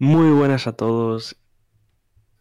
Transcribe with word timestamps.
Muy 0.00 0.30
buenas 0.30 0.66
a 0.66 0.72
todos 0.72 1.36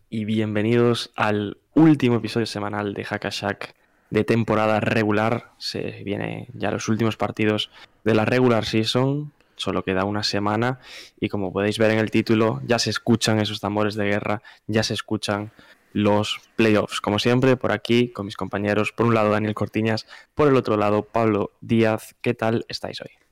y 0.10 0.26
bienvenidos 0.26 1.12
al 1.16 1.58
último 1.76 2.16
episodio 2.16 2.48
semanal 2.48 2.96
de 2.96 3.04
Hackashack 3.04 3.76
de 4.10 4.24
temporada 4.24 4.80
regular. 4.80 5.52
Se 5.60 6.02
vienen 6.04 6.48
ya 6.56 6.72
los 6.72 6.90
últimos 6.90 7.16
partidos 7.16 7.70
de 8.04 8.16
la 8.16 8.26
regular 8.26 8.66
season. 8.66 9.34
Solo 9.56 9.84
queda 9.84 10.04
una 10.04 10.24
semana 10.24 10.80
y 11.20 11.30
como 11.30 11.54
podéis 11.54 11.78
ver 11.78 11.92
en 11.92 12.00
el 12.00 12.10
título 12.10 12.60
ya 12.66 12.80
se 12.80 12.90
escuchan 12.90 13.40
esos 13.40 13.60
tambores 13.60 13.94
de 13.94 14.06
guerra, 14.06 14.42
ya 14.66 14.82
se 14.82 14.96
escuchan 14.96 15.52
los 15.92 16.42
playoffs. 16.56 17.02
Como 17.02 17.20
siempre, 17.20 17.56
por 17.56 17.72
aquí 17.72 18.10
con 18.10 18.26
mis 18.26 18.36
compañeros, 18.36 18.92
por 18.94 19.06
un 19.06 19.14
lado 19.14 19.30
Daniel 19.30 19.54
Cortiñas, 19.54 20.08
por 20.34 20.48
el 20.48 20.56
otro 20.56 20.76
lado 20.76 21.04
Pablo 21.04 21.52
Díaz. 21.62 22.16
¿Qué 22.24 22.34
tal 22.34 22.66
estáis 22.68 23.00
hoy? 23.02 23.23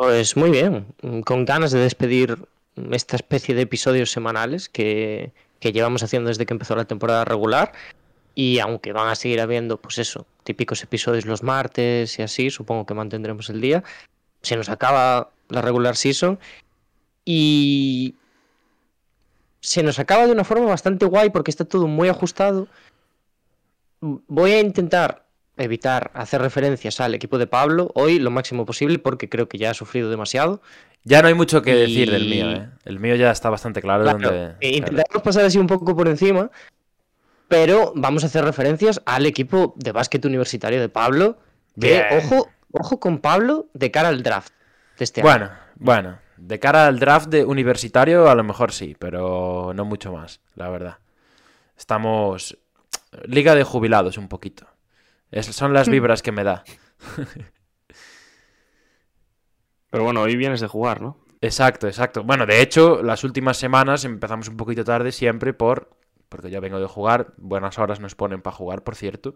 Pues 0.00 0.34
muy 0.34 0.48
bien, 0.48 0.86
con 1.26 1.44
ganas 1.44 1.72
de 1.72 1.80
despedir 1.80 2.38
esta 2.90 3.16
especie 3.16 3.54
de 3.54 3.60
episodios 3.60 4.10
semanales 4.10 4.70
que, 4.70 5.30
que, 5.58 5.72
llevamos 5.72 6.02
haciendo 6.02 6.28
desde 6.28 6.46
que 6.46 6.54
empezó 6.54 6.74
la 6.74 6.86
temporada 6.86 7.26
regular. 7.26 7.72
Y 8.34 8.60
aunque 8.60 8.94
van 8.94 9.08
a 9.08 9.14
seguir 9.14 9.42
habiendo, 9.42 9.76
pues 9.76 9.98
eso, 9.98 10.24
típicos 10.42 10.82
episodios 10.82 11.26
los 11.26 11.42
martes 11.42 12.18
y 12.18 12.22
así, 12.22 12.48
supongo 12.48 12.86
que 12.86 12.94
mantendremos 12.94 13.50
el 13.50 13.60
día. 13.60 13.84
Se 14.40 14.56
nos 14.56 14.70
acaba 14.70 15.32
la 15.50 15.60
regular 15.60 15.96
season 15.96 16.38
y 17.26 18.14
se 19.60 19.82
nos 19.82 19.98
acaba 19.98 20.24
de 20.24 20.32
una 20.32 20.44
forma 20.44 20.64
bastante 20.64 21.04
guay 21.04 21.28
porque 21.28 21.50
está 21.50 21.66
todo 21.66 21.86
muy 21.86 22.08
ajustado. 22.08 22.68
Voy 24.00 24.52
a 24.52 24.60
intentar 24.60 25.26
evitar 25.60 26.10
hacer 26.14 26.40
referencias 26.40 27.00
al 27.00 27.14
equipo 27.14 27.38
de 27.38 27.46
Pablo 27.46 27.90
hoy 27.94 28.18
lo 28.18 28.30
máximo 28.30 28.66
posible 28.66 28.98
porque 28.98 29.28
creo 29.28 29.48
que 29.48 29.58
ya 29.58 29.70
ha 29.70 29.74
sufrido 29.74 30.10
demasiado. 30.10 30.60
Ya 31.04 31.22
no 31.22 31.28
hay 31.28 31.34
mucho 31.34 31.62
que 31.62 31.74
decir 31.74 32.10
del 32.10 32.28
mío, 32.28 32.50
¿eh? 32.50 32.68
El 32.84 33.00
mío 33.00 33.14
ya 33.14 33.30
está 33.30 33.48
bastante 33.48 33.80
claro, 33.80 34.04
claro 34.04 34.18
donde... 34.18 34.56
Intentaremos 34.60 35.22
pasar 35.22 35.44
así 35.44 35.58
un 35.58 35.66
poco 35.66 35.96
por 35.96 36.08
encima, 36.08 36.50
pero 37.48 37.92
vamos 37.96 38.22
a 38.22 38.26
hacer 38.26 38.44
referencias 38.44 39.00
al 39.06 39.24
equipo 39.24 39.74
de 39.76 39.92
básquet 39.92 40.24
universitario 40.24 40.80
de 40.80 40.88
Pablo. 40.88 41.38
Que, 41.80 42.04
ojo, 42.18 42.50
ojo 42.72 43.00
con 43.00 43.18
Pablo 43.18 43.68
de 43.72 43.90
cara 43.90 44.08
al 44.08 44.22
draft 44.22 44.52
de 44.98 45.04
este 45.04 45.22
bueno, 45.22 45.46
año. 45.46 45.54
Bueno, 45.76 46.18
de 46.36 46.58
cara 46.58 46.86
al 46.86 46.98
draft 46.98 47.28
de 47.28 47.44
universitario 47.44 48.28
a 48.28 48.34
lo 48.34 48.44
mejor 48.44 48.72
sí, 48.72 48.94
pero 48.98 49.72
no 49.74 49.84
mucho 49.86 50.12
más, 50.12 50.40
la 50.54 50.68
verdad. 50.68 50.98
Estamos... 51.78 52.58
Liga 53.24 53.56
de 53.56 53.64
jubilados 53.64 54.18
un 54.18 54.28
poquito. 54.28 54.66
Esas 55.30 55.54
son 55.54 55.72
las 55.72 55.88
vibras 55.88 56.22
que 56.22 56.32
me 56.32 56.44
da. 56.44 56.64
Pero 59.90 60.04
bueno, 60.04 60.22
hoy 60.22 60.36
vienes 60.36 60.60
de 60.60 60.68
jugar, 60.68 61.00
¿no? 61.00 61.18
Exacto, 61.40 61.86
exacto. 61.86 62.22
Bueno, 62.22 62.46
de 62.46 62.62
hecho, 62.62 63.02
las 63.02 63.24
últimas 63.24 63.56
semanas 63.56 64.04
empezamos 64.04 64.48
un 64.48 64.56
poquito 64.56 64.84
tarde 64.84 65.10
siempre 65.12 65.52
por... 65.52 65.90
Porque 66.28 66.50
yo 66.50 66.60
vengo 66.60 66.78
de 66.78 66.86
jugar. 66.86 67.32
Buenas 67.38 67.78
horas 67.78 67.98
nos 67.98 68.14
ponen 68.14 68.40
para 68.40 68.54
jugar, 68.54 68.84
por 68.84 68.94
cierto. 68.94 69.34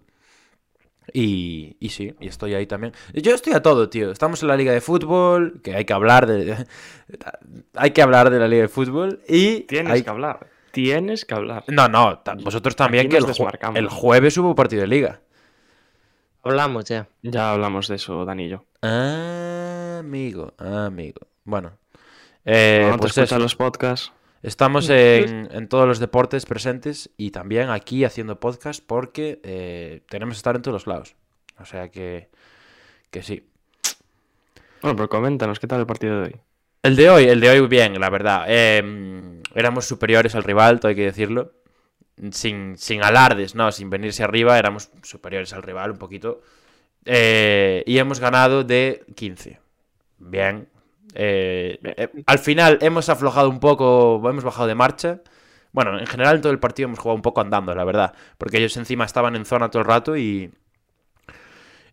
Y, 1.12 1.76
y, 1.80 1.88
sí, 1.88 2.14
y 2.20 2.28
estoy 2.28 2.54
ahí 2.54 2.66
también. 2.66 2.92
Yo 3.14 3.34
estoy 3.34 3.52
a 3.52 3.62
todo, 3.62 3.90
tío. 3.90 4.12
Estamos 4.12 4.42
en 4.42 4.48
la 4.48 4.56
liga 4.56 4.72
de 4.72 4.80
fútbol, 4.80 5.60
que 5.62 5.74
hay 5.74 5.84
que 5.84 5.92
hablar 5.92 6.26
de... 6.26 6.66
hay 7.74 7.90
que 7.90 8.02
hablar 8.02 8.30
de 8.30 8.38
la 8.38 8.46
liga 8.46 8.62
de 8.62 8.68
fútbol 8.68 9.20
y... 9.28 9.60
Tienes 9.62 9.92
hay... 9.92 10.02
que 10.02 10.10
hablar. 10.10 10.46
Tienes 10.70 11.24
que 11.24 11.34
hablar. 11.34 11.64
No, 11.68 11.88
no, 11.88 12.22
vosotros 12.42 12.74
también, 12.74 13.08
que 13.08 13.16
el, 13.16 13.24
ju 13.24 13.46
el 13.74 13.88
jueves 13.88 14.36
hubo 14.38 14.56
partido 14.56 14.82
de 14.82 14.88
liga. 14.88 15.20
Hablamos 16.44 16.84
ya. 16.84 17.08
Ya 17.22 17.52
hablamos 17.52 17.88
de 17.88 17.96
eso, 17.96 18.22
Danillo. 18.26 18.66
Ah, 18.82 19.96
amigo, 20.00 20.52
amigo. 20.58 21.22
Bueno. 21.44 21.78
Eh, 22.44 22.86
no, 22.90 22.98
pues 22.98 23.16
eso. 23.16 23.38
los 23.38 23.56
podcasts. 23.56 24.12
Estamos 24.42 24.90
en, 24.90 25.48
en, 25.50 25.68
todos 25.68 25.88
los 25.88 26.00
deportes 26.00 26.44
presentes 26.44 27.08
y 27.16 27.30
también 27.30 27.70
aquí 27.70 28.04
haciendo 28.04 28.40
podcast 28.40 28.84
porque 28.86 29.40
eh, 29.42 30.02
tenemos 30.10 30.34
que 30.34 30.40
estar 30.40 30.54
en 30.54 30.60
todos 30.60 30.74
los 30.74 30.86
lados. 30.86 31.16
O 31.58 31.64
sea 31.64 31.88
que, 31.88 32.28
que 33.10 33.22
sí. 33.22 33.48
Bueno, 34.82 34.96
pero 34.96 35.08
coméntanos, 35.08 35.58
¿qué 35.58 35.66
tal 35.66 35.80
el 35.80 35.86
partido 35.86 36.20
de 36.20 36.24
hoy? 36.26 36.36
El 36.82 36.96
de 36.96 37.08
hoy, 37.08 37.24
el 37.24 37.40
de 37.40 37.48
hoy 37.48 37.66
bien, 37.68 37.98
la 37.98 38.10
verdad. 38.10 38.44
Eh, 38.48 39.40
éramos 39.54 39.86
superiores 39.86 40.34
al 40.34 40.44
rival, 40.44 40.78
todo 40.78 40.90
hay 40.90 40.96
que 40.96 41.04
decirlo 41.04 41.63
sin, 42.32 42.76
sin 42.78 43.02
alardes, 43.02 43.54
¿no? 43.54 43.72
Sin 43.72 43.90
venirse 43.90 44.22
arriba, 44.22 44.58
éramos 44.58 44.90
superiores 45.02 45.52
al 45.52 45.62
rival 45.62 45.90
un 45.90 45.98
poquito. 45.98 46.42
Eh, 47.04 47.82
y 47.86 47.98
hemos 47.98 48.20
ganado 48.20 48.64
de 48.64 49.04
15. 49.14 49.60
Bien. 50.18 50.68
Eh, 51.14 51.78
eh, 51.82 52.08
al 52.26 52.38
final 52.38 52.78
hemos 52.80 53.08
aflojado 53.08 53.48
un 53.48 53.60
poco, 53.60 54.22
hemos 54.28 54.44
bajado 54.44 54.66
de 54.66 54.74
marcha. 54.74 55.20
Bueno, 55.72 55.98
en 55.98 56.06
general 56.06 56.36
en 56.36 56.42
todo 56.42 56.52
el 56.52 56.60
partido 56.60 56.86
hemos 56.86 56.98
jugado 56.98 57.16
un 57.16 57.22
poco 57.22 57.40
andando, 57.40 57.74
la 57.74 57.84
verdad. 57.84 58.14
Porque 58.38 58.58
ellos 58.58 58.76
encima 58.76 59.04
estaban 59.04 59.36
en 59.36 59.44
zona 59.44 59.70
todo 59.70 59.82
el 59.82 59.88
rato 59.88 60.16
y... 60.16 60.52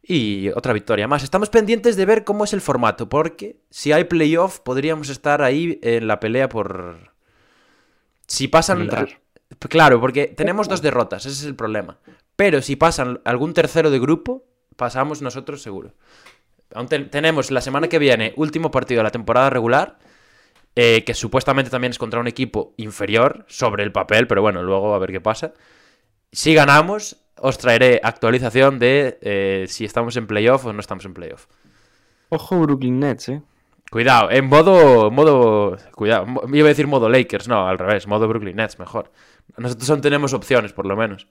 Y 0.04 0.50
otra 0.50 0.74
victoria 0.74 1.08
más. 1.08 1.24
Estamos 1.24 1.50
pendientes 1.50 1.96
de 1.96 2.06
ver 2.06 2.24
cómo 2.24 2.44
es 2.44 2.54
el 2.54 2.62
formato, 2.62 3.08
porque 3.08 3.62
si 3.70 3.92
hay 3.92 4.06
playoff 4.06 4.60
podríamos 4.60 5.10
estar 5.10 5.44
ahí 5.44 5.80
en 5.84 6.08
la 6.08 6.20
pelea 6.20 6.50
por... 6.50 7.14
Si 8.26 8.48
pasan... 8.48 8.90
Claro, 9.59 10.00
porque 10.00 10.28
tenemos 10.28 10.67
dos 10.67 10.81
derrotas, 10.81 11.25
ese 11.25 11.41
es 11.41 11.45
el 11.45 11.56
problema. 11.56 12.00
Pero 12.35 12.62
si 12.62 12.75
pasan 12.75 13.22
algún 13.25 13.53
tercero 13.53 13.91
de 13.91 14.00
grupo, 14.00 14.45
pasamos 14.75 15.22
nosotros 15.22 15.62
seguro. 15.62 15.94
Aún 16.73 16.88
ten 16.88 17.09
tenemos 17.09 17.51
la 17.51 17.62
semana 17.62 17.88
que 17.88 18.00
viene 18.00 18.34
último 18.38 18.72
partido 18.72 19.00
de 19.00 19.03
la 19.03 19.12
temporada 19.12 19.50
regular, 19.50 20.00
eh, 20.75 21.03
que 21.06 21.13
supuestamente 21.13 21.69
también 21.69 21.91
es 21.91 22.00
contra 22.00 22.19
un 22.19 22.28
equipo 22.28 22.73
inferior 22.78 23.45
sobre 23.47 23.84
el 23.84 23.91
papel, 23.91 24.25
pero 24.28 24.41
bueno, 24.41 24.63
luego 24.63 24.95
a 24.95 25.00
ver 25.00 25.12
qué 25.12 25.22
pasa. 25.22 25.53
Si 26.31 26.53
ganamos, 26.53 27.18
os 27.38 27.57
traeré 27.57 28.00
actualización 28.03 28.79
de 28.79 29.19
eh, 29.22 29.66
si 29.68 29.83
estamos 29.83 30.16
en 30.16 30.28
playoff 30.28 30.66
o 30.66 30.73
no 30.73 30.79
estamos 30.79 31.03
en 31.06 31.13
playoff. 31.13 31.47
Ojo 32.29 32.59
Brooklyn 32.59 33.00
Nets, 33.00 33.29
eh. 33.29 33.41
Cuidado, 33.91 34.31
en 34.31 34.45
modo, 34.45 35.12
modo, 35.12 35.78
cuidado, 35.94 36.25
iba 36.53 36.66
a 36.66 36.69
decir 36.69 36.88
modo 36.88 37.09
Lakers, 37.09 37.50
no, 37.50 37.68
al 37.68 37.78
revés, 37.78 38.07
modo 38.07 38.25
Brooklyn 38.29 38.56
Nets, 38.56 38.79
mejor. 38.79 39.12
Nosotros 39.57 39.90
aún 39.90 40.02
tenemos 40.02 40.34
opciones, 40.34 40.74
por 40.74 40.85
lo 40.85 40.96
menos. 40.96 41.28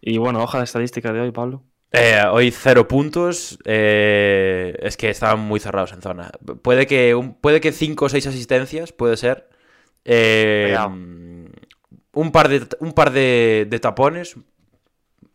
Y 0.00 0.18
bueno, 0.18 0.42
hoja 0.42 0.58
de 0.58 0.64
estadística 0.64 1.12
de 1.12 1.20
hoy, 1.20 1.32
Pablo. 1.32 1.62
Eh, 1.92 2.22
hoy 2.30 2.50
cero 2.50 2.86
puntos. 2.86 3.58
Eh, 3.64 4.76
es 4.80 4.96
que 4.96 5.10
estaban 5.10 5.40
muy 5.40 5.60
cerrados 5.60 5.92
en 5.92 6.02
zona. 6.02 6.30
Puede 6.62 6.86
que, 6.86 7.14
un, 7.14 7.34
puede 7.34 7.60
que 7.60 7.72
cinco 7.72 8.04
o 8.04 8.08
seis 8.08 8.26
asistencias, 8.26 8.92
puede 8.92 9.16
ser. 9.16 9.48
Eh, 10.04 10.76
un 12.12 12.32
par 12.32 12.48
de, 12.48 12.66
un 12.80 12.92
par 12.92 13.10
de, 13.10 13.66
de 13.68 13.78
tapones. 13.80 14.36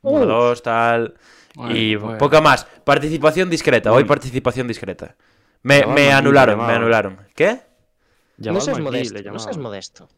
Uno, 0.01 0.25
dos, 0.25 0.63
tal. 0.63 1.15
Bueno, 1.55 1.75
y 1.75 1.95
bueno. 1.95 2.17
poca 2.17 2.41
más. 2.41 2.65
Participación 2.83 3.49
discreta. 3.49 3.89
Bueno. 3.89 4.03
Hoy 4.03 4.07
participación 4.07 4.67
discreta. 4.67 5.15
Me, 5.63 5.85
me 5.85 6.11
anularon, 6.11 6.65
me 6.65 6.73
anularon. 6.73 7.19
¿Qué? 7.35 7.59
No 8.37 8.59
seas, 8.61 8.79
modesto, 8.79 9.21
no 9.31 9.37
seas 9.37 9.57
modesto. 9.57 10.09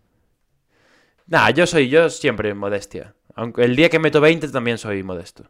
Nah, 1.28 1.50
yo 1.52 1.66
soy 1.66 1.90
yo 1.90 2.10
siempre 2.10 2.54
modestia. 2.54 3.16
Aunque 3.36 3.64
el 3.64 3.75
día 3.75 3.90
que 3.90 4.00
meto 4.00 4.22
20 4.22 4.50
también 4.50 4.78
soy 4.78 5.04
modesto. 5.04 5.46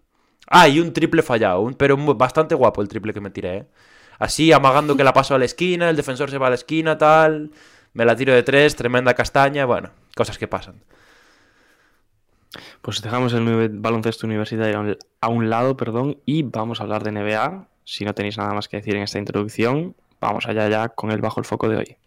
Ah, 0.48 0.68
y 0.68 0.80
un 0.80 0.94
triple 0.94 1.22
fallado, 1.22 1.62
un, 1.62 1.74
pero 1.74 1.98
bastante 2.16 2.56
guapo 2.56 2.81
el 2.81 2.88
triple 2.88 3.14
que 3.14 3.22
me 3.22 3.30
tiré, 3.30 3.58
¿eh? 3.58 3.68
Así, 4.20 4.52
amagando 4.52 4.96
que 4.96 5.04
la 5.04 5.14
paso 5.14 5.36
a 5.36 5.40
la 5.40 5.46
esquina, 5.46 5.90
el 5.90 5.96
defensor 5.96 6.30
se 6.30 6.38
va 6.38 6.48
a 6.48 6.50
la 6.50 6.56
esquina, 6.56 6.98
tal. 6.98 7.52
Me 7.94 8.06
la 8.06 8.16
tiro 8.16 8.34
de 8.34 8.44
tres, 8.44 8.75
tremenda 8.75 9.14
castaña, 9.14 9.66
bueno, 9.66 9.92
cosas 10.16 10.38
que 10.38 10.48
pasan. 10.48 10.84
Pues 12.81 13.02
dejamos 13.02 13.34
el 13.34 13.70
baloncesto 13.70 14.28
universitario 14.28 14.98
a 15.22 15.28
un 15.28 15.50
lado, 15.50 15.75
perdón, 15.75 16.20
y 16.25 16.44
vamos 16.44 16.80
a 16.80 16.84
hablar 16.84 17.04
de 17.04 17.12
NBA. 17.12 17.68
Si 17.84 18.06
no 18.06 18.14
tenéis 18.14 18.38
nada 18.38 18.54
más 18.54 18.68
que 18.68 18.78
decir 18.78 18.96
en 18.96 19.04
esta 19.04 19.20
introducción, 19.20 19.96
vamos 20.22 20.46
allá 20.48 20.70
ya 20.70 20.90
con 20.90 21.12
el 21.12 21.22
bajo 21.22 21.40
el 21.40 21.46
foco 21.46 21.68
de 21.68 21.78
hoy. 21.78 21.98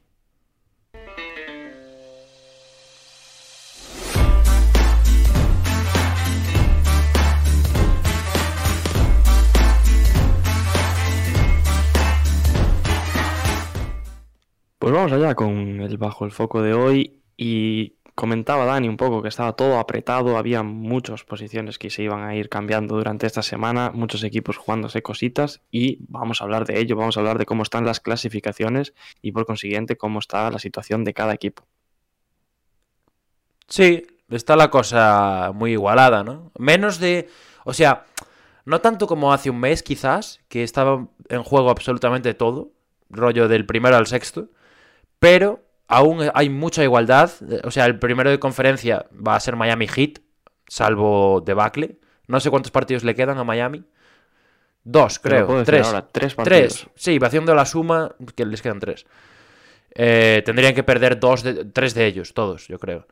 Pues 14.79 14.93
vamos 14.93 15.11
allá 15.13 15.35
con 15.35 15.81
el 15.81 15.97
bajo 15.97 16.27
el 16.27 16.33
foco 16.33 16.61
de 16.61 16.75
hoy 16.75 17.23
y 17.37 17.97
comentaba 18.15 18.67
Dani 18.67 18.89
un 18.89 18.97
poco 18.99 19.23
que 19.23 19.29
estaba 19.29 19.55
todo 19.55 19.79
apretado, 19.79 20.37
había 20.37 20.63
muchas 20.63 21.25
posiciones 21.25 21.79
que 21.79 21.91
se 21.91 22.03
iban 22.03 22.25
a 22.25 22.35
ir 22.35 22.49
cambiando 22.49 22.97
durante 22.97 23.27
esta 23.27 23.43
semana, 23.43 23.91
muchos 23.91 24.23
equipos 24.23 24.57
jugándose 24.59 25.03
cositas 25.03 25.63
y 25.71 25.99
vamos 26.09 26.41
a 26.41 26.45
hablar 26.45 26.67
de 26.67 26.79
ello, 26.79 26.97
vamos 26.97 27.17
a 27.17 27.21
hablar 27.21 27.39
de 27.39 27.47
cómo 27.47 27.63
están 27.63 27.87
las 27.87 28.01
clasificaciones 28.01 28.95
y 29.23 29.33
por 29.33 29.47
consiguiente 29.47 29.97
cómo 29.97 30.19
está 30.19 30.51
la 30.51 30.59
situación 30.59 31.05
de 31.05 31.15
cada 31.15 31.35
equipo. 31.35 31.67
Sí, 33.69 34.07
está 34.31 34.57
la 34.57 34.71
cosa 34.71 35.53
muy 35.55 35.73
igualada, 35.73 36.23
¿no? 36.23 36.53
Menos 36.59 37.01
de... 37.01 37.29
O 37.65 37.73
sea, 37.73 38.05
no 38.65 38.81
tanto 38.81 39.07
como 39.07 39.33
hace 39.33 39.51
un 39.51 39.59
mes 39.59 39.83
quizás, 39.83 40.41
que 40.49 40.63
estaba 40.63 41.09
en 41.29 41.43
juego 41.43 41.71
absolutamente 41.71 42.35
todo, 42.35 42.73
rollo 43.11 43.49
del 43.49 43.67
primero 43.67 43.97
al 43.97 44.07
sexto, 44.07 44.51
pero 45.19 45.65
aún 45.89 46.29
hay 46.35 46.49
mucha 46.51 46.83
igualdad. 46.83 47.31
O 47.65 47.71
sea, 47.71 47.87
el 47.87 47.99
primero 47.99 48.31
de 48.31 48.39
conferencia 48.39 49.07
va 49.27 49.37
a 49.37 49.41
ser 49.41 49.57
Miami 49.57 49.87
Heat, 49.89 50.19
salvo 50.69 51.41
debacle. 51.45 51.99
No 52.29 52.41
sé 52.41 52.51
cuántos 52.51 52.73
partidos 52.73 53.05
le 53.05 53.15
quedan 53.15 53.39
a 53.39 53.45
Miami. 53.45 53.85
Dos, 54.85 55.19
creo. 55.19 55.47
puedo 55.47 55.65
Tres. 55.65 55.87
ahora, 55.87 56.07
tres 56.07 56.35
partidos. 56.35 56.75
Tres. 56.81 56.87
Sí, 56.95 57.19
va 57.19 57.27
haciendo 57.29 57.55
la 57.55 57.65
suma, 57.67 58.15
que 58.37 58.45
les 58.47 58.63
quedan 58.63 58.79
tres. 58.81 59.05
Eh, 59.95 60.43
tendrían 60.45 60.75
que 60.75 60.83
perder 60.85 61.19
dos 61.19 61.43
de, 61.43 61.65
tres 61.65 61.95
de 61.95 62.07
ellos, 62.07 62.35
todos, 62.35 62.69
yo 62.69 62.79
creo. 62.79 63.07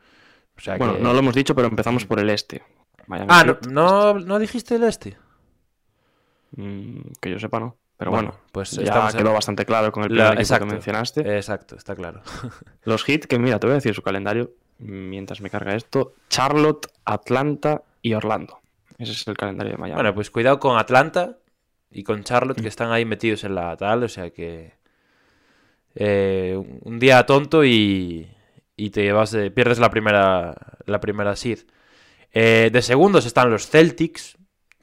O 0.57 0.61
sea 0.61 0.77
Bueno, 0.77 0.95
que- 0.95 1.01
no 1.01 1.11
lo 1.13 1.19
hemos 1.19 1.33
dicho, 1.35 1.53
pero 1.55 1.67
empezamos 1.67 2.05
por 2.05 2.19
el 2.19 2.29
este. 2.29 2.63
Miami 3.07 3.27
Ah, 3.29 3.57
no, 3.69 4.13
no 4.19 4.39
dijiste 4.39 4.75
el 4.75 4.83
este. 4.83 5.17
mm, 6.55 6.99
que 7.19 7.31
yo 7.31 7.39
sepa, 7.39 7.59
no. 7.59 7.77
Pero 7.97 8.11
Bueno, 8.11 8.29
bueno, 8.31 8.43
pues 8.51 8.71
ya 8.71 9.09
en- 9.09 9.17
quedó 9.17 9.31
bastante 9.33 9.65
claro 9.65 9.91
con 9.91 10.03
el 10.03 10.09
La- 10.15 10.29
primer 10.29 10.33
equipo 10.33 10.41
exacto. 10.41 10.65
que 10.67 10.71
mencionaste. 10.73 11.35
Exacto, 11.37 11.75
está 11.77 11.95
claro. 11.95 12.21
Los 12.83 13.03
Heat, 13.05 13.21
que 13.25 13.39
mira, 13.39 13.59
te 13.59 13.67
voy 13.67 13.71
a 13.71 13.75
decir 13.75 13.93
su 13.93 14.01
calendario 14.01 14.51
mientras 14.79 15.39
me 15.41 15.49
carga 15.49 15.75
esto. 15.75 16.13
Charlotte, 16.29 16.87
Atlanta 17.05 17.83
y 18.01 18.13
Orlando. 18.13 18.59
Ese 18.97 19.13
es 19.13 19.27
el 19.27 19.37
calendario 19.37 19.73
de 19.73 19.77
Miami. 19.77 19.95
Bueno, 19.95 20.13
pues 20.13 20.29
cuidado 20.29 20.59
con 20.59 20.77
Atlanta 20.77 21.37
y 21.91 22.03
con 22.03 22.23
Charlotte, 22.23 22.61
que 22.61 22.67
están 22.67 22.91
ahí 22.91 23.05
metidos 23.05 23.43
en 23.45 23.55
la 23.55 23.75
tal, 23.77 24.03
o 24.03 24.09
sea 24.09 24.29
que. 24.31 24.73
eh, 25.95 26.57
un 26.81 26.99
día 26.99 27.25
tonto 27.25 27.63
y. 27.63 28.29
Y 28.77 28.89
te 28.89 29.11
vas 29.13 29.31
de- 29.31 29.51
pierdes 29.51 29.79
la 29.79 29.89
primera. 29.89 30.53
La 30.85 30.99
primera 30.99 31.35
seed. 31.35 31.59
Eh, 32.33 32.69
de 32.71 32.81
segundos 32.81 33.25
están 33.25 33.49
los 33.49 33.69
Celtics, 33.69 34.37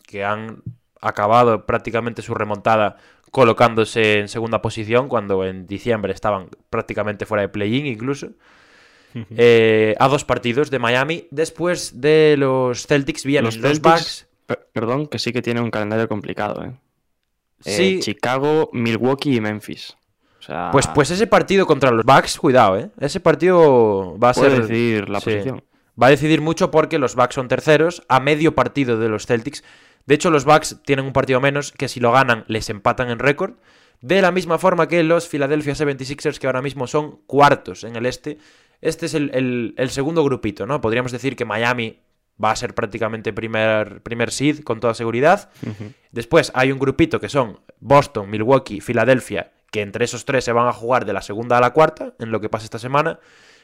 que 0.07 0.25
han 0.25 0.63
acabado 1.03 1.67
prácticamente 1.67 2.23
su 2.23 2.33
remontada 2.35 2.97
colocándose 3.31 4.21
en 4.21 4.29
segunda 4.29 4.63
posición, 4.63 5.09
cuando 5.09 5.45
en 5.45 5.67
diciembre 5.67 6.13
estaban 6.13 6.49
prácticamente 6.71 7.27
fuera 7.27 7.43
de 7.43 7.49
play-in 7.49 7.87
incluso. 7.87 8.29
Eh, 9.37 9.95
a 9.99 10.09
dos 10.09 10.25
partidos 10.25 10.71
de 10.71 10.79
Miami. 10.79 11.27
Después 11.31 12.01
de 12.01 12.37
los 12.39 12.87
Celtics 12.87 13.25
vienen 13.27 13.45
los, 13.45 13.61
Celtics, 13.61 13.83
Bucks. 13.83 14.27
per- 14.47 14.69
perdón, 14.73 15.07
que 15.07 15.19
sí 15.19 15.33
que 15.33 15.43
tiene 15.43 15.61
un 15.61 15.71
calendario 15.71 16.09
complicado, 16.09 16.65
¿eh? 16.65 16.73
Eh, 17.65 17.99
Chicago, 18.01 18.71
Milwaukee 18.73 19.37
y 19.37 19.41
Memphis. 19.41 19.97
O 20.41 20.43
sea, 20.43 20.71
Pues, 20.73 20.87
pues 20.89 21.11
ese 21.11 21.27
partido 21.27 21.67
contra 21.67 21.91
los 21.91 22.05
Bucks, 22.05 22.39
cuidado, 22.39 22.79
¿eh? 22.79 22.91
Ese 23.01 23.21
partido 23.21 24.19
va 24.19 24.31
a 24.31 24.33
puede 24.35 24.51
ser. 24.51 24.63
decidir 24.63 25.09
la 25.11 25.21
sí. 25.21 25.25
posición. 25.31 25.63
Va 26.03 26.07
a 26.07 26.11
decidir 26.11 26.41
mucho 26.41 26.71
porque 26.71 26.99
los 26.99 27.15
Bucks 27.15 27.35
son 27.35 27.49
terceros 27.49 28.03
a 28.09 28.19
medio 28.19 28.55
partido 28.55 28.99
de 28.99 29.09
los 29.11 29.27
Celtics. 29.27 29.63
De 30.07 30.15
hecho, 30.15 30.31
los 30.31 30.45
Bucks 30.45 30.79
tienen 30.85 31.05
un 31.07 31.13
partido 31.13 31.41
menos 31.41 31.73
que 31.73 31.89
si 31.89 32.01
lo 32.01 32.13
ganan 32.13 32.45
les 32.49 32.69
empatan 32.71 33.11
en 33.11 33.19
récord. 33.19 33.55
De 34.01 34.21
la 34.21 34.33
misma 34.33 34.59
forma 34.59 34.89
que 34.89 35.03
los 35.05 35.29
Philadelphia 35.29 35.75
76ers, 35.75 36.39
que 36.39 36.47
ahora 36.49 36.61
mismo 36.63 36.87
son 36.89 37.19
cuartos 37.27 37.85
en 37.85 37.95
el 37.97 38.07
este. 38.07 38.39
Este 38.81 39.07
es 39.07 39.15
el, 39.15 39.31
el- 39.33 39.75
el 39.77 39.91
segundo 39.91 40.25
grupito, 40.25 40.67
¿no? 40.67 40.81
Podríamos 40.81 41.13
decir 41.13 41.37
que 41.37 41.45
Miami 41.45 42.01
va 42.43 42.51
a 42.51 42.57
ser 42.57 42.75
prácticamente 42.75 43.33
primer, 43.33 44.03
primer 44.03 44.33
seed 44.33 44.65
con 44.65 44.81
toda 44.81 44.95
seguridad. 44.95 45.51
Después 46.11 46.51
hay 46.55 46.73
un 46.73 46.81
grupito 46.81 47.21
que 47.21 47.29
son 47.29 47.61
Boston, 47.79 48.29
Milwaukee, 48.29 48.81
Filadelfia, 48.81 49.53
que 49.71 49.83
entre 49.83 50.05
esos 50.05 50.25
tres 50.25 50.45
se 50.45 50.53
van 50.53 50.67
a 50.67 50.73
jugar 50.73 51.05
de 51.05 51.13
la 51.13 51.23
segunda 51.23 51.59
a 51.59 51.61
la 51.61 51.71
cuarta, 51.73 52.15
en 52.19 52.33
lo 52.33 52.41
que 52.41 52.49
pasa 52.49 52.65
esta 52.65 52.81
semana. 52.81 53.21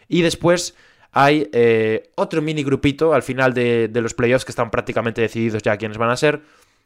Y 0.07 0.23
después 0.23 0.77
hay 1.13 1.49
eh, 1.53 2.11
otro 2.17 2.43
mini 2.43 2.63
grupito 2.63 3.15
al 3.15 3.23
final 3.23 3.55
de, 3.55 3.91
los 3.95 4.15
playoffs 4.15 4.45
que 4.45 4.53
están 4.53 4.71
prácticamente 4.71 5.21
decididos 5.21 5.63
ya 5.63 5.77
quiénes 5.77 5.99
van 5.99 6.11
a 6.11 6.17
ser, 6.17 6.43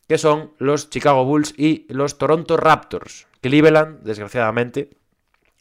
que 0.09 0.19
son 0.19 0.53
los 0.59 0.91
Chicago 0.91 1.25
Bulls 1.25 1.55
y 1.57 1.87
los 1.89 2.19
Toronto 2.19 2.57
Raptors. 2.57 3.27
Cleveland, 3.41 4.03
desgraciadamente, 4.03 4.91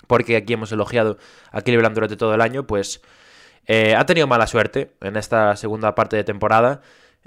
porque 0.08 0.36
aquí 0.36 0.54
hemos 0.54 0.72
elogiado 0.72 1.18
a 1.52 1.62
Cleveland 1.62 1.96
durante 1.96 2.18
todo 2.18 2.34
el 2.34 2.42
año, 2.42 2.68
pues 2.68 3.02
eh, 3.66 3.96
ha 3.96 4.06
tenido 4.06 4.28
mala 4.28 4.48
suerte 4.48 4.92
en 5.02 5.16
esta 5.16 5.56
segunda 5.56 5.96
parte 5.96 6.16
de 6.16 6.24
temporada 6.24 6.82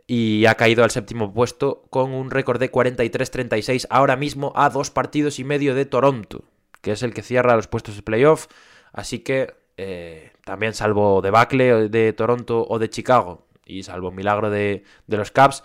y 0.06 0.46
ha 0.46 0.54
caído 0.56 0.84
al 0.84 0.90
séptimo 0.90 1.32
puesto 1.32 1.84
con 1.90 2.12
un 2.12 2.30
récord 2.30 2.60
de 2.60 2.70
43-36 2.70 3.86
ahora 3.90 4.16
mismo 4.16 4.52
a 4.54 4.68
dos 4.68 4.90
partidos 4.90 5.38
y 5.38 5.44
medio 5.44 5.74
de 5.74 5.86
Toronto, 5.86 6.44
que 6.82 6.92
es 6.92 7.02
el 7.02 7.14
que 7.14 7.22
cierra 7.22 7.56
los 7.56 7.68
puestos 7.68 7.96
de 7.96 8.02
playoff. 8.02 8.48
Así 8.92 9.20
que 9.20 9.54
eh, 9.76 10.33
también 10.44 10.74
salvo 10.74 11.22
debacle 11.22 11.88
de 11.88 12.12
Toronto 12.12 12.66
o 12.68 12.78
de 12.78 12.90
Chicago 12.90 13.46
y 13.66 13.82
salvo 13.82 14.10
milagro 14.10 14.50
de, 14.50 14.84
de 15.06 15.16
los 15.16 15.30
Caps, 15.30 15.64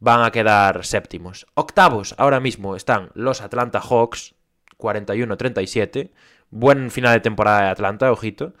van 0.00 0.22
a 0.22 0.30
quedar 0.30 0.84
séptimos. 0.84 1.46
Octavos 1.54 2.14
ahora 2.18 2.40
mismo 2.40 2.76
están 2.76 3.10
los 3.14 3.40
Atlanta 3.40 3.80
Hawks, 3.80 4.34
41-37. 4.78 6.10
Buen 6.50 6.90
final 6.90 7.14
de 7.14 7.20
temporada 7.20 7.62
de 7.62 7.68
Atlanta, 7.68 8.12
ojito. 8.12 8.54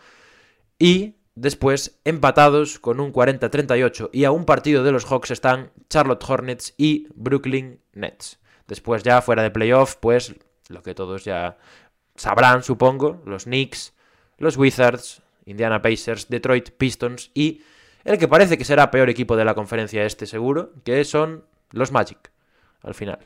Y 0.78 1.16
después, 1.34 2.00
empatados 2.04 2.78
con 2.78 3.00
un 3.00 3.12
40-38 3.12 4.10
y 4.12 4.24
a 4.24 4.30
un 4.30 4.44
partido 4.44 4.82
de 4.82 4.92
los 4.92 5.04
Hawks 5.04 5.30
están 5.30 5.70
Charlotte 5.88 6.24
Hornets 6.26 6.74
y 6.76 7.08
Brooklyn 7.14 7.80
Nets. 7.92 8.38
Después 8.66 9.02
ya 9.02 9.22
fuera 9.22 9.42
de 9.42 9.50
playoff, 9.50 9.96
pues 9.96 10.34
lo 10.68 10.82
que 10.82 10.94
todos 10.94 11.24
ya 11.24 11.58
sabrán, 12.16 12.62
supongo, 12.62 13.22
los 13.26 13.44
Knicks, 13.44 13.92
los 14.38 14.56
Wizards, 14.56 15.22
Indiana 15.46 15.82
Pacers, 15.82 16.28
Detroit 16.28 16.70
Pistons 16.70 17.30
y 17.34 17.62
el 18.04 18.18
que 18.18 18.28
parece 18.28 18.58
que 18.58 18.64
será 18.64 18.90
peor 18.90 19.08
equipo 19.10 19.36
de 19.36 19.44
la 19.44 19.54
conferencia 19.54 20.04
este 20.04 20.26
seguro, 20.26 20.72
que 20.84 21.04
son 21.04 21.44
los 21.70 21.90
Magic, 21.92 22.30
al 22.82 22.94
final. 22.94 23.18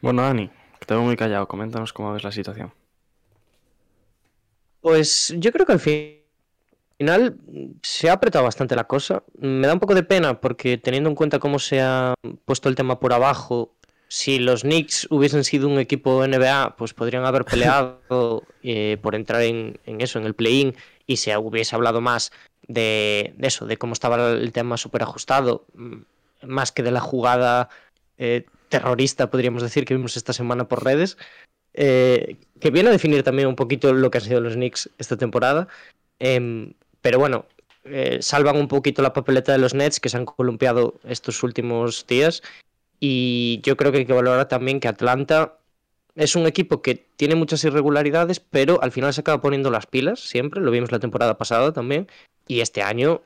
Bueno, 0.00 0.22
Dani, 0.22 0.48
que 0.78 0.86
te 0.86 0.94
veo 0.94 1.02
muy 1.02 1.16
callado. 1.16 1.46
Coméntanos 1.48 1.92
cómo 1.92 2.12
ves 2.12 2.24
la 2.24 2.32
situación. 2.32 2.72
Pues 4.80 5.34
yo 5.36 5.52
creo 5.52 5.66
que 5.66 5.72
al 5.72 5.80
fin- 5.80 6.18
final 6.96 7.36
se 7.82 8.08
ha 8.10 8.14
apretado 8.14 8.44
bastante 8.44 8.76
la 8.76 8.84
cosa. 8.84 9.22
Me 9.38 9.66
da 9.66 9.72
un 9.74 9.80
poco 9.80 9.94
de 9.94 10.02
pena 10.02 10.40
porque 10.40 10.78
teniendo 10.78 11.08
en 11.08 11.16
cuenta 11.16 11.38
cómo 11.38 11.58
se 11.58 11.80
ha 11.80 12.14
puesto 12.44 12.68
el 12.68 12.74
tema 12.74 12.98
por 13.00 13.12
abajo, 13.12 13.74
si 14.08 14.38
los 14.38 14.62
Knicks 14.62 15.06
hubiesen 15.10 15.44
sido 15.44 15.68
un 15.68 15.78
equipo 15.78 16.26
NBA, 16.26 16.76
pues 16.76 16.94
podrían 16.94 17.24
haber 17.24 17.44
peleado 17.44 18.42
eh, 18.62 18.98
por 19.00 19.14
entrar 19.14 19.42
en, 19.42 19.78
en 19.86 20.00
eso, 20.00 20.18
en 20.18 20.26
el 20.26 20.34
play-in, 20.34 20.74
y 21.06 21.18
se 21.18 21.36
hubiese 21.36 21.76
hablado 21.76 22.00
más 22.00 22.32
de, 22.66 23.34
de 23.36 23.46
eso, 23.46 23.66
de 23.66 23.76
cómo 23.76 23.92
estaba 23.92 24.30
el 24.30 24.52
tema 24.52 24.76
súper 24.76 25.02
ajustado, 25.02 25.64
mm, 25.74 25.96
más 26.42 26.72
que 26.72 26.82
de 26.82 26.90
la 26.90 27.00
jugada 27.00 27.68
eh, 28.18 28.44
terrorista, 28.68 29.30
podríamos 29.30 29.62
decir, 29.62 29.84
que 29.84 29.94
vimos 29.94 30.16
esta 30.16 30.32
semana 30.32 30.68
por 30.68 30.84
redes 30.84 31.16
eh, 31.80 32.36
que 32.60 32.70
viene 32.70 32.88
a 32.88 32.92
definir 32.92 33.22
también 33.22 33.46
un 33.46 33.54
poquito 33.54 33.92
lo 33.92 34.10
que 34.10 34.18
han 34.18 34.24
sido 34.24 34.40
los 34.40 34.54
Knicks 34.54 34.90
esta 34.98 35.16
temporada. 35.16 35.68
Em, 36.18 36.74
pero 37.02 37.20
bueno, 37.20 37.46
eh, 37.84 38.18
salvan 38.20 38.56
un 38.56 38.66
poquito 38.66 39.00
la 39.00 39.12
papeleta 39.12 39.52
de 39.52 39.58
los 39.58 39.74
Nets 39.74 40.00
que 40.00 40.08
se 40.08 40.16
han 40.16 40.24
columpiado 40.24 40.94
estos 41.04 41.42
últimos 41.44 42.04
días. 42.08 42.42
Y 43.00 43.60
yo 43.62 43.76
creo 43.76 43.92
que 43.92 43.98
hay 43.98 44.06
que 44.06 44.12
valorar 44.12 44.48
también 44.48 44.80
que 44.80 44.88
Atlanta 44.88 45.54
es 46.14 46.34
un 46.34 46.46
equipo 46.46 46.82
que 46.82 46.96
tiene 47.16 47.36
muchas 47.36 47.62
irregularidades, 47.64 48.40
pero 48.40 48.82
al 48.82 48.90
final 48.90 49.14
se 49.14 49.20
acaba 49.20 49.40
poniendo 49.40 49.70
las 49.70 49.86
pilas 49.86 50.20
siempre. 50.20 50.60
Lo 50.60 50.70
vimos 50.70 50.90
la 50.90 50.98
temporada 50.98 51.38
pasada 51.38 51.72
también. 51.72 52.08
Y 52.48 52.60
este 52.60 52.82
año, 52.82 53.22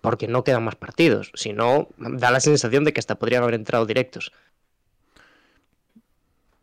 porque 0.00 0.26
no 0.26 0.42
quedan 0.42 0.64
más 0.64 0.74
partidos. 0.74 1.30
Si 1.34 1.52
no, 1.52 1.88
da 1.98 2.30
la 2.30 2.40
sensación 2.40 2.84
de 2.84 2.92
que 2.92 3.00
hasta 3.00 3.14
podrían 3.16 3.42
haber 3.42 3.54
entrado 3.54 3.86
directos. 3.86 4.32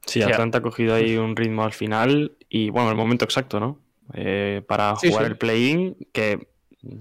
Sí, 0.06 0.22
Atlanta 0.22 0.58
ha 0.58 0.62
cogido 0.62 0.96
ahí 0.96 1.16
un 1.16 1.36
ritmo 1.36 1.64
al 1.64 1.72
final 1.72 2.34
y, 2.50 2.70
bueno, 2.70 2.90
el 2.90 2.96
momento 2.98 3.24
exacto, 3.24 3.60
¿no? 3.62 3.80
Eh, 4.14 4.62
para 4.68 4.98
Sí, 4.98 5.10
jugar 5.10 5.26
sí. 5.26 5.32
el 5.32 5.38
play-in, 5.38 5.96
que 6.12 6.48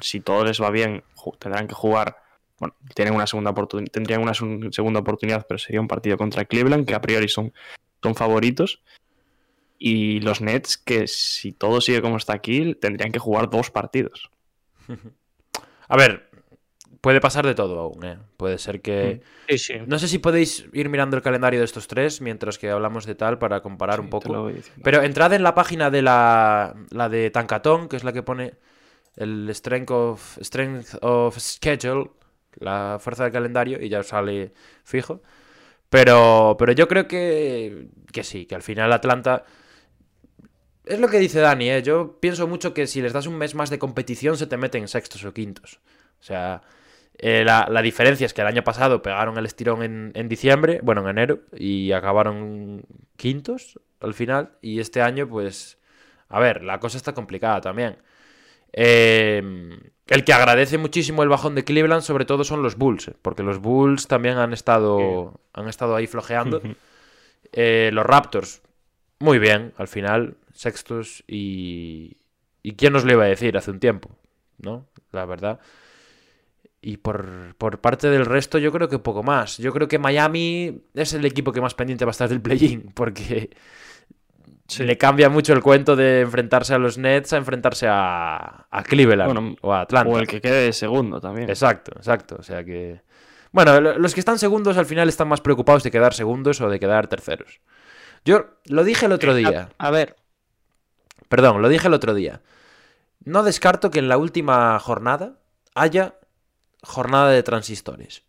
si 0.01 0.21
todo 0.21 0.45
les 0.45 0.63
va 0.63 0.71
bien, 0.71 1.03
tendrán 1.41 1.67
que 1.67 1.75
jugar. 1.75 2.22
Bueno, 2.63 2.77
tienen 2.95 3.13
una 3.13 3.27
segunda 3.27 3.53
tendrían 3.91 4.23
una 4.23 4.35
segunda 4.35 5.01
oportunidad, 5.01 5.45
pero 5.49 5.59
sería 5.59 5.81
un 5.81 5.89
partido 5.89 6.17
contra 6.17 6.45
Cleveland, 6.45 6.87
que 6.87 6.95
a 6.95 7.01
priori 7.01 7.27
son, 7.27 7.53
son 8.01 8.15
favoritos. 8.15 8.85
Y 9.81 10.21
los 10.21 10.41
Nets, 10.41 10.79
que 10.79 11.09
si 11.09 11.51
todo 11.51 11.81
sigue 11.81 12.01
como 12.01 12.19
está 12.19 12.35
aquí, 12.35 12.77
tendrían 12.77 13.11
que 13.11 13.19
jugar 13.19 13.51
dos 13.51 13.73
partidos. 13.73 14.31
A 15.89 15.97
ver, 15.97 16.31
puede 17.01 17.21
pasar 17.21 17.45
de 17.45 17.57
todo 17.57 17.81
aún, 17.81 18.05
¿eh? 18.05 18.19
Puede 18.37 18.59
ser 18.59 18.81
que... 18.81 19.23
Sí, 19.49 19.59
sí. 19.59 19.75
No 19.89 19.99
sé 19.99 20.07
si 20.07 20.21
podéis 20.21 20.69
ir 20.73 20.89
mirando 20.89 21.17
el 21.17 21.23
calendario 21.25 21.59
de 21.59 21.65
estos 21.65 21.89
tres 21.89 22.21
mientras 22.21 22.59
que 22.59 22.71
hablamos 22.71 23.07
de 23.07 23.17
tal 23.17 23.41
para 23.41 23.61
comparar 23.61 23.99
un 23.99 24.07
Sí, 24.07 24.11
poco. 24.13 24.53
Pero 24.85 25.03
entrad 25.03 25.33
en 25.33 25.43
la 25.43 25.57
página 25.57 25.91
de 25.91 26.03
la, 26.03 26.77
la 26.91 27.09
de 27.09 27.29
Tancatón, 27.33 27.89
que 27.89 27.97
es 27.97 28.05
la 28.05 28.13
que 28.13 28.23
pone 28.23 28.55
el 29.17 29.51
strength 29.51 29.91
of, 29.91 30.39
strength 30.41 30.95
of 31.03 31.37
schedule, 31.41 32.13
la 32.59 32.99
fuerza 33.01 33.25
del 33.25 33.33
calendario, 33.33 33.83
y 33.83 33.89
ya 33.89 34.03
sale 34.03 34.53
fijo. 34.85 35.23
Pero, 35.91 36.57
pero 36.59 36.73
yo 36.73 36.89
creo 36.89 37.07
que, 37.07 37.89
que 38.13 38.25
sí, 38.25 38.47
que 38.47 38.55
al 38.55 38.63
final 38.63 38.93
Atlanta... 38.93 39.45
Es 40.85 40.99
lo 40.99 41.09
que 41.09 41.19
dice 41.19 41.39
Dani, 41.39 41.71
¿eh? 41.71 41.83
Yo 41.83 42.19
pienso 42.19 42.49
mucho 42.49 42.75
que 42.75 42.89
si 42.89 43.01
les 43.01 43.13
das 43.13 43.27
un 43.29 43.37
mes 43.37 43.55
más 43.55 43.71
de 43.71 43.79
competición 43.79 44.37
se 44.37 44.49
te 44.49 44.57
meten 44.57 44.89
sextos 44.89 45.25
o 45.25 45.33
quintos. 45.33 45.81
O 46.19 46.25
sea, 46.25 46.63
eh, 47.19 47.45
la, 47.45 47.69
la 47.71 47.83
diferencia 47.83 48.27
es 48.27 48.35
que 48.35 48.41
el 48.41 48.49
año 48.49 48.65
pasado 48.65 49.01
pegaron 49.01 49.39
el 49.39 49.47
estirón 49.47 49.85
en, 49.85 50.11
en 50.15 50.29
diciembre, 50.29 50.81
bueno, 50.83 51.03
en 51.03 51.09
enero, 51.11 51.41
y 51.55 51.93
acabaron 51.93 52.85
quintos 53.17 53.79
al 54.01 54.15
final. 54.15 54.57
Y 54.61 54.81
este 54.81 55.03
año, 55.03 55.29
pues, 55.29 55.79
a 56.29 56.41
ver, 56.41 56.65
la 56.65 56.81
cosa 56.81 56.97
está 56.97 57.13
complicada 57.13 57.61
también. 57.61 57.99
Eh, 58.73 59.43
el 60.07 60.25
que 60.25 60.33
agradece 60.33 60.79
muchísimo 60.79 61.23
el 61.23 61.29
bajón 61.29 61.55
de 61.55 61.65
Cleveland, 61.65 62.03
sobre 62.03 62.25
todo, 62.25 62.45
son 62.45 62.63
los 62.63 62.77
Bulls, 62.77 63.09
eh, 63.09 63.15
porque 63.23 63.43
los 63.43 63.61
Bulls 63.61 64.09
también 64.09 64.37
han 64.37 64.53
estado, 64.53 65.41
han 65.53 65.69
estado 65.69 65.97
ahí 65.97 66.07
flojeando. 66.07 66.61
Eh, 67.55 67.91
los 67.93 68.07
Raptors, 68.07 68.63
muy 69.19 69.39
bien, 69.39 69.75
al 69.77 69.87
final, 69.87 70.39
sextos 70.55 71.23
y... 71.29 72.17
¿Y 72.63 72.77
quién 72.77 72.95
nos 72.95 73.05
lo 73.05 73.13
iba 73.13 73.25
a 73.25 73.27
decir 73.27 73.59
hace 73.59 73.71
un 73.71 73.79
tiempo? 73.79 74.09
¿No? 74.57 74.87
La 75.11 75.27
verdad. 75.27 75.61
Y 76.81 76.97
por, 76.97 77.55
por 77.59 77.81
parte 77.81 78.09
del 78.09 78.25
resto, 78.25 78.57
yo 78.57 78.73
creo 78.73 78.89
que 78.89 78.99
poco 78.99 79.23
más. 79.23 79.59
Yo 79.59 79.73
creo 79.73 79.87
que 79.87 79.99
Miami 79.99 80.83
es 80.95 81.13
el 81.13 81.27
equipo 81.27 81.53
que 81.53 81.61
más 81.61 81.75
pendiente 81.75 82.07
va 82.07 82.11
a 82.11 82.13
estar 82.13 82.29
del 82.31 82.41
play-in, 82.41 82.91
porque 82.95 83.51
le 84.81 84.97
cambia 84.99 85.29
mucho 85.29 85.53
el 85.53 85.63
cuento 85.63 85.97
de 85.97 86.21
enfrentarse 86.21 86.75
a 86.75 86.79
los 86.79 86.99
Nets 86.99 87.33
a 87.33 87.37
enfrentarse 87.37 87.87
a, 87.89 88.67
a 88.71 88.83
Cleveland 88.83 89.33
Bueno, 89.33 89.57
o 89.61 89.73
a 89.73 89.81
Atlanta. 89.83 90.11
O 90.11 90.19
el 90.19 90.27
que 90.27 90.41
quede 90.41 90.73
segundo 90.73 91.21
también. 91.21 91.49
Exacto, 91.51 91.93
exacto. 91.97 92.37
O 92.39 92.43
sea 92.43 92.65
que. 92.65 93.01
Bueno, 93.51 93.81
lo- 93.81 93.99
los 93.99 94.15
que 94.15 94.21
están 94.21 94.39
segundos 94.39 94.77
al 94.79 94.87
final 94.87 95.09
están 95.09 95.29
más 95.29 95.41
preocupados 95.41 95.83
de 95.83 95.91
quedar 95.91 96.15
segundos 96.15 96.61
o 96.61 96.69
de 96.71 96.81
quedar 96.81 97.07
terceros. 97.09 97.61
Yo 98.25 98.47
lo 98.67 98.85
dije 98.85 99.07
el 99.07 99.13
otro 99.13 99.35
día. 99.35 99.69
A, 99.79 99.89
a 99.89 99.91
ver, 99.91 100.17
Perdón, 101.29 101.63
lo 101.63 101.69
dije 101.69 101.89
el 101.89 101.95
otro 101.95 102.15
día. 102.15 102.41
No 103.25 103.43
descarto 103.43 103.91
que 103.91 104.01
en 104.01 104.09
la 104.09 104.19
última 104.19 104.79
jornada 104.79 105.35
haya 105.75 106.15
jornada 106.83 107.31
de 107.31 107.43
transistores. 107.43 108.23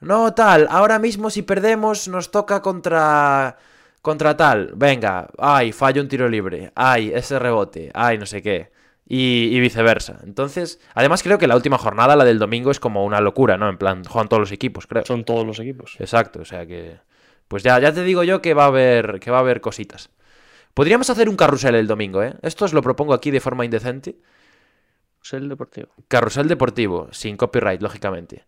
No, 0.00 0.32
tal, 0.34 0.68
ahora 0.70 0.98
mismo 0.98 1.30
si 1.30 1.42
perdemos 1.42 2.06
nos 2.06 2.30
toca 2.30 2.60
contra 2.62 3.56
contra 4.06 4.36
tal. 4.36 4.70
Venga, 4.76 5.28
ay, 5.36 5.72
fallo 5.72 6.00
un 6.00 6.06
tiro 6.08 6.28
libre. 6.28 6.70
Ay, 6.76 7.10
ese 7.12 7.40
rebote. 7.40 7.90
Ay, 7.92 8.18
no 8.18 8.24
sé 8.24 8.40
qué. 8.40 8.70
Y, 9.04 9.48
y 9.52 9.58
viceversa. 9.58 10.20
Entonces, 10.22 10.78
además 10.94 11.24
creo 11.24 11.38
que 11.38 11.48
la 11.48 11.56
última 11.56 11.76
jornada, 11.76 12.14
la 12.14 12.24
del 12.24 12.38
domingo, 12.38 12.70
es 12.70 12.78
como 12.78 13.04
una 13.04 13.20
locura, 13.20 13.56
¿no? 13.58 13.68
En 13.68 13.78
plan, 13.78 14.04
juegan 14.04 14.28
todos 14.28 14.40
los 14.40 14.52
equipos, 14.52 14.86
creo. 14.86 15.04
Son 15.04 15.24
todos 15.24 15.44
los 15.44 15.58
equipos. 15.58 15.96
Exacto, 15.98 16.40
o 16.40 16.44
sea 16.44 16.64
que. 16.66 16.98
Pues 17.48 17.64
ya, 17.64 17.80
ya 17.80 17.92
te 17.92 18.04
digo 18.04 18.22
yo 18.22 18.40
que 18.40 18.54
va 18.54 18.64
a 18.64 18.68
haber. 18.68 19.18
que 19.18 19.30
va 19.32 19.38
a 19.38 19.40
haber 19.40 19.60
cositas. 19.60 20.10
Podríamos 20.72 21.10
hacer 21.10 21.28
un 21.28 21.36
carrusel 21.36 21.74
el 21.74 21.86
domingo, 21.88 22.22
¿eh? 22.22 22.34
Esto 22.42 22.64
os 22.64 22.72
lo 22.72 22.82
propongo 22.82 23.12
aquí 23.14 23.30
de 23.32 23.40
forma 23.40 23.64
indecente. 23.64 24.16
es 25.22 25.32
el 25.32 25.48
deportivo. 25.48 25.88
Carrusel 26.08 26.46
deportivo, 26.48 27.08
sin 27.10 27.36
copyright, 27.36 27.80
lógicamente. 27.82 28.44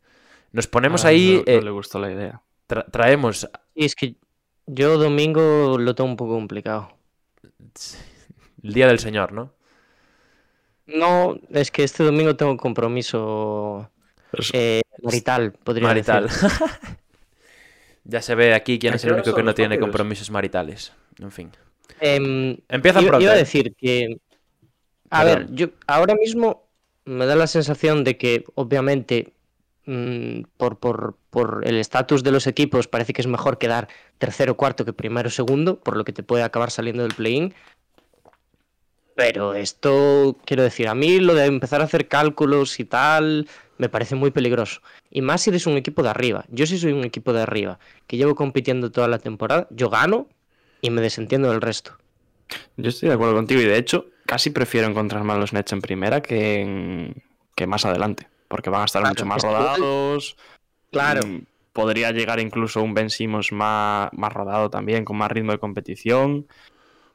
Nos 0.52 0.66
ponemos 0.68 1.04
Ah, 1.04 1.08
ahí. 1.08 1.42
No, 1.46 1.52
no 1.52 1.58
eh, 1.58 1.62
le 1.62 1.70
gustó 1.70 1.98
la 1.98 2.10
idea. 2.12 2.42
tra- 2.68 2.86
traemos. 2.90 3.48
Y 3.74 3.84
es 3.84 3.94
que 3.94 4.14
yo 4.68 4.98
domingo 4.98 5.76
lo 5.78 5.94
tengo 5.94 6.10
un 6.10 6.16
poco 6.16 6.34
complicado. 6.34 6.92
El 8.62 8.72
Día 8.74 8.86
del 8.86 8.98
Señor, 8.98 9.32
¿no? 9.32 9.52
No, 10.86 11.38
es 11.50 11.70
que 11.70 11.84
este 11.84 12.02
domingo 12.04 12.36
tengo 12.36 12.56
compromiso 12.56 13.90
Pues- 14.30 14.50
eh, 14.54 14.82
marital, 15.02 15.52
podría 15.52 15.88
Marital. 15.88 16.24
decir. 16.28 16.48
ya 18.04 18.22
se 18.22 18.34
ve 18.34 18.54
aquí 18.54 18.78
quién 18.78 18.94
¿A 18.94 18.96
es 18.96 19.04
el 19.04 19.12
único 19.12 19.34
que 19.34 19.42
no 19.42 19.54
tiene 19.54 19.78
compromisos 19.78 20.30
maritales. 20.30 20.92
En 21.20 21.30
fin. 21.30 21.50
Em, 22.00 22.56
Empiezan 22.68 23.02
iba, 23.02 23.10
pronto. 23.10 23.24
iba 23.24 23.32
a 23.32 23.36
¿eh? 23.36 23.38
decir 23.38 23.74
que. 23.74 24.18
A 25.10 25.24
Perdón. 25.24 25.46
ver, 25.46 25.54
yo 25.54 25.66
ahora 25.86 26.14
mismo 26.14 26.68
me 27.04 27.26
da 27.26 27.34
la 27.36 27.46
sensación 27.46 28.04
de 28.04 28.16
que, 28.18 28.44
obviamente, 28.54 29.32
mm, 29.88 30.42
por, 30.56 30.78
por, 30.78 31.16
por 31.30 31.62
el 31.64 31.76
estatus 31.78 32.22
de 32.22 32.30
los 32.30 32.46
equipos, 32.46 32.86
parece 32.88 33.12
que 33.12 33.22
es 33.22 33.26
mejor 33.26 33.58
quedar 33.58 33.88
tercero 34.18 34.56
cuarto 34.56 34.84
que 34.84 34.92
primero 34.92 35.30
segundo, 35.30 35.80
por 35.80 35.96
lo 35.96 36.04
que 36.04 36.12
te 36.12 36.22
puede 36.22 36.42
acabar 36.44 36.70
saliendo 36.70 37.02
del 37.02 37.14
play-in. 37.14 37.54
Pero 39.14 39.54
esto, 39.54 40.36
quiero 40.44 40.62
decir, 40.62 40.86
a 40.86 40.94
mí 40.94 41.18
lo 41.18 41.34
de 41.34 41.46
empezar 41.46 41.80
a 41.80 41.84
hacer 41.84 42.06
cálculos 42.06 42.78
y 42.78 42.84
tal, 42.84 43.48
me 43.76 43.88
parece 43.88 44.14
muy 44.14 44.30
peligroso. 44.30 44.80
Y 45.10 45.22
más 45.22 45.42
si 45.42 45.50
eres 45.50 45.66
un 45.66 45.76
equipo 45.76 46.02
de 46.04 46.10
arriba. 46.10 46.44
Yo 46.50 46.66
sí 46.66 46.78
soy 46.78 46.92
un 46.92 47.04
equipo 47.04 47.32
de 47.32 47.42
arriba, 47.42 47.80
que 48.06 48.16
llevo 48.16 48.36
compitiendo 48.36 48.92
toda 48.92 49.08
la 49.08 49.18
temporada, 49.18 49.66
yo 49.70 49.90
gano 49.90 50.28
y 50.82 50.90
me 50.90 51.00
desentiendo 51.00 51.50
del 51.50 51.60
resto. 51.60 51.96
Yo 52.76 52.90
estoy 52.90 53.08
de 53.08 53.16
acuerdo 53.16 53.34
contigo 53.34 53.60
y 53.60 53.64
de 53.64 53.76
hecho 53.76 54.06
casi 54.24 54.50
prefiero 54.50 54.86
encontrar 54.86 55.24
más 55.24 55.38
los 55.38 55.52
Nets 55.52 55.72
en 55.72 55.80
primera 55.80 56.20
que, 56.22 56.60
en- 56.60 57.22
que 57.56 57.66
más 57.66 57.84
adelante. 57.84 58.28
Porque 58.48 58.70
van 58.70 58.82
a 58.82 58.84
estar 58.86 59.02
Claro, 59.02 59.14
mucho 59.14 59.26
más 59.26 59.42
rodados. 59.42 60.36
Claro. 60.90 61.26
Mm, 61.26 61.42
Podría 61.74 62.10
llegar 62.12 62.40
incluso 62.40 62.82
un 62.82 62.94
Ben 62.94 63.10
Simmons 63.10 63.52
más, 63.52 64.08
más 64.12 64.32
rodado 64.32 64.70
también, 64.70 65.04
con 65.04 65.16
más 65.16 65.30
ritmo 65.30 65.52
de 65.52 65.58
competición. 65.58 66.46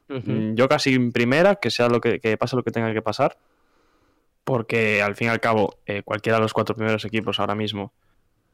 Mm, 0.08 0.54
Yo 0.54 0.68
casi 0.68 0.94
en 0.94 1.12
primera, 1.12 1.56
que 1.56 1.70
sea 1.70 1.88
lo 1.88 2.00
que, 2.00 2.20
que 2.20 2.36
pase 2.36 2.56
lo 2.56 2.62
que 2.62 2.70
tenga 2.70 2.92
que 2.94 3.02
pasar. 3.02 3.36
Porque 4.44 5.02
al 5.02 5.16
fin 5.16 5.26
y 5.26 5.30
al 5.30 5.40
cabo, 5.40 5.78
eh, 5.86 6.02
cualquiera 6.02 6.38
de 6.38 6.42
los 6.42 6.52
cuatro 6.52 6.76
primeros 6.76 7.04
equipos 7.04 7.40
ahora 7.40 7.54
mismo 7.54 7.92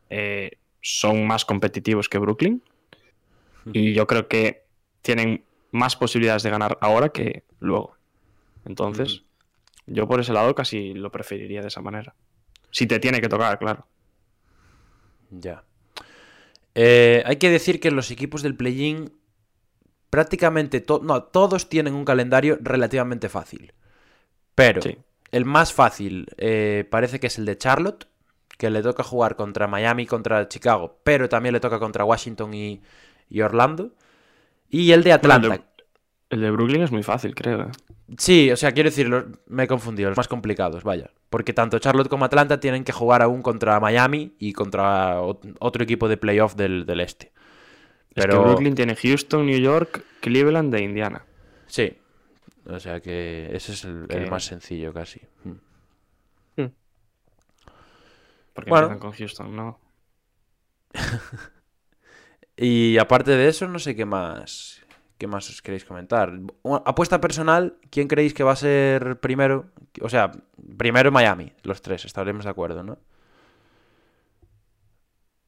eh, 0.09 0.53
son 0.81 1.27
más 1.27 1.45
competitivos 1.45 2.09
que 2.09 2.19
Brooklyn. 2.19 2.63
Y 3.73 3.93
yo 3.93 4.07
creo 4.07 4.27
que 4.27 4.65
tienen 5.03 5.45
más 5.71 5.97
posibilidades 5.97 6.43
de 6.43 6.51
ganar 6.51 6.79
ahora 6.81 7.11
que 7.11 7.45
luego. 7.61 7.97
Entonces, 8.65 9.23
yo 9.87 10.09
por 10.09 10.21
ese 10.21 10.33
lado 10.33 10.55
casi 10.55 10.95
lo 10.95 11.13
preferiría 11.13 11.61
de 11.61 11.69
esa 11.69 11.83
manera. 11.83 12.15
Si 12.71 12.87
te 12.87 12.99
tiene 13.01 13.21
que 13.21 13.29
tocar, 13.29 13.59
claro. 13.59 13.87
Ya. 15.31 15.65
Eh, 16.75 17.23
hay 17.27 17.37
que 17.37 17.51
decir 17.51 17.81
que 17.81 17.91
los 17.91 18.11
equipos 18.11 18.43
del 18.43 18.57
play-in 18.57 19.13
prácticamente 20.09 20.81
to- 20.81 21.01
no, 21.03 21.23
todos 21.25 21.69
tienen 21.69 21.95
un 21.95 22.05
calendario 22.05 22.59
relativamente 22.61 23.29
fácil. 23.29 23.73
Pero 24.55 24.83
Sí. 24.83 24.97
el 25.33 25.45
más 25.45 25.73
fácil 25.73 26.27
eh, 26.37 26.87
parece 26.91 27.21
que 27.21 27.29
es 27.29 27.39
el 27.39 27.45
de 27.47 27.57
Charlotte, 27.59 28.09
que 28.59 28.71
le 28.71 28.83
toca 28.83 29.03
jugar 29.03 29.37
contra 29.37 29.67
Miami, 29.67 30.07
contra 30.07 30.49
Chicago, 30.49 31.01
pero 31.05 31.29
también 31.29 31.53
le 31.55 31.61
toca 31.61 31.79
contra 31.79 32.05
Washington 32.05 32.53
y, 32.55 32.83
y 33.29 33.41
Orlando. 33.41 33.93
Y 34.69 34.93
el 34.93 35.03
de 35.03 35.13
Atlanta. 35.13 35.49
Bueno, 35.49 35.65
el, 36.31 36.41
de, 36.41 36.51
Brooklyn 36.51 36.83
es 36.83 36.91
muy 36.93 37.03
fácil, 37.03 37.35
creo. 37.35 37.63
¿eh? 37.63 37.71
Sí, 38.19 38.51
o 38.51 38.57
sea, 38.57 38.73
quiero 38.73 38.89
decir, 38.91 39.09
los- 39.09 39.25
me 39.47 39.65
he 39.65 39.67
confundido, 39.69 40.09
los 40.11 40.17
más 40.17 40.29
complicados, 40.29 40.83
vaya. 40.83 41.11
Porque 41.29 41.53
tanto 41.53 41.79
Charlotte 41.79 42.09
como 42.09 42.25
Atlanta 42.25 42.59
tienen 42.59 42.83
que 42.85 42.93
jugar 42.93 43.23
aún 43.23 43.43
contra 43.43 43.79
Miami 43.81 44.35
y 44.39 44.53
contra 44.53 45.21
ot- 45.21 45.57
otro 45.61 45.85
equipo 45.85 46.09
de 46.09 46.17
playoff 46.17 46.55
del, 46.57 46.87
del 46.87 47.01
este. 47.01 47.27
Es 47.27 48.15
que 48.15 48.23
Pero 48.23 48.43
Brooklyn 48.43 48.75
tiene 48.75 48.97
Houston, 48.97 49.47
New 49.47 49.59
York, 49.61 50.03
Cleveland 50.21 50.75
e 50.75 50.83
Indiana. 50.83 51.25
sí, 51.67 51.97
o 52.67 52.79
sea 52.81 53.01
que 53.01 53.49
ese 53.55 53.73
es 53.73 53.85
el, 53.85 54.29
más 54.31 54.45
sencillo 54.45 54.93
casi. 54.93 55.21
Mm. 55.45 55.53
Porque 58.53 58.71
Bueno. 58.71 58.87
empiezan 58.87 58.99
con 58.99 59.13
Houston, 59.19 59.57
¿no? 59.57 59.79
Y 62.57 62.99
aparte 62.99 63.31
de 63.31 63.49
eso, 63.49 63.67
no 63.69 63.79
sé 63.79 63.97
qué 63.97 64.05
más, 64.05 64.80
qué 65.21 65.27
más 65.27 65.49
os 65.51 65.61
queréis 65.61 65.85
comentar. 65.85 66.33
Una 66.63 66.79
Apuesta 66.87 67.21
personal, 67.21 67.77
¿quién 67.91 68.09
creéis 68.09 68.33
que 68.33 68.43
va 68.43 68.53
a 68.53 68.57
ser 68.57 69.21
primero? 69.21 69.67
O 70.01 70.09
sea, 70.09 70.33
primero 70.79 71.13
Miami, 71.13 71.53
los 71.63 71.83
tres, 71.83 72.07
estaremos 72.07 72.45
de 72.45 72.51
acuerdo, 72.51 72.83
¿no? 72.83 72.97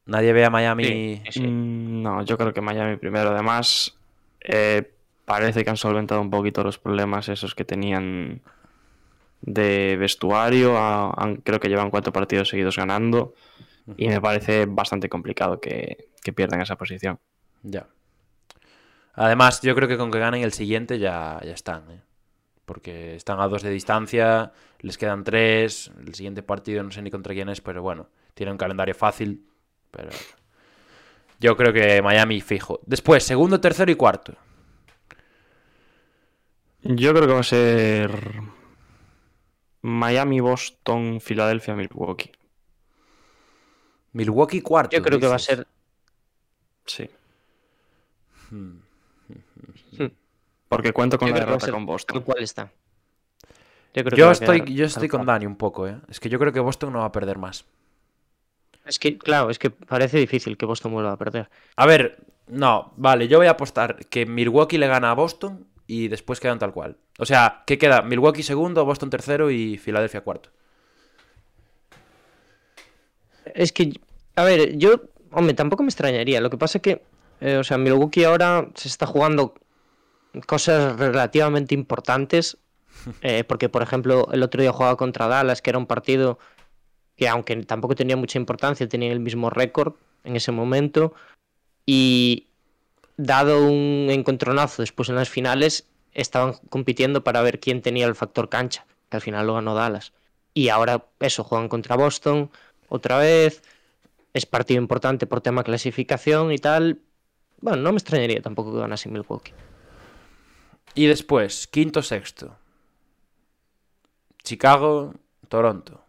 Nadie 0.06 0.32
ve 0.32 0.44
a 0.44 0.50
Miami. 0.50 0.82
Mm, 1.40 2.02
No, 2.02 2.22
yo 2.24 2.36
creo 2.36 2.52
que 2.52 2.60
Miami 2.60 2.96
primero. 2.96 3.30
Además, 3.30 3.96
eh, 4.40 4.92
parece 5.24 5.64
que 5.64 5.70
han 5.70 5.76
solventado 5.76 6.20
un 6.20 6.30
poquito 6.30 6.62
los 6.64 6.78
problemas 6.78 7.28
esos 7.28 7.54
que 7.54 7.64
tenían 7.64 8.42
de 9.40 9.96
vestuario. 9.98 10.76
a- 10.76 11.12
han- 11.16 11.36
creo 11.36 11.60
que 11.60 11.68
llevan 11.68 11.90
cuatro 11.90 12.12
partidos 12.12 12.48
seguidos 12.48 12.76
ganando. 12.76 13.34
Y 13.96 14.06
me 14.08 14.20
parece 14.20 14.66
bastante 14.66 15.08
complicado 15.08 15.60
que, 15.60 16.08
que 16.22 16.32
pierdan 16.32 16.60
esa 16.60 16.76
posición. 16.76 17.18
Ya. 17.62 17.86
Además, 19.14 19.60
yo 19.62 19.74
creo 19.74 19.88
que 19.88 19.98
con 19.98 20.10
que 20.10 20.18
ganen 20.18 20.42
el 20.42 20.52
siguiente 20.52 20.98
ya, 20.98 21.40
ya 21.44 21.52
están, 21.52 21.90
¿eh? 21.90 22.02
Porque 22.64 23.16
están 23.16 23.40
a 23.40 23.48
dos 23.48 23.62
de 23.62 23.70
distancia, 23.70 24.52
les 24.80 24.96
quedan 24.96 25.24
tres. 25.24 25.90
El 25.98 26.14
siguiente 26.14 26.42
partido 26.42 26.82
no 26.82 26.90
sé 26.90 27.02
ni 27.02 27.10
contra 27.10 27.34
quién 27.34 27.48
es, 27.48 27.60
pero 27.60 27.82
bueno, 27.82 28.08
tiene 28.34 28.52
un 28.52 28.58
calendario 28.58 28.94
fácil. 28.94 29.46
Pero 29.90 30.10
yo 31.40 31.56
creo 31.56 31.72
que 31.72 32.00
Miami 32.00 32.40
fijo. 32.40 32.80
Después, 32.86 33.24
segundo, 33.24 33.60
tercero 33.60 33.90
y 33.90 33.96
cuarto. 33.96 34.34
Yo 36.82 37.12
creo 37.12 37.26
que 37.26 37.32
va 37.34 37.40
a 37.40 37.44
ser 37.44 38.42
Miami, 39.82 40.40
Boston, 40.40 41.20
Filadelfia, 41.20 41.74
Milwaukee. 41.74 42.32
Milwaukee 44.12 44.60
cuarto. 44.62 44.96
Yo 44.96 45.02
creo 45.02 45.18
que 45.18 45.26
va 45.26 45.36
a 45.36 45.40
ser. 45.40 45.66
Sí. 46.86 47.10
Hmm. 48.50 48.81
Porque 50.72 50.94
cuento 50.94 51.18
con 51.18 51.28
yo 51.28 51.34
la 51.34 51.40
derrota 51.40 51.70
con 51.70 51.84
Boston. 51.84 52.22
cual 52.22 52.42
está. 52.42 52.72
Yo, 53.92 54.04
creo 54.04 54.30
estoy, 54.30 54.74
yo 54.74 54.86
estoy 54.86 55.06
con. 55.06 55.26
Dani 55.26 55.44
un 55.44 55.56
poco, 55.56 55.86
¿eh? 55.86 55.98
Es 56.08 56.18
que 56.18 56.30
yo 56.30 56.38
creo 56.38 56.50
que 56.50 56.60
Boston 56.60 56.94
no 56.94 57.00
va 57.00 57.04
a 57.04 57.12
perder 57.12 57.36
más. 57.36 57.66
Es 58.86 58.98
que, 58.98 59.18
claro, 59.18 59.50
es 59.50 59.58
que 59.58 59.68
parece 59.68 60.16
difícil 60.16 60.56
que 60.56 60.64
Boston 60.64 60.92
vuelva 60.92 61.12
a 61.12 61.18
perder. 61.18 61.50
A 61.76 61.84
ver, 61.84 62.24
no, 62.46 62.94
vale, 62.96 63.28
yo 63.28 63.36
voy 63.36 63.48
a 63.48 63.50
apostar 63.50 64.06
que 64.06 64.24
Milwaukee 64.24 64.78
le 64.78 64.86
gana 64.86 65.10
a 65.10 65.14
Boston 65.14 65.66
y 65.86 66.08
después 66.08 66.40
quedan 66.40 66.58
tal 66.58 66.72
cual. 66.72 66.96
O 67.18 67.26
sea, 67.26 67.64
¿qué 67.66 67.76
queda? 67.76 68.00
Milwaukee 68.00 68.42
segundo, 68.42 68.86
Boston 68.86 69.10
tercero 69.10 69.50
y 69.50 69.76
Filadelfia 69.76 70.22
cuarto. 70.22 70.48
Es 73.54 73.72
que, 73.72 73.92
a 74.36 74.44
ver, 74.44 74.78
yo, 74.78 75.02
hombre, 75.32 75.52
tampoco 75.52 75.82
me 75.82 75.90
extrañaría. 75.90 76.40
Lo 76.40 76.48
que 76.48 76.56
pasa 76.56 76.78
es 76.78 76.82
que, 76.82 77.02
eh, 77.42 77.58
o 77.58 77.64
sea, 77.64 77.76
Milwaukee 77.76 78.24
ahora 78.24 78.70
se 78.74 78.88
está 78.88 79.04
jugando 79.04 79.54
cosas 80.46 80.98
relativamente 80.98 81.74
importantes. 81.74 82.58
eh, 83.22 83.44
porque, 83.44 83.68
por 83.68 83.82
ejemplo, 83.82 84.28
el 84.32 84.42
otro 84.42 84.62
día 84.62 84.72
jugaba 84.72 84.96
contra 84.96 85.26
Dallas, 85.26 85.62
que 85.62 85.70
era 85.70 85.78
un 85.78 85.86
partido 85.86 86.38
que, 87.16 87.28
aunque 87.28 87.56
tampoco 87.64 87.94
tenía 87.94 88.16
mucha 88.16 88.38
importancia, 88.38 88.88
tenía 88.88 89.12
el 89.12 89.20
mismo 89.20 89.50
récord 89.50 89.94
en 90.24 90.36
ese 90.36 90.52
momento. 90.52 91.14
Y 91.86 92.46
dado 93.16 93.66
un 93.66 94.08
encontronazo 94.10 94.82
después 94.82 95.08
en 95.08 95.16
las 95.16 95.28
finales, 95.28 95.88
estaban 96.12 96.54
compitiendo 96.68 97.24
para 97.24 97.42
ver 97.42 97.60
quién 97.60 97.82
tenía 97.82 98.06
el 98.06 98.14
factor 98.14 98.48
cancha, 98.48 98.86
que 99.08 99.16
al 99.16 99.22
final 99.22 99.46
lo 99.46 99.54
ganó 99.54 99.74
Dallas. 99.74 100.12
Y 100.54 100.68
ahora, 100.68 101.06
eso, 101.20 101.44
juegan 101.44 101.68
contra 101.68 101.96
Boston 101.96 102.50
otra 102.88 103.18
vez. 103.18 103.62
Es 104.34 104.46
partido 104.46 104.80
importante 104.80 105.26
por 105.26 105.40
tema 105.40 105.64
clasificación 105.64 106.52
y 106.52 106.58
tal. 106.58 107.00
Bueno, 107.60 107.82
no 107.82 107.92
me 107.92 107.98
extrañaría 107.98 108.42
tampoco 108.42 108.72
que 108.72 108.80
ganase 108.80 109.08
Milwaukee. 109.08 109.52
Y 110.94 111.06
después, 111.06 111.66
quinto, 111.66 112.02
sexto. 112.02 112.56
Chicago, 114.42 115.14
Toronto. 115.48 116.04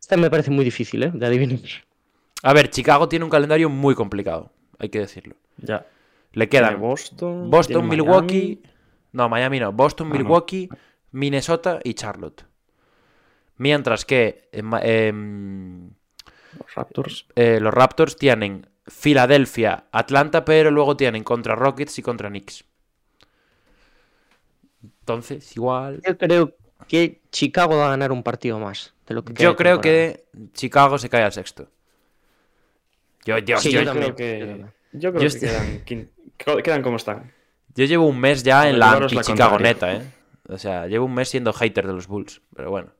Esta 0.00 0.16
me 0.16 0.30
parece 0.30 0.50
muy 0.50 0.64
difícil, 0.64 1.02
¿eh? 1.02 1.10
De 1.12 1.26
adivinar. 1.26 1.58
A 2.42 2.52
ver, 2.52 2.70
Chicago 2.70 3.08
tiene 3.08 3.24
un 3.24 3.30
calendario 3.30 3.68
muy 3.68 3.94
complicado, 3.94 4.52
hay 4.78 4.88
que 4.88 5.00
decirlo. 5.00 5.34
Ya. 5.58 5.86
Le 6.32 6.46
Tiene 6.46 6.68
quedan 6.68 6.80
Boston, 6.80 7.50
Boston, 7.50 7.88
tiene 7.88 7.88
Milwaukee. 8.02 8.60
Miami. 8.62 8.62
No, 9.12 9.28
Miami 9.28 9.60
no. 9.60 9.72
Boston, 9.72 10.06
Ah, 10.06 10.10
no. 10.10 10.18
Milwaukee, 10.18 10.68
Minnesota 11.10 11.80
y 11.82 11.94
Charlotte. 11.94 12.44
Mientras 13.56 14.04
que 14.04 14.48
Ma- 14.62 14.80
em, 14.82 15.90
Los 16.58 16.74
Raptors. 16.76 17.26
eh, 17.34 17.58
los 17.60 17.74
Raptors 17.74 18.16
tienen 18.16 18.68
Filadelfia, 18.88 19.84
Atlanta, 19.92 20.44
pero 20.44 20.70
luego 20.70 20.96
tienen 20.96 21.22
contra 21.24 21.54
Rockets 21.54 21.98
y 21.98 22.02
contra 22.02 22.28
Knicks. 22.28 22.64
Entonces, 25.00 25.56
igual. 25.56 26.00
Yo 26.06 26.16
creo 26.18 26.54
que 26.86 27.20
Chicago 27.30 27.76
va 27.76 27.86
a 27.86 27.90
ganar 27.90 28.12
un 28.12 28.22
partido 28.22 28.58
más. 28.58 28.94
De 29.06 29.14
lo 29.14 29.24
que 29.24 29.34
queda 29.34 29.44
Yo 29.44 29.56
creo 29.56 29.80
que 29.80 30.24
Chicago 30.52 30.98
se 30.98 31.08
cae 31.08 31.22
al 31.24 31.32
sexto. 31.32 31.68
Yo, 33.24 33.38
yo, 33.38 33.58
Sí, 33.58 33.70
yo- 33.72 33.80
yo 33.80 33.84
Yo 33.84 33.90
también. 33.92 34.14
creo 34.14 34.16
que, 34.16 34.64
yo 34.92 35.12
creo 35.12 35.28
Yo 35.28 35.40
que 35.40 35.46
quedan, 36.46 36.62
quedan 36.62 36.82
como 36.82 36.96
están. 36.96 37.32
yo 37.74 37.84
llevo 37.84 38.06
un 38.06 38.20
mes 38.20 38.42
ya 38.42 38.68
en 38.68 38.78
la 38.78 38.86
llevaros 38.86 39.12
la 39.12 39.20
anti-Chicago 39.20 39.50
contraria. 39.56 39.74
neta, 39.74 39.94
¿eh? 39.96 40.12
O 40.48 40.56
sea, 40.58 40.86
llevo 40.86 41.04
un 41.06 41.14
mes 41.14 41.28
siendo 41.28 41.52
hater 41.52 41.86
de 41.86 41.92
los 41.92 42.06
Bulls. 42.06 42.40
Pero 42.54 42.70
bueno. 42.70 42.92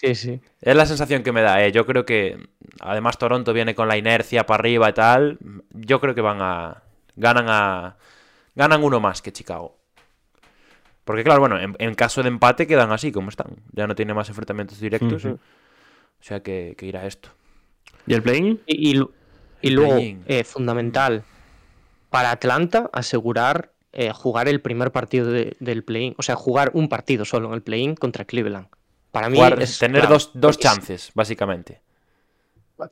Sí, 0.00 0.14
sí. 0.14 0.40
Es 0.62 0.74
la 0.74 0.86
sensación 0.86 1.22
que 1.22 1.30
me 1.32 1.42
da, 1.42 1.62
¿eh? 1.62 1.72
Yo 1.72 1.84
creo 1.84 2.06
que, 2.06 2.48
además, 2.80 3.18
Toronto 3.18 3.52
viene 3.52 3.74
con 3.74 3.86
la 3.86 3.98
inercia 3.98 4.46
para 4.46 4.60
arriba 4.62 4.88
y 4.88 4.92
tal. 4.94 5.38
Yo 5.74 6.00
creo 6.00 6.14
que 6.14 6.22
van 6.22 6.38
a. 6.40 6.82
Ganan 7.16 7.46
a. 7.48 7.96
Ganan 8.54 8.82
uno 8.82 8.98
más 8.98 9.20
que 9.20 9.30
Chicago. 9.32 9.76
Porque, 11.04 11.22
claro, 11.22 11.40
bueno, 11.40 11.58
en, 11.60 11.76
en 11.78 11.94
caso 11.94 12.22
de 12.22 12.28
empate 12.28 12.66
quedan 12.66 12.92
así 12.92 13.12
como 13.12 13.28
están. 13.28 13.56
Ya 13.72 13.86
no 13.86 13.94
tiene 13.94 14.14
más 14.14 14.28
enfrentamientos 14.28 14.80
directos. 14.80 15.24
O 15.26 15.38
sea 16.20 16.40
que, 16.42 16.74
que 16.78 16.86
irá 16.86 17.06
esto. 17.06 17.28
¿Y 18.06 18.14
el 18.14 18.22
play-in? 18.22 18.60
Y, 18.66 18.90
y 18.90 18.94
lu- 18.94 19.12
y 19.60 19.70
luego, 19.70 19.98
eh, 20.26 20.44
fundamental, 20.44 21.24
para 22.08 22.30
Atlanta 22.30 22.88
asegurar 22.92 23.72
eh, 23.92 24.12
jugar 24.14 24.48
el 24.48 24.60
primer 24.62 24.92
partido 24.92 25.30
de- 25.30 25.56
del 25.60 25.84
play-in. 25.84 26.14
O 26.16 26.22
sea, 26.22 26.36
jugar 26.36 26.70
un 26.74 26.88
partido 26.88 27.24
solo 27.26 27.48
en 27.48 27.54
el 27.54 27.62
play-in 27.62 27.94
contra 27.96 28.24
Cleveland. 28.24 28.68
Para 29.12 29.28
mí 29.28 29.38
es 29.40 29.78
tener 29.78 30.08
dos, 30.08 30.30
dos 30.34 30.58
chances, 30.58 31.10
básicamente. 31.14 31.80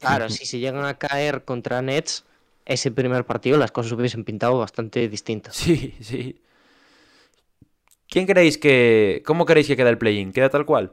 Claro, 0.00 0.28
si 0.28 0.44
se 0.44 0.58
llegan 0.58 0.84
a 0.84 0.98
caer 0.98 1.44
contra 1.44 1.80
Nets, 1.80 2.24
ese 2.66 2.90
primer 2.90 3.24
partido 3.24 3.56
las 3.56 3.72
cosas 3.72 3.92
hubiesen 3.92 4.24
pintado 4.24 4.58
bastante 4.58 5.08
distintas. 5.08 5.56
Sí, 5.56 5.94
sí. 6.00 6.40
¿Quién 8.08 8.26
creéis 8.26 8.58
que. 8.58 9.22
¿Cómo 9.26 9.44
queréis 9.46 9.66
que 9.66 9.76
quede 9.76 9.90
el 9.90 9.98
play-in? 9.98 10.32
¿Queda 10.32 10.48
tal 10.48 10.66
cual? 10.66 10.92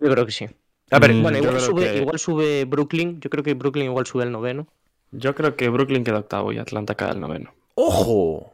Yo 0.00 0.10
creo 0.10 0.26
que 0.26 0.32
sí. 0.32 0.46
A 0.90 0.98
ver, 0.98 1.14
Mm, 1.14 1.22
Bueno, 1.22 1.38
igual 1.38 1.60
sube, 1.60 1.92
que- 1.92 1.98
igual 1.98 2.18
sube 2.18 2.64
Brooklyn. 2.64 3.20
Yo 3.20 3.30
creo 3.30 3.42
que 3.42 3.54
Brooklyn 3.54 3.86
igual 3.86 4.06
sube 4.06 4.24
el 4.24 4.32
noveno. 4.32 4.66
Yo 5.12 5.34
creo 5.34 5.56
que 5.56 5.68
Brooklyn 5.68 6.04
queda 6.04 6.18
octavo 6.18 6.52
y 6.52 6.58
Atlanta 6.58 6.94
queda 6.94 7.10
el 7.12 7.20
noveno. 7.20 7.54
¡ojo! 7.74 8.52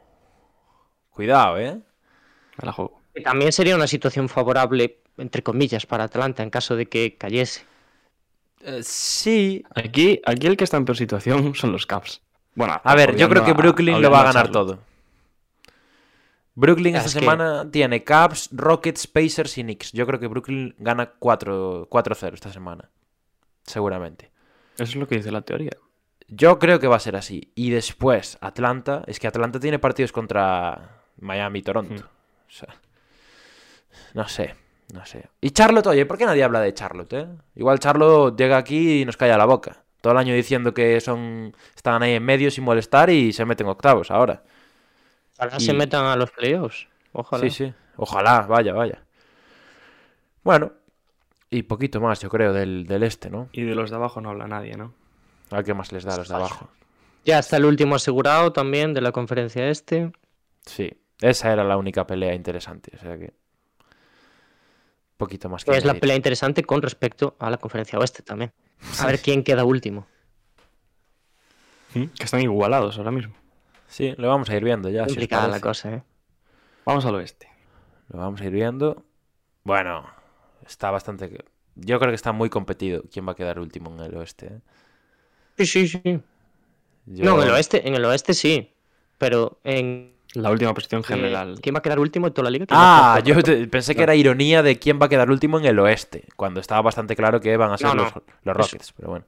Cuidado, 1.11 1.59
¿eh? 1.59 1.75
Me 2.57 2.65
la 2.65 2.71
juego. 2.71 3.01
Que 3.13 3.21
También 3.21 3.51
sería 3.51 3.75
una 3.75 3.87
situación 3.87 4.29
favorable, 4.29 4.97
entre 5.17 5.43
comillas, 5.43 5.85
para 5.85 6.05
Atlanta 6.05 6.43
en 6.43 6.49
caso 6.49 6.75
de 6.75 6.85
que 6.87 7.15
cayese. 7.17 7.65
Eh, 8.61 8.81
sí, 8.83 9.63
Aquí, 9.75 10.21
aquí 10.25 10.47
el 10.47 10.55
que 10.57 10.63
está 10.63 10.77
en 10.77 10.85
peor 10.85 10.97
situación 10.97 11.53
son 11.55 11.71
los 11.71 11.85
Caps. 11.85 12.21
Bueno, 12.55 12.79
A 12.83 12.95
ver, 12.95 13.15
yo 13.15 13.27
creo 13.29 13.43
que 13.43 13.51
a- 13.51 13.55
Brooklyn 13.55 14.01
lo 14.01 14.11
va 14.11 14.21
a 14.21 14.25
ganar 14.25 14.51
todo. 14.51 14.79
Brooklyn 16.55 16.95
esta 16.95 17.07
es 17.07 17.13
que- 17.15 17.19
semana 17.19 17.69
tiene 17.71 18.03
Cavs, 18.03 18.49
Rockets, 18.51 19.07
Pacers 19.07 19.57
y 19.57 19.63
Knicks. 19.63 19.91
Yo 19.91 20.05
creo 20.05 20.19
que 20.19 20.27
Brooklyn 20.27 20.75
gana 20.77 21.11
4 21.17 21.87
4-0 21.89 22.33
esta 22.35 22.51
semana. 22.53 22.89
Seguramente. 23.63 24.29
Eso 24.75 24.83
es 24.83 24.95
lo 24.95 25.07
que 25.07 25.15
dice 25.15 25.31
la 25.31 25.41
teoría. 25.41 25.71
Yo 26.27 26.59
creo 26.59 26.79
que 26.79 26.87
va 26.87 26.95
a 26.97 26.99
ser 26.99 27.15
así. 27.15 27.51
Y 27.55 27.69
después, 27.71 28.37
Atlanta. 28.41 29.03
Es 29.07 29.19
que 29.19 29.27
Atlanta 29.27 29.59
tiene 29.59 29.79
partidos 29.79 30.11
contra 30.11 31.01
Miami 31.19 31.59
y 31.59 31.63
Toronto. 31.63 32.03
Hmm. 32.03 32.47
O 32.47 32.51
sea, 32.51 32.75
no 34.13 34.27
sé, 34.27 34.55
no 34.93 35.05
sé. 35.05 35.27
Y 35.41 35.49
Charlotte, 35.51 35.87
oye, 35.87 36.05
¿por 36.05 36.17
qué 36.17 36.25
nadie 36.25 36.43
habla 36.43 36.61
de 36.61 36.73
Charlotte, 36.73 37.13
eh? 37.13 37.27
Igual 37.55 37.79
Charlotte 37.79 38.37
llega 38.37 38.57
aquí 38.57 39.01
y 39.01 39.05
nos 39.05 39.17
calla 39.17 39.37
la 39.37 39.45
boca. 39.45 39.83
Todo 40.01 40.13
el 40.13 40.19
año 40.19 40.33
diciendo 40.33 40.73
que 40.73 40.99
son 41.01 41.55
están 41.75 42.03
ahí 42.03 42.13
en 42.13 42.23
medio 42.23 42.51
sin 42.51 42.63
molestar 42.63 43.09
y 43.09 43.33
se 43.33 43.45
meten 43.45 43.67
octavos 43.67 44.11
ahora. 44.11 44.43
Ojalá 45.37 45.57
Y- 45.57 45.61
se 45.65 45.73
metan 45.73 46.05
a 46.05 46.15
los 46.15 46.31
playoffs. 46.31 46.87
Ojalá. 47.11 47.43
Sí, 47.43 47.49
sí. 47.49 47.73
Ojalá, 47.97 48.41
vaya, 48.41 48.73
vaya. 48.73 49.03
Bueno, 50.43 50.73
y 51.49 51.63
poquito 51.63 52.01
más, 52.01 52.19
yo 52.19 52.29
creo, 52.29 52.53
del, 52.53 52.85
del 52.85 53.03
este, 53.03 53.29
¿no? 53.29 53.49
Y 53.51 53.61
de 53.63 53.75
los 53.75 53.89
de 53.89 53.95
abajo 53.95 54.19
no 54.21 54.29
habla 54.31 54.47
nadie, 54.47 54.75
¿no? 54.75 54.93
A 55.51 55.57
ver 55.57 55.65
qué 55.65 55.73
más 55.73 55.91
les 55.91 56.03
da 56.03 56.15
a 56.15 56.17
los 56.17 56.27
de 56.27 56.35
abajo. 56.35 56.69
Ya 57.25 57.39
está 57.39 57.57
el 57.57 57.65
último 57.65 57.95
asegurado 57.95 58.51
también 58.51 58.93
de 58.93 59.01
la 59.01 59.11
conferencia 59.11 59.69
este. 59.69 60.11
Sí, 60.65 60.91
esa 61.21 61.53
era 61.53 61.63
la 61.63 61.77
única 61.77 62.05
pelea 62.05 62.33
interesante, 62.33 62.91
o 62.95 62.99
sea 62.99 63.17
que. 63.17 63.33
Poquito 65.23 65.47
más 65.47 65.63
que 65.63 65.71
es 65.77 65.85
la 65.85 65.93
pelea 65.93 66.17
interesante 66.17 66.63
con 66.63 66.81
respecto 66.81 67.35
a 67.39 67.49
la 67.49 67.55
conferencia 67.57 67.97
oeste 67.97 68.23
también. 68.23 68.51
A 68.99 69.05
ver 69.05 69.21
quién 69.21 69.41
queda 69.43 69.63
último. 69.63 70.05
¿Mm? 71.93 72.05
Que 72.07 72.23
están 72.25 72.41
igualados 72.41 72.97
ahora 72.97 73.11
mismo. 73.11 73.33
Sí, 73.87 74.13
lo 74.17 74.27
vamos 74.27 74.49
a 74.49 74.55
ir 74.57 74.63
viendo 74.65 74.89
ya. 74.89 75.03
si 75.03 75.11
Complicada 75.11 75.47
la 75.47 75.61
cosa, 75.61 75.93
¿eh? 75.93 76.03
Vamos 76.85 77.05
al 77.05 77.15
oeste. 77.15 77.47
Lo 78.09 78.19
vamos 78.19 78.41
a 78.41 78.45
ir 78.45 78.51
viendo. 78.51 79.05
Bueno, 79.63 80.05
está 80.67 80.91
bastante. 80.91 81.45
Yo 81.75 81.99
creo 81.99 82.11
que 82.11 82.15
está 82.15 82.33
muy 82.33 82.49
competido 82.49 83.03
quién 83.11 83.25
va 83.25 83.31
a 83.31 83.35
quedar 83.35 83.59
último 83.59 83.93
en 83.93 84.01
el 84.01 84.17
oeste. 84.17 84.47
¿eh? 84.47 84.59
Sí, 85.59 85.65
sí, 85.65 85.87
sí. 85.87 86.01
Yo- 87.05 87.23
No, 87.25 87.37
en 87.41 87.47
el 87.47 87.53
oeste, 87.53 87.87
en 87.87 87.95
el 87.95 88.03
oeste 88.03 88.33
sí. 88.33 88.73
Pero 89.17 89.59
en. 89.63 90.11
La 90.33 90.49
última 90.51 90.73
posición 90.73 91.01
eh, 91.01 91.03
general. 91.05 91.59
¿Quién 91.61 91.75
va 91.75 91.79
a 91.79 91.81
quedar 91.81 91.99
último 91.99 92.27
de 92.27 92.31
toda 92.33 92.45
la 92.45 92.49
liga? 92.51 92.65
¿Quién 92.65 92.79
va 92.79 92.83
a 92.83 93.15
Ah, 93.15 93.19
yo 93.19 93.41
te- 93.43 93.67
pensé 93.67 93.95
que 93.95 94.03
era 94.03 94.15
ironía 94.15 94.63
de 94.63 94.79
quién 94.79 94.99
va 94.99 95.05
a 95.05 95.09
quedar 95.09 95.29
último 95.29 95.59
en 95.59 95.65
el 95.65 95.77
oeste, 95.79 96.25
cuando 96.35 96.59
estaba 96.59 96.81
bastante 96.81 97.15
claro 97.15 97.39
que 97.39 97.55
van 97.57 97.71
a 97.71 97.77
ser 97.77 97.87
No, 97.89 97.95
no. 97.95 98.03
los, 98.03 98.13
los 98.43 98.57
Rockets, 98.57 98.93
pero 98.93 99.09
bueno. 99.09 99.25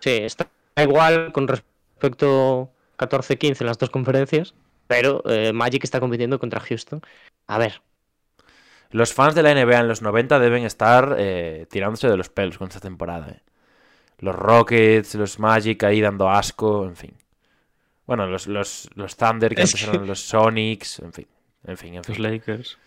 Sí, 0.00 0.10
está 0.10 0.48
igual 0.76 1.32
con 1.32 1.48
respecto 1.48 2.70
14-15 2.98 3.60
en 3.60 3.66
las 3.66 3.78
dos 3.78 3.90
conferencias. 3.90 4.54
Pero 4.86 5.22
eh, 5.26 5.52
Magic 5.52 5.82
está 5.84 5.98
compitiendo 6.00 6.38
contra 6.38 6.60
Houston. 6.60 7.00
A 7.46 7.56
ver, 7.58 7.80
Los 8.90 9.14
fans 9.14 9.34
de 9.34 9.42
la 9.42 9.50
NBA 9.52 9.80
en 9.80 9.88
los 9.88 10.02
90 10.02 10.38
deben 10.38 10.64
estar 10.64 11.16
eh, 11.18 11.66
tirándose 11.70 12.08
de 12.08 12.16
los 12.18 12.28
pelos 12.28 12.58
con 12.58 12.68
esta 12.68 12.80
temporada. 12.80 13.28
eh. 13.30 13.40
Los 14.18 14.36
Rockets, 14.36 15.14
los 15.16 15.38
Magic 15.38 15.82
ahí 15.84 16.00
dando 16.00 16.28
asco, 16.30 16.84
en 16.84 16.96
fin. 16.96 17.14
Bueno, 18.06 18.26
los, 18.26 18.46
los, 18.46 18.88
los 18.94 19.16
Thunder, 19.16 19.54
que 19.54 19.62
Es 19.62 19.74
antes 19.74 19.84
que- 19.88 19.96
eran 19.96 20.06
los 20.06 20.20
Sonics, 20.20 20.98
en 21.00 21.12
fin. 21.12 21.26
En 21.66 21.76
fin, 21.78 21.94
en 21.94 22.02
Los 22.06 22.06
fin. 22.08 22.22
Lakers. 22.22 22.78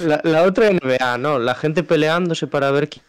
La, 0.00 0.20
la 0.24 0.42
otra 0.42 0.68
NBA, 0.70 1.16
¿no? 1.18 1.38
La 1.38 1.54
gente 1.54 1.82
peleándose 1.82 2.46
para 2.48 2.70
ver 2.70 2.90
qui- 2.90 3.00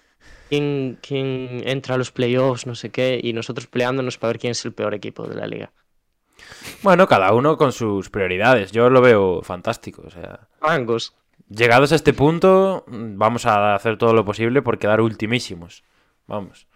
quién, 0.47 0.97
quién 1.01 1.61
entra 1.67 1.95
a 1.95 1.97
los 1.97 2.11
playoffs, 2.11 2.65
no 2.67 2.75
sé 2.75 2.91
qué, 2.91 3.19
y 3.21 3.33
nosotros 3.33 3.67
peleándonos 3.67 4.17
para 4.17 4.29
ver 4.33 4.39
quién 4.39 4.51
es 4.51 4.63
el 4.65 4.71
peor 4.73 4.93
equipo 4.93 5.27
de 5.27 5.35
la 5.35 5.47
liga. 5.47 5.71
Bueno, 6.83 7.07
cada 7.07 7.33
uno 7.33 7.57
con 7.57 7.71
sus 7.73 8.09
prioridades. 8.09 8.71
Yo 8.71 8.89
lo 8.89 9.01
veo 9.01 9.41
fantástico. 9.41 10.03
O 10.05 10.09
sea, 10.09 10.47
Mangos. 10.61 11.13
llegados 11.49 11.91
a 11.91 11.95
este 11.95 12.13
punto, 12.13 12.85
mm, 12.87 13.17
vamos 13.17 13.45
a 13.45 13.75
hacer 13.75 13.97
todo 13.97 14.13
lo 14.13 14.23
posible 14.23 14.61
por 14.61 14.77
quedar 14.79 15.01
ultimísimos. 15.01 15.83
Vamos. 16.27 16.67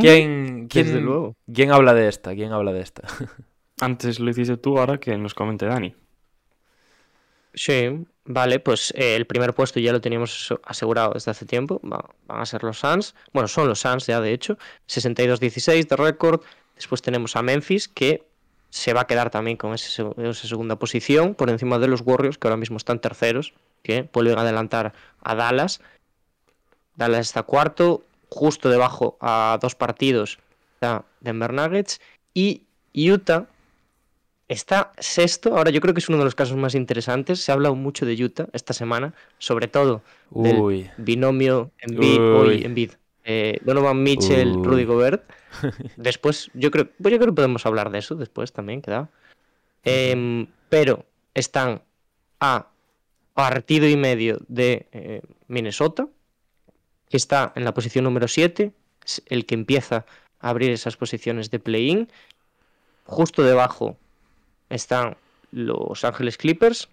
¿Quién, 0.00 0.68
Desde 0.68 0.90
quién, 0.92 1.04
luego. 1.04 1.36
¿Quién 1.52 1.70
habla 1.72 1.94
de 1.94 2.08
esta? 2.08 2.34
¿Quién 2.34 2.52
habla 2.52 2.72
de 2.72 2.80
esta? 2.80 3.02
Antes 3.80 4.20
lo 4.20 4.30
hiciste 4.30 4.56
tú, 4.56 4.78
ahora 4.78 4.98
que 4.98 5.16
nos 5.16 5.34
comente 5.34 5.66
Dani. 5.66 5.94
Sí, 7.54 8.04
vale, 8.24 8.58
pues 8.58 8.92
eh, 8.96 9.14
el 9.14 9.26
primer 9.26 9.54
puesto 9.54 9.78
ya 9.78 9.92
lo 9.92 10.00
teníamos 10.00 10.52
asegurado 10.64 11.12
desde 11.14 11.30
hace 11.30 11.46
tiempo. 11.46 11.80
va- 11.84 12.10
van 12.26 12.40
a 12.40 12.46
ser 12.46 12.62
los 12.64 12.78
Suns. 12.78 13.14
Bueno, 13.32 13.46
son 13.48 13.68
los 13.68 13.80
Suns 13.80 14.06
ya, 14.06 14.20
de 14.20 14.32
hecho. 14.32 14.58
62-16 14.88 15.86
de 15.88 15.96
récord. 15.96 16.40
Después 16.74 17.00
tenemos 17.02 17.36
a 17.36 17.42
Memphis, 17.42 17.86
que 17.86 18.24
se 18.70 18.92
va 18.92 19.02
a 19.02 19.06
quedar 19.06 19.30
también 19.30 19.56
con 19.56 19.72
ese 19.72 20.02
esa 20.18 20.48
segunda 20.48 20.76
posición, 20.76 21.36
por 21.36 21.48
encima 21.48 21.78
de 21.78 21.86
los 21.86 22.00
Warriors, 22.00 22.38
que 22.38 22.48
ahora 22.48 22.56
mismo 22.56 22.76
están 22.76 22.98
terceros, 22.98 23.54
que 23.84 24.08
vuelven 24.12 24.36
a 24.38 24.40
adelantar 24.40 24.92
a 25.22 25.34
Dallas. 25.36 25.80
Dallas 26.96 27.26
está 27.28 27.44
cuarto, 27.44 28.02
justo 28.34 28.68
debajo 28.68 29.16
a 29.20 29.58
dos 29.62 29.74
partidos 29.74 30.38
está 30.74 31.04
Denver 31.20 31.52
Nuggets. 31.52 32.00
Y 32.34 32.62
Utah 32.92 33.46
Está 34.46 34.92
sexto, 34.98 35.56
ahora 35.56 35.70
yo 35.70 35.80
creo 35.80 35.94
que 35.94 36.00
es 36.00 36.08
uno 36.10 36.18
de 36.18 36.24
los 36.24 36.34
casos 36.34 36.56
más 36.58 36.74
interesantes. 36.74 37.40
Se 37.40 37.50
ha 37.50 37.54
hablado 37.54 37.74
mucho 37.74 38.04
de 38.04 38.22
Utah 38.22 38.46
esta 38.52 38.74
semana, 38.74 39.14
sobre 39.38 39.68
todo 39.68 40.02
del 40.30 40.58
Uy. 40.58 40.90
binomio 40.98 41.70
Embiid, 41.78 42.20
uy, 42.20 42.62
Embiid, 42.62 42.90
eh, 43.24 43.58
Donovan 43.64 44.02
Mitchell, 44.02 44.54
Uy. 44.58 44.64
Rudy 44.64 44.84
Gobert. 44.84 45.24
Después, 45.96 46.50
yo 46.52 46.70
creo, 46.70 46.90
pues 47.00 47.10
yo 47.10 47.18
creo 47.18 47.30
que 47.30 47.36
podemos 47.36 47.64
hablar 47.64 47.90
de 47.90 48.00
eso 48.00 48.16
después 48.16 48.52
también, 48.52 48.82
queda. 48.82 49.08
Em, 49.82 50.46
pero 50.68 51.06
están 51.32 51.80
a 52.38 52.68
partido 53.32 53.88
y 53.88 53.96
medio 53.96 54.40
de 54.48 54.86
eh, 54.92 55.22
Minnesota, 55.48 56.06
que 57.08 57.16
está 57.16 57.52
en 57.54 57.64
la 57.64 57.74
posición 57.74 58.04
número 58.04 58.28
7, 58.28 58.72
es 59.04 59.22
el 59.26 59.46
que 59.46 59.54
empieza 59.54 60.06
a 60.40 60.50
abrir 60.50 60.70
esas 60.70 60.96
posiciones 60.96 61.50
de 61.50 61.58
play-in. 61.58 62.08
Justo 63.04 63.42
debajo 63.42 63.96
están 64.70 65.16
los 65.52 66.04
Ángeles 66.04 66.36
Clippers. 66.36 66.88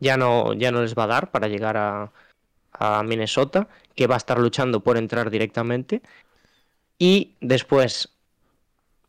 Ya 0.00 0.16
no, 0.16 0.52
ya 0.54 0.72
no 0.72 0.82
les 0.82 0.94
va 0.94 1.04
a 1.04 1.08
dar 1.08 1.30
para 1.30 1.48
llegar 1.48 1.76
a, 1.76 2.10
Minnesota, 3.04 3.68
que 3.94 4.08
va 4.08 4.14
a 4.14 4.18
estar 4.18 4.38
luchando 4.38 4.80
por 4.80 4.96
entrar 4.96 5.30
directamente. 5.30 6.02
Y 6.98 7.34
después 7.40 8.08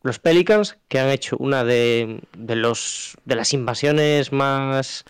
los 0.02 0.18
Pelicans, 0.20 0.76
que 0.86 1.00
han 1.00 1.08
hecho 1.08 1.36
una 1.40 1.64
de, 1.64 2.20
de 2.36 2.56
los, 2.56 3.16
de 3.24 3.34
las 3.34 3.52
invasiones 3.52 4.32
más 4.32 5.04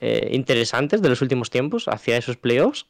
eh, 0.00 0.28
interesantes 0.30 1.02
de 1.02 1.08
los 1.08 1.22
últimos 1.22 1.50
tiempos 1.50 1.88
hacia 1.88 2.16
esos 2.16 2.36
playoffs. 2.36 2.86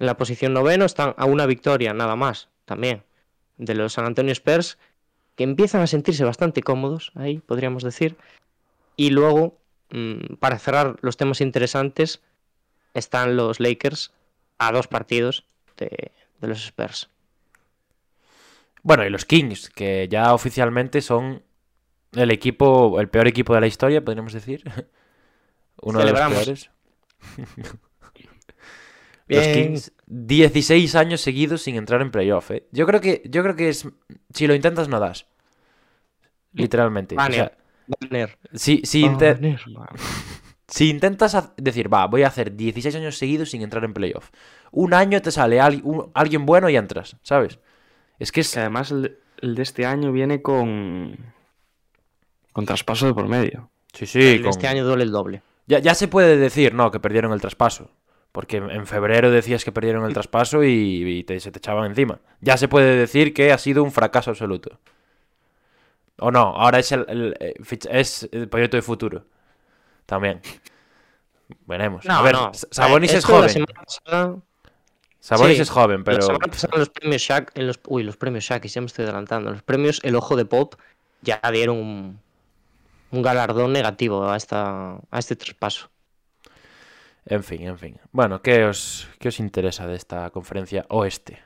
En 0.00 0.06
la 0.06 0.16
posición 0.16 0.54
noveno 0.54 0.86
están 0.86 1.14
a 1.18 1.26
una 1.26 1.44
victoria 1.44 1.92
nada 1.92 2.16
más, 2.16 2.48
también, 2.64 3.04
de 3.58 3.74
los 3.74 3.92
San 3.92 4.06
Antonio 4.06 4.32
Spurs, 4.32 4.78
que 5.36 5.44
empiezan 5.44 5.82
a 5.82 5.86
sentirse 5.86 6.24
bastante 6.24 6.62
cómodos 6.62 7.12
ahí, 7.14 7.38
podríamos 7.40 7.82
decir. 7.82 8.16
Y 8.96 9.10
luego, 9.10 9.58
mm, 9.90 10.36
para 10.38 10.58
cerrar 10.58 10.96
los 11.02 11.18
temas 11.18 11.42
interesantes, 11.42 12.22
están 12.94 13.36
los 13.36 13.60
Lakers 13.60 14.12
a 14.56 14.72
dos 14.72 14.88
partidos 14.88 15.44
de, 15.76 16.12
de 16.40 16.48
los 16.48 16.64
Spurs. 16.64 17.10
Bueno, 18.82 19.04
y 19.04 19.10
los 19.10 19.26
Kings, 19.26 19.68
que 19.68 20.08
ya 20.08 20.32
oficialmente 20.32 21.02
son 21.02 21.42
el 22.12 22.30
equipo, 22.30 22.98
el 23.00 23.10
peor 23.10 23.28
equipo 23.28 23.54
de 23.54 23.60
la 23.60 23.66
historia, 23.66 24.02
podríamos 24.02 24.32
decir. 24.32 24.64
Uno 25.82 26.00
Celebramos. 26.00 26.46
de 26.46 26.52
los 26.52 26.68
peores. 27.26 27.74
Los 29.30 29.44
Bien. 29.46 29.68
Kings, 29.68 29.92
16 30.06 30.94
años 30.96 31.20
seguidos 31.20 31.62
sin 31.62 31.76
entrar 31.76 32.02
en 32.02 32.10
playoff, 32.10 32.50
¿eh? 32.50 32.66
Yo 32.72 32.86
creo 32.86 33.00
que, 33.00 33.22
yo 33.26 33.42
creo 33.42 33.54
que 33.56 33.68
es. 33.68 33.86
Si 34.34 34.46
lo 34.46 34.54
intentas, 34.54 34.88
no 34.88 34.98
das. 34.98 35.26
Literalmente. 36.52 37.14
O 37.16 37.32
sea, 37.32 37.52
si, 38.54 38.80
si, 38.84 39.02
inte- 39.04 39.34
Banner, 39.34 39.60
man. 39.68 39.86
si 40.68 40.90
intentas 40.90 41.52
decir, 41.56 41.92
va, 41.92 42.06
voy 42.06 42.22
a 42.24 42.28
hacer 42.28 42.56
16 42.56 42.94
años 42.96 43.16
seguidos 43.18 43.50
sin 43.50 43.62
entrar 43.62 43.84
en 43.84 43.94
playoff. 43.94 44.30
Un 44.72 44.94
año 44.94 45.22
te 45.22 45.30
sale 45.30 45.60
al- 45.60 45.80
un- 45.84 46.10
alguien 46.14 46.44
bueno 46.46 46.68
y 46.68 46.76
entras, 46.76 47.16
¿sabes? 47.22 47.58
Es 48.18 48.32
que 48.32 48.40
es. 48.40 48.52
Que 48.52 48.60
además 48.60 48.90
el 48.90 49.02
de, 49.02 49.18
el 49.42 49.54
de 49.54 49.62
este 49.62 49.86
año 49.86 50.10
viene 50.12 50.42
con. 50.42 51.16
con 52.52 52.66
traspaso 52.66 53.06
de 53.06 53.14
por 53.14 53.28
medio. 53.28 53.70
Sí, 53.92 54.06
sí, 54.06 54.18
El 54.20 54.36
de 54.38 54.42
con- 54.42 54.50
Este 54.50 54.66
año 54.66 54.84
duele 54.84 55.04
el 55.04 55.12
doble. 55.12 55.42
Ya, 55.66 55.78
ya 55.78 55.94
se 55.94 56.08
puede 56.08 56.36
decir, 56.36 56.74
no, 56.74 56.90
que 56.90 56.98
perdieron 56.98 57.32
el 57.32 57.40
traspaso. 57.40 57.92
Porque 58.32 58.58
en 58.58 58.86
febrero 58.86 59.30
decías 59.30 59.64
que 59.64 59.72
perdieron 59.72 60.04
el 60.04 60.12
traspaso 60.12 60.62
y, 60.62 61.02
y 61.18 61.24
te- 61.24 61.40
se 61.40 61.50
te 61.50 61.58
echaban 61.58 61.86
encima. 61.86 62.20
Ya 62.40 62.56
se 62.56 62.68
puede 62.68 62.96
decir 62.96 63.34
que 63.34 63.52
ha 63.52 63.58
sido 63.58 63.82
un 63.82 63.90
fracaso 63.90 64.30
absoluto. 64.30 64.78
O 66.18 66.30
no, 66.30 66.40
ahora 66.56 66.78
es 66.78 66.92
el, 66.92 67.04
el- 67.08 67.36
eh, 67.40 67.54
fich- 67.60 67.88
es 67.90 68.28
el 68.30 68.48
proyecto 68.48 68.76
de 68.76 68.82
futuro. 68.82 69.24
También. 70.06 70.40
Veremos. 71.66 72.04
No, 72.04 72.14
a 72.14 72.22
ver, 72.22 72.34
no. 72.34 72.52
Sabonis 72.70 73.12
Eh, 73.12 73.16
es 73.18 73.28
la 73.28 73.34
joven. 73.36 73.64
pasada- 73.66 74.36
Sabonis 75.18 75.56
sí, 75.56 75.62
es 75.62 75.70
joven, 75.70 75.98
La 75.98 76.04
pero. 76.04 76.22
semana 76.22 76.46
pasada 76.46 76.70
en 76.74 76.78
los 76.80 76.88
premios 76.90 77.22
Shaq, 77.22 77.50
en 77.54 77.66
los, 77.66 77.80
uy, 77.88 78.04
los 78.04 78.16
premios 78.16 78.44
Shaq, 78.44 78.64
ya 78.66 78.80
me 78.80 78.86
estoy 78.86 79.04
adelantando. 79.04 79.50
Los 79.50 79.62
premios 79.62 80.00
El 80.02 80.14
Ojo 80.16 80.36
de 80.36 80.44
Pop 80.46 80.74
ya 81.20 81.40
dieron 81.52 81.76
un, 81.76 82.20
un 83.10 83.22
galardón 83.22 83.72
negativo 83.72 84.28
a, 84.30 84.36
esta, 84.36 84.92
a 85.10 85.18
este 85.18 85.36
traspaso. 85.36 85.90
En 87.26 87.44
fin, 87.44 87.62
en 87.66 87.78
fin. 87.78 87.96
Bueno, 88.12 88.42
¿qué 88.42 88.64
os, 88.64 89.08
¿qué 89.18 89.28
os 89.28 89.38
interesa 89.40 89.86
de 89.86 89.96
esta 89.96 90.30
conferencia 90.30 90.86
oeste? 90.88 91.38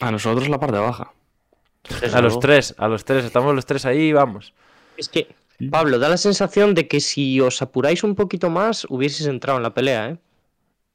A 0.00 0.10
nosotros 0.10 0.48
la 0.48 0.58
parte 0.60 0.78
baja. 0.78 1.12
Desde 2.00 2.16
A 2.16 2.20
los 2.20 2.38
tres, 2.40 2.74
a 2.78 2.88
los 2.88 3.04
tres, 3.04 3.24
estamos 3.24 3.54
los 3.54 3.66
tres 3.66 3.84
ahí, 3.86 4.12
vamos. 4.12 4.54
Es 4.96 5.08
que, 5.08 5.34
Pablo, 5.70 5.98
da 5.98 6.08
la 6.08 6.16
sensación 6.16 6.74
de 6.74 6.88
que 6.88 7.00
si 7.00 7.40
os 7.40 7.60
apuráis 7.62 8.04
un 8.04 8.14
poquito 8.14 8.48
más, 8.50 8.86
hubieses 8.88 9.26
entrado 9.26 9.58
en 9.58 9.62
la 9.62 9.74
pelea, 9.74 10.10
¿eh? 10.10 10.18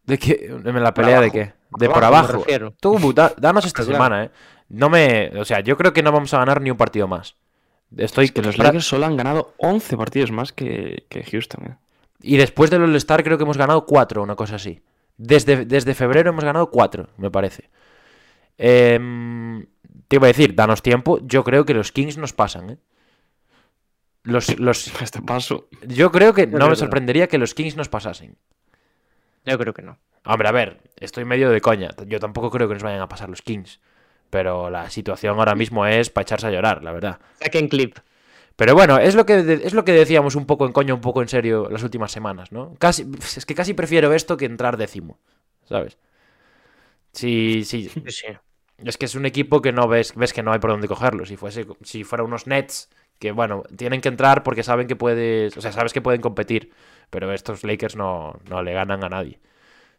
¿De 0.05 0.17
qué? 0.19 0.47
¿En 0.63 0.83
la 0.83 0.93
pelea 0.93 1.19
de 1.21 1.31
qué? 1.31 1.53
De 1.77 1.89
Por 1.89 2.03
abajo. 2.03 2.43
Tú, 2.79 3.13
da- 3.13 3.33
danos 3.37 3.65
esta 3.65 3.83
Claro. 3.83 3.93
semana, 3.93 4.23
¿eh? 4.25 4.29
No 4.69 4.89
me... 4.89 5.31
O 5.39 5.45
sea, 5.45 5.59
yo 5.59 5.77
creo 5.77 5.93
que 5.93 6.01
no 6.03 6.11
vamos 6.11 6.33
a 6.33 6.37
ganar 6.39 6.61
ni 6.61 6.71
un 6.71 6.77
partido 6.77 7.07
más. 7.07 7.35
Estoy... 7.97 8.29
Que 8.29 8.41
los 8.41 8.57
Lakers 8.57 8.85
solo 8.85 9.05
han 9.05 9.17
ganado 9.17 9.53
11 9.57 9.97
partidos 9.97 10.31
más 10.31 10.53
que, 10.53 11.05
que 11.09 11.23
Houston. 11.23 11.65
¿eh? 11.65 11.75
Y 12.27 12.37
después 12.37 12.71
del 12.71 12.81
All-Star 12.81 13.23
creo 13.23 13.37
que 13.37 13.43
hemos 13.43 13.57
ganado 13.57 13.85
cuatro, 13.85 14.23
una 14.23 14.35
cosa 14.35 14.55
así. 14.55 14.81
Desde, 15.15 15.63
desde 15.63 15.93
febrero 15.93 16.31
hemos 16.31 16.43
ganado 16.43 16.71
cuatro, 16.71 17.07
me 17.17 17.29
parece. 17.29 17.69
Em, 18.57 19.67
te 20.07 20.15
iba 20.15 20.25
a 20.25 20.29
decir, 20.29 20.55
danos 20.55 20.81
tiempo. 20.81 21.19
Yo 21.21 21.43
creo 21.43 21.65
que 21.65 21.75
los 21.75 21.91
Kings 21.91 22.17
nos 22.17 22.33
pasan, 22.33 22.71
¿eh? 22.71 22.77
Los, 24.23 24.59
los... 24.59 24.87
Este 25.03 25.21
paso. 25.21 25.67
Yo 25.87 26.11
creo 26.11 26.33
que 26.33 26.47
no 26.47 26.67
me 26.67 26.75
sorprendería 26.75 27.27
que 27.27 27.37
los 27.37 27.53
Kings 27.53 27.75
nos 27.75 27.89
pasasen. 27.89 28.37
Yo 29.45 29.59
creo 29.59 29.75
que 29.75 29.83
no. 29.83 29.99
Hombre, 30.25 30.47
a 30.47 30.51
ver, 30.51 30.81
estoy 30.99 31.25
medio 31.25 31.51
de 31.51 31.61
coña. 31.61 31.91
Yo 32.07 32.19
tampoco 32.19 32.49
creo 32.49 32.67
que 32.67 32.73
nos 32.73 32.81
vayan 32.81 33.01
a 33.01 33.07
pasar 33.07 33.29
los 33.29 33.43
Kings. 33.43 33.81
Pero 34.31 34.71
la 34.71 34.89
situación 34.89 35.37
ahora 35.37 35.53
mismo 35.53 35.85
es 35.85 36.09
para 36.09 36.23
echarse 36.23 36.47
a 36.47 36.51
llorar, 36.51 36.83
la 36.83 36.91
verdad. 36.91 37.19
Saquen 37.39 37.67
clip. 37.67 37.99
Pero 38.55 38.73
bueno, 38.73 38.97
es 38.99 39.15
lo 39.15 39.25
que 39.25 39.43
de- 39.43 39.65
es 39.67 39.73
lo 39.73 39.83
que 39.83 39.91
decíamos 39.91 40.35
un 40.35 40.45
poco 40.45 40.65
en 40.65 40.71
coño, 40.73 40.95
un 40.95 41.01
poco 41.01 41.21
en 41.21 41.27
serio 41.27 41.67
las 41.69 41.83
últimas 41.83 42.11
semanas, 42.11 42.51
¿no? 42.51 42.73
Casi, 42.79 43.05
es 43.35 43.45
que 43.45 43.55
casi 43.55 43.73
prefiero 43.73 44.13
esto 44.13 44.37
que 44.37 44.45
entrar 44.45 44.77
décimo, 44.77 45.19
¿sabes? 45.65 45.97
Sí, 47.11 47.63
sí. 47.65 47.89
Sí. 48.07 48.27
Es 48.77 48.97
que 48.97 49.05
es 49.05 49.15
un 49.15 49.25
equipo 49.25 49.61
que 49.61 49.71
no 49.71 49.87
ves, 49.87 50.13
ves 50.15 50.33
que 50.33 50.43
no 50.43 50.51
hay 50.51 50.59
por 50.59 50.69
dónde 50.71 50.87
cogerlo. 50.89 51.25
Si 51.25 51.37
fuese, 51.37 51.65
si 51.83 52.03
fuera 52.03 52.23
unos 52.25 52.45
Nets, 52.45 52.89
que 53.19 53.31
bueno, 53.31 53.63
tienen 53.77 54.01
que 54.01 54.09
entrar 54.09 54.43
porque 54.43 54.63
saben 54.63 54.87
que 54.87 54.97
puedes, 54.97 55.55
o 55.55 55.61
sea, 55.61 55.71
sabes 55.71 55.93
que 55.93 56.01
pueden 56.01 56.19
competir. 56.21 56.71
Pero 57.09 57.31
estos 57.31 57.63
Lakers 57.63 57.95
no, 57.95 58.39
no 58.49 58.63
le 58.63 58.73
ganan 58.73 59.03
a 59.05 59.09
nadie. 59.09 59.39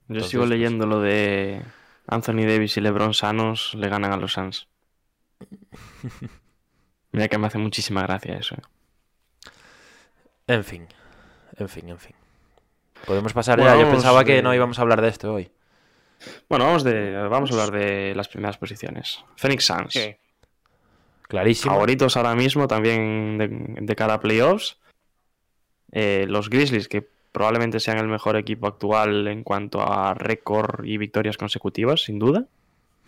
Yo 0.09 0.21
sigo 0.23 0.43
pues- 0.43 0.51
leyendo 0.51 0.87
lo 0.87 1.01
de 1.01 1.63
Anthony 2.07 2.45
Davis 2.47 2.77
y 2.77 2.81
LeBron 2.83 3.15
sanos 3.15 3.75
le 3.75 3.89
ganan 3.89 4.13
a 4.13 4.17
los 4.19 4.33
Suns. 4.35 4.69
Mira 7.17 7.29
que 7.29 7.39
me 7.39 7.47
hace 7.47 7.57
muchísima 7.57 8.03
gracia 8.03 8.37
eso. 8.37 8.57
¿eh? 8.57 9.53
En 10.49 10.65
fin. 10.65 10.87
En 11.57 11.67
fin, 11.67 11.89
en 11.89 11.99
fin. 11.99 12.15
Podemos 13.07 13.33
pasar 13.33 13.59
Bueno, 13.59 13.75
ya. 13.75 13.81
Yo 13.81 13.91
pensaba 13.91 14.23
que 14.23 14.43
no 14.43 14.55
íbamos 14.55 14.79
a 14.79 14.83
hablar 14.83 15.01
de 15.01 15.09
esto 15.09 15.33
hoy. 15.33 15.51
Bueno, 16.51 16.67
vamos, 16.67 16.85
de, 16.85 17.17
vamos 17.31 17.51
a 17.51 17.55
hablar 17.55 17.71
de 17.71 18.15
las 18.15 18.29
primeras 18.29 18.59
posiciones. 18.59 19.25
Phoenix 19.37 19.65
Suns. 19.65 19.95
Sí. 19.95 20.15
Clarísimo. 21.23 21.73
Favoritos 21.73 22.19
ahora 22.19 22.35
mismo 22.35 22.69
también 22.69 23.39
de, 23.39 23.49
de 23.81 23.97
cara 23.97 24.13
a 24.13 24.21
playoffs. 24.21 24.79
Eh, 25.93 26.27
los 26.29 26.51
Grizzlies, 26.51 26.87
que 26.87 27.09
probablemente 27.33 27.81
sean 27.81 27.97
el 27.97 28.09
mejor 28.09 28.37
equipo 28.37 28.67
actual 28.67 29.27
en 29.29 29.43
cuanto 29.43 29.81
a 29.81 30.13
récord 30.13 30.85
y 30.85 30.99
victorias 30.99 31.39
consecutivas, 31.39 32.03
sin 32.03 32.19
duda. 32.19 32.45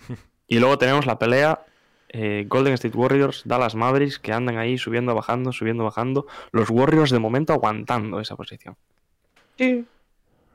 Y 0.51 0.61
luego 0.61 0.79
tenemos 0.79 1.05
la 1.05 1.19
pelea 1.19 1.67
eh, 2.11 2.45
Golden 2.49 2.75
State 2.75 2.97
Warriors, 2.97 3.43
Dallas 3.45 3.75
Mavericks, 3.75 4.19
que 4.19 4.33
andan 4.33 4.59
ahí 4.59 4.79
subiendo, 4.79 5.15
bajando, 5.15 5.53
subiendo, 5.53 5.85
bajando. 5.85 6.27
Los 6.53 6.71
Warriors 6.71 7.11
de 7.11 7.19
momento 7.19 7.53
aguantando 7.53 8.21
esa 8.21 8.37
posición. 8.37 8.77
Sí. 9.59 9.85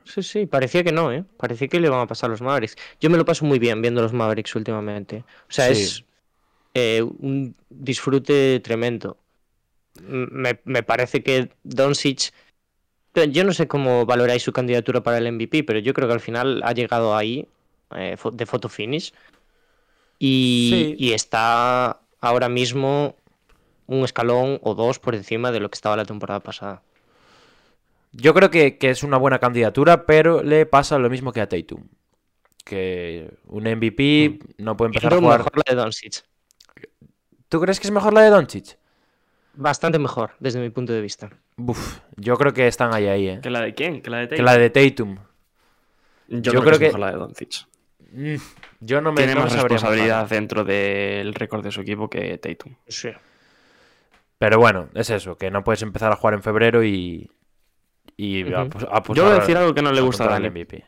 Sí, 0.06 0.22
sí, 0.22 0.46
parecía 0.46 0.84
que 0.84 0.92
no, 0.92 1.12
¿eh? 1.14 1.24
Parecía 1.38 1.70
que 1.70 1.80
le 1.80 1.88
van 1.90 2.02
a 2.02 2.08
pasar 2.08 2.30
los 2.30 2.42
Mavericks. 2.42 2.76
Yo 3.00 3.10
me 3.10 3.18
lo 3.18 3.24
paso 3.24 3.46
muy 3.46 3.58
bien 3.60 3.82
viendo 3.82 4.02
los 4.02 4.12
Mavericks 4.12 4.56
últimamente. 4.56 5.24
O 5.48 5.52
sea, 5.52 5.74
Sí. 5.74 5.82
es 5.84 6.04
eh, 6.74 7.02
un 7.02 7.56
disfrute 7.70 8.60
tremendo. 8.60 9.18
Me, 10.02 10.60
me 10.66 10.84
parece 10.84 11.24
que 11.24 11.50
Doncic... 11.64 12.34
Yo 13.30 13.44
no 13.44 13.54
sé 13.54 13.68
cómo 13.68 14.06
valoráis 14.08 14.42
su 14.42 14.52
candidatura 14.52 15.04
para 15.04 15.20
el 15.20 15.32
MVP, 15.32 15.64
pero 15.64 15.78
yo 15.80 15.94
creo 15.94 16.08
que 16.08 16.16
al 16.16 16.20
final 16.20 16.64
ha 16.66 16.74
llegado 16.74 17.16
ahí 17.16 17.48
eh, 17.96 18.18
de 18.34 18.46
photo 18.48 18.70
finish 18.70 19.14
y, 20.26 20.70
Sí. 20.72 20.96
y 20.98 21.12
está 21.14 22.00
ahora 22.22 22.48
mismo 22.48 23.16
un 23.88 24.06
escalón 24.06 24.60
o 24.64 24.74
dos 24.74 24.98
por 25.00 25.16
encima 25.16 25.52
de 25.52 25.60
lo 25.60 25.70
que 25.70 25.76
estaba 25.76 25.98
la 25.98 26.06
temporada 26.06 26.40
pasada. 26.40 26.82
Yo 28.14 28.34
creo 28.34 28.50
que, 28.50 28.78
que 28.78 28.90
es 28.90 29.04
una 29.04 29.18
buena 29.18 29.40
candidatura, 29.40 30.06
pero 30.06 30.42
le 30.44 30.66
pasa 30.66 30.98
lo 31.00 31.10
mismo 31.10 31.34
que 31.34 31.42
a 31.42 31.50
Tatum. 31.50 31.84
Que 32.64 33.34
un 33.48 33.64
MVP 33.64 34.40
no 34.60 34.78
puede 34.78 34.90
empezar 34.90 35.14
a 35.14 35.18
jugar. 35.18 35.40
mejor 35.40 35.58
la 35.58 35.64
de 35.68 35.76
Doncic. 35.76 36.24
¿Tú 37.50 37.60
crees 37.60 37.80
que 37.82 37.88
es 37.88 37.92
mejor 37.92 38.14
la 38.14 38.22
de 38.22 38.30
Doncic? 38.30 38.78
Bastante 39.56 40.00
mejor, 40.00 40.32
desde 40.40 40.60
mi 40.62 40.70
punto 40.70 40.94
de 40.94 41.02
vista. 41.02 41.30
Buf, 41.58 42.00
yo 42.16 42.38
creo 42.38 42.54
que 42.54 42.68
están 42.68 42.94
ahí, 42.94 43.08
ahí, 43.08 43.28
¿eh? 43.28 43.40
¿Que 43.44 43.50
la 43.50 43.62
de 43.62 43.74
quién? 43.74 44.02
¿Que 44.02 44.10
la 44.10 44.20
de 44.20 44.28
Que 44.30 44.42
la 44.42 44.58
de 44.58 44.70
Tatum. 44.70 45.18
Yo, 46.30 46.40
yo 46.40 46.52
creo, 46.52 46.62
creo 46.64 46.74
que, 46.74 46.80
que- 46.80 46.86
es 46.88 46.94
mejor 46.94 47.00
la 47.02 47.12
de 47.12 47.18
Doncic. 47.18 47.68
Mm, 48.14 48.36
Yo 48.86 49.02
no 49.02 49.12
me 49.12 49.18
Tiene 49.18 49.36
no 49.36 49.42
más 49.42 49.54
responsabilidad 49.54 50.28
dentro 50.28 50.64
del 50.64 51.34
récord 51.34 51.64
de 51.64 51.72
su 51.72 51.82
equipo 51.82 52.10
que 52.10 52.38
Tatum. 52.38 52.76
Sí. 52.88 53.10
Pero 54.38 54.60
bueno, 54.60 54.90
es 54.94 55.10
eso, 55.10 55.38
que 55.38 55.50
no 55.52 55.64
puedes 55.64 55.82
empezar 55.84 56.12
a 56.12 56.16
jugar 56.16 56.34
en 56.34 56.44
febrero 56.44 56.84
y. 56.84 57.32
Y 58.18 58.44
Yo 58.44 58.68
voy 59.24 59.32
a 59.32 59.40
decir 59.40 59.58
algo 59.58 59.74
que 59.74 59.82
no 59.82 59.92
le 59.92 60.02
gusta 60.02 60.26
a 60.26 60.28
Dani. 60.28 60.50
MVP. 60.50 60.84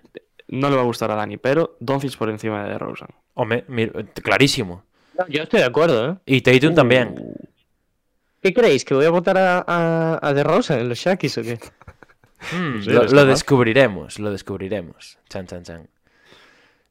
No 0.50 0.70
le 0.70 0.76
va 0.76 0.82
a 0.82 0.86
gustar 0.86 1.10
a 1.10 1.16
Dani, 1.16 1.38
pero 1.38 1.78
Doncic 1.80 2.18
por 2.18 2.30
encima 2.30 2.64
de 2.64 2.72
DeRozan. 2.72 3.10
Hombre, 3.34 3.66
clarísimo. 4.22 4.84
No, 5.18 5.26
yo 5.28 5.44
estoy 5.44 5.62
de 5.62 5.66
acuerdo, 5.66 6.10
¿eh? 6.10 6.16
Y 6.26 6.42
Tatum 6.42 6.76
también. 6.76 7.16
¿Qué 8.42 8.54
creéis? 8.54 8.86
¿Que 8.86 8.94
voy 8.94 9.06
a 9.06 9.10
votar 9.10 9.38
a, 9.38 9.64
a, 9.66 10.20
a 10.22 10.34
De 10.34 10.44
Rosa 10.44 10.80
en 10.80 10.90
los 10.90 11.00
Shakis 11.00 11.38
o 11.40 11.42
qué? 11.42 11.58
Mm, 12.54 12.82
Sí, 12.84 12.90
lo, 12.92 13.26
descubriremos, 13.26 14.20
lo 14.20 14.30
descubriremos. 14.32 15.18
Chan, 15.30 15.48
chan, 15.48 15.64
chan. 15.64 15.90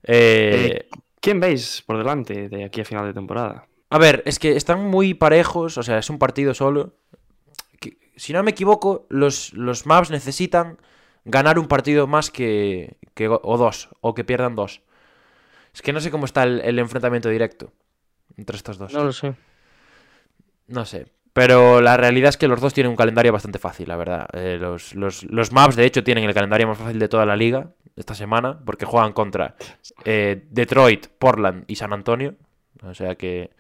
Eh, 0.05 0.85
Eh, 0.85 0.89
¿Quién 1.21 1.41
veis 1.41 1.83
por 1.87 1.97
delante 1.99 2.49
de 2.49 2.65
aquí 2.65 2.81
a 2.83 2.85
final 2.85 3.07
de 3.07 3.15
temporada? 3.15 3.67
A 3.91 3.99
ver, 3.99 4.23
es 4.27 4.39
que 4.39 4.57
están 4.57 4.85
muy 4.85 5.15
parejos, 5.15 5.79
o 5.79 5.83
sea, 5.83 5.99
es 5.99 6.11
un 6.11 6.19
partido 6.19 6.53
solo. 6.53 6.95
Que- 7.81 7.97
si 8.17 8.33
no 8.33 8.43
me 8.43 8.51
equivoco, 8.51 9.07
los, 9.09 9.53
los 9.55 9.87
Mavs 9.87 10.11
necesitan 10.11 10.79
ganar 11.25 11.59
un 11.59 11.67
partido 11.69 12.07
más 12.07 12.31
que, 12.31 12.97
que- 13.15 13.29
o 13.29 13.57
dos, 13.57 13.89
o 14.01 14.15
que 14.15 14.25
pierdan 14.25 14.55
dos. 14.55 14.83
Es 15.73 15.81
que 15.83 15.93
no 15.93 16.01
sé 16.01 16.11
cómo 16.11 16.27
está 16.27 16.43
el, 16.45 16.61
el 16.61 16.79
enfrentamiento 16.79 17.29
directo 17.31 17.73
entre 18.37 18.57
estos 18.57 18.77
dos. 18.79 18.93
No 18.93 19.05
lo 19.05 19.13
sé. 19.13 19.35
No 20.69 20.85
sé. 20.85 21.07
Pero 21.33 21.81
la 21.81 21.97
realidad 21.97 22.29
es 22.29 22.37
que 22.37 22.47
los 22.49 22.61
dos 22.61 22.75
tienen 22.75 22.91
un 22.91 22.97
calendario 22.97 23.33
bastante 23.33 23.59
fácil, 23.59 23.89
la 23.89 23.97
verdad. 23.97 24.29
Eh, 24.35 24.57
los, 24.61 24.95
los, 24.95 25.25
los 25.25 25.51
Mavs, 25.53 25.75
de 25.77 25.85
hecho, 25.85 26.05
tienen 26.05 26.25
el 26.25 26.35
calendario 26.35 26.69
más 26.69 26.79
fácil 26.79 26.99
de 26.99 27.09
toda 27.09 27.27
la 27.27 27.35
liga 27.37 27.71
esta 27.97 28.15
semana, 28.15 28.59
porque 28.65 28.85
juegan 28.87 29.13
contra 29.13 29.55
eh, 30.05 30.45
Detroit, 30.51 31.07
Portland 31.19 31.65
y 31.69 31.77
San 31.77 31.93
Antonio. 31.93 32.35
O 32.83 32.95
sea 32.95 33.15
que. 33.15 33.51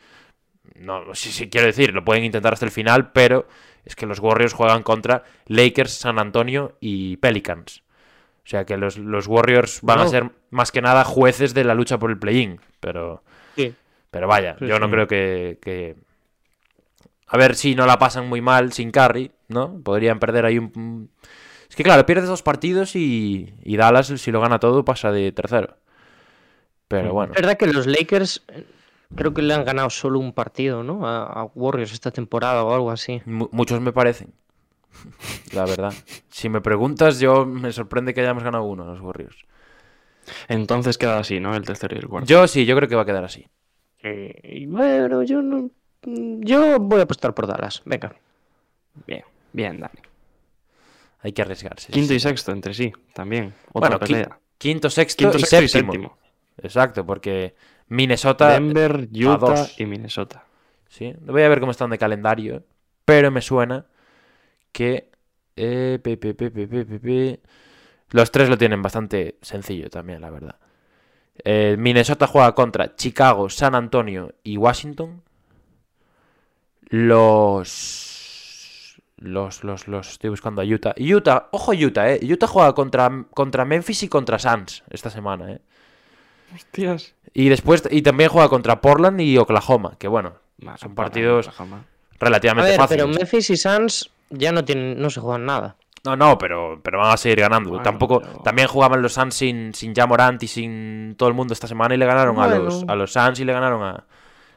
No, 0.76 1.14
sí, 1.14 1.30
sí, 1.30 1.48
quiero 1.48 1.66
decir, 1.66 1.92
lo 1.94 2.04
pueden 2.04 2.24
intentar 2.24 2.52
hasta 2.52 2.64
el 2.64 2.72
final, 2.72 3.12
pero 3.12 3.46
es 3.84 3.94
que 3.94 4.06
los 4.06 4.18
Warriors 4.18 4.52
juegan 4.54 4.82
contra 4.82 5.22
Lakers, 5.46 5.92
San 5.92 6.18
Antonio 6.18 6.76
y 6.80 7.16
Pelicans. 7.18 7.82
O 8.38 8.46
sea 8.46 8.64
que 8.66 8.76
los, 8.76 8.98
los 8.98 9.26
Warriors 9.26 9.80
van 9.82 10.00
a 10.00 10.08
ser 10.08 10.30
más 10.50 10.70
que 10.72 10.82
nada 10.82 11.04
jueces 11.04 11.54
de 11.54 11.64
la 11.64 11.74
lucha 11.74 11.98
por 11.98 12.10
el 12.10 12.18
play-in. 12.18 12.60
Pero. 12.80 13.22
Sí. 13.56 13.74
Pero 14.10 14.28
vaya, 14.28 14.56
Sí, 14.58 14.66
yo 14.66 14.78
no 14.78 14.90
creo 14.90 15.06
que, 15.08 15.58
que- 15.62 15.96
A 17.26 17.36
ver 17.36 17.54
si 17.56 17.74
no 17.74 17.86
la 17.86 17.98
pasan 17.98 18.28
muy 18.28 18.40
mal 18.40 18.72
sin 18.72 18.90
Curry, 18.90 19.30
¿no? 19.48 19.80
Podrían 19.82 20.18
perder 20.18 20.44
ahí 20.46 20.58
un... 20.58 21.10
Es 21.68 21.76
que 21.76 21.82
claro, 21.82 22.06
pierdes 22.06 22.28
dos 22.28 22.42
partidos 22.42 22.94
y, 22.96 23.54
y 23.62 23.76
Dallas, 23.76 24.06
si 24.08 24.30
lo 24.30 24.40
gana 24.40 24.58
todo, 24.58 24.84
pasa 24.84 25.10
de 25.12 25.32
tercero. 25.32 25.76
Pero 26.88 27.12
bueno. 27.12 27.32
Es 27.34 27.40
verdad 27.40 27.56
que 27.56 27.66
los 27.66 27.86
Lakers 27.86 28.44
eh, 28.48 28.64
creo 29.16 29.32
que 29.34 29.42
le 29.42 29.54
han 29.54 29.64
ganado 29.64 29.90
solo 29.90 30.18
un 30.18 30.32
partido, 30.32 30.82
¿no? 30.82 31.06
A, 31.06 31.24
a 31.24 31.44
Warriors 31.54 31.92
esta 31.92 32.10
temporada 32.10 32.62
o 32.64 32.74
algo 32.74 32.90
así. 32.90 33.22
mu- 33.26 33.48
muchos 33.52 33.80
me 33.80 33.92
parecen. 33.92 34.32
La 35.52 35.66
verdad. 35.66 35.92
Si 36.30 36.48
me 36.48 36.60
preguntas, 36.60 37.18
yo 37.20 37.46
me 37.46 37.72
sorprende 37.72 38.14
que 38.14 38.20
hayamos 38.20 38.42
ganado 38.44 38.64
uno 38.64 38.84
los 38.84 39.00
Warriors. 39.00 39.36
Entonces 40.48 40.98
queda 40.98 41.18
así, 41.18 41.40
¿no? 41.40 41.54
El 41.54 41.64
tercero 41.64 41.96
y 41.96 41.98
el 41.98 42.08
cuarto. 42.08 42.26
Yo 42.28 42.46
sí, 42.46 42.64
yo 42.64 42.76
creo 42.76 42.88
que 42.88 42.94
va 42.96 43.02
a 43.02 43.06
quedar 43.06 43.24
así. 43.24 43.46
Eh, 44.02 44.40
y 44.44 44.66
bueno, 44.66 45.22
yo 45.22 45.42
no. 45.42 45.70
mm, 46.02 46.40
Yo 46.42 46.78
voy 46.78 47.00
a 47.00 47.04
apostar 47.04 47.34
por 47.34 47.46
Dallas. 47.46 47.82
Venga. 47.84 48.14
Bien, 49.06 49.24
bien, 49.52 49.80
Dani. 49.80 49.98
Hay 51.24 51.32
que 51.32 51.42
arriesgarse. 51.42 51.90
Quinto 51.90 52.10
sí. 52.10 52.14
y 52.14 52.20
sexto 52.20 52.52
entre 52.52 52.74
sí, 52.74 52.92
también. 53.14 53.54
Otra 53.72 53.96
Bueno, 53.96 53.98
pelea. 53.98 54.38
quinto, 54.58 54.90
sexto, 54.90 55.24
Quinto, 55.24 55.38
y, 55.38 55.44
sexto 55.44 55.62
y 55.62 55.68
séptimo. 55.68 56.18
Exacto, 56.58 57.04
porque 57.06 57.56
Minnesota... 57.88 58.50
Denver, 58.50 59.08
Utah 59.12 59.56
dos. 59.56 59.74
y 59.78 59.86
Minnesota. 59.86 60.44
Sí, 60.88 61.14
voy 61.22 61.42
a 61.42 61.48
ver 61.48 61.60
cómo 61.60 61.72
están 61.72 61.90
de 61.90 61.98
calendario. 61.98 62.64
Pero 63.04 63.30
me 63.30 63.40
suena 63.42 63.86
que. 64.72 65.10
eh, 65.56 65.98
pe, 66.02 66.16
pe, 66.16 66.34
pe. 66.34 67.40
Los 68.10 68.30
tres 68.30 68.48
lo 68.48 68.58
tienen 68.58 68.82
bastante 68.82 69.38
sencillo 69.42 69.90
también, 69.90 70.20
la 70.20 70.30
verdad. 70.30 70.56
Eh, 71.44 71.76
Minnesota 71.78 72.26
juega 72.28 72.54
contra 72.54 72.94
Chicago, 72.96 73.50
San 73.50 73.74
Antonio 73.74 74.34
y 74.44 74.56
Washington. 74.56 75.22
Los. 76.90 78.13
Los, 79.16 79.62
los, 79.64 79.86
los. 79.88 80.10
Estoy 80.10 80.30
buscando 80.30 80.60
a 80.60 80.64
Utah. 80.64 80.94
Utah, 80.98 81.48
ojo 81.52 81.72
Utah, 81.72 82.10
eh. 82.12 82.20
Utah 82.22 82.46
juega 82.46 82.74
contra, 82.74 83.10
contra 83.32 83.64
Memphis 83.64 84.02
y 84.02 84.08
contra 84.08 84.38
Suns 84.38 84.82
esta 84.90 85.08
semana, 85.10 85.52
eh. 85.52 85.60
Hostias. 86.54 87.14
Y 87.32 87.48
después. 87.48 87.82
Y 87.90 88.02
también 88.02 88.30
juega 88.30 88.48
contra 88.48 88.80
Portland 88.80 89.20
y 89.20 89.38
Oklahoma. 89.38 89.96
Que 89.98 90.08
bueno, 90.08 90.34
son 90.76 90.94
partidos 90.94 91.48
Oklahoma. 91.48 91.84
A 92.20 92.24
relativamente 92.24 92.70
ver, 92.70 92.80
fáciles. 92.80 93.04
pero 93.04 93.16
Memphis 93.18 93.50
y 93.50 93.56
Suns 93.56 94.10
ya 94.30 94.52
no 94.52 94.64
tienen, 94.64 95.00
no 95.00 95.10
se 95.10 95.20
juegan 95.20 95.46
nada. 95.46 95.76
No, 96.04 96.16
no, 96.16 96.36
pero, 96.36 96.80
pero 96.82 96.98
van 96.98 97.12
a 97.12 97.16
seguir 97.16 97.40
ganando. 97.40 97.70
Bueno, 97.70 97.82
Tampoco, 97.82 98.20
pero- 98.20 98.38
También 98.42 98.68
jugaban 98.68 99.00
los 99.00 99.14
Suns 99.14 99.34
sin, 99.34 99.72
sin 99.74 99.94
Ja 99.94 100.06
Morant 100.06 100.42
y 100.42 100.48
sin 100.48 101.14
todo 101.16 101.28
el 101.28 101.34
mundo 101.34 101.54
esta 101.54 101.66
semana 101.66 101.94
y 101.94 101.98
le 101.98 102.04
ganaron 102.06 102.38
a, 102.40 102.46
los, 102.48 102.84
a 102.86 102.94
los 102.94 103.12
Suns 103.12 103.40
y 103.40 103.44
le 103.44 103.52
ganaron 103.52 103.82
a, 103.82 104.04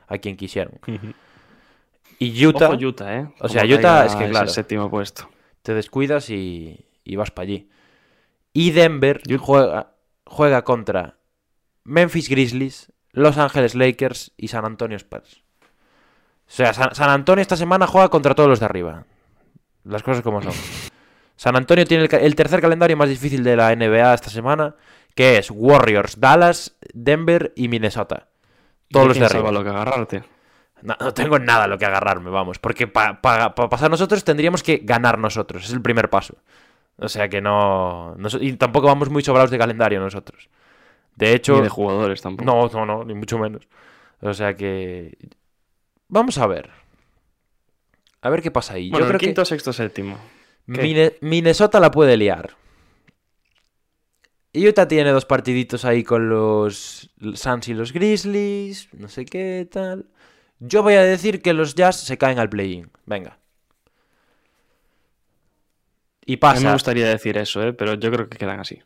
a 0.07 0.17
quien 0.17 0.35
quisieron. 0.35 0.73
Y 2.19 2.45
Utah, 2.45 2.69
Ojo, 2.69 2.77
Utah, 2.85 3.15
¿eh? 3.15 3.33
O 3.39 3.47
sea, 3.47 3.63
Utah 3.63 4.05
es 4.05 4.15
que, 4.15 4.29
claro. 4.29 4.47
séptimo 4.47 4.89
puesto. 4.89 5.29
te 5.61 5.73
descuidas 5.73 6.29
y, 6.29 6.85
y 7.03 7.15
vas 7.15 7.31
para 7.31 7.43
allí. 7.43 7.69
Y 8.53 8.71
Denver 8.71 9.21
juega, 9.39 9.93
juega 10.25 10.63
contra 10.63 11.17
Memphis 11.83 12.29
Grizzlies, 12.29 12.91
Los 13.11 13.37
Ángeles 13.37 13.75
Lakers 13.75 14.31
y 14.35 14.47
San 14.47 14.65
Antonio 14.65 14.97
Spurs. 14.97 15.43
O 15.61 16.51
sea, 16.51 16.73
San, 16.73 16.95
San 16.95 17.09
Antonio 17.09 17.41
esta 17.41 17.57
semana 17.57 17.85
juega 17.85 18.09
contra 18.09 18.33
todos 18.33 18.49
los 18.49 18.59
de 18.59 18.65
arriba. 18.65 19.05
Las 19.83 20.01
cosas 20.01 20.23
como 20.23 20.41
son. 20.41 20.53
San 21.35 21.55
Antonio 21.55 21.85
tiene 21.85 22.05
el, 22.05 22.15
el 22.15 22.35
tercer 22.35 22.61
calendario 22.61 22.97
más 22.97 23.09
difícil 23.09 23.43
de 23.43 23.55
la 23.55 23.75
NBA 23.75 24.11
esta 24.13 24.29
semana, 24.29 24.75
que 25.13 25.37
es 25.37 25.51
Warriors, 25.51 26.19
Dallas, 26.19 26.75
Denver 26.93 27.53
y 27.55 27.67
Minnesota. 27.67 28.27
Todos 28.89 29.05
¿Y 29.05 29.09
los 29.09 29.19
de 29.19 29.25
arriba. 29.25 29.51
lo 29.51 29.63
que 29.63 29.69
agarrarte. 29.69 30.23
No, 30.81 30.95
no 30.99 31.13
tengo 31.13 31.39
nada 31.39 31.63
a 31.63 31.67
lo 31.67 31.77
que 31.77 31.85
agarrarme, 31.85 32.29
vamos. 32.29 32.59
Porque 32.59 32.87
para 32.87 33.21
pasar 33.21 33.89
nosotros 33.89 34.23
tendríamos 34.23 34.63
que 34.63 34.81
ganar 34.83 35.17
nosotros. 35.17 35.65
Es 35.65 35.73
el 35.73 35.81
primer 35.81 36.09
paso. 36.09 36.35
O 36.97 37.09
sea 37.09 37.29
que 37.29 37.41
no, 37.41 38.15
Y 38.39 38.53
tampoco 38.53 38.87
vamos 38.87 39.09
muy 39.09 39.23
sobrados 39.23 39.51
de 39.51 39.57
calendario 39.57 39.99
nosotros. 39.99 40.49
De 41.15 41.33
hecho. 41.33 41.55
Ni 41.55 41.61
de 41.61 41.69
jugadores 41.69 42.21
tampoco. 42.21 42.45
No, 42.45 42.67
no, 42.67 42.85
no, 42.85 43.03
ni 43.03 43.13
mucho 43.13 43.37
menos. 43.37 43.67
O 44.21 44.33
sea 44.33 44.55
que. 44.55 45.17
Vamos 46.07 46.37
a 46.37 46.47
ver. 46.47 46.69
A 48.21 48.29
ver 48.29 48.41
qué 48.41 48.51
pasa 48.51 48.73
ahí. 48.73 48.89
Bueno, 48.89 49.05
Yo 49.05 49.09
creo 49.09 49.19
quinto, 49.19 49.41
que. 49.43 49.45
sexto, 49.45 49.73
séptimo. 49.73 50.17
Minnesota 51.21 51.79
la 51.79 51.91
puede 51.91 52.17
liar. 52.17 52.55
Utah 54.53 54.87
tiene 54.87 55.11
dos 55.11 55.25
partiditos 55.25 55.85
ahí 55.85 56.03
con 56.03 56.29
los 56.29 57.11
Suns 57.35 57.67
y 57.67 57.73
los 57.73 57.93
Grizzlies, 57.93 58.89
no 58.93 59.07
sé 59.07 59.25
qué 59.25 59.67
tal. 59.71 60.07
Yo 60.59 60.83
voy 60.83 60.95
a 60.95 61.03
decir 61.03 61.41
que 61.41 61.53
los 61.53 61.75
Jazz 61.75 61.97
se 61.99 62.17
caen 62.17 62.39
al 62.39 62.49
play-in. 62.49 62.89
Venga. 63.05 63.37
Y 66.25 66.33
A 66.33 66.35
mí 66.35 66.39
me 66.39 66.39
pasa, 66.39 66.73
gustaría 66.73 67.07
decir 67.07 67.37
eso, 67.37 67.63
¿eh? 67.63 67.73
pero 67.73 67.93
yo 67.93 68.11
creo 68.11 68.29
que 68.29 68.37
quedan 68.37 68.59
así. 68.59 68.81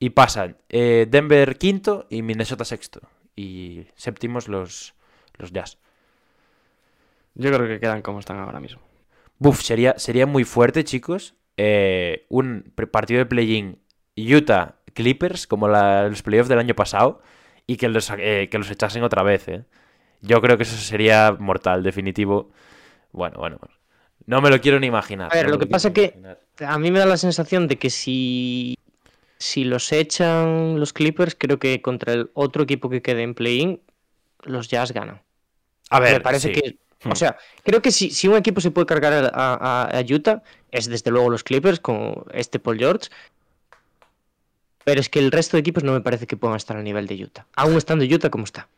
y 0.00 0.10
pasan 0.10 0.56
eh, 0.68 1.06
Denver 1.08 1.56
quinto 1.58 2.06
y 2.10 2.22
Minnesota 2.22 2.64
sexto. 2.64 3.00
Y 3.36 3.86
séptimos 3.94 4.48
los, 4.48 4.94
los 5.38 5.52
Jazz. 5.52 5.78
Yo 7.34 7.50
creo 7.52 7.66
que 7.68 7.78
quedan 7.80 8.02
como 8.02 8.18
están 8.18 8.38
ahora 8.38 8.60
mismo. 8.60 8.82
Buf, 9.38 9.62
sería, 9.62 9.94
sería 9.98 10.26
muy 10.26 10.44
fuerte, 10.44 10.84
chicos. 10.84 11.34
eh, 11.56 12.26
un 12.30 12.72
partido 12.90 13.18
de 13.18 13.26
play-in 13.26 13.78
Utah 14.16 14.76
Clippers, 14.94 15.46
como 15.46 15.68
la- 15.68 16.08
los 16.08 16.22
playoffs 16.22 16.48
del 16.48 16.58
año 16.58 16.74
pasado, 16.74 17.22
y 17.66 17.76
que 17.76 17.88
los, 17.88 18.10
que 18.10 18.48
los 18.52 18.70
echasen 18.70 19.02
otra 19.04 19.22
vez. 19.22 19.46
eh. 19.48 19.64
Yo 20.22 20.40
creo 20.40 20.56
que 20.56 20.62
eso 20.62 20.76
sería 20.76 21.36
mortal, 21.38 21.82
definitivo. 21.82 22.50
Bueno, 23.12 23.38
bueno. 23.38 23.58
No 24.24 24.40
me 24.40 24.50
lo 24.50 24.60
quiero 24.60 24.78
ni 24.78 24.86
imaginar. 24.86 25.30
A 25.32 25.34
ver, 25.34 25.46
no 25.46 25.52
lo 25.52 25.58
que 25.58 25.66
pasa 25.66 25.88
ni 25.88 25.94
que-. 25.94 26.14
A 26.64 26.78
mí 26.78 26.90
me 26.90 27.00
da 27.00 27.06
la 27.06 27.16
sensación 27.16 27.66
de 27.66 27.76
que 27.76 27.90
si, 27.90 28.78
si 29.38 29.64
los 29.64 29.90
echan 29.92 30.78
los 30.78 30.92
Clippers, 30.92 31.34
creo 31.36 31.58
que 31.58 31.82
contra 31.82 32.12
el 32.12 32.30
otro 32.34 32.62
equipo 32.62 32.88
que 32.88 33.02
quede 33.02 33.22
en 33.22 33.34
play-in, 33.34 33.80
los 34.44 34.68
Jazz 34.68 34.92
ganan. 34.92 35.20
A 35.90 35.98
ver, 36.00 36.14
me 36.14 36.20
parece 36.20 36.54
sí. 36.54 36.60
que. 36.60 36.76
Hmm. 37.04 37.12
O 37.12 37.16
sea, 37.16 37.36
creo 37.64 37.82
que 37.82 37.90
si, 37.90 38.10
si 38.10 38.28
un 38.28 38.36
equipo 38.36 38.60
se 38.60 38.70
puede 38.70 38.86
cargar 38.86 39.12
a, 39.12 39.28
a- 39.34 39.98
a 39.98 40.00
Utah, 40.08 40.42
es 40.70 40.86
desde 40.88 41.10
luego 41.10 41.30
los 41.30 41.42
Clippers 41.42 41.80
con 41.80 42.24
este 42.32 42.60
Paul 42.60 42.78
George. 42.78 43.08
Pero 44.84 45.00
es 45.00 45.08
que 45.08 45.18
el 45.18 45.32
resto 45.32 45.56
de 45.56 45.60
equipos 45.60 45.82
no 45.84 45.92
me 45.92 46.00
parece 46.00 46.26
que 46.28 46.36
puedan 46.36 46.56
estar 46.56 46.76
al 46.76 46.84
nivel 46.84 47.06
de 47.06 47.22
Utah. 47.24 47.46
Aún 47.56 47.76
estando 47.76 48.04
Utah 48.04 48.30
como 48.30 48.44
está. 48.44 48.68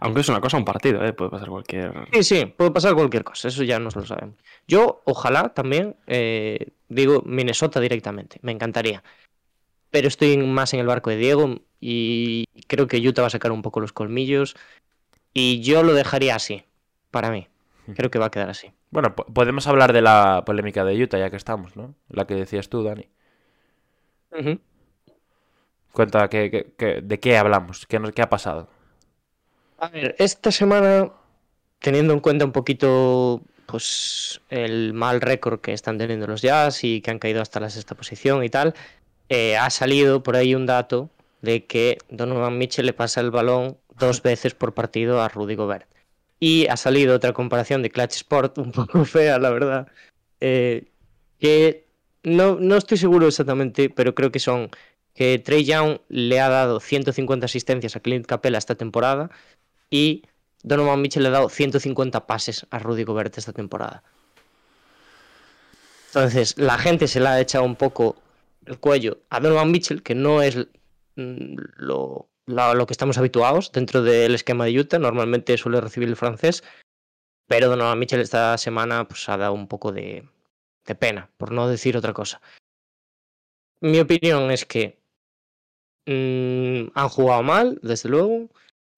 Aunque 0.00 0.20
es 0.20 0.28
una 0.28 0.40
cosa, 0.40 0.56
un 0.56 0.64
partido, 0.64 1.04
¿eh? 1.04 1.12
puede 1.12 1.30
pasar 1.30 1.48
cualquier. 1.48 1.92
Sí, 2.12 2.22
sí, 2.22 2.46
puede 2.46 2.70
pasar 2.70 2.94
cualquier 2.94 3.24
cosa, 3.24 3.48
eso 3.48 3.62
ya 3.62 3.78
nos 3.78 3.96
lo 3.96 4.04
sabemos. 4.06 4.36
Yo, 4.66 5.02
ojalá 5.04 5.50
también, 5.54 5.96
eh, 6.06 6.68
digo 6.88 7.22
Minnesota 7.26 7.80
directamente, 7.80 8.38
me 8.42 8.52
encantaría. 8.52 9.02
Pero 9.90 10.06
estoy 10.08 10.36
más 10.38 10.72
en 10.74 10.80
el 10.80 10.86
barco 10.86 11.10
de 11.10 11.16
Diego 11.16 11.60
y 11.80 12.44
creo 12.68 12.86
que 12.86 12.98
Utah 13.06 13.22
va 13.22 13.26
a 13.26 13.30
sacar 13.30 13.50
un 13.52 13.62
poco 13.62 13.80
los 13.80 13.92
colmillos. 13.92 14.54
Y 15.34 15.60
yo 15.62 15.82
lo 15.82 15.94
dejaría 15.94 16.34
así, 16.36 16.64
para 17.10 17.30
mí. 17.30 17.46
Creo 17.96 18.10
que 18.10 18.18
va 18.20 18.26
a 18.26 18.30
quedar 18.30 18.50
así. 18.50 18.70
Bueno, 18.90 19.14
po- 19.16 19.24
podemos 19.26 19.66
hablar 19.66 19.92
de 19.92 20.00
la 20.02 20.42
polémica 20.46 20.84
de 20.84 21.02
Utah, 21.02 21.18
ya 21.18 21.30
que 21.30 21.36
estamos, 21.36 21.74
¿no? 21.76 21.94
La 22.08 22.26
que 22.26 22.34
decías 22.34 22.68
tú, 22.68 22.84
Dani. 22.84 23.08
Ujú. 24.32 24.60
Cuenta 25.92 26.28
que, 26.28 26.50
que- 26.50 26.72
que- 26.78 27.00
de 27.02 27.18
qué 27.18 27.36
hablamos, 27.36 27.86
qué, 27.86 27.98
nos- 27.98 28.12
qué 28.12 28.22
ha 28.22 28.30
pasado. 28.30 28.68
A 29.80 29.88
ver, 29.88 30.14
esta 30.18 30.52
semana, 30.52 31.10
teniendo 31.78 32.12
en 32.12 32.20
cuenta 32.20 32.44
un 32.44 32.52
poquito 32.52 33.40
pues 33.64 34.42
el 34.50 34.92
mal 34.92 35.22
récord 35.22 35.60
que 35.60 35.72
están 35.72 35.96
teniendo 35.96 36.26
los 36.26 36.42
Jazz 36.42 36.84
y 36.84 37.00
que 37.00 37.10
han 37.10 37.18
caído 37.18 37.40
hasta 37.40 37.60
la 37.60 37.70
sexta 37.70 37.94
posición 37.94 38.44
y 38.44 38.50
tal, 38.50 38.74
eh, 39.30 39.56
ha 39.56 39.70
salido 39.70 40.22
por 40.22 40.36
ahí 40.36 40.54
un 40.54 40.66
dato 40.66 41.08
de 41.40 41.64
que 41.64 41.96
Donovan 42.10 42.58
Mitchell 42.58 42.84
le 42.84 42.92
pasa 42.92 43.22
el 43.22 43.30
balón 43.30 43.78
dos 43.98 44.22
veces 44.22 44.54
por 44.54 44.74
partido 44.74 45.22
a 45.22 45.28
Rudy 45.28 45.54
Gobert. 45.54 45.88
Y 46.38 46.66
ha 46.66 46.76
salido 46.76 47.16
otra 47.16 47.32
comparación 47.32 47.82
de 47.82 47.90
Clutch 47.90 48.16
Sport, 48.16 48.58
un 48.58 48.72
poco 48.72 49.06
fea, 49.06 49.38
la 49.38 49.48
verdad, 49.48 49.88
eh, 50.40 50.88
que 51.38 51.86
no, 52.22 52.56
no 52.56 52.76
estoy 52.76 52.98
seguro 52.98 53.28
exactamente, 53.28 53.88
pero 53.88 54.14
creo 54.14 54.30
que 54.30 54.40
son 54.40 54.68
que 55.14 55.38
Trey 55.38 55.64
Young 55.64 56.00
le 56.08 56.38
ha 56.38 56.50
dado 56.50 56.80
150 56.80 57.46
asistencias 57.46 57.96
a 57.96 58.00
Clint 58.00 58.26
Capella 58.26 58.58
esta 58.58 58.74
temporada 58.74 59.30
y 59.90 60.22
Donovan 60.62 61.00
Mitchell 61.02 61.22
le 61.22 61.28
ha 61.28 61.32
dado 61.32 61.48
150 61.48 62.26
pases 62.26 62.66
a 62.70 62.78
Rudy 62.78 63.04
Gobert 63.04 63.36
esta 63.38 63.52
temporada. 63.52 64.02
Entonces, 66.08 66.56
la 66.58 66.78
gente 66.78 67.06
se 67.08 67.20
le 67.20 67.28
ha 67.28 67.40
echado 67.40 67.64
un 67.64 67.76
poco 67.76 68.16
el 68.66 68.78
cuello 68.78 69.18
a 69.30 69.40
Donovan 69.40 69.70
Mitchell, 69.70 70.02
que 70.02 70.14
no 70.14 70.42
es 70.42 70.56
mm, 71.16 71.54
lo, 71.76 72.28
la- 72.46 72.74
lo 72.74 72.86
que 72.86 72.92
estamos 72.92 73.16
habituados 73.18 73.72
dentro 73.72 74.02
del 74.02 74.34
esquema 74.34 74.64
de 74.64 74.78
Utah. 74.78 74.98
Normalmente 74.98 75.56
suele 75.56 75.80
recibir 75.80 76.08
el 76.08 76.16
francés, 76.16 76.62
pero 77.46 77.68
Donovan 77.68 77.98
Mitchell 77.98 78.20
esta 78.20 78.58
semana 78.58 79.06
pues, 79.08 79.28
ha 79.28 79.36
dado 79.36 79.52
un 79.54 79.68
poco 79.68 79.92
de, 79.92 80.28
de 80.84 80.94
pena, 80.94 81.30
por 81.36 81.52
no 81.52 81.68
decir 81.68 81.96
otra 81.96 82.12
cosa. 82.12 82.40
Mi 83.80 83.98
opinión 84.00 84.50
es 84.50 84.66
que 84.66 84.98
mm, 86.06 86.90
han 86.94 87.08
jugado 87.08 87.42
mal, 87.42 87.78
desde 87.82 88.08
luego. 88.08 88.48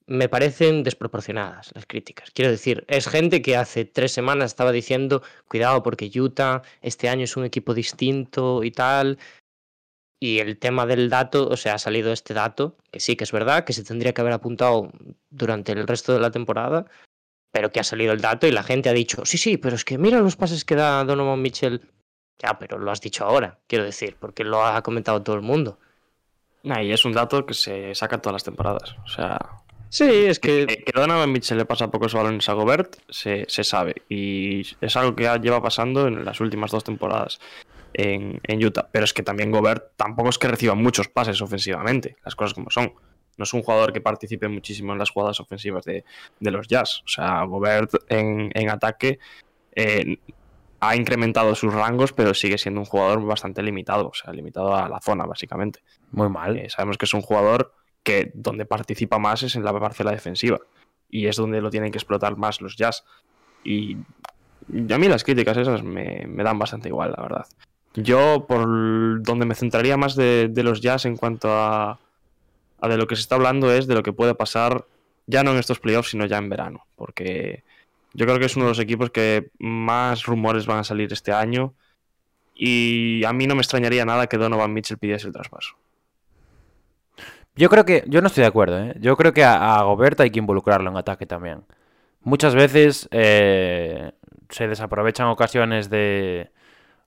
Me 0.07 0.29
parecen 0.29 0.83
desproporcionadas 0.83 1.71
las 1.75 1.87
críticas. 1.87 2.31
Quiero 2.33 2.51
decir, 2.51 2.85
es 2.89 3.09
gente 3.09 3.41
que 3.41 3.57
hace 3.57 3.85
tres 3.85 4.13
semanas 4.13 4.47
estaba 4.47 4.73
diciendo, 4.73 5.23
cuidado 5.49 5.83
porque 5.83 6.11
Utah 6.15 6.63
este 6.81 7.09
año 7.09 7.25
es 7.25 7.37
un 7.37 7.45
equipo 7.45 7.75
distinto 7.75 8.65
y 8.65 8.71
tal. 8.73 9.19
Y 10.21 10.39
el 10.39 10.59
tema 10.59 10.87
del 10.87 11.11
dato, 11.11 11.49
o 11.49 11.57
sea, 11.57 11.75
ha 11.75 11.79
salido 11.79 12.13
este 12.13 12.35
dato, 12.35 12.77
que 12.91 13.01
sí 13.01 13.17
que 13.17 13.25
es 13.25 13.33
verdad, 13.33 13.65
que 13.65 13.73
se 13.73 13.83
tendría 13.83 14.13
que 14.13 14.21
haber 14.21 14.35
apuntado 14.35 14.93
durante 15.31 15.73
el 15.73 15.87
resto 15.87 16.13
de 16.13 16.21
la 16.21 16.31
temporada, 16.31 16.87
pero 17.51 17.71
que 17.71 17.81
ha 17.81 17.85
salido 17.85 18.13
el 18.13 18.21
dato 18.21 18.47
y 18.47 18.53
la 18.53 18.63
gente 18.63 18.89
ha 18.89 18.93
dicho, 18.93 19.25
sí, 19.25 19.37
sí, 19.37 19.57
pero 19.57 19.77
es 19.77 19.85
que 19.85 19.99
mira 19.99 20.21
los 20.21 20.37
pases 20.37 20.65
que 20.65 20.77
da 20.77 21.05
Donovan 21.05 21.43
Mitchell. 21.43 21.83
Ya, 22.39 22.59
pero 22.59 22.79
lo 22.79 22.91
has 22.91 23.01
dicho 23.01 23.25
ahora, 23.25 23.59
quiero 23.67 23.85
decir, 23.85 24.17
porque 24.19 24.43
lo 24.43 24.65
ha 24.65 24.83
comentado 24.83 25.23
todo 25.23 25.37
el 25.37 25.43
mundo. 25.43 25.79
Nah, 26.65 26.83
y 26.83 26.93
es 26.93 27.05
un 27.05 27.13
dato 27.13 27.45
que 27.45 27.55
se 27.55 27.95
saca 27.95 28.23
todas 28.23 28.35
las 28.35 28.45
temporadas. 28.45 28.97
O 29.05 29.09
sea, 29.09 29.62
Sí, 29.93 30.05
es 30.05 30.41
que, 30.41 30.67
que 30.67 30.85
que 30.85 30.93
Donovan 30.99 31.31
Mitchell 31.31 31.59
le 31.59 31.67
pasa 31.67 31.91
pocos 31.91 32.15
balones 32.15 32.49
a 32.49 32.55
Gobert, 32.55 32.97
se, 33.11 33.45
se 33.47 33.63
sabe. 33.63 33.97
Y 34.09 34.63
es 34.81 34.97
algo 34.97 35.15
que 35.15 35.25
ya 35.25 35.37
lleva 35.37 35.63
pasando 35.63 36.07
en 36.07 36.25
las 36.25 36.41
últimas 36.41 36.71
dos 36.71 36.83
temporadas 36.83 37.41
en, 37.93 38.41
en 38.45 38.65
Utah. 38.65 38.89
Pero 38.91 39.05
es 39.05 39.13
que 39.13 39.23
también 39.23 39.51
Gobert 39.51 39.93
tampoco 39.97 40.31
es 40.31 40.39
que 40.39 40.49
reciba 40.49 40.75
muchos 40.75 41.09
pases 41.09 41.43
ofensivamente, 41.43 42.17
las 42.25 42.35
cosas 42.35 42.55
como 42.55 42.71
son. 42.71 42.95
No 43.37 43.45
es 43.45 43.53
un 43.53 43.63
jugador 43.63 43.93
que 43.93 44.01
participe 44.01 44.49
muchísimo 44.49 44.95
en 44.95 44.99
las 44.99 45.11
jugadas 45.11 45.41
ofensivas 45.41 45.85
de, 45.85 46.07
de 46.41 46.51
los 46.51 46.69
Jazz. 46.69 47.03
O 47.05 47.09
sea, 47.09 47.43
Gobert 47.45 47.93
en, 48.09 48.51
en 48.55 48.71
ataque 48.71 49.19
eh, 49.75 50.17
ha 50.81 50.97
incrementado 50.97 51.55
sus 51.55 51.75
rangos, 51.75 52.15
pero 52.15 52.33
sigue 52.33 52.57
siendo 52.57 52.81
un 52.81 52.87
jugador 52.87 53.23
bastante 53.27 53.63
limitado. 53.63 54.09
O 54.09 54.15
sea, 54.15 54.33
limitado 54.33 54.75
a 54.75 54.89
la 54.89 55.03
zona, 55.03 55.27
básicamente. 55.27 55.81
Muy 56.13 56.31
mal. 56.31 56.57
Eh, 56.57 56.71
sabemos 56.71 56.97
que 56.97 57.05
es 57.05 57.13
un 57.13 57.21
jugador 57.21 57.75
que 58.03 58.31
donde 58.35 58.67
participa 58.67 59.19
más 59.19 59.43
es 59.43 59.57
en 59.57 59.65
la 59.65 59.79
parcela 59.79 60.11
defensiva. 60.11 60.61
Y 61.11 61.27
es 61.27 61.37
donde 61.37 61.61
lo 61.61 61.71
tienen 61.71 61.93
que 61.93 61.99
explotar 61.99 62.37
más 62.37 62.61
los 62.61 62.77
jazz. 62.77 63.05
Y, 63.65 63.97
a 63.97 64.99
mí 64.99 65.09
las 65.09 65.25
críticas 65.25 65.57
esas 65.57 65.83
me, 65.83 66.25
me 66.27 66.43
dan 66.43 66.59
bastante 66.59 66.89
igual, 66.89 67.13
la 67.17 67.23
verdad. 67.23 67.47
Yo, 67.95 68.47
por 68.47 69.23
donde 69.23 69.45
me 69.45 69.55
centraría 69.55 69.97
más 69.97 70.17
de, 70.17 70.49
de 70.49 70.63
los 70.63 70.81
jazz 70.81 71.05
en 71.05 71.17
cuanto 71.17 71.53
a, 71.53 71.99
a 72.81 72.89
de 72.89 72.97
lo 72.97 73.07
que 73.07 73.17
se 73.17 73.23
está 73.23 73.35
hablando 73.35 73.73
es 73.73 73.87
de 73.87 73.95
lo 73.95 74.03
que 74.03 74.13
puede 74.13 74.35
pasar 74.35 74.87
ya 75.27 75.43
no 75.45 75.53
en 75.53 75.59
estos 75.59 75.79
playoffs, 75.79 76.11
sino 76.11 76.27
ya 76.27 76.39
en 76.39 76.49
verano. 76.49 76.87
Porque 76.97 77.63
yo 78.15 78.27
creo 78.27 78.39
que 78.39 78.47
es 78.47 78.57
uno 78.57 78.67
de 78.67 78.71
los 78.71 78.79
equipos 78.79 79.11
que 79.11 79.51
más 79.59 80.25
rumores 80.25 80.67
van 80.67 80.79
a 80.79 80.85
salir 80.85 81.13
este 81.13 81.33
año. 81.33 81.75
Y 82.55 83.25
a 83.25 83.33
mí 83.33 83.47
no 83.47 83.55
me 83.55 83.63
extrañaría 83.63 84.05
nada 84.05 84.27
que 84.27 84.37
Donovan 84.37 84.73
Mitchell 84.73 84.99
pidiese 84.99 85.27
el 85.27 85.33
traspaso. 85.33 85.77
Yo 87.55 87.69
creo 87.69 87.85
que, 87.85 88.05
yo 88.07 88.21
no 88.21 88.29
estoy 88.29 88.43
de 88.43 88.49
acuerdo, 88.49 88.79
¿eh? 88.79 88.95
Yo 88.99 89.17
creo 89.17 89.33
que 89.33 89.45
a, 89.45 89.77
a 89.77 89.83
Gobert 89.83 90.21
hay 90.21 90.31
que 90.31 90.39
involucrarlo 90.39 90.91
en 90.91 90.97
ataque 90.97 91.27
también. 91.27 91.65
Muchas 92.23 92.55
veces 92.55 93.09
eh, 93.11 94.13
se 94.49 94.69
desaprovechan 94.69 95.27
ocasiones 95.29 95.91
de 95.91 96.51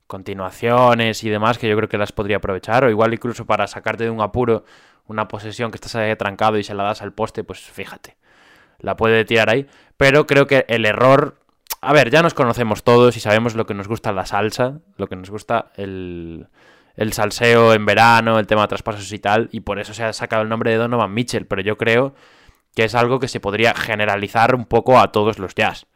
continuaciones 0.08 1.24
y 1.24 1.30
demás 1.30 1.58
que 1.58 1.68
yo 1.68 1.76
creo 1.76 1.90
que 1.90 1.98
las 1.98 2.12
podría 2.12 2.38
aprovechar, 2.38 2.84
o 2.84 2.90
igual 2.90 3.14
incluso 3.14 3.46
para 3.46 3.68
sacarte 3.68 4.04
de 4.04 4.10
un 4.10 4.22
apuro 4.22 4.66
una 5.08 5.28
posesión 5.28 5.72
que 5.72 5.76
estás 5.76 5.96
ahí 5.96 6.12
atrancado 6.12 6.58
y 6.58 6.64
se 6.64 6.74
la 6.74 6.84
das 6.84 7.02
al 7.02 7.14
poste, 7.14 7.44
pues 7.44 7.60
fíjate, 7.60 8.18
la 8.80 8.96
puede 8.98 9.26
tirar 9.26 9.50
ahí. 9.50 9.68
Pero 9.98 10.26
creo 10.26 10.48
que 10.48 10.66
el 10.68 10.86
error, 10.86 11.40
a 11.82 11.94
ver, 11.94 12.10
ya 12.10 12.22
nos 12.22 12.34
conocemos 12.34 12.84
todos 12.84 13.16
y 13.16 13.20
sabemos 13.20 13.56
lo 13.56 13.66
que 13.66 13.74
nos 13.74 13.88
gusta 13.88 14.12
la 14.12 14.26
salsa, 14.26 14.80
lo 14.98 15.08
que 15.08 15.16
nos 15.16 15.30
gusta 15.30 15.72
el, 15.76 16.48
el 16.96 17.14
salseo 17.14 17.74
en 17.74 17.86
verano, 17.86 18.40
el 18.40 18.48
tema 18.48 18.62
de 18.64 18.68
traspasos 18.70 19.12
y 19.12 19.20
tal, 19.20 19.50
y 19.52 19.62
por 19.62 19.80
eso 19.80 19.94
se 19.94 20.04
ha 20.04 20.14
sacado 20.14 20.44
el 20.44 20.50
nombre 20.50 20.72
de 20.72 20.78
Donovan 20.78 21.14
Mitchell, 21.14 21.46
pero 21.46 21.62
yo 21.62 21.78
creo 21.78 22.16
que 22.76 22.84
es 22.86 22.96
algo 22.96 23.20
que 23.20 23.28
se 23.28 23.40
podría 23.40 23.74
generalizar 23.74 24.56
un 24.56 24.66
poco 24.66 25.00
a 25.00 25.12
todos 25.12 25.40
los 25.40 25.56
Jazz. 25.56 25.88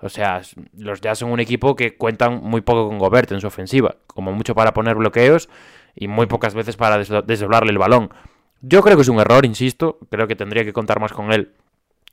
O 0.00 0.08
sea, 0.08 0.42
los 0.76 1.00
Jazz 1.00 1.20
son 1.20 1.30
un 1.30 1.40
equipo 1.40 1.76
que 1.76 1.96
cuentan 1.96 2.40
muy 2.42 2.60
poco 2.60 2.88
con 2.88 2.98
Gobert 2.98 3.32
en 3.32 3.40
su 3.40 3.46
ofensiva, 3.46 3.96
como 4.06 4.32
mucho 4.32 4.54
para 4.54 4.74
poner 4.74 4.96
bloqueos 4.96 5.48
y 5.94 6.08
muy 6.08 6.26
pocas 6.26 6.54
veces 6.54 6.76
para 6.76 6.98
desdo- 6.98 7.24
desdoblarle 7.24 7.70
el 7.70 7.78
balón. 7.78 8.12
Yo 8.60 8.82
creo 8.82 8.96
que 8.96 9.02
es 9.02 9.08
un 9.08 9.20
error, 9.20 9.46
insisto, 9.46 9.98
creo 10.10 10.26
que 10.26 10.36
tendría 10.36 10.64
que 10.64 10.72
contar 10.72 11.00
más 11.00 11.12
con 11.12 11.32
él 11.32 11.52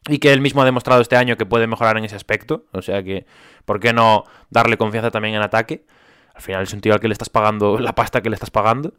y 0.07 0.17
que 0.17 0.31
él 0.33 0.41
mismo 0.41 0.61
ha 0.61 0.65
demostrado 0.65 1.01
este 1.01 1.15
año 1.15 1.37
que 1.37 1.45
puede 1.45 1.67
mejorar 1.67 1.97
en 1.97 2.05
ese 2.05 2.15
aspecto, 2.15 2.65
o 2.71 2.81
sea 2.81 3.03
que, 3.03 3.25
¿por 3.65 3.79
qué 3.79 3.93
no 3.93 4.23
darle 4.49 4.77
confianza 4.77 5.11
también 5.11 5.35
en 5.35 5.41
ataque? 5.41 5.85
Al 6.41 6.43
Al 6.43 6.45
final 6.45 6.63
es 6.63 6.73
un 6.73 6.81
tío 6.81 6.93
al 6.93 6.99
que 6.99 7.07
le 7.07 7.13
estás 7.13 7.29
pagando 7.29 7.77
la 7.79 7.93
pasta 7.93 8.21
que 8.21 8.29
le 8.29 8.35
estás 8.35 8.51
pagando. 8.51 8.93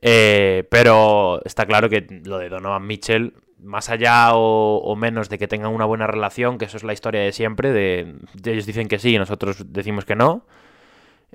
Eh, 0.00 0.66
pero 0.70 1.40
está 1.44 1.66
claro 1.66 1.88
que 1.88 2.06
lo 2.24 2.38
de 2.38 2.48
Donovan 2.48 2.86
Mitchell, 2.86 3.34
más 3.60 3.90
allá 3.90 4.30
o, 4.34 4.94
menos 4.96 5.28
de 5.28 5.38
que 5.38 5.48
tengan 5.48 5.72
una 5.72 5.84
buena 5.84 6.06
relación, 6.06 6.58
que 6.58 6.66
eso 6.66 6.76
es 6.76 6.84
la 6.84 6.92
historia 6.92 7.20
de 7.22 7.32
siempre, 7.32 7.72
de, 7.72 8.14
ellos 8.44 8.66
dicen 8.66 8.88
que 8.88 8.98
sí 8.98 9.14
y 9.14 9.18
nosotros 9.18 9.72
decimos 9.72 10.04
que 10.04 10.16
no. 10.16 10.44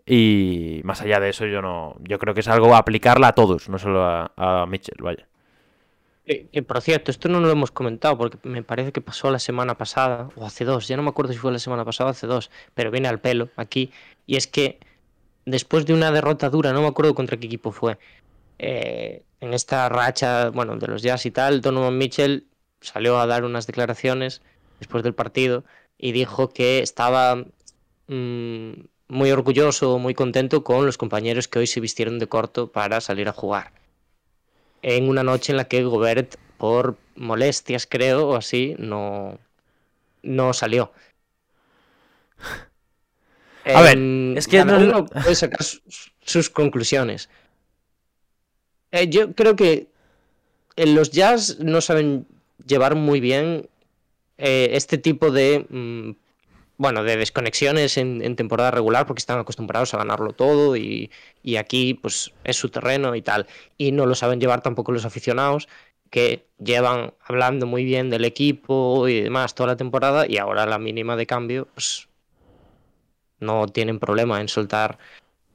Y 0.05 0.81
más 0.83 1.01
allá 1.01 1.19
de 1.19 1.29
eso, 1.29 1.45
yo 1.45 1.61
no. 1.61 1.95
Yo 2.01 2.19
creo 2.19 2.33
que 2.33 2.41
es 2.41 2.47
algo 2.47 2.75
a 2.75 2.79
aplicarla 2.79 3.29
a 3.29 3.33
todos, 3.33 3.69
no 3.69 3.79
solo 3.79 4.03
a, 4.05 4.65
Mitchell, 4.67 4.97
vaya. 5.01 5.27
Por 6.67 6.81
cierto, 6.81 7.11
esto 7.11 7.29
no 7.29 7.39
lo 7.41 7.49
hemos 7.51 7.71
comentado 7.71 8.17
porque 8.17 8.37
me 8.47 8.63
parece 8.63 8.93
que 8.93 9.01
pasó 9.01 9.29
la 9.29 9.39
semana 9.39 9.77
pasada, 9.77 10.29
o 10.35 10.45
hace 10.45 10.63
dos, 10.65 10.87
ya 10.87 10.97
no 10.97 11.03
me 11.03 11.09
acuerdo 11.09 11.33
si 11.33 11.39
fue 11.39 11.51
la 11.51 11.59
semana 11.59 11.83
pasada 11.83 12.09
o 12.09 12.11
hace 12.11 12.27
dos, 12.27 12.49
pero 12.73 12.91
viene 12.91 13.07
al 13.09 13.19
pelo 13.19 13.49
aquí. 13.57 13.91
Y 14.25 14.37
es 14.37 14.47
que 14.47 14.79
después 15.45 15.85
de 15.85 15.93
una 15.93 16.11
derrota 16.11 16.49
dura, 16.49 16.73
no 16.73 16.81
me 16.81 16.87
acuerdo 16.87 17.15
contra 17.15 17.37
qué 17.37 17.47
equipo 17.47 17.71
fue, 17.71 17.97
eh, 18.59 19.23
en 19.41 19.53
esta 19.53 19.89
racha, 19.89 20.49
bueno, 20.49 20.77
de 20.77 20.87
los 20.87 21.01
Jazz 21.01 21.25
y 21.25 21.31
tal, 21.31 21.61
Donovan 21.61 21.97
Mitchell 21.97 22.47
salió 22.81 23.19
a 23.19 23.27
dar 23.27 23.43
unas 23.43 23.67
declaraciones 23.67 24.41
después 24.79 25.03
del 25.03 25.13
partido 25.13 25.63
y 25.97 26.11
dijo 26.11 26.49
que 26.49 26.79
estaba 26.79 27.45
mm, 28.07 28.71
muy 29.07 29.31
orgulloso, 29.31 29.99
muy 29.99 30.13
contento 30.13 30.63
con 30.63 30.85
los 30.85 30.97
compañeros 30.97 31.47
que 31.47 31.59
hoy 31.59 31.67
se 31.67 31.79
vistieron 31.79 32.19
de 32.19 32.27
corto 32.27 32.71
para 32.71 33.01
salir 33.01 33.27
a 33.27 33.33
jugar. 33.33 33.73
En 34.81 35.09
una 35.09 35.23
noche 35.23 35.51
en 35.51 35.57
la 35.57 35.65
que 35.65 35.83
Gobert, 35.83 36.35
por 36.57 36.97
molestias 37.15 37.87
creo, 37.87 38.29
o 38.29 38.35
así, 38.35 38.75
no, 38.79 39.39
no 40.21 40.53
salió. 40.53 40.91
A 43.65 43.81
ver, 43.81 43.97
es 44.37 44.47
que 44.47 44.57
cada 44.57 44.77
no- 44.79 44.85
uno 44.85 45.05
puede 45.05 45.35
sacar 45.35 45.61
sus, 45.63 46.49
conclusiones. 46.49 47.29
Eh, 48.91 49.09
yo 49.09 49.33
creo 49.33 49.55
que 49.55 49.87
en 50.75 50.95
los 50.95 51.11
Jazz 51.11 51.59
no 51.59 51.81
saben 51.81 52.25
llevar 52.65 52.95
muy 52.95 53.19
bien 53.19 53.67
eh, 54.37 54.69
este 54.73 54.97
tipo 54.97 55.31
de 55.31 55.65
mm, 55.69 56.11
bueno 56.77 57.03
de 57.03 57.17
desconexiones 57.17 57.97
en, 57.97 58.21
en 58.23 58.35
temporada 58.35 58.71
regular 58.71 59.05
porque 59.05 59.19
están 59.19 59.39
acostumbrados 59.39 59.93
a 59.93 59.97
ganarlo 59.97 60.33
todo 60.33 60.75
y, 60.75 61.11
y 61.43 61.55
aquí 61.57 61.93
pues 61.93 62.31
es 62.43 62.57
su 62.57 62.69
terreno 62.69 63.15
y 63.15 63.21
tal 63.21 63.47
y 63.77 63.91
no 63.91 64.05
lo 64.05 64.15
saben 64.15 64.39
llevar 64.39 64.61
tampoco 64.61 64.91
los 64.91 65.05
aficionados 65.05 65.67
que 66.09 66.45
llevan 66.63 67.13
hablando 67.25 67.65
muy 67.65 67.83
bien 67.85 68.09
del 68.09 68.25
equipo 68.25 69.07
y 69.07 69.21
demás 69.21 69.55
toda 69.55 69.67
la 69.67 69.77
temporada 69.77 70.25
y 70.27 70.37
ahora 70.37 70.65
la 70.65 70.79
mínima 70.79 71.15
de 71.15 71.25
cambio 71.27 71.67
pues 71.73 72.07
no 73.39 73.67
tienen 73.67 73.99
problema 73.99 74.39
en 74.41 74.47
soltar 74.47 74.97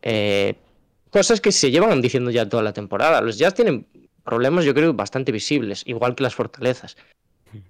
eh, 0.02 0.54
cosas 1.10 1.40
que 1.40 1.52
se 1.52 1.70
llevan 1.70 2.00
diciendo 2.00 2.30
ya 2.30 2.48
toda 2.48 2.62
la 2.62 2.72
temporada. 2.72 3.20
Los 3.20 3.38
Jazz 3.38 3.54
tienen 3.54 3.86
problemas, 4.24 4.64
yo 4.64 4.74
creo, 4.74 4.92
bastante 4.94 5.32
visibles, 5.32 5.82
igual 5.86 6.14
que 6.14 6.22
las 6.22 6.34
fortalezas. 6.34 6.96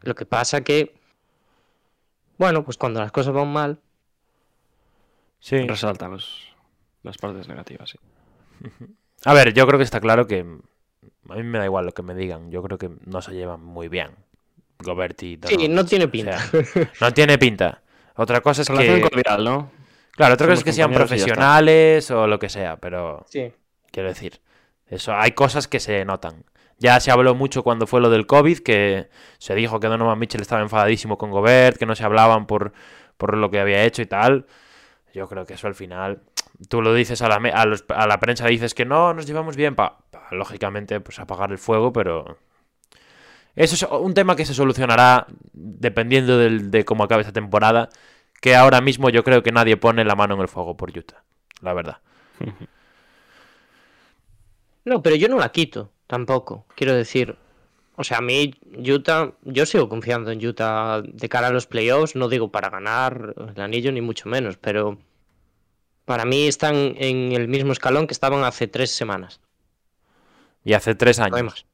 Lo 0.02 0.14
que 0.14 0.26
pasa 0.26 0.62
que, 0.62 0.94
bueno, 2.36 2.64
pues 2.64 2.76
cuando 2.76 3.00
las 3.00 3.12
cosas 3.12 3.32
van 3.32 3.52
mal, 3.52 3.78
Sí. 5.40 5.56
Resaltan 5.68 6.10
los- 6.10 6.48
las 7.04 7.16
partes 7.16 7.46
negativas, 7.46 7.90
sí. 7.90 7.98
A 9.24 9.32
ver, 9.34 9.54
yo 9.54 9.66
creo 9.68 9.78
que 9.78 9.84
está 9.84 10.00
claro 10.00 10.26
que 10.26 10.40
a 10.40 11.34
mí 11.36 11.42
me 11.44 11.58
da 11.58 11.64
igual 11.64 11.86
lo 11.86 11.92
que 11.92 12.02
me 12.02 12.12
digan. 12.14 12.50
Yo 12.50 12.60
creo 12.60 12.76
que 12.76 12.90
no 13.06 13.22
se 13.22 13.32
llevan 13.34 13.62
muy 13.62 13.86
bien. 13.88 14.10
Gobert 14.80 15.22
y 15.22 15.34
sí, 15.34 15.36
Donovan. 15.36 15.74
no 15.76 15.84
tiene 15.86 16.04
O 16.06 16.10
pinta. 16.10 16.38
sea, 16.40 16.90
no 17.00 17.12
tiene 17.14 17.38
pinta. 17.38 17.82
Otra 18.16 18.40
cosa 18.40 18.62
es 18.62 18.68
Relación 18.68 18.96
que... 18.96 19.02
cordial, 19.02 19.44
¿no? 19.44 19.70
Claro, 20.18 20.34
otra 20.34 20.46
cosa 20.48 20.58
es 20.58 20.64
que 20.64 20.72
sean 20.72 20.90
profesionales 20.92 22.10
o 22.10 22.26
lo 22.26 22.38
que 22.38 22.48
sea, 22.50 22.76
pero 22.76 23.24
sí. 23.30 23.52
quiero 23.90 24.10
decir, 24.10 24.40
eso 24.88 25.14
hay 25.14 25.30
cosas 25.32 25.66
que 25.68 25.80
se 25.80 26.04
notan. 26.04 26.44
Ya 26.80 27.00
se 27.00 27.10
habló 27.10 27.34
mucho 27.34 27.62
cuando 27.62 27.86
fue 27.86 28.00
lo 28.00 28.10
del 28.10 28.26
COVID, 28.26 28.58
que 28.58 29.08
se 29.38 29.54
dijo 29.54 29.80
que 29.80 29.86
Donovan 29.88 30.18
Mitchell 30.18 30.42
estaba 30.42 30.60
enfadadísimo 30.60 31.16
con 31.18 31.30
Gobert, 31.30 31.76
que 31.78 31.86
no 31.86 31.94
se 31.96 32.04
hablaban 32.04 32.46
por, 32.46 32.72
por 33.16 33.36
lo 33.36 33.50
que 33.50 33.58
había 33.60 33.82
hecho 33.84 34.02
y 34.02 34.06
tal. 34.06 34.46
Yo 35.14 35.26
creo 35.28 35.46
que 35.46 35.54
eso 35.54 35.66
al 35.66 35.74
final, 35.74 36.20
tú 36.68 36.82
lo 36.82 36.92
dices 36.94 37.22
a 37.22 37.28
la, 37.28 37.36
a 37.36 37.64
los- 37.64 37.84
a 37.88 38.06
la 38.06 38.20
prensa, 38.20 38.46
dices 38.46 38.74
que 38.74 38.84
no, 38.84 39.14
nos 39.14 39.26
llevamos 39.26 39.56
bien, 39.56 39.74
pa, 39.74 39.98
pa- 40.10 40.28
lógicamente, 40.32 41.00
pues 41.00 41.18
apagar 41.18 41.50
el 41.50 41.58
fuego, 41.58 41.92
pero... 41.92 42.38
Eso 43.56 43.74
es 43.74 43.82
un 43.90 44.14
tema 44.14 44.36
que 44.36 44.44
se 44.44 44.54
solucionará 44.54 45.26
dependiendo 45.52 46.38
del- 46.38 46.70
de 46.70 46.84
cómo 46.84 47.02
acabe 47.04 47.22
esta 47.22 47.32
temporada, 47.32 47.88
que 48.40 48.54
ahora 48.56 48.80
mismo 48.80 49.10
yo 49.10 49.24
creo 49.24 49.42
que 49.42 49.52
nadie 49.52 49.76
pone 49.76 50.04
la 50.04 50.14
mano 50.16 50.34
en 50.34 50.40
el 50.40 50.48
fuego 50.48 50.76
por 50.76 50.96
Utah, 50.96 51.22
la 51.60 51.72
verdad. 51.74 51.98
No, 54.84 55.02
pero 55.02 55.16
yo 55.16 55.28
no 55.28 55.38
la 55.38 55.50
quito, 55.52 55.92
tampoco. 56.06 56.66
Quiero 56.74 56.94
decir, 56.94 57.36
o 57.96 58.04
sea, 58.04 58.18
a 58.18 58.22
mí 58.22 58.54
Utah, 58.78 59.32
yo 59.42 59.66
sigo 59.66 59.88
confiando 59.88 60.30
en 60.30 60.44
Utah 60.44 61.02
de 61.02 61.28
cara 61.28 61.48
a 61.48 61.52
los 61.52 61.66
playoffs, 61.66 62.16
no 62.16 62.28
digo 62.28 62.50
para 62.50 62.70
ganar 62.70 63.34
el 63.54 63.60
anillo 63.60 63.92
ni 63.92 64.00
mucho 64.00 64.28
menos, 64.28 64.56
pero 64.56 64.98
para 66.04 66.24
mí 66.24 66.46
están 66.48 66.74
en 66.98 67.32
el 67.32 67.48
mismo 67.48 67.72
escalón 67.72 68.06
que 68.06 68.14
estaban 68.14 68.44
hace 68.44 68.66
tres 68.66 68.90
semanas. 68.90 69.40
Y 70.64 70.74
hace 70.74 70.94
tres 70.94 71.18
No 71.28 71.36
hay 71.36 71.42
años. 71.42 71.44
más. 71.44 71.66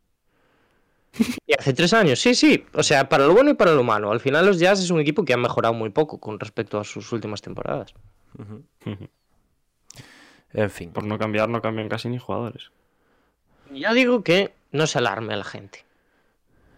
Y 1.47 1.53
hace 1.59 1.73
tres 1.73 1.93
años, 1.93 2.19
sí, 2.21 2.35
sí. 2.35 2.65
O 2.75 2.83
sea, 2.83 3.09
para 3.09 3.27
lo 3.27 3.35
bueno 3.35 3.51
y 3.51 3.55
para 3.55 3.73
lo 3.73 3.83
malo. 3.85 4.11
Al 4.11 4.21
final 4.21 4.47
los 4.47 4.59
Jazz 4.59 4.81
es 4.81 4.91
un 4.91 5.01
equipo 5.01 5.25
que 5.25 5.33
ha 5.35 5.37
mejorado 5.37 5.75
muy 5.75 5.91
poco 5.91 6.19
con 6.19 6.41
respecto 6.41 6.79
a 6.81 6.85
sus 6.85 7.13
últimas 7.13 7.41
temporadas. 7.43 7.95
En 10.53 10.71
fin. 10.71 10.91
Por 10.93 11.05
no 11.05 11.19
cambiar, 11.19 11.49
no 11.49 11.61
cambian 11.63 11.89
casi 11.89 12.09
ni 12.09 12.19
jugadores. 12.19 12.71
Yo 13.73 13.93
digo 13.95 14.23
que 14.23 14.53
no 14.73 14.87
se 14.87 14.99
alarme 14.99 15.35
a 15.35 15.37
la 15.37 15.45
gente. 15.45 15.85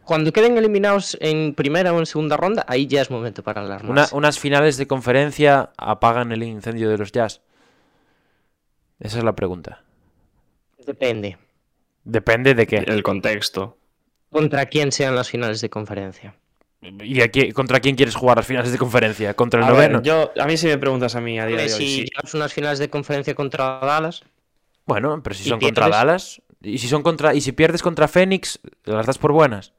Cuando 0.04 0.32
queden 0.32 0.56
eliminados 0.56 1.16
en 1.20 1.54
primera 1.54 1.92
o 1.92 1.98
en 1.98 2.06
segunda 2.06 2.36
ronda, 2.36 2.64
ahí 2.68 2.86
ya 2.86 3.02
es 3.02 3.10
momento 3.10 3.42
para 3.42 3.62
Una- 3.62 3.74
alarmarse. 3.74 4.14
unas 4.14 4.38
finales 4.38 4.76
de 4.76 4.86
conferencia 4.86 5.70
apagan 5.76 6.30
el 6.32 6.42
incendio 6.44 6.88
de 6.88 6.98
los 6.98 7.10
Jazz. 7.12 7.40
Esa 9.00 9.18
es 9.18 9.24
la 9.24 9.34
pregunta. 9.34 9.82
Depende. 10.86 11.36
Depende 12.04 12.54
de 12.54 12.66
qué. 12.66 12.76
El 12.78 13.02
contexto. 13.02 13.76
Contra 14.30 14.66
quién 14.66 14.92
sean 14.92 15.16
las 15.16 15.28
finales 15.30 15.60
de 15.60 15.68
conferencia. 15.68 16.36
¿Y 16.80 17.52
contra 17.52 17.80
quién 17.80 17.96
quieres 17.96 18.14
jugar 18.14 18.36
las 18.38 18.46
finales 18.46 18.70
de 18.72 18.78
conferencia? 18.78 19.34
¿Contra 19.34 19.60
el 19.60 19.66
A 19.66 19.72
ver, 19.72 19.90
noveno? 19.90 20.02
yo, 20.02 20.32
a 20.38 20.46
mí 20.46 20.56
si 20.56 20.66
me 20.66 20.78
preguntas 20.78 21.14
a 21.16 21.20
mí 21.20 21.38
a 21.38 21.46
día 21.46 21.56
de 21.58 21.74
hoy, 21.74 21.86
si 21.88 22.04
sí. 22.04 22.10
unas 22.34 22.52
finales 22.52 22.78
de 22.78 22.88
conferencia 22.90 23.34
contra 23.34 23.78
Dallas, 23.80 24.22
Bueno, 24.86 25.22
pero 25.22 25.34
si 25.34 25.44
¿Y 25.44 25.48
son 25.48 25.60
contra? 25.60 25.88
Dallas. 25.88 26.42
Y 26.62 26.78
si 26.78 26.88
son 26.88 27.02
contra. 27.02 27.34
Y 27.34 27.40
si 27.40 27.52
pierdes 27.52 27.82
contra 27.82 28.08
Phoenix, 28.08 28.60
las 28.84 29.06
das 29.06 29.18
por 29.18 29.32
buenas. 29.32 29.72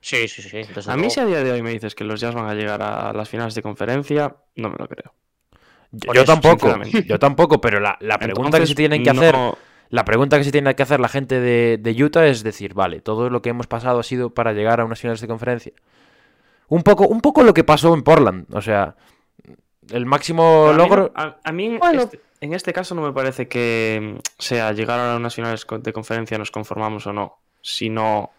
sí, 0.00 0.28
sí, 0.28 0.42
sí. 0.42 0.62
desde 0.74 0.92
A 0.92 0.96
mí 0.96 1.02
luego. 1.02 1.10
si 1.10 1.20
a 1.20 1.26
día 1.26 1.42
de 1.42 1.52
hoy 1.52 1.62
me 1.62 1.70
dices 1.70 1.94
que 1.94 2.04
los 2.04 2.20
Jazz 2.20 2.34
van 2.34 2.46
a 2.48 2.54
llegar 2.54 2.82
a 2.82 3.12
las 3.12 3.28
finales 3.28 3.54
de 3.54 3.62
conferencia, 3.62 4.36
no 4.56 4.70
me 4.70 4.76
lo 4.78 4.88
creo. 4.88 5.14
Yo, 5.92 6.08
Por 6.08 6.16
yo 6.16 6.22
eso, 6.22 6.34
tampoco. 6.34 6.68
Yo 7.04 7.18
tampoco, 7.18 7.60
pero 7.60 7.80
la, 7.80 7.96
la 8.00 8.18
pregunta 8.20 8.58
que 8.60 8.66
Entonces, 8.66 8.70
se 8.70 8.74
tienen 8.74 9.02
que 9.02 9.10
no- 9.14 9.22
hacer. 9.22 9.36
La 9.92 10.04
pregunta 10.06 10.38
que 10.38 10.44
se 10.44 10.50
tiene 10.52 10.74
que 10.74 10.82
hacer 10.82 11.00
la 11.00 11.08
gente 11.08 11.38
de, 11.38 11.78
de 11.78 12.02
Utah 12.04 12.26
es 12.26 12.42
decir, 12.42 12.72
vale, 12.72 13.00
todo 13.02 13.28
lo 13.28 13.42
que 13.42 13.50
hemos 13.50 13.66
pasado 13.66 14.00
ha 14.00 14.02
sido 14.02 14.30
para 14.30 14.54
llegar 14.54 14.80
a 14.80 14.86
unas 14.86 14.98
finales 14.98 15.20
de 15.20 15.28
conferencia. 15.28 15.72
Un 16.68 16.82
poco, 16.82 17.06
un 17.06 17.20
poco 17.20 17.42
lo 17.42 17.52
que 17.52 17.62
pasó 17.62 17.92
en 17.92 18.02
Portland. 18.02 18.46
O 18.54 18.62
sea, 18.62 18.96
el 19.90 20.06
máximo 20.06 20.68
mí 20.72 20.78
logro. 20.78 21.12
no- 21.14 21.20
a, 21.22 21.36
a 21.44 21.52
mí 21.52 21.66
en, 21.66 21.78
Bueno. 21.78 22.04
este, 22.04 22.20
en 22.40 22.54
este 22.54 22.72
caso 22.72 22.94
no 22.94 23.02
me 23.02 23.12
parece 23.12 23.48
que 23.48 24.14
mm, 24.16 24.18
sea 24.38 24.72
llegar 24.72 24.98
a 24.98 25.14
unas 25.16 25.34
finales 25.34 25.66
de 25.82 25.92
conferencia 25.92 26.38
nos 26.38 26.50
conformamos 26.50 27.06
o 27.06 27.12
no, 27.12 27.38
sino 27.60 28.30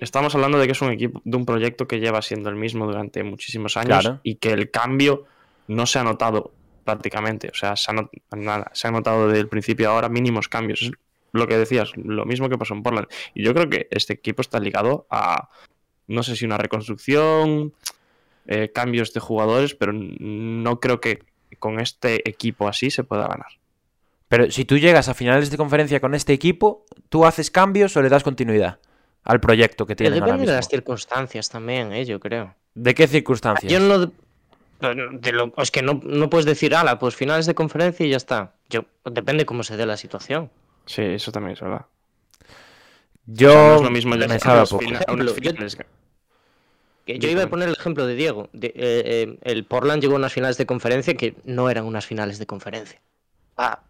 estamos 0.00 0.34
hablando 0.34 0.58
de 0.58 0.66
que 0.66 0.72
es 0.72 0.82
un 0.82 0.90
equipo, 0.90 1.22
de 1.24 1.36
un 1.36 1.46
proyecto 1.46 1.86
que 1.86 2.00
lleva 2.00 2.20
siendo 2.20 2.48
el 2.50 2.56
mismo 2.56 2.84
durante 2.86 3.22
muchísimos 3.22 3.76
años 3.76 4.00
Claro. 4.00 4.18
y 4.24 4.34
que 4.36 4.50
el 4.50 4.72
cambio 4.72 5.24
no 5.68 5.86
se 5.86 6.00
ha 6.00 6.02
notado 6.04 6.50
prácticamente, 6.84 7.48
o 7.50 7.54
sea, 7.54 7.76
se 7.76 7.90
ha, 7.90 7.94
not- 7.94 8.10
nada, 8.36 8.70
se 8.74 8.86
ha 8.86 8.90
notado 8.90 9.28
desde 9.28 9.40
el 9.40 9.48
principio 9.48 9.90
ahora 9.90 10.08
mínimos 10.08 10.48
cambios. 10.48 10.82
Es 10.82 10.90
lo 11.32 11.48
que 11.48 11.58
decías, 11.58 11.90
lo 11.96 12.24
mismo 12.26 12.48
que 12.48 12.56
pasó 12.58 12.74
en 12.74 12.82
Portland. 12.82 13.08
Y 13.34 13.42
yo 13.42 13.52
creo 13.54 13.68
que 13.68 13.88
este 13.90 14.12
equipo 14.12 14.40
está 14.40 14.60
ligado 14.60 15.06
a, 15.10 15.48
no 16.06 16.22
sé 16.22 16.36
si 16.36 16.44
una 16.44 16.58
reconstrucción, 16.58 17.72
eh, 18.46 18.70
cambios 18.72 19.12
de 19.12 19.20
jugadores, 19.20 19.74
pero 19.74 19.92
no 19.92 20.78
creo 20.80 21.00
que 21.00 21.24
con 21.58 21.80
este 21.80 22.28
equipo 22.28 22.68
así 22.68 22.90
se 22.90 23.04
pueda 23.04 23.26
ganar. 23.26 23.48
Pero 24.28 24.50
si 24.50 24.64
tú 24.64 24.78
llegas 24.78 25.08
a 25.08 25.14
finales 25.14 25.50
de 25.50 25.56
conferencia 25.56 26.00
con 26.00 26.14
este 26.14 26.32
equipo, 26.32 26.84
¿tú 27.08 27.24
haces 27.24 27.50
cambios 27.50 27.96
o 27.96 28.02
le 28.02 28.08
das 28.08 28.22
continuidad 28.22 28.78
al 29.22 29.40
proyecto 29.40 29.86
que 29.86 29.94
ahora 30.04 30.10
depende 30.26 30.46
de 30.46 30.56
las 30.56 30.68
circunstancias 30.68 31.48
también, 31.48 31.92
eh, 31.92 32.04
yo 32.04 32.20
creo. 32.20 32.54
¿De 32.74 32.94
qué 32.94 33.06
circunstancias? 33.06 33.72
Yo 33.72 33.80
no. 33.80 34.12
De 34.92 35.32
lo- 35.32 35.52
es 35.56 35.70
que 35.70 35.82
no, 35.82 36.00
no 36.04 36.28
puedes 36.28 36.44
decir, 36.46 36.74
ala, 36.74 36.98
pues 36.98 37.14
finales 37.16 37.46
de 37.46 37.54
conferencia 37.54 38.04
y 38.04 38.10
ya 38.10 38.16
está. 38.16 38.54
Yo, 38.68 38.84
depende 39.04 39.46
cómo 39.46 39.62
se 39.62 39.76
dé 39.76 39.86
la 39.86 39.96
situación. 39.96 40.50
Sí, 40.86 41.02
eso 41.02 41.32
también 41.32 41.52
es 41.54 41.60
verdad. 41.60 41.86
Yo 43.26 43.48
O 43.48 43.52
sea, 43.52 43.62
no 43.68 43.74
es 43.76 43.82
lo 43.82 43.90
mismo 43.90 44.14
poco. 44.68 44.84
Ejemplo, 45.00 45.32
yo- 47.06 47.28
iba 47.30 47.42
a 47.42 47.48
poner 47.48 47.68
el 47.68 47.74
ejemplo 47.74 48.06
de 48.06 48.14
Diego. 48.14 48.48
De- 48.52 48.68
eh, 48.68 48.72
eh, 48.76 49.38
el 49.42 49.64
Portland 49.64 50.02
llegó 50.02 50.14
a 50.14 50.16
unas 50.16 50.32
finales 50.32 50.56
de 50.58 50.66
conferencia 50.66 51.14
que 51.14 51.34
no 51.44 51.70
eran 51.70 51.84
unas 51.84 52.06
finales 52.06 52.38
de 52.38 52.46
conferencia. 52.46 53.00
Ah, 53.56 53.80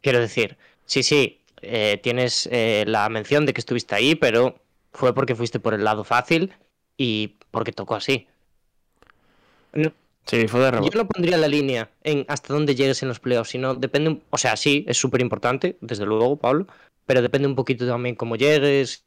quiero 0.00 0.18
decir, 0.20 0.56
sí, 0.84 1.02
sí, 1.02 1.40
eh, 1.62 1.98
tienes 2.02 2.48
eh, 2.50 2.84
la 2.86 3.08
mención 3.08 3.46
de 3.46 3.52
que 3.54 3.60
estuviste 3.60 3.94
ahí, 3.94 4.14
pero 4.14 4.58
fue 4.92 5.14
porque 5.14 5.34
fuiste 5.34 5.60
por 5.60 5.74
el 5.74 5.84
lado 5.84 6.04
fácil 6.04 6.52
y 6.96 7.36
porque 7.50 7.72
tocó 7.72 7.94
así. 7.94 8.26
No- 9.72 9.92
Sí, 10.26 10.46
fue 10.48 10.60
de 10.60 10.70
yo 10.70 10.90
no 10.94 11.06
pondría 11.06 11.36
la 11.36 11.48
línea 11.48 11.90
en 12.02 12.24
hasta 12.28 12.54
dónde 12.54 12.74
llegues 12.74 13.02
en 13.02 13.08
los 13.08 13.20
playoffs, 13.20 13.50
sino 13.50 13.74
depende, 13.74 14.10
un- 14.10 14.22
o 14.30 14.38
sea, 14.38 14.56
sí, 14.56 14.84
es 14.88 14.96
súper 14.96 15.20
importante, 15.20 15.76
desde 15.80 16.06
luego, 16.06 16.36
Pablo, 16.36 16.66
pero 17.06 17.20
depende 17.22 17.48
un 17.48 17.54
poquito 17.56 17.86
también 17.86 18.14
cómo 18.14 18.36
llegues 18.36 19.04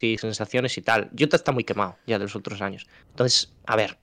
y 0.00 0.18
sensaciones 0.18 0.76
y 0.78 0.82
tal. 0.82 1.10
Utah 1.18 1.36
está 1.36 1.52
muy 1.52 1.64
quemado 1.64 1.96
ya 2.06 2.18
de 2.18 2.24
los 2.24 2.36
otros 2.36 2.60
años. 2.60 2.86
Entonces, 3.10 3.52
a 3.66 3.76
ver, 3.76 3.98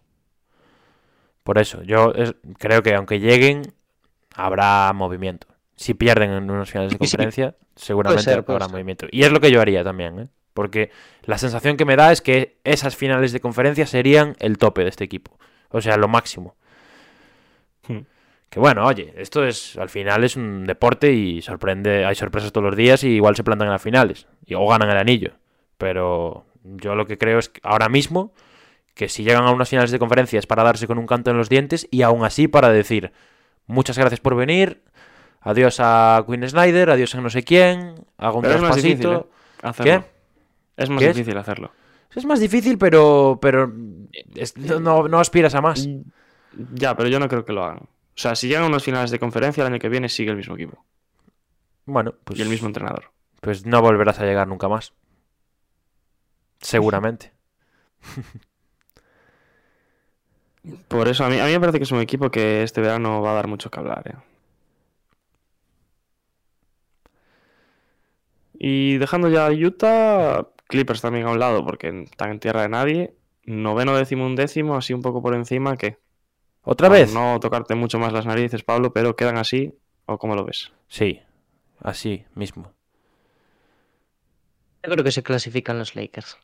Por 1.43 1.57
eso, 1.57 1.83
yo 1.83 2.11
es- 2.15 2.35
creo 2.57 2.81
que 2.83 2.95
aunque 2.95 3.19
lleguen, 3.19 3.73
habrá 4.33 4.91
movimiento. 4.93 5.47
Si 5.75 5.93
pierden 5.93 6.31
en 6.31 6.49
unos 6.49 6.69
finales 6.71 6.91
de 6.91 6.97
sí. 6.99 6.99
conferencia, 6.99 7.55
seguramente 7.75 8.23
ser, 8.23 8.39
habrá 8.47 8.65
ser. 8.65 8.71
movimiento. 8.71 9.07
Y 9.11 9.23
es 9.23 9.31
lo 9.31 9.39
que 9.41 9.51
yo 9.51 9.59
haría 9.61 9.83
también, 9.83 10.19
¿eh? 10.19 10.27
Porque 10.53 10.91
la 11.23 11.37
sensación 11.37 11.77
que 11.77 11.85
me 11.85 11.95
da 11.95 12.11
es 12.11 12.21
que 12.21 12.59
esas 12.63 12.95
finales 12.95 13.31
de 13.31 13.39
conferencia 13.41 13.87
serían 13.87 14.35
el 14.39 14.57
tope 14.57 14.83
de 14.83 14.89
este 14.89 15.03
equipo. 15.03 15.37
O 15.73 15.81
sea, 15.81 15.97
lo 15.97 16.07
máximo. 16.07 16.55
Hmm. 17.87 18.01
Que 18.49 18.59
bueno, 18.59 18.85
oye, 18.85 19.13
esto 19.17 19.43
es 19.43 19.75
al 19.77 19.89
final 19.89 20.23
es 20.23 20.35
un 20.35 20.65
deporte 20.65 21.11
y 21.11 21.41
sorprende, 21.41 22.05
hay 22.05 22.13
sorpresas 22.13 22.51
todos 22.51 22.65
los 22.65 22.75
días 22.75 23.03
y 23.03 23.07
igual 23.07 23.35
se 23.35 23.43
plantan 23.43 23.67
en 23.67 23.73
las 23.73 23.81
finales 23.81 24.27
y, 24.45 24.53
o 24.53 24.67
ganan 24.67 24.91
el 24.91 24.97
anillo. 24.97 25.31
Pero 25.79 26.45
yo 26.63 26.93
lo 26.93 27.07
que 27.07 27.17
creo 27.17 27.39
es 27.39 27.49
que 27.49 27.59
ahora 27.63 27.89
mismo 27.89 28.31
que 28.93 29.09
si 29.09 29.23
llegan 29.23 29.45
a 29.45 29.51
unas 29.51 29.69
finales 29.69 29.89
de 29.89 29.97
conferencia 29.97 30.37
es 30.37 30.45
para 30.45 30.61
darse 30.61 30.85
con 30.85 30.99
un 30.99 31.07
canto 31.07 31.31
en 31.31 31.37
los 31.37 31.49
dientes 31.49 31.87
y 31.89 32.03
aún 32.03 32.23
así 32.23 32.47
para 32.47 32.69
decir 32.69 33.11
muchas 33.65 33.97
gracias 33.97 34.19
por 34.19 34.35
venir, 34.35 34.83
adiós 35.41 35.79
a 35.79 36.23
Queen 36.27 36.47
Snyder, 36.47 36.91
adiós 36.91 37.15
a 37.15 37.21
no 37.21 37.31
sé 37.31 37.41
quién, 37.41 37.95
hago 38.19 38.37
un 38.37 38.43
Pero 38.43 38.55
es 38.55 38.61
más 38.61 38.75
difícil, 38.75 38.99
traspasito. 38.99 39.29
¿eh? 39.63 39.67
Hacerlo. 39.67 40.05
¿Qué? 40.75 40.83
Es 40.83 40.89
más 40.89 40.99
¿Qué 40.99 41.09
es? 41.09 41.15
difícil 41.15 41.37
hacerlo. 41.39 41.71
Es 42.15 42.25
más 42.25 42.39
difícil, 42.39 42.77
pero, 42.77 43.39
pero 43.41 43.71
es- 44.35 44.57
no, 44.57 45.19
aspiras 45.19 45.55
a 45.55 45.61
más. 45.61 45.87
Ya, 46.75 46.95
pero 46.95 47.09
yo 47.09 47.19
no 47.19 47.27
creo 47.27 47.45
que 47.45 47.53
lo 47.53 47.63
hagan. 47.63 47.79
O 47.79 47.87
sea, 48.15 48.35
si 48.35 48.47
llegan 48.47 48.63
a 48.63 48.67
unas 48.67 48.83
finales 48.83 49.11
de 49.11 49.19
conferencia, 49.19 49.61
el 49.65 49.73
año 49.73 49.79
que 49.79 49.89
viene 49.89 50.09
sigue 50.09 50.29
el 50.31 50.37
mismo 50.37 50.55
equipo. 50.55 50.83
Bueno, 51.85 52.13
pues, 52.23 52.39
Y 52.39 52.43
el 52.43 52.49
mismo 52.49 52.67
entrenador. 52.67 53.11
pues 53.41 53.65
no 53.65 53.81
volverás 53.81 54.19
a 54.19 54.25
llegar 54.25 54.47
nunca 54.47 54.69
más. 54.69 54.93
Seguramente. 56.61 57.33
Por 60.87 61.09
eso 61.09 61.25
a 61.25 61.29
mí, 61.29 61.39
a 61.39 61.45
mí 61.45 61.51
me 61.51 61.59
parece 61.59 61.77
que 61.79 61.83
es 61.83 61.91
un 61.91 61.99
equipo 61.99 62.31
que 62.31 62.63
este 62.63 62.79
verano 62.79 63.21
va 63.21 63.31
a 63.31 63.35
dar 63.35 63.47
mucho 63.47 63.69
que 63.69 63.79
hablar. 63.79 64.03
¿eh? 64.07 64.15
Y 68.57 68.97
dejando 68.97 69.29
ya 69.29 69.47
a 69.47 69.51
Utah, 69.51 70.47
Clippers 70.73 71.01
también 71.01 71.25
a 71.27 71.31
un 71.31 71.39
lado, 71.39 71.63
porque 71.63 71.87
están 72.03 72.31
en 72.31 72.39
tierra 72.39 72.63
de 72.63 72.69
nadie. 72.69 73.13
Noveno, 73.45 73.95
décimo, 73.95 74.25
un 74.25 74.35
décimo, 74.35 74.75
así 74.75 74.93
un 74.93 75.01
poco 75.01 75.21
por 75.21 75.35
encima, 75.35 75.77
que 75.77 75.97
¿Otra 76.63 76.87
vez? 76.89 77.13
No 77.13 77.39
tocarte 77.41 77.75
mucho 77.75 77.99
más 77.99 78.13
las 78.13 78.25
narices, 78.25 78.63
Pablo, 78.63 78.93
pero 78.93 79.15
quedan 79.15 79.37
así, 79.37 79.73
¿o 80.05 80.17
cómo 80.17 80.35
lo 80.35 80.45
ves? 80.45 80.71
Sí, 80.87 81.19
así 81.81 82.25
mismo. 82.35 82.71
yo 84.83 84.91
creo 84.91 85.03
que 85.03 85.11
se 85.11 85.23
clasifican 85.23 85.77
los 85.77 85.95
Lakers. 85.95 86.37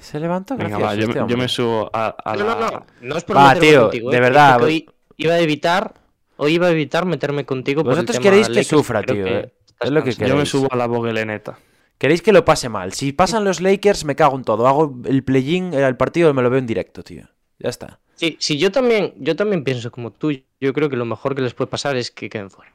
Se 0.00 0.18
levanta 0.20 0.54
Venga, 0.56 0.78
va, 0.78 0.94
yo, 0.94 1.02
este 1.02 1.06
me- 1.08 1.14
yo 1.14 1.22
hombre. 1.22 1.36
me 1.36 1.48
subo 1.48 1.90
a, 1.92 2.16
a 2.24 2.36
No, 2.36 2.44
la... 2.44 2.54
no, 2.54 2.70
no, 2.70 2.86
no 3.02 3.16
es 3.16 3.24
por 3.24 3.36
Va, 3.36 3.48
meterme 3.54 3.68
tío, 3.68 3.82
contigo, 3.82 4.10
de 4.10 4.16
¿eh? 4.16 4.20
verdad, 4.20 4.62
hoy 4.62 4.90
iba 5.16 5.34
a 5.34 5.40
evitar, 5.40 5.94
hoy 6.36 6.54
iba 6.54 6.68
a 6.68 6.70
evitar 6.70 7.04
meterme 7.04 7.44
contigo. 7.44 7.82
por 7.82 7.92
el 7.92 7.96
Vosotros 7.96 8.16
tema 8.16 8.22
queréis 8.22 8.46
que 8.46 8.52
Lakers, 8.54 8.68
sufra, 8.68 9.02
tío, 9.02 9.24
que 9.24 9.38
eh. 9.40 9.52
Es 9.80 9.90
lo 9.90 10.02
que 10.02 10.10
cansado. 10.10 10.28
Yo 10.28 10.34
me 10.36 10.44
queréis. 10.44 10.48
subo 10.48 10.68
a 10.70 10.76
la 10.76 10.86
bogueleneta. 10.86 11.58
Queréis 11.98 12.22
que 12.22 12.32
lo 12.32 12.44
pase 12.44 12.68
mal. 12.68 12.92
Si 12.92 13.12
pasan 13.12 13.44
los 13.44 13.60
Lakers, 13.60 14.04
me 14.04 14.14
cago 14.14 14.36
en 14.36 14.44
todo. 14.44 14.68
Hago 14.68 14.96
el 15.04 15.24
play-in, 15.24 15.74
el 15.74 15.96
partido 15.96 16.32
me 16.32 16.42
lo 16.42 16.50
veo 16.50 16.60
en 16.60 16.66
directo, 16.66 17.02
tío. 17.02 17.28
Ya 17.58 17.68
está. 17.68 17.98
Sí, 18.14 18.36
sí, 18.40 18.58
yo 18.58 18.70
también, 18.70 19.14
yo 19.18 19.36
también 19.36 19.64
pienso 19.64 19.90
como 19.90 20.12
tú. 20.12 20.32
Yo 20.60 20.72
creo 20.72 20.88
que 20.88 20.96
lo 20.96 21.04
mejor 21.04 21.34
que 21.34 21.42
les 21.42 21.54
puede 21.54 21.68
pasar 21.68 21.96
es 21.96 22.10
que 22.10 22.28
queden 22.28 22.50
fuera. 22.50 22.72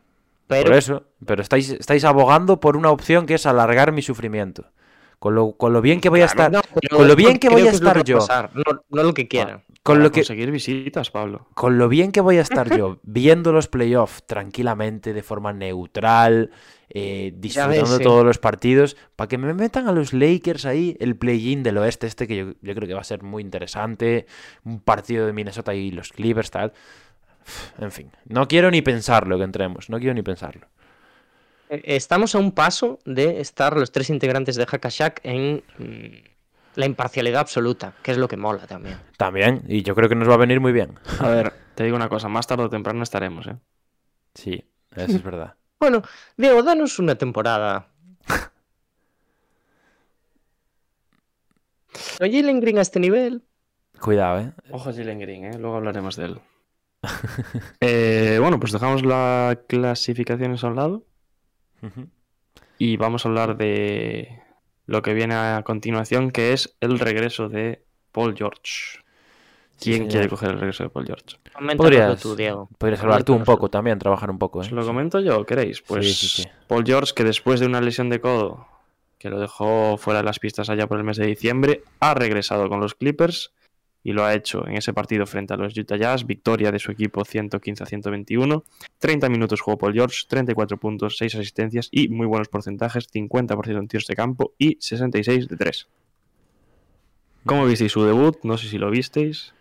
Pero 0.48 0.66
Por 0.66 0.74
eso. 0.76 1.04
Pero 1.26 1.42
estáis, 1.42 1.70
estáis 1.70 2.04
abogando 2.04 2.60
por 2.60 2.76
una 2.76 2.92
opción 2.92 3.26
que 3.26 3.36
es 3.36 3.46
alargar 3.46 3.94
mi 3.94 4.02
sufrimiento. 4.02 4.66
Con 5.20 5.36
lo, 5.36 5.54
con 5.54 5.72
lo 5.72 5.82
bien 5.82 6.02
que 6.02 6.10
voy 6.10 6.20
a 6.20 6.26
estar. 6.26 6.52
No, 6.52 6.62
pero 6.82 6.98
con 6.98 7.08
lo 7.08 7.16
bien 7.16 7.40
que 7.40 7.48
voy 7.48 7.66
a 7.66 7.72
estar 7.72 8.04
yo. 8.04 8.20
no, 8.54 8.84
no 8.90 9.04
lo 9.04 9.14
que 9.14 9.30
quieran. 9.30 9.64
Con 9.84 10.02
lo 10.02 10.12
que, 10.12 10.22
conseguir 10.22 10.50
visitas, 10.50 11.12
Pablo. 11.12 11.48
con 11.56 11.78
lo 11.78 11.90
bien 11.90 12.14
que 12.14 12.22
voy 12.22 12.38
a 12.38 12.42
estar 12.42 12.74
yo 12.78 13.00
viendo 13.04 13.52
los 13.52 13.68
playoffs 13.68 14.24
tranquilamente, 14.26 15.12
de 15.12 15.24
forma 15.24 15.52
neutral, 15.52 16.52
eh, 16.94 17.34
disfrutando 17.36 17.82
ves, 17.82 17.98
sí. 17.98 18.04
todos 18.04 18.24
los 18.24 18.38
partidos, 18.38 18.96
para 19.16 19.28
que 19.28 19.38
me 19.38 19.54
metan 19.54 19.88
a 19.88 19.92
los 19.92 20.14
Lakers 20.14 20.66
ahí, 20.66 20.96
el 21.00 21.16
play-in 21.16 21.64
del 21.64 21.78
oeste 21.80 22.06
este, 22.06 22.28
que 22.28 22.36
yo, 22.36 22.46
yo 22.62 22.76
creo 22.76 22.88
que 22.88 22.94
va 22.94 23.02
a 23.02 23.06
ser 23.06 23.24
muy 23.24 23.42
interesante, 23.42 24.28
un 24.64 24.80
partido 24.80 25.26
de 25.26 25.34
Minnesota 25.34 25.74
y 25.74 25.92
los 25.92 26.12
Clippers, 26.12 26.52
tal. 26.52 26.74
En 27.80 27.92
fin, 27.92 28.12
no 28.26 28.48
quiero 28.48 28.70
ni 28.70 28.82
pensarlo 28.82 29.38
que 29.38 29.44
entremos, 29.44 29.90
no 29.90 29.98
quiero 29.98 30.14
ni 30.14 30.22
pensarlo. 30.22 30.68
Eh, 31.70 31.82
Estamos 31.84 32.36
a 32.36 32.38
un 32.38 32.52
paso 32.52 33.00
de 33.06 33.42
estar 33.42 33.76
los 33.76 33.92
tres 33.92 34.10
integrantes 34.10 34.56
de 34.56 34.66
Hackashack 34.66 35.20
en 35.24 35.64
mm, 35.80 36.30
la 36.76 36.86
imparcialidad 36.86 37.42
absoluta, 37.42 37.96
que 38.04 38.12
es 38.12 38.18
lo 38.18 38.28
que 38.28 38.38
mola 38.38 38.68
también. 38.68 39.00
También, 39.18 39.64
y 39.68 39.82
yo 39.82 39.96
creo 39.96 40.10
que 40.10 40.16
nos 40.16 40.30
va 40.30 40.36
a 40.36 40.38
venir 40.38 40.60
muy 40.60 40.72
bien. 40.72 41.00
A 41.20 41.28
ver, 41.30 41.54
te 41.76 41.84
digo 41.84 41.96
una 41.96 42.10
cosa, 42.10 42.30
más 42.30 42.46
tarde 42.46 42.64
o 42.66 42.70
temprano 42.70 43.02
estaremos, 43.02 43.48
¿eh? 43.48 43.56
Sí, 44.36 44.64
eso 44.96 45.16
es 45.16 45.24
verdad. 45.24 45.56
Bueno, 45.84 46.02
Diego, 46.38 46.64
danos 46.64 46.98
una 46.98 47.16
temporada. 47.16 47.90
Oye, 52.22 52.40
Jalen 52.40 52.62
Green 52.62 52.78
a 52.78 52.84
este 52.84 53.02
nivel. 53.02 53.44
Cuidado, 54.00 54.40
¿eh? 54.40 54.54
Ojo 54.72 54.92
a 54.92 54.94
Jalen 54.94 55.20
Green, 55.20 55.44
¿eh? 55.44 55.58
Luego 55.60 55.76
hablaremos 55.76 56.16
de 56.16 56.26
él. 56.28 56.40
Eh, 57.82 58.38
bueno, 58.40 58.62
pues 58.62 58.72
dejamos 58.72 59.04
las 59.04 59.58
clasificaciones 59.68 60.64
a 60.64 60.68
un 60.68 60.78
lado 60.78 61.06
y 62.78 62.96
vamos 62.96 63.26
a 63.26 63.28
hablar 63.28 63.58
de 63.58 64.42
lo 64.86 65.02
que 65.02 65.14
viene 65.14 65.36
a 65.36 65.64
continuación, 65.66 66.32
que 66.32 66.54
es 66.54 66.78
el 66.80 66.98
regreso 66.98 67.50
de 67.50 67.84
Paul 68.14 68.38
George. 68.38 69.03
¿Quién 69.84 70.08
quiere 70.08 70.30
coger 70.30 70.52
el 70.52 70.60
regreso 70.60 70.84
de 70.84 70.90
Paul 70.90 71.06
George? 71.06 71.38
Podrías, 71.78 72.22
tú, 72.22 72.36
Diego. 72.36 72.70
podrías 72.78 73.02
hablar 73.02 73.24
tú 73.24 73.34
un 73.34 73.44
poco 73.44 73.70
también, 73.70 74.00
trabajar 74.00 74.30
un 74.32 74.40
poco, 74.40 74.62
¿eh? 74.62 74.66
¿Os 74.66 74.72
lo 74.72 74.86
comento 74.86 75.20
yo, 75.20 75.46
queréis? 75.46 75.82
Pues 75.82 76.06
Sí, 76.06 76.28
sí, 76.28 76.44
sí. 76.44 76.50
Paul 76.68 76.84
George, 76.86 77.14
que 77.16 77.24
después 77.24 77.60
de 77.60 77.66
una 77.66 77.82
lesión 77.82 78.10
de 78.10 78.20
codo 78.20 78.68
que 79.24 79.30
lo 79.30 79.40
dejó 79.40 79.96
fuera 79.98 80.20
de 80.20 80.26
las 80.26 80.40
pistas 80.40 80.70
allá 80.70 80.86
por 80.88 80.98
el 80.98 81.06
mes 81.06 81.16
de 81.16 81.26
diciembre, 81.26 81.84
ha 82.02 82.14
regresado 82.14 82.68
con 82.68 82.82
los 82.82 82.94
Clippers 82.94 83.54
y 84.04 84.12
lo 84.12 84.26
ha 84.26 84.34
hecho 84.34 84.68
en 84.68 84.76
ese 84.76 84.94
partido 84.94 85.26
frente 85.26 85.54
a 85.54 85.58
los 85.58 85.78
Utah 85.78 85.96
Jazz, 85.96 86.26
victoria 86.26 86.72
de 86.72 86.80
su 86.80 86.92
equipo 86.92 87.24
115 87.24 87.84
a 87.84 87.86
121. 87.86 88.64
30 89.00 89.30
minutos 89.30 89.62
jugó 89.62 89.78
Paul 89.78 89.94
George, 89.94 90.26
34 90.28 90.78
puntos, 90.78 91.16
6 91.18 91.36
asistencias 91.36 91.88
y 91.90 92.10
muy 92.10 92.28
buenos 92.28 92.50
porcentajes, 92.50 93.10
50% 93.10 93.80
en 93.80 93.88
tiros 93.88 94.08
de 94.08 94.16
campo 94.16 94.54
y 94.58 94.78
66 94.82 95.48
de 95.48 95.56
3. 95.56 95.88
¿Cómo 97.46 97.66
visteis 97.66 97.94
su 97.94 98.04
debut? 98.04 98.38
No 98.44 98.58
sé 98.58 98.68
si 98.68 98.78
lo 98.78 98.90
visteis. 98.90 99.54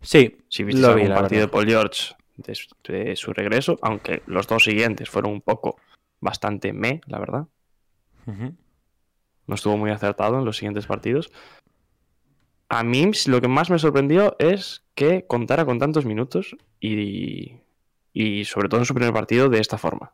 Sí, 0.00 0.38
Si 0.48 0.64
visteis 0.64 0.86
lo 0.86 0.94
vi, 0.94 1.02
algún 1.02 1.14
la 1.14 1.20
partido 1.20 1.42
de. 1.42 1.48
Paul 1.48 1.66
George 1.66 2.14
de, 2.36 2.54
su- 2.54 2.74
de 2.88 3.16
su 3.16 3.32
regreso, 3.32 3.78
aunque 3.82 4.22
los 4.26 4.46
dos 4.46 4.64
siguientes 4.64 5.08
fueron 5.10 5.32
un 5.32 5.40
poco 5.42 5.76
bastante 6.20 6.72
me, 6.72 7.00
la 7.06 7.18
verdad. 7.18 7.46
No 9.46 9.54
estuvo 9.54 9.76
muy 9.76 9.90
acertado 9.90 10.38
en 10.38 10.44
los 10.44 10.56
siguientes 10.56 10.86
partidos. 10.86 11.32
A 12.68 12.84
mí 12.84 13.10
lo 13.26 13.40
que 13.40 13.48
más 13.48 13.68
me 13.68 13.78
sorprendió 13.78 14.36
es 14.38 14.84
que 14.94 15.26
contara 15.26 15.64
con 15.64 15.78
tantos 15.80 16.04
minutos 16.06 16.56
y, 16.78 17.56
y 18.12 18.44
sobre 18.44 18.68
todo 18.68 18.80
en 18.80 18.86
su 18.86 18.94
primer 18.94 19.12
partido 19.12 19.48
de 19.48 19.58
esta 19.58 19.76
forma. 19.76 20.12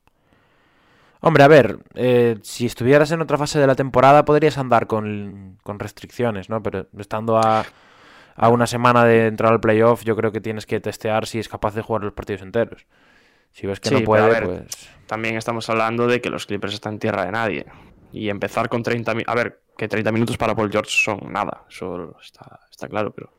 Hombre, 1.20 1.42
a 1.44 1.48
ver, 1.48 1.78
eh, 1.94 2.38
si 2.42 2.66
estuvieras 2.66 3.10
en 3.10 3.20
otra 3.20 3.36
fase 3.36 3.58
de 3.58 3.66
la 3.66 3.74
temporada 3.74 4.24
podrías 4.24 4.56
andar 4.58 4.86
con, 4.86 5.58
con 5.62 5.78
restricciones, 5.78 6.48
¿no? 6.48 6.62
Pero 6.62 6.86
estando 6.98 7.36
a, 7.36 7.64
a 8.36 8.48
una 8.48 8.66
semana 8.66 9.04
de 9.04 9.26
entrar 9.26 9.52
al 9.52 9.60
playoff, 9.60 10.04
yo 10.04 10.14
creo 10.16 10.32
que 10.32 10.40
tienes 10.40 10.66
que 10.66 10.80
testear 10.80 11.26
si 11.26 11.38
es 11.38 11.48
capaz 11.48 11.74
de 11.74 11.82
jugar 11.82 12.04
los 12.04 12.12
partidos 12.12 12.42
enteros. 12.42 12.86
Si 13.52 13.66
ves 13.66 13.80
que 13.80 13.88
Sí, 13.88 13.94
no 13.94 14.00
puede, 14.02 14.28
ver, 14.28 14.44
pues... 14.44 14.90
También 15.06 15.36
estamos 15.36 15.68
hablando 15.70 16.06
de 16.06 16.20
que 16.20 16.28
los 16.28 16.46
Clippers 16.46 16.74
están 16.74 16.94
en 16.94 16.98
tierra 16.98 17.24
de 17.24 17.32
nadie. 17.32 17.66
Y 18.12 18.28
empezar 18.28 18.68
con 18.68 18.82
30 18.82 19.14
minutos... 19.14 19.32
A 19.32 19.36
ver, 19.36 19.62
que 19.76 19.88
30 19.88 20.12
minutos 20.12 20.36
para 20.36 20.54
Paul 20.54 20.70
George 20.70 20.90
son 20.90 21.32
nada. 21.32 21.64
Eso 21.68 22.16
está, 22.20 22.60
está 22.70 22.88
claro, 22.88 23.12
pero... 23.12 23.32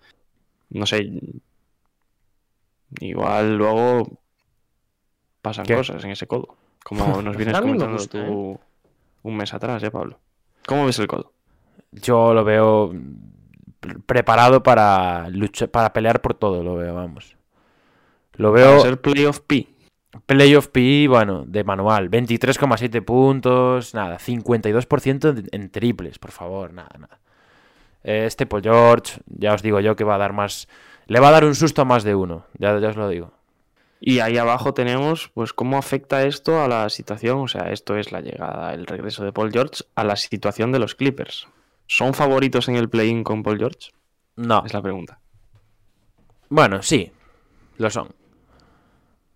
No 0.69 0.85
sé. 0.85 1.07
Igual 2.99 3.57
luego 3.57 4.19
pasan 5.41 5.65
¿Qué? 5.65 5.75
cosas 5.75 6.03
en 6.03 6.11
ese 6.11 6.25
codo. 6.25 6.57
Como 6.83 7.21
nos 7.21 7.37
vienes 7.37 7.59
comentando 7.59 7.93
gusta, 7.93 8.25
tú 8.25 8.59
un 9.23 9.37
mes 9.37 9.53
atrás, 9.53 9.83
¿eh, 9.83 9.91
Pablo? 9.91 10.19
¿Cómo 10.65 10.85
ves 10.85 10.99
el 10.99 11.07
codo? 11.07 11.33
Yo 11.91 12.33
lo 12.33 12.43
veo 12.43 12.91
preparado 14.05 14.63
para 14.63 15.29
luchar, 15.29 15.69
para 15.69 15.93
pelear 15.93 16.21
por 16.21 16.33
todo, 16.33 16.63
lo 16.63 16.75
veo, 16.75 16.95
vamos. 16.95 17.35
Lo 18.33 18.51
veo... 18.51 18.79
ser 18.81 19.01
playoff 19.01 19.39
P. 19.41 19.67
Playoff 20.25 20.67
PI, 20.67 21.07
bueno, 21.07 21.43
de 21.45 21.63
manual. 21.63 22.09
23,7 22.09 23.03
puntos, 23.03 23.93
nada. 23.93 24.17
52% 24.17 25.29
en, 25.29 25.47
en 25.51 25.69
triples, 25.69 26.19
por 26.19 26.31
favor, 26.31 26.73
nada, 26.73 26.95
nada. 26.97 27.19
Este 28.03 28.45
Paul 28.45 28.63
George, 28.63 29.19
ya 29.27 29.53
os 29.53 29.61
digo 29.61 29.79
yo 29.79 29.95
que 29.95 30.03
va 30.03 30.15
a 30.15 30.19
dar 30.19 30.33
más... 30.33 30.67
Le 31.07 31.19
va 31.19 31.29
a 31.29 31.31
dar 31.31 31.45
un 31.45 31.55
susto 31.55 31.81
a 31.81 31.85
más 31.85 32.03
de 32.03 32.15
uno, 32.15 32.45
ya, 32.57 32.79
ya 32.79 32.89
os 32.89 32.95
lo 32.95 33.07
digo. 33.07 33.31
Y 33.99 34.19
ahí 34.19 34.37
abajo 34.37 34.73
tenemos, 34.73 35.29
pues, 35.33 35.53
cómo 35.53 35.77
afecta 35.77 36.25
esto 36.25 36.61
a 36.61 36.67
la 36.67 36.89
situación. 36.89 37.39
O 37.39 37.47
sea, 37.47 37.71
esto 37.71 37.97
es 37.97 38.11
la 38.11 38.21
llegada, 38.21 38.73
el 38.73 38.85
regreso 38.85 39.23
de 39.23 39.33
Paul 39.33 39.51
George 39.51 39.83
a 39.95 40.03
la 40.03 40.15
situación 40.15 40.71
de 40.71 40.79
los 40.79 40.95
Clippers. 40.95 41.47
¿Son 41.87 42.13
favoritos 42.13 42.67
en 42.69 42.75
el 42.75 42.89
play-in 42.89 43.23
con 43.23 43.43
Paul 43.43 43.57
George? 43.57 43.91
No, 44.35 44.63
Es 44.65 44.73
la 44.73 44.81
pregunta. 44.81 45.19
bueno, 46.49 46.81
sí, 46.83 47.11
lo 47.77 47.89
son. 47.89 48.09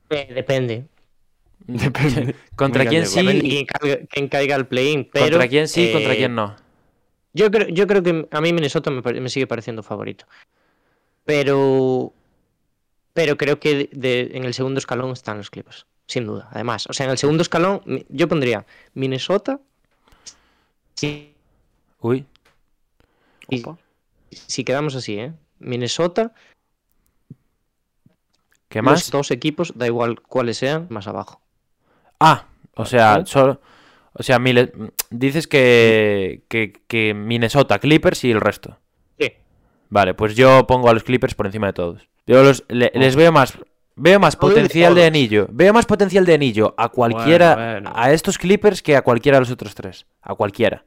Eh, 0.10 0.32
depende. 0.34 0.86
Depende. 1.68 2.36
¿Contra 2.56 2.86
quién 2.86 3.06
sí? 3.06 3.24
Quién 3.24 3.66
caiga, 3.66 4.06
quién 4.10 4.28
caiga 4.28 4.56
al 4.56 4.68
play-in. 4.68 5.08
Pero, 5.14 5.26
¿Contra 5.38 5.48
quién 5.48 5.68
sí 5.68 5.90
y 5.90 5.94
contra 5.94 6.14
eh, 6.14 6.18
quién 6.18 6.36
no? 6.36 6.56
Yo 7.34 7.50
creo, 7.52 7.68
yo 7.70 7.88
creo 7.88 8.04
que 8.04 8.28
a 8.30 8.42
mí 8.42 8.52
Minnesota 8.52 8.92
me, 8.92 9.30
sigue 9.30 9.48
pareciendo 9.48 9.84
favorito. 9.84 10.26
Pero. 11.24 12.14
Pero 13.14 13.38
creo 13.38 13.60
que 13.60 13.76
de- 13.76 13.90
de- 13.94 14.32
en 14.38 14.44
el 14.44 14.54
segundo 14.54 14.80
escalón 14.80 15.12
están 15.12 15.38
los 15.38 15.50
Clippers. 15.50 15.86
Sin 16.08 16.26
duda. 16.26 16.50
Además, 16.52 16.88
o 16.90 16.94
sea, 16.94 17.06
en 17.06 17.12
el 17.12 17.18
segundo 17.18 17.42
escalón 17.42 17.82
yo 18.10 18.28
pondría 18.28 18.66
Minnesota. 18.94 19.60
Si, 20.96 21.34
Uy, 22.00 22.26
si- 23.58 23.64
si 24.48 24.64
quedamos 24.64 24.96
así, 24.96 25.18
¿eh? 25.20 25.34
Minnesota, 25.60 26.34
¿qué 28.70 28.80
los 28.82 28.86
más? 28.86 29.12
dos 29.12 29.32
equipos, 29.32 29.74
da 29.76 29.86
igual 29.88 30.22
cuáles 30.22 30.58
sean, 30.58 30.88
más 30.90 31.08
abajo. 31.08 31.42
Ah, 32.20 32.46
o 32.76 32.86
sea, 32.86 33.26
solo... 33.26 33.62
O 34.14 34.24
sea, 34.24 34.40
Mile- 34.40 34.74
dices 35.10 35.48
que, 35.48 36.44
que, 36.50 36.74
que 36.88 37.14
Minnesota, 37.14 37.80
Clippers 37.80 38.26
y 38.26 38.32
el 38.32 38.42
resto. 38.42 38.78
Sí. 39.18 39.32
Vale, 39.90 40.14
pues 40.14 40.36
yo 40.36 40.68
pongo 40.68 40.90
a 40.90 40.94
los 40.94 41.04
Clippers 41.06 41.34
por 41.34 41.46
encima 41.46 41.68
de 41.68 41.74
todos. 41.74 42.10
Yo 42.28 42.44
los, 42.44 42.66
le- 42.68 42.92
les 42.94 43.16
veo 43.16 43.32
más. 43.32 43.58
Veo 43.96 44.20
más 44.20 44.36
potencial 44.36 44.96
de 44.96 45.06
anillo. 45.06 45.48
Veo 45.50 45.74
más 45.74 45.86
potencial 45.86 46.26
de 46.26 46.34
anillo 46.34 46.76
a 46.78 46.90
cualquiera. 46.90 47.56
bueno. 47.56 47.92
A 47.96 48.12
estos 48.12 48.38
Clippers 48.38 48.82
que 48.82 48.98
a 48.98 49.02
cualquiera 49.02 49.38
de 49.38 49.42
los 49.42 49.52
otros 49.52 49.76
tres. 49.76 50.06
A 50.22 50.36
cualquiera. 50.36 50.84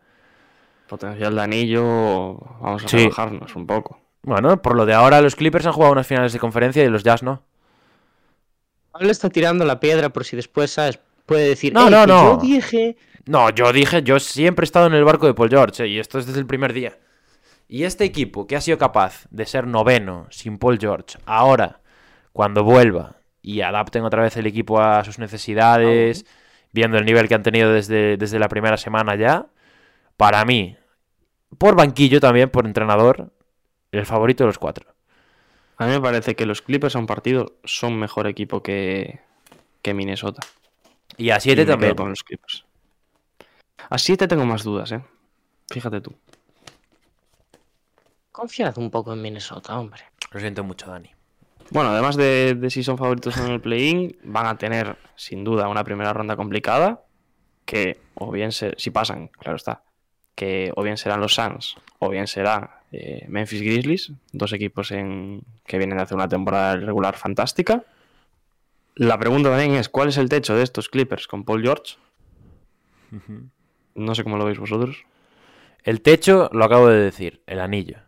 Potencial 0.89 1.35
de 1.35 1.43
anillo, 1.43 2.35
vamos 2.61 2.85
a 2.85 2.89
Sí. 2.89 2.97
trabajarnos 2.99 3.57
un 3.57 3.67
poco. 3.67 4.01
Bueno, 4.23 4.61
por 4.63 4.77
lo 4.77 4.87
de 4.87 4.95
ahora, 4.95 5.21
los 5.21 5.37
Clippers 5.37 5.67
han 5.67 5.73
jugado 5.73 5.93
unas 5.93 6.07
finales 6.07 6.33
de 6.33 6.39
conferencia 6.39 6.83
y 6.85 6.89
los 6.89 7.03
Jazz 7.05 7.23
no. 7.23 7.43
Pablo 8.93 9.11
está 9.11 9.29
tirando 9.29 9.65
la 9.65 9.81
piedra 9.81 10.11
por 10.11 10.25
si 10.25 10.37
después, 10.37 10.71
¿sabes? 10.71 10.99
Puede 11.27 11.49
decir, 11.49 11.73
No, 11.73 11.87
"Ey, 11.87 11.91
no, 11.91 12.07
no. 12.07 12.37
Yo 12.37 12.43
dije. 12.43 12.97
No, 13.27 13.51
yo 13.51 13.73
dije, 13.73 14.03
yo 14.03 14.21
siempre 14.21 14.65
he 14.65 14.67
estado 14.67 14.87
en 14.87 14.93
el 14.95 15.05
barco 15.05 15.27
de 15.27 15.35
Paul 15.35 15.49
George, 15.49 15.85
eh, 15.85 15.89
y 15.89 15.99
esto 15.99 16.19
es 16.19 16.27
desde 16.27 16.41
el 16.41 16.47
primer 16.47 16.73
día. 16.75 16.99
Y 17.67 17.85
este 17.85 18.05
equipo 18.05 18.47
que 18.47 18.57
ha 18.57 18.61
sido 18.61 18.77
capaz 18.77 19.27
de 19.31 19.47
ser 19.47 19.67
noveno 19.67 20.27
sin 20.31 20.59
Paul 20.59 20.79
George, 20.79 21.19
ahora, 21.25 21.81
cuando 22.35 22.63
vuelva 22.63 23.17
y 23.41 23.63
adapten 23.63 24.05
otra 24.05 24.23
vez 24.23 24.37
el 24.37 24.47
equipo 24.47 24.81
a 24.81 25.03
sus 25.05 25.19
necesidades, 25.19 26.27
viendo 26.73 26.99
el 26.99 27.07
nivel 27.07 27.27
que 27.27 27.35
han 27.35 27.43
tenido 27.43 27.73
desde, 27.73 28.17
desde 28.19 28.39
la 28.39 28.49
primera 28.49 28.77
semana 28.77 29.17
ya, 29.17 29.47
para 30.17 30.45
mí, 30.45 30.77
por 31.59 31.77
banquillo 31.77 32.21
también, 32.21 32.51
por 32.51 32.67
entrenador, 32.67 33.33
el 33.93 34.07
favorito 34.07 34.45
de 34.45 34.49
los 34.49 34.59
cuatro. 34.59 34.95
A 35.77 35.87
mí 35.87 35.93
me 35.93 36.01
parece 36.01 36.37
que 36.37 36.47
los 36.47 36.63
Clippers 36.63 36.97
a 36.97 36.99
un 37.01 37.07
partido 37.07 37.57
son 37.65 37.99
mejor 37.99 38.27
equipo 38.27 38.63
que, 38.63 39.21
que 39.83 39.95
Minnesota. 39.95 40.47
Y 41.17 41.31
a 41.31 41.41
Y 41.41 41.41
siete 41.41 41.65
me 41.65 41.77
quedo 41.77 41.95
también. 41.95 41.95
con 41.95 42.11
los 42.11 42.23
Clippers. 42.23 42.65
A 43.91 43.99
7 43.99 44.27
tengo 44.29 44.47
más 44.47 44.63
dudas, 44.63 44.93
¿eh? 44.93 45.05
Fíjate 45.71 46.01
tú. 46.01 46.15
Confiad 48.33 48.77
un 48.79 48.91
poco 48.91 49.13
en 49.13 49.23
Minnesota, 49.23 49.79
hombre. 49.79 50.03
Lo 50.31 50.41
siento 50.41 50.65
mucho, 50.65 50.91
Dani. 50.91 51.11
Bueno, 51.71 51.91
además 51.91 52.17
de, 52.17 52.55
de 52.55 52.71
si 52.71 52.83
son 52.83 52.99
favoritos 52.99 53.37
en 53.39 53.47
el 53.51 53.61
play-in, 53.61 54.17
van 54.25 54.47
a 54.47 54.59
tener 54.59 54.97
sin 55.17 55.45
duda 55.45 55.69
una 55.69 55.85
primera 55.85 56.13
ronda 56.13 56.37
complicada. 56.37 57.05
Que, 57.65 58.01
o 58.15 58.31
bien 58.31 58.53
se, 58.53 58.75
si 58.77 58.91
pasan, 58.91 59.29
claro 59.29 59.57
está, 59.57 59.83
que 60.35 60.73
o 60.75 60.83
bien 60.83 60.97
serán 60.97 61.21
los 61.21 61.35
Suns 61.35 61.77
o 61.99 62.09
bien 62.09 62.27
será 62.27 62.83
eh, 62.93 63.25
Memphis 63.29 63.63
Grizzlies, 63.63 64.13
dos 64.33 64.53
equipos 64.53 64.91
en, 64.91 65.43
que 65.67 65.79
vienen 65.79 65.97
de 65.97 66.05
hacer 66.05 66.17
una 66.17 66.29
temporada 66.29 66.77
regular 66.77 67.17
fantástica. 67.17 67.85
La 68.95 69.19
pregunta 69.19 69.51
también 69.51 69.75
es: 69.75 69.89
¿cuál 69.89 70.09
es 70.09 70.19
el 70.19 70.29
techo 70.29 70.55
de 70.55 70.63
estos 70.63 70.89
Clippers 70.89 71.27
con 71.27 71.45
Paul 71.45 71.63
George? 71.63 71.97
No 73.95 74.15
sé 74.15 74.23
cómo 74.25 74.37
lo 74.37 74.45
veis 74.45 74.59
vosotros. 74.59 75.05
El 75.83 76.01
techo, 76.01 76.49
lo 76.53 76.65
acabo 76.65 76.89
de 76.89 76.99
decir, 76.99 77.43
el 77.47 77.61
anillo. 77.61 77.99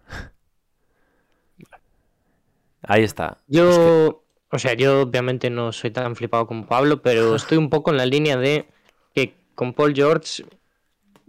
Ahí 2.82 3.02
está. 3.02 3.38
Yo, 3.48 4.24
o 4.50 4.58
sea, 4.58 4.74
yo 4.74 5.02
obviamente 5.02 5.50
no 5.50 5.72
soy 5.72 5.90
tan 5.90 6.16
flipado 6.16 6.46
como 6.46 6.66
Pablo, 6.66 7.02
pero 7.02 7.34
estoy 7.36 7.58
un 7.58 7.70
poco 7.70 7.90
en 7.90 7.96
la 7.96 8.06
línea 8.06 8.36
de 8.36 8.68
que 9.14 9.34
con 9.54 9.74
Paul 9.74 9.94
George 9.94 10.44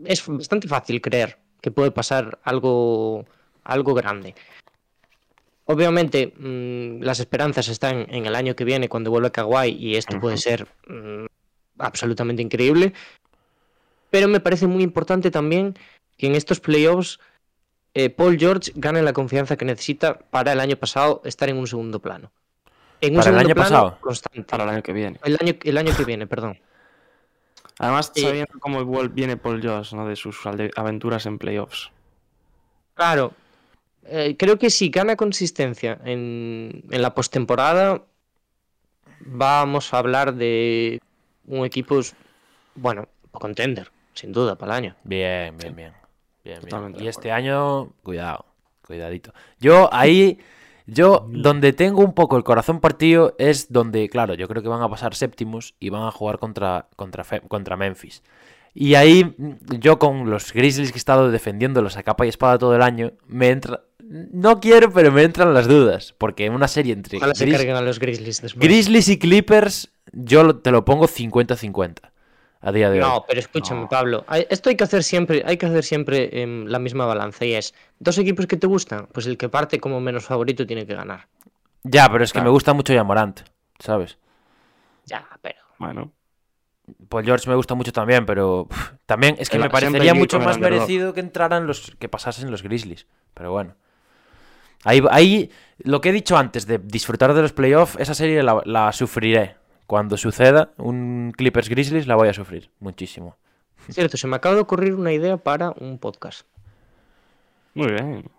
es 0.05 0.23
bastante 0.27 0.67
fácil 0.67 1.01
creer 1.01 1.37
que 1.61 1.71
puede 1.71 1.91
pasar 1.91 2.39
algo, 2.43 3.25
algo 3.63 3.93
grande. 3.93 4.35
Obviamente, 5.65 6.33
mm, 6.37 7.01
las 7.03 7.19
esperanzas 7.19 7.67
están 7.67 8.07
en 8.09 8.25
el 8.25 8.35
año 8.35 8.55
que 8.55 8.63
viene 8.63 8.87
cuando 8.87 9.11
vuelva 9.11 9.31
Kawhi 9.31 9.71
y 9.71 9.95
esto 9.95 10.19
puede 10.19 10.37
ser 10.37 10.67
mm, 10.87 11.25
absolutamente 11.79 12.41
increíble. 12.41 12.93
Pero 14.09 14.27
me 14.29 14.39
parece 14.39 14.67
muy 14.67 14.83
importante 14.83 15.29
también 15.31 15.77
que 16.17 16.27
en 16.27 16.35
estos 16.35 16.61
playoffs 16.61 17.19
eh, 17.93 18.09
Paul 18.09 18.37
George 18.39 18.71
gane 18.75 19.01
la 19.01 19.11
confianza 19.11 19.57
que 19.57 19.65
necesita 19.65 20.17
para 20.17 20.53
el 20.53 20.59
año 20.59 20.77
pasado 20.77 21.21
estar 21.25 21.49
en 21.49 21.57
un 21.57 21.67
segundo 21.67 21.99
plano. 21.99 22.31
En 23.01 23.15
un 23.15 23.17
¿Para 23.17 23.31
el 23.31 23.35
segundo 23.35 23.47
año 23.47 23.55
plano 23.55 23.69
pasado? 23.69 23.97
constante. 23.99 24.43
Para 24.43 24.63
el 24.63 24.69
año 24.69 24.83
que 24.83 24.93
viene. 24.93 25.19
El 25.23 25.37
año, 25.41 25.53
el 25.61 25.77
año 25.77 25.95
que 25.95 26.05
viene, 26.05 26.27
perdón. 26.27 26.57
Además, 27.79 28.11
Eh, 28.15 28.21
sabiendo 28.21 28.59
cómo 28.59 28.83
viene 29.09 29.37
Paul 29.37 29.61
George, 29.61 29.95
¿no? 29.95 30.07
De 30.07 30.15
sus 30.15 30.37
aventuras 30.45 31.25
en 31.25 31.37
playoffs. 31.37 31.91
Claro, 32.95 33.33
eh, 34.05 34.35
creo 34.37 34.57
que 34.57 34.69
si 34.69 34.89
gana 34.89 35.15
consistencia 35.15 35.99
en, 36.03 36.83
en 36.89 37.01
la 37.01 37.13
postemporada, 37.13 38.03
vamos 39.19 39.93
a 39.93 39.99
hablar 39.99 40.33
de 40.33 40.99
un 41.45 41.65
equipo, 41.65 41.99
bueno, 42.75 43.07
contender, 43.31 43.91
sin 44.13 44.31
duda, 44.31 44.55
para 44.55 44.73
el 44.73 44.85
año. 44.85 44.95
Bien, 45.03 45.55
bien, 45.57 45.75
bien. 45.75 45.93
bien, 46.43 46.95
Y 46.97 47.07
este 47.07 47.31
año, 47.31 47.91
cuidado, 48.03 48.45
cuidadito. 48.85 49.33
Yo 49.59 49.89
ahí, 49.93 50.39
yo 50.87 51.27
donde 51.29 51.73
tengo 51.73 52.01
un 52.01 52.13
poco 52.13 52.37
el 52.37 52.43
corazón 52.43 52.79
partido 52.79 53.35
es 53.37 53.71
donde, 53.71 54.07
claro, 54.09 54.33
yo 54.33 54.47
creo 54.47 54.63
que 54.63 54.69
van 54.69 54.81
a 54.81 54.89
pasar 54.89 55.13
séptimos 55.13 55.75
y 55.79 55.89
van 55.89 56.03
a 56.03 56.11
jugar 56.11 56.39
contra, 56.39 56.87
contra, 56.95 57.23
contra 57.47 57.75
Memphis. 57.75 58.23
Y 58.73 58.95
ahí 58.95 59.25
mm, 59.25 59.79
yo 59.79 59.99
con 59.99 60.29
los 60.29 60.53
Grizzlies 60.53 60.91
que 60.91 60.97
he 60.97 60.99
estado 60.99 61.29
defendiéndolos 61.29 61.97
a 61.97 62.03
capa 62.03 62.25
y 62.25 62.29
espada 62.29 62.57
todo 62.57 62.75
el 62.75 62.81
año, 62.81 63.11
me 63.27 63.49
entra... 63.49 63.83
No 63.99 64.61
quiero, 64.61 64.93
pero 64.93 65.11
me 65.11 65.23
entran 65.23 65.53
las 65.53 65.67
dudas. 65.67 66.15
Porque 66.17 66.45
en 66.45 66.53
una 66.53 66.69
serie 66.69 66.93
entre 66.93 67.17
Ojalá 67.17 67.35
se 67.35 67.51
carguen 67.51 67.75
a 67.75 67.81
los 67.81 67.99
Grizzlies 67.99 68.41
después. 68.41 68.65
Grizzlies 68.65 69.09
y 69.09 69.19
Clippers, 69.19 69.91
yo 70.13 70.55
te 70.55 70.71
lo 70.71 70.85
pongo 70.85 71.07
50-50 71.07 72.11
a 72.61 72.71
día 72.71 72.89
de 72.89 73.01
hoy. 73.01 73.07
No, 73.07 73.23
pero 73.27 73.39
escúchame, 73.39 73.87
Pablo. 73.87 74.25
Esto 74.49 74.69
hay 74.69 74.75
que 74.75 74.83
hacer 74.83 75.03
siempre, 75.03 75.43
hay 75.45 75.57
que 75.57 75.65
hacer 75.65 75.83
siempre 75.83 76.41
em, 76.41 76.65
la 76.65 76.79
misma 76.79 77.05
balanza 77.05 77.45
y 77.45 77.53
es 77.53 77.73
dos 77.99 78.17
equipos 78.17 78.47
que 78.47 78.57
te 78.57 78.67
gustan, 78.67 79.07
pues 79.11 79.25
el 79.27 79.37
que 79.37 79.49
parte 79.49 79.79
como 79.79 79.99
menos 79.99 80.25
favorito 80.25 80.65
tiene 80.65 80.85
que 80.85 80.95
ganar. 80.95 81.27
Ya, 81.83 82.09
pero 82.11 82.23
es 82.23 82.33
que 82.33 82.41
me 82.41 82.49
gusta 82.49 82.73
mucho 82.73 82.93
Yamorant, 82.93 83.41
¿sabes? 83.79 84.17
Ya, 85.05 85.25
pero 85.41 85.55
Bueno, 85.77 86.11
Paul 87.09 87.23
George 87.23 87.47
me 87.49 87.55
gusta 87.55 87.75
mucho 87.75 87.93
también, 87.93 88.25
pero 88.25 88.67
también 89.05 89.35
es 89.39 89.49
que 89.49 89.57
El- 89.57 89.63
me 89.63 89.69
parecería 89.69 90.13
mucho 90.13 90.39
más 90.39 90.57
merecido 90.59 91.13
que 91.13 91.19
entraran 91.21 91.67
los 91.67 91.95
que 91.99 92.09
pasasen 92.09 92.51
los 92.51 92.63
Grizzlies. 92.63 93.07
Pero 93.33 93.51
bueno. 93.51 93.75
Ahí, 94.83 95.01
ahí 95.11 95.51
lo 95.79 96.01
que 96.01 96.09
he 96.09 96.11
dicho 96.13 96.37
antes 96.37 96.65
de 96.67 96.77
disfrutar 96.77 97.33
de 97.33 97.41
los 97.41 97.51
playoffs, 97.53 97.95
esa 97.99 98.13
serie 98.13 98.41
la, 98.43 98.61
la 98.65 98.91
sufriré. 98.93 99.55
Cuando 99.87 100.17
suceda 100.17 100.71
un 100.77 101.33
Clippers 101.35 101.69
Grizzlies 101.69 102.07
la 102.07 102.15
voy 102.15 102.27
a 102.27 102.33
sufrir 102.33 102.69
muchísimo. 102.79 103.37
cierto, 103.89 104.17
se 104.17 104.27
me 104.27 104.35
acaba 104.35 104.55
de 104.55 104.61
ocurrir 104.61 104.93
una 104.95 105.13
idea 105.13 105.37
para 105.37 105.71
un 105.79 105.97
podcast. 105.97 106.45
muy 107.73 107.87
bien. 107.91 108.29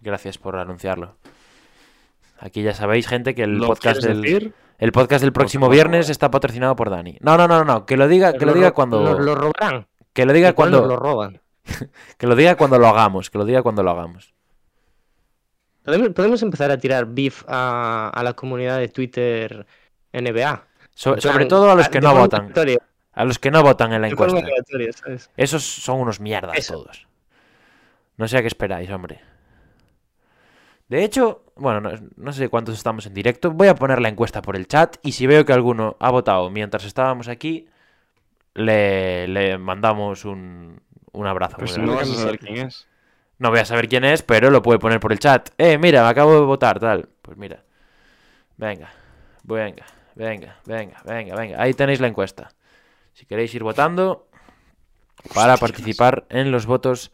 Gracias 0.00 0.38
por 0.38 0.56
anunciarlo. 0.56 1.16
Aquí 2.38 2.62
ya 2.62 2.74
sabéis, 2.74 3.06
gente, 3.06 3.34
que 3.34 3.44
el 3.44 3.58
¿Lo 3.58 3.66
podcast 3.68 4.02
del 4.02 4.20
decir? 4.22 4.52
el 4.78 4.90
podcast 4.92 5.22
del 5.22 5.32
próximo 5.32 5.66
favor. 5.66 5.74
viernes 5.74 6.08
está 6.08 6.30
patrocinado 6.30 6.74
por 6.74 6.90
Dani. 6.90 7.18
No, 7.20 7.36
no, 7.36 7.46
no, 7.46 7.64
no, 7.64 7.86
que 7.86 7.96
lo 7.96 8.08
diga, 8.08 8.32
que 8.32 8.44
lo 8.46 8.52
diga 8.52 8.72
cuando 8.72 9.00
Lo, 9.02 9.18
lo 9.20 9.34
robarán. 9.36 9.86
que 10.12 10.24
lo 10.26 10.32
diga 10.32 10.52
cuando 10.54 10.84
lo 10.86 10.96
roban. 10.96 11.40
que 12.18 12.26
lo 12.26 12.34
diga 12.34 12.56
cuando 12.56 12.78
lo 12.78 12.88
hagamos, 12.88 13.30
que 13.30 13.38
lo 13.38 13.44
diga 13.44 13.62
cuando 13.62 13.82
lo 13.84 13.90
hagamos. 13.92 14.34
Podemos, 15.84 16.08
podemos 16.10 16.42
empezar 16.42 16.70
a 16.72 16.78
tirar 16.78 17.06
beef 17.06 17.44
a, 17.48 18.08
a 18.12 18.22
la 18.24 18.34
comunidad 18.34 18.78
de 18.78 18.88
Twitter 18.88 19.66
NBA. 20.12 20.64
So- 20.94 21.14
En 21.14 21.20
plan, 21.20 21.32
sobre 21.32 21.46
todo 21.46 21.70
a 21.70 21.74
los 21.74 21.88
que 21.88 22.00
no 22.00 22.14
votan. 22.14 22.52
A 23.14 23.24
los 23.24 23.38
que 23.38 23.50
no 23.50 23.62
votan 23.62 23.92
en 23.92 24.00
la 24.02 24.08
de 24.08 24.12
encuesta. 24.12 24.40
Esos 25.36 25.62
son 25.62 26.00
unos 26.00 26.20
mierdas 26.20 26.56
Eso. 26.56 26.74
todos. 26.74 27.06
No 28.16 28.28
sé 28.28 28.38
a 28.38 28.40
qué 28.40 28.46
esperáis, 28.46 28.90
hombre. 28.90 29.20
De 30.88 31.04
hecho, 31.04 31.44
bueno, 31.56 31.80
no, 31.80 31.90
no 32.16 32.32
sé 32.32 32.48
cuántos 32.48 32.74
estamos 32.76 33.06
en 33.06 33.14
directo. 33.14 33.50
Voy 33.50 33.68
a 33.68 33.74
poner 33.74 34.00
la 34.00 34.08
encuesta 34.08 34.42
por 34.42 34.56
el 34.56 34.66
chat 34.68 34.96
y 35.02 35.12
si 35.12 35.26
veo 35.26 35.44
que 35.44 35.52
alguno 35.52 35.96
ha 36.00 36.10
votado 36.10 36.50
mientras 36.50 36.84
estábamos 36.84 37.28
aquí, 37.28 37.68
le, 38.54 39.26
le 39.28 39.56
mandamos 39.58 40.24
un, 40.26 40.80
un 41.12 41.26
abrazo. 41.26 41.56
Pues 41.58 41.78
muy 41.78 41.86
no 41.86 41.96
vas 41.96 42.10
a 42.10 42.14
saber 42.14 42.38
quién 42.38 42.66
es. 42.66 42.86
No 43.38 43.50
voy 43.50 43.60
a 43.60 43.64
saber 43.64 43.88
quién 43.88 44.04
es, 44.04 44.22
pero 44.22 44.50
lo 44.50 44.62
puede 44.62 44.78
poner 44.78 45.00
por 45.00 45.12
el 45.12 45.18
chat. 45.18 45.48
Eh, 45.58 45.78
mira, 45.78 46.02
me 46.02 46.08
acabo 46.10 46.34
de 46.34 46.40
votar, 46.40 46.78
tal. 46.78 47.08
Pues 47.22 47.36
mira. 47.38 47.62
Venga, 48.58 48.90
venga, 49.42 49.84
venga, 50.14 50.56
venga, 50.66 51.02
venga, 51.04 51.34
venga. 51.36 51.62
Ahí 51.62 51.74
tenéis 51.74 52.00
la 52.00 52.08
encuesta. 52.08 52.50
Si 53.12 53.26
queréis 53.26 53.54
ir 53.54 53.62
votando 53.62 54.26
para 55.34 55.56
participar 55.56 56.24
en 56.30 56.50
los 56.50 56.66
votos 56.66 57.12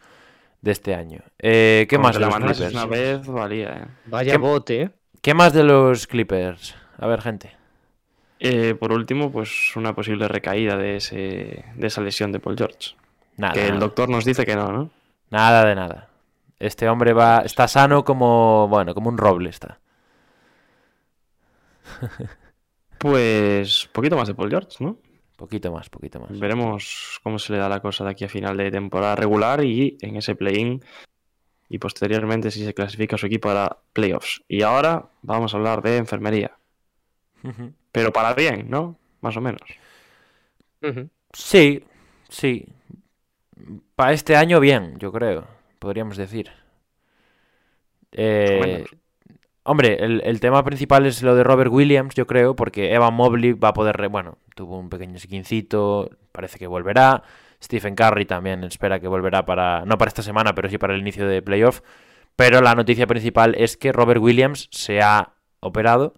de 0.60 0.72
este 0.72 0.94
año. 0.94 1.20
Eh, 1.38 1.86
¿Qué 1.88 1.98
más 1.98 2.14
de 2.14 2.20
los 2.20 2.34
Clippers? 2.36 2.72
una 2.72 2.86
vez 2.86 3.26
valía, 3.26 3.68
eh. 3.70 3.86
Vaya 4.06 4.32
¿Qué- 4.32 4.38
bote, 4.38 4.82
¿eh? 4.82 4.90
¿Qué 5.22 5.34
más 5.34 5.52
de 5.52 5.64
los 5.64 6.06
Clippers? 6.06 6.74
A 6.98 7.06
ver, 7.06 7.20
gente. 7.20 7.56
Eh, 8.40 8.74
por 8.78 8.92
último, 8.92 9.32
pues 9.32 9.74
una 9.76 9.94
posible 9.94 10.28
recaída 10.28 10.76
de, 10.76 10.96
ese, 10.96 11.64
de 11.74 11.86
esa 11.86 12.00
lesión 12.00 12.30
de 12.30 12.38
Paul 12.38 12.56
George. 12.56 12.94
Nada, 13.36 13.52
que 13.54 13.66
el 13.66 13.78
doctor 13.80 14.08
nos 14.08 14.24
dice 14.24 14.46
que 14.46 14.54
no, 14.54 14.70
¿no? 14.70 14.90
Nada 15.30 15.64
de 15.64 15.74
nada. 15.74 16.08
Este 16.60 16.88
hombre 16.88 17.12
va, 17.12 17.42
está 17.44 17.66
sano 17.68 18.04
como, 18.04 18.68
bueno, 18.68 18.94
como 18.94 19.08
un 19.10 19.18
roble 19.18 19.50
está. 19.50 19.78
Pues 22.98 23.88
poquito 23.92 24.16
más 24.16 24.28
de 24.28 24.34
Paul 24.34 24.50
George, 24.50 24.76
¿no? 24.80 24.98
Poquito 25.36 25.70
más, 25.70 25.88
poquito 25.88 26.18
más. 26.18 26.38
Veremos 26.38 27.20
cómo 27.22 27.38
se 27.38 27.52
le 27.52 27.58
da 27.58 27.68
la 27.68 27.80
cosa 27.80 28.04
de 28.04 28.10
aquí 28.10 28.24
a 28.24 28.28
final 28.28 28.56
de 28.56 28.70
temporada 28.70 29.14
regular 29.14 29.64
y 29.64 29.96
en 30.00 30.16
ese 30.16 30.34
play-in 30.34 30.82
y 31.68 31.78
posteriormente 31.78 32.50
si 32.50 32.64
se 32.64 32.74
clasifica 32.74 33.16
su 33.16 33.26
equipo 33.26 33.48
para 33.48 33.78
playoffs. 33.92 34.42
Y 34.48 34.62
ahora 34.62 35.10
vamos 35.22 35.54
a 35.54 35.58
hablar 35.58 35.82
de 35.82 35.98
enfermería. 35.98 36.56
Pero 37.92 38.12
para 38.12 38.34
bien, 38.34 38.68
¿no? 38.68 38.98
Más 39.20 39.36
o 39.36 39.40
menos. 39.40 39.62
Sí, 41.32 41.84
sí. 42.28 42.66
Para 43.94 44.12
este 44.12 44.34
año 44.34 44.60
bien, 44.60 44.98
yo 44.98 45.12
creo, 45.12 45.46
podríamos 45.78 46.16
decir. 46.16 46.50
Eh. 48.12 48.84
Hombre, 49.70 50.04
el, 50.04 50.20
el 50.24 50.40
tema 50.40 50.64
principal 50.64 51.06
es 51.06 51.22
lo 51.22 51.34
de 51.34 51.44
Robert 51.44 51.70
Williams, 51.72 52.14
yo 52.14 52.26
creo, 52.26 52.56
porque 52.56 52.92
Evan 52.94 53.14
Mobley 53.14 53.52
va 53.52 53.68
a 53.68 53.72
poder... 53.74 53.96
re- 53.96 54.08
Bueno, 54.08 54.38
tuvo 54.54 54.78
un 54.78 54.88
pequeño 54.90 55.16
esquincito, 55.16 56.10
parece 56.32 56.58
que 56.58 56.66
volverá. 56.66 57.22
Stephen 57.62 57.94
Curry 57.96 58.24
también 58.26 58.64
espera 58.64 59.00
que 59.00 59.08
volverá 59.08 59.44
para... 59.46 59.84
No 59.84 59.98
para 59.98 60.08
esta 60.08 60.22
semana, 60.22 60.54
pero 60.54 60.68
sí 60.68 60.78
para 60.78 60.94
el 60.94 61.00
inicio 61.00 61.26
de 61.28 61.42
playoff. 61.42 61.80
Pero 62.36 62.60
la 62.60 62.74
noticia 62.74 63.06
principal 63.06 63.54
es 63.56 63.76
que 63.76 63.92
Robert 63.92 64.20
Williams 64.20 64.68
se 64.70 65.00
ha 65.02 65.32
operado. 65.60 66.14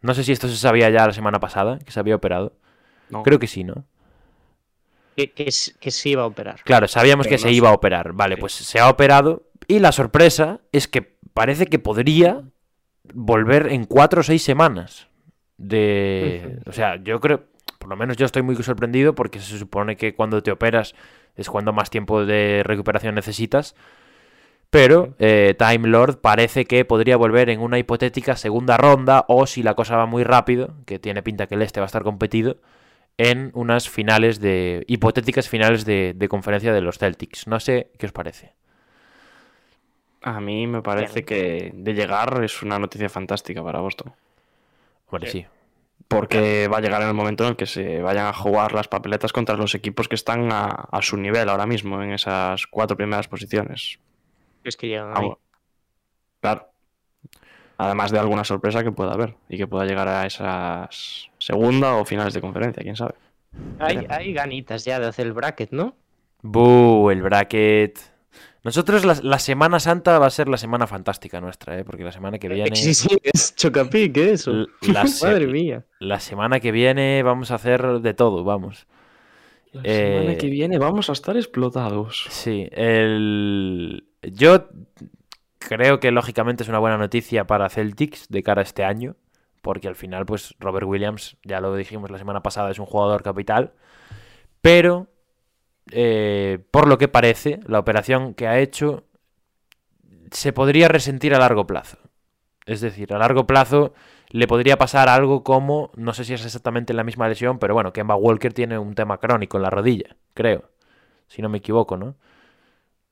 No 0.00 0.14
sé 0.14 0.24
si 0.24 0.32
esto 0.32 0.48
se 0.48 0.56
sabía 0.56 0.90
ya 0.90 1.06
la 1.06 1.12
semana 1.12 1.40
pasada, 1.40 1.78
que 1.80 1.90
se 1.92 2.00
había 2.00 2.16
operado. 2.16 2.54
No. 3.10 3.22
Creo 3.22 3.38
que 3.38 3.46
sí, 3.48 3.64
¿no? 3.64 3.84
Que, 5.16 5.30
que, 5.32 5.50
se 5.52 6.08
iba 6.08 6.22
a 6.22 6.26
operar. 6.26 6.62
Claro, 6.64 6.88
sabíamos 6.88 7.26
Pero 7.26 7.36
que 7.36 7.42
no 7.42 7.42
se 7.42 7.48
sé. 7.48 7.54
iba 7.54 7.68
a 7.68 7.74
operar. 7.74 8.12
Vale, 8.14 8.36
Sí. 8.36 8.40
pues 8.40 8.52
se 8.54 8.78
ha 8.80 8.88
operado. 8.88 9.42
Y 9.68 9.78
la 9.78 9.92
sorpresa 9.92 10.60
es 10.72 10.88
que 10.88 11.16
parece 11.34 11.66
que 11.66 11.78
podría 11.78 12.42
volver 13.14 13.72
en 13.72 13.84
cuatro 13.84 14.20
o 14.20 14.24
seis 14.24 14.42
semanas. 14.42 15.08
De. 15.56 16.60
O 16.66 16.72
sea, 16.72 16.96
yo 17.02 17.20
creo. 17.20 17.44
Por 17.78 17.88
lo 17.88 17.96
menos 17.96 18.16
yo 18.16 18.26
estoy 18.26 18.42
muy 18.42 18.54
sorprendido 18.62 19.14
porque 19.14 19.40
se 19.40 19.58
supone 19.58 19.96
que 19.96 20.14
cuando 20.14 20.42
te 20.42 20.52
operas 20.52 20.94
es 21.34 21.50
cuando 21.50 21.72
más 21.72 21.90
tiempo 21.90 22.24
de 22.24 22.62
recuperación 22.64 23.14
necesitas. 23.14 23.74
Pero 24.70 25.14
eh, 25.18 25.54
Time 25.58 25.88
Lord 25.88 26.20
parece 26.20 26.64
que 26.64 26.84
podría 26.84 27.16
volver 27.16 27.50
en 27.50 27.60
una 27.60 27.78
hipotética 27.78 28.36
segunda 28.36 28.78
ronda 28.78 29.24
o 29.28 29.46
si 29.46 29.62
la 29.62 29.74
cosa 29.74 29.96
va 29.96 30.06
muy 30.06 30.24
rápido, 30.24 30.76
que 30.86 30.98
tiene 30.98 31.22
pinta 31.22 31.46
que 31.46 31.56
el 31.56 31.62
este 31.62 31.80
va 31.80 31.84
a 31.84 31.86
estar 31.86 32.04
competido, 32.04 32.58
en 33.18 33.50
unas 33.54 33.88
finales 33.88 34.40
de. 34.40 34.84
hipotéticas 34.86 35.48
finales 35.48 35.84
de, 35.84 36.14
de 36.16 36.28
conferencia 36.28 36.72
de 36.72 36.80
los 36.80 36.98
Celtics. 36.98 37.46
No 37.48 37.60
sé 37.60 37.90
qué 37.98 38.06
os 38.06 38.12
parece. 38.12 38.54
A 40.22 40.40
mí 40.40 40.66
me 40.66 40.82
parece 40.82 41.24
que 41.24 41.72
de 41.74 41.94
llegar 41.94 42.42
es 42.44 42.62
una 42.62 42.78
noticia 42.78 43.08
fantástica 43.08 43.62
para 43.62 43.80
Boston. 43.80 44.12
Hombre, 45.10 45.30
sí. 45.30 45.46
Porque 46.08 46.68
va 46.68 46.78
a 46.78 46.80
llegar 46.80 47.02
en 47.02 47.08
el 47.08 47.14
momento 47.14 47.44
en 47.44 47.50
el 47.50 47.56
que 47.56 47.66
se 47.66 48.02
vayan 48.02 48.26
a 48.26 48.32
jugar 48.32 48.72
las 48.72 48.88
papeletas 48.88 49.32
contra 49.32 49.56
los 49.56 49.74
equipos 49.74 50.08
que 50.08 50.14
están 50.14 50.52
a, 50.52 50.66
a 50.66 51.02
su 51.02 51.16
nivel 51.16 51.48
ahora 51.48 51.66
mismo 51.66 52.02
en 52.02 52.12
esas 52.12 52.66
cuatro 52.66 52.96
primeras 52.96 53.28
posiciones. 53.28 53.98
Es 54.62 54.76
que 54.76 54.88
llegan 54.88 55.08
ahí. 55.08 55.14
Vamos. 55.14 55.38
Claro. 56.40 56.68
Además 57.78 58.12
de 58.12 58.18
alguna 58.18 58.44
sorpresa 58.44 58.84
que 58.84 58.92
pueda 58.92 59.12
haber 59.12 59.34
y 59.48 59.56
que 59.56 59.66
pueda 59.66 59.84
llegar 59.86 60.06
a 60.06 60.26
esas 60.26 61.30
segunda 61.38 61.94
o 61.94 62.04
finales 62.04 62.34
de 62.34 62.40
conferencia, 62.40 62.82
quién 62.82 62.96
sabe. 62.96 63.14
Hay, 63.78 64.06
hay 64.08 64.32
ganitas 64.32 64.84
ya 64.84 65.00
de 65.00 65.06
hacer 65.06 65.26
el 65.26 65.32
bracket, 65.32 65.72
¿no? 65.72 65.96
Buh, 66.42 67.10
el 67.10 67.22
bracket. 67.22 68.11
Nosotros 68.64 69.04
la, 69.04 69.16
la 69.22 69.38
Semana 69.40 69.80
Santa 69.80 70.18
va 70.20 70.26
a 70.26 70.30
ser 70.30 70.48
la 70.48 70.56
semana 70.56 70.86
fantástica 70.86 71.40
nuestra, 71.40 71.78
¿eh? 71.78 71.84
Porque 71.84 72.04
la 72.04 72.12
semana 72.12 72.38
que 72.38 72.48
viene. 72.48 72.76
Sí, 72.76 72.94
sí, 72.94 73.08
es 73.22 73.56
chocapic 73.56 74.16
eso. 74.18 74.66
La, 74.82 75.06
se- 75.08 75.26
Madre 75.26 75.46
mía. 75.48 75.84
la 75.98 76.20
semana 76.20 76.60
que 76.60 76.70
viene 76.70 77.22
vamos 77.24 77.50
a 77.50 77.56
hacer 77.56 78.00
de 78.00 78.14
todo, 78.14 78.44
vamos. 78.44 78.86
La 79.72 79.80
Eh, 79.84 80.18
semana 80.20 80.38
que 80.38 80.46
viene 80.48 80.78
vamos 80.78 81.08
a 81.10 81.12
estar 81.12 81.36
explotados. 81.36 82.26
Sí, 82.30 82.68
el... 82.72 84.04
yo 84.22 84.68
creo 85.58 85.98
que 85.98 86.10
lógicamente 86.12 86.62
es 86.62 86.68
una 86.68 86.78
buena 86.78 86.98
noticia 86.98 87.46
para 87.46 87.68
Celtics 87.68 88.28
de 88.28 88.42
cara 88.42 88.60
a 88.60 88.64
este 88.64 88.84
año, 88.84 89.16
porque 89.60 89.88
al 89.88 89.96
final, 89.96 90.24
pues 90.26 90.54
Robert 90.60 90.86
Williams, 90.86 91.36
ya 91.42 91.60
lo 91.60 91.74
dijimos 91.74 92.10
la 92.10 92.18
semana 92.18 92.42
pasada, 92.42 92.70
es 92.70 92.78
un 92.78 92.86
jugador 92.86 93.22
capital, 93.22 93.72
pero 94.60 95.08
eh, 95.90 96.58
por 96.70 96.88
lo 96.88 96.98
que 96.98 97.08
parece, 97.08 97.60
la 97.66 97.78
operación 97.78 98.34
que 98.34 98.46
ha 98.46 98.58
hecho 98.58 99.04
se 100.30 100.52
podría 100.52 100.88
resentir 100.88 101.34
a 101.34 101.38
largo 101.38 101.66
plazo. 101.66 101.98
Es 102.66 102.80
decir, 102.80 103.12
a 103.14 103.18
largo 103.18 103.46
plazo 103.46 103.94
le 104.30 104.46
podría 104.46 104.78
pasar 104.78 105.08
algo 105.08 105.44
como, 105.44 105.90
no 105.96 106.14
sé 106.14 106.24
si 106.24 106.34
es 106.34 106.44
exactamente 106.44 106.94
la 106.94 107.04
misma 107.04 107.28
lesión, 107.28 107.58
pero 107.58 107.74
bueno, 107.74 107.92
Kemba 107.92 108.16
Walker 108.16 108.52
tiene 108.52 108.78
un 108.78 108.94
tema 108.94 109.18
crónico 109.18 109.56
en 109.58 109.64
la 109.64 109.70
rodilla, 109.70 110.16
creo. 110.34 110.70
Si 111.28 111.42
no 111.42 111.48
me 111.48 111.58
equivoco, 111.58 111.96
¿no? 111.96 112.16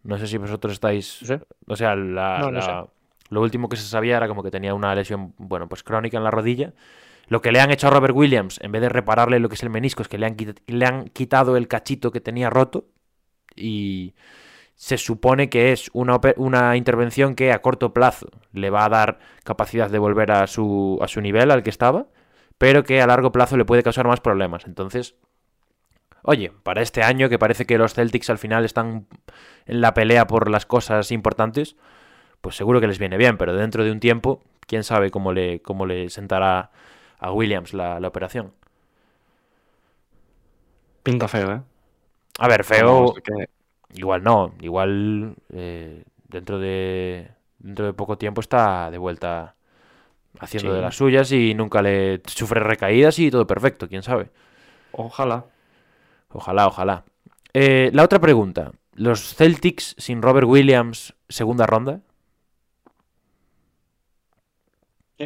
No 0.02 0.18
sé 0.18 0.26
si 0.26 0.38
vosotros 0.38 0.74
estáis... 0.74 1.22
O 1.66 1.76
sea, 1.76 1.94
la- 1.94 2.40
No, 2.40 2.50
no 2.50 2.58
la- 2.60 2.86
lo 3.30 3.42
último 3.42 3.68
que 3.68 3.76
se 3.76 3.84
sabía 3.86 4.16
era 4.16 4.28
como 4.28 4.42
que 4.42 4.50
tenía 4.50 4.74
una 4.74 4.94
lesión, 4.94 5.34
bueno, 5.38 5.68
pues 5.68 5.82
crónica 5.82 6.16
en 6.18 6.24
la 6.24 6.30
rodilla. 6.30 6.72
Lo 7.30 7.40
que 7.40 7.52
le 7.52 7.60
han 7.60 7.70
hecho 7.70 7.86
a 7.86 7.90
Robert 7.90 8.12
Williams, 8.12 8.58
en 8.60 8.72
vez 8.72 8.82
de 8.82 8.88
repararle 8.88 9.38
lo 9.38 9.48
que 9.48 9.54
es 9.54 9.62
el 9.62 9.70
menisco, 9.70 10.02
es 10.02 10.08
que 10.08 10.18
le 10.18 10.26
han, 10.26 10.36
le 10.66 10.84
han 10.84 11.04
quitado 11.10 11.56
el 11.56 11.68
cachito 11.68 12.10
que 12.10 12.20
tenía 12.20 12.50
roto. 12.50 12.88
Y 13.54 14.16
se 14.74 14.98
supone 14.98 15.48
que 15.48 15.70
es 15.70 15.90
una, 15.92 16.18
una 16.36 16.76
intervención 16.76 17.36
que 17.36 17.52
a 17.52 17.62
corto 17.62 17.94
plazo 17.94 18.26
le 18.52 18.68
va 18.68 18.84
a 18.84 18.88
dar 18.88 19.20
capacidad 19.44 19.88
de 19.88 20.00
volver 20.00 20.32
a 20.32 20.48
su, 20.48 20.98
a 21.00 21.06
su 21.06 21.20
nivel 21.20 21.52
al 21.52 21.62
que 21.62 21.70
estaba, 21.70 22.08
pero 22.58 22.82
que 22.82 23.00
a 23.00 23.06
largo 23.06 23.30
plazo 23.30 23.56
le 23.56 23.64
puede 23.64 23.84
causar 23.84 24.08
más 24.08 24.18
problemas. 24.18 24.66
Entonces, 24.66 25.14
oye, 26.22 26.50
para 26.64 26.82
este 26.82 27.04
año 27.04 27.28
que 27.28 27.38
parece 27.38 27.64
que 27.64 27.78
los 27.78 27.94
Celtics 27.94 28.28
al 28.30 28.38
final 28.38 28.64
están 28.64 29.06
en 29.66 29.80
la 29.80 29.94
pelea 29.94 30.26
por 30.26 30.50
las 30.50 30.66
cosas 30.66 31.12
importantes, 31.12 31.76
pues 32.40 32.56
seguro 32.56 32.80
que 32.80 32.88
les 32.88 32.98
viene 32.98 33.18
bien, 33.18 33.38
pero 33.38 33.54
dentro 33.54 33.84
de 33.84 33.92
un 33.92 34.00
tiempo, 34.00 34.42
quién 34.66 34.82
sabe 34.82 35.12
cómo 35.12 35.32
le, 35.32 35.62
cómo 35.62 35.86
le 35.86 36.10
sentará 36.10 36.72
a 37.20 37.32
Williams 37.32 37.72
la, 37.74 38.00
la 38.00 38.08
operación. 38.08 38.52
Pinta 41.02 41.28
feo, 41.28 41.52
¿eh? 41.52 41.60
A 42.38 42.48
ver, 42.48 42.64
feo, 42.64 43.14
igual 43.94 44.22
no, 44.22 44.54
igual 44.60 45.34
eh, 45.52 46.04
dentro 46.28 46.58
de 46.58 47.30
dentro 47.58 47.86
de 47.86 47.92
poco 47.92 48.16
tiempo 48.18 48.40
está 48.40 48.90
de 48.90 48.98
vuelta 48.98 49.54
haciendo 50.38 50.70
Sí. 50.70 50.76
de 50.76 50.82
las 50.82 50.96
suyas 50.96 51.32
y 51.32 51.54
nunca 51.54 51.82
le 51.82 52.22
sufre 52.26 52.60
recaídas 52.60 53.18
y 53.18 53.30
todo 53.30 53.46
perfecto, 53.46 53.88
quién 53.88 54.02
sabe. 54.02 54.30
Ojalá. 54.92 55.44
Ojalá, 56.30 56.66
ojalá. 56.68 57.04
Eh, 57.52 57.90
la 57.92 58.04
otra 58.04 58.18
pregunta, 58.20 58.72
¿los 58.94 59.34
Celtics 59.34 59.94
sin 59.98 60.22
Robert 60.22 60.46
Williams 60.46 61.14
segunda 61.28 61.66
ronda? 61.66 61.94
Eh, 61.94 62.00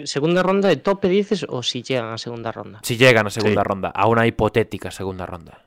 ¿Segunda 0.05 0.43
ronda 0.43 0.69
de 0.69 0.77
tope 0.77 1.09
dices 1.09 1.47
o 1.49 1.63
si 1.63 1.83
llegan 1.83 2.07
a 2.13 2.19
segunda 2.19 2.51
ronda? 2.51 2.81
Si 2.83 2.97
llegan 2.97 3.27
a 3.27 3.31
segunda 3.31 3.63
Sí. 3.63 3.69
ronda, 3.69 3.89
a 3.91 4.09
una 4.09 4.27
hipotética 4.27 4.91
segunda 4.91 5.25
ronda. 5.27 5.63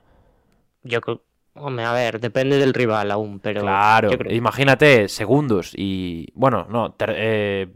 Yo 0.82 1.00
creo. 1.00 1.22
Hombre, 1.54 1.84
a 1.86 1.92
ver, 1.92 2.20
depende 2.20 2.56
del 2.58 2.72
rival 2.74 3.10
aún, 3.10 3.40
pero. 3.40 3.62
Claro, 3.62 4.10
creo- 4.10 4.32
imagínate 4.32 5.08
segundos 5.08 5.72
y. 5.74 6.28
Bueno, 6.34 6.66
no, 6.70 6.92
ter- 6.92 7.14
eh, 7.16 7.68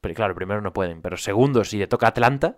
pero 0.00 0.14
claro, 0.14 0.34
primero 0.34 0.60
no 0.60 0.72
pueden, 0.72 1.00
pero 1.00 1.16
segundos 1.16 1.72
y 1.72 1.78
le 1.78 1.86
toca 1.86 2.08
Atlanta. 2.08 2.56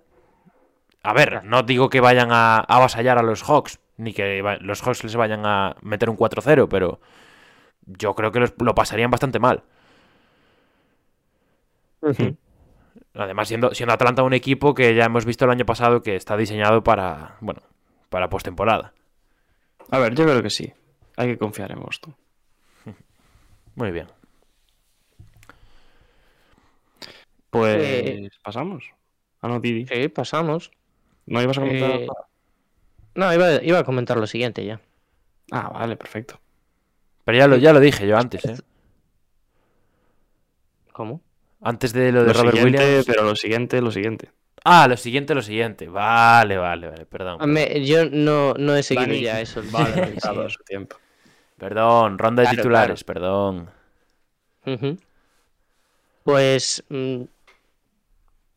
A 1.05 1.13
ver, 1.13 1.45
no 1.45 1.63
digo 1.63 1.89
que 1.91 2.01
vayan 2.01 2.29
a 2.33 2.59
avasallar 2.61 3.19
a 3.19 3.23
los 3.23 3.43
Hawks, 3.49 3.79
ni 3.97 4.13
que 4.13 4.41
va- 4.43 4.57
los 4.57 4.81
Hawks 4.83 5.05
les 5.05 5.15
vayan 5.15 5.45
a 5.47 5.77
meter 5.83 6.09
un 6.11 6.17
4-0, 6.17 6.69
pero 6.69 7.01
yo 7.87 8.15
creo 8.15 8.33
que 8.33 8.41
los- 8.41 8.55
lo 8.59 8.75
pasarían 8.75 9.11
bastante 9.11 9.39
mal. 9.39 9.63
Además, 13.15 13.49
siendo, 13.49 13.75
siendo 13.75 13.93
Atlanta 13.93 14.23
un 14.23 14.33
equipo 14.33 14.75
que 14.75 14.95
ya 14.95 15.05
hemos 15.05 15.25
visto 15.25 15.45
el 15.45 15.51
año 15.51 15.67
pasado 15.67 16.03
que 16.03 16.17
está 16.17 16.37
diseñado 16.37 16.83
para, 16.83 17.37
bueno, 17.41 17.63
para 18.09 18.29
postemporada. 18.29 18.93
A 19.91 19.99
ver, 19.99 20.15
yo 20.15 20.25
creo 20.25 20.43
que 20.43 20.51
sí. 20.51 20.73
Hay 21.17 21.29
que 21.29 21.39
confiar 21.39 21.73
en 21.73 21.81
Boston. 21.81 22.15
Muy 23.75 23.91
bien. 23.91 24.09
Pues 27.51 27.77
Eh, 27.83 28.31
pasamos. 28.43 28.85
Ah, 29.43 29.49
no, 29.49 29.61
Didi. 29.61 29.87
Sí, 29.87 30.09
pasamos. 30.09 30.71
¿No 31.27 31.43
ibas 31.43 31.59
a 31.59 31.61
comentar 31.61 31.91
Eh? 31.91 32.09
No, 33.15 33.33
iba, 33.33 33.63
iba 33.63 33.79
a 33.79 33.85
comentar 33.85 34.17
lo 34.17 34.27
siguiente 34.27 34.65
ya. 34.65 34.81
Ah, 35.51 35.69
vale, 35.69 35.97
perfecto. 35.97 36.41
Pero 37.25 37.39
ya 37.39 37.47
lo, 37.47 37.57
ya 37.57 37.73
lo 37.73 37.81
dije 37.81 38.07
yo 38.07 38.17
antes, 38.17 38.45
¿eh? 38.47 38.57
¿Cómo? 40.93 41.21
Antes 41.63 41.93
de 41.93 42.11
lo 42.13 42.23
de 42.25 42.29
Lo 42.29 42.41
Robert 42.41 42.57
siguiente, 42.57 42.85
Williams. 42.85 43.07
pero 43.07 43.23
lo 43.23 43.37
siguiente, 43.37 43.81
lo 43.81 43.91
siguiente. 43.91 44.31
Ah, 44.65 44.87
lo 44.89 44.97
siguiente, 44.97 45.35
lo 45.35 45.43
siguiente. 45.43 45.89
Vale, 45.89 46.57
vale, 46.57 46.89
vale, 46.89 47.07
perdón. 47.07 47.39
Yo 47.85 48.05
no, 48.11 48.55
no 48.55 48.75
he 48.77 48.83
seguido 48.83 49.07
Dani, 49.09 49.21
ya 49.23 49.41
eso. 49.41 49.63
Vale, 49.73 50.13
Sí. 50.13 50.19
dado 50.23 50.49
su 50.51 50.63
tiempo. 50.65 50.97
Perdón, 51.59 52.19
ronda 52.19 52.43
de 52.43 52.47
Claro, 52.49 52.57
titulares, 52.63 53.05
perdón. 53.05 53.71
Pues. 56.25 56.85
mm, 56.89 57.23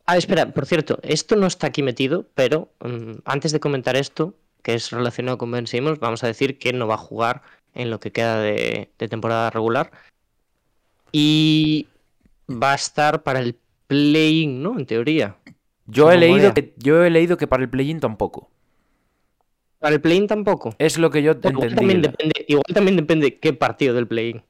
Ah, 0.08 0.16
espera, 0.16 0.46
por 0.52 0.66
cierto, 0.66 1.00
esto 1.02 1.34
no 1.34 1.48
está 1.48 1.66
aquí 1.66 1.82
metido, 1.82 2.26
pero 2.36 2.68
mm, 2.80 3.14
antes 3.24 3.50
de 3.50 3.58
comentar 3.58 3.96
esto, 3.96 4.34
que 4.62 4.74
es 4.74 4.92
relacionado 4.92 5.36
con 5.36 5.50
Ben 5.50 5.66
Simmons, 5.66 5.98
vamos 5.98 6.22
a 6.22 6.28
decir 6.28 6.60
que 6.60 6.72
no 6.72 6.86
va 6.86 6.94
a 6.94 6.98
jugar 6.98 7.42
en 7.74 7.90
lo 7.90 7.98
que 7.98 8.12
queda 8.12 8.38
de, 8.40 8.88
de 9.00 9.08
temporada 9.08 9.50
regular. 9.50 9.90
Y 11.10 11.88
va 12.50 12.72
a 12.72 12.74
estar 12.74 13.22
para 13.22 13.40
el 13.40 13.56
play-in, 13.86 14.62
¿no? 14.62 14.78
En 14.78 14.86
teoría. 14.86 15.36
Yo 15.86 16.10
he 16.10 16.16
leído 16.18 16.52
que, 16.54 16.74
yo 16.78 17.04
he 17.04 17.10
leído 17.10 17.36
que 17.36 17.46
para 17.46 17.62
el 17.62 17.68
play-in 17.68 18.00
tampoco. 18.00 18.50
Para 19.78 19.94
el 19.94 20.00
play-in 20.00 20.26
tampoco. 20.26 20.74
Es 20.78 20.98
lo 20.98 21.10
que 21.10 21.22
yo 21.22 21.34
Bueno, 21.34 21.50
igual, 21.50 21.68
entendí. 21.70 21.76
también 21.76 22.02
depende, 22.02 22.44
igual 22.48 22.64
también 22.74 22.96
depende 22.96 23.38
qué 23.38 23.52
partido 23.52 23.94
del 23.94 24.06
play-in. 24.08 24.42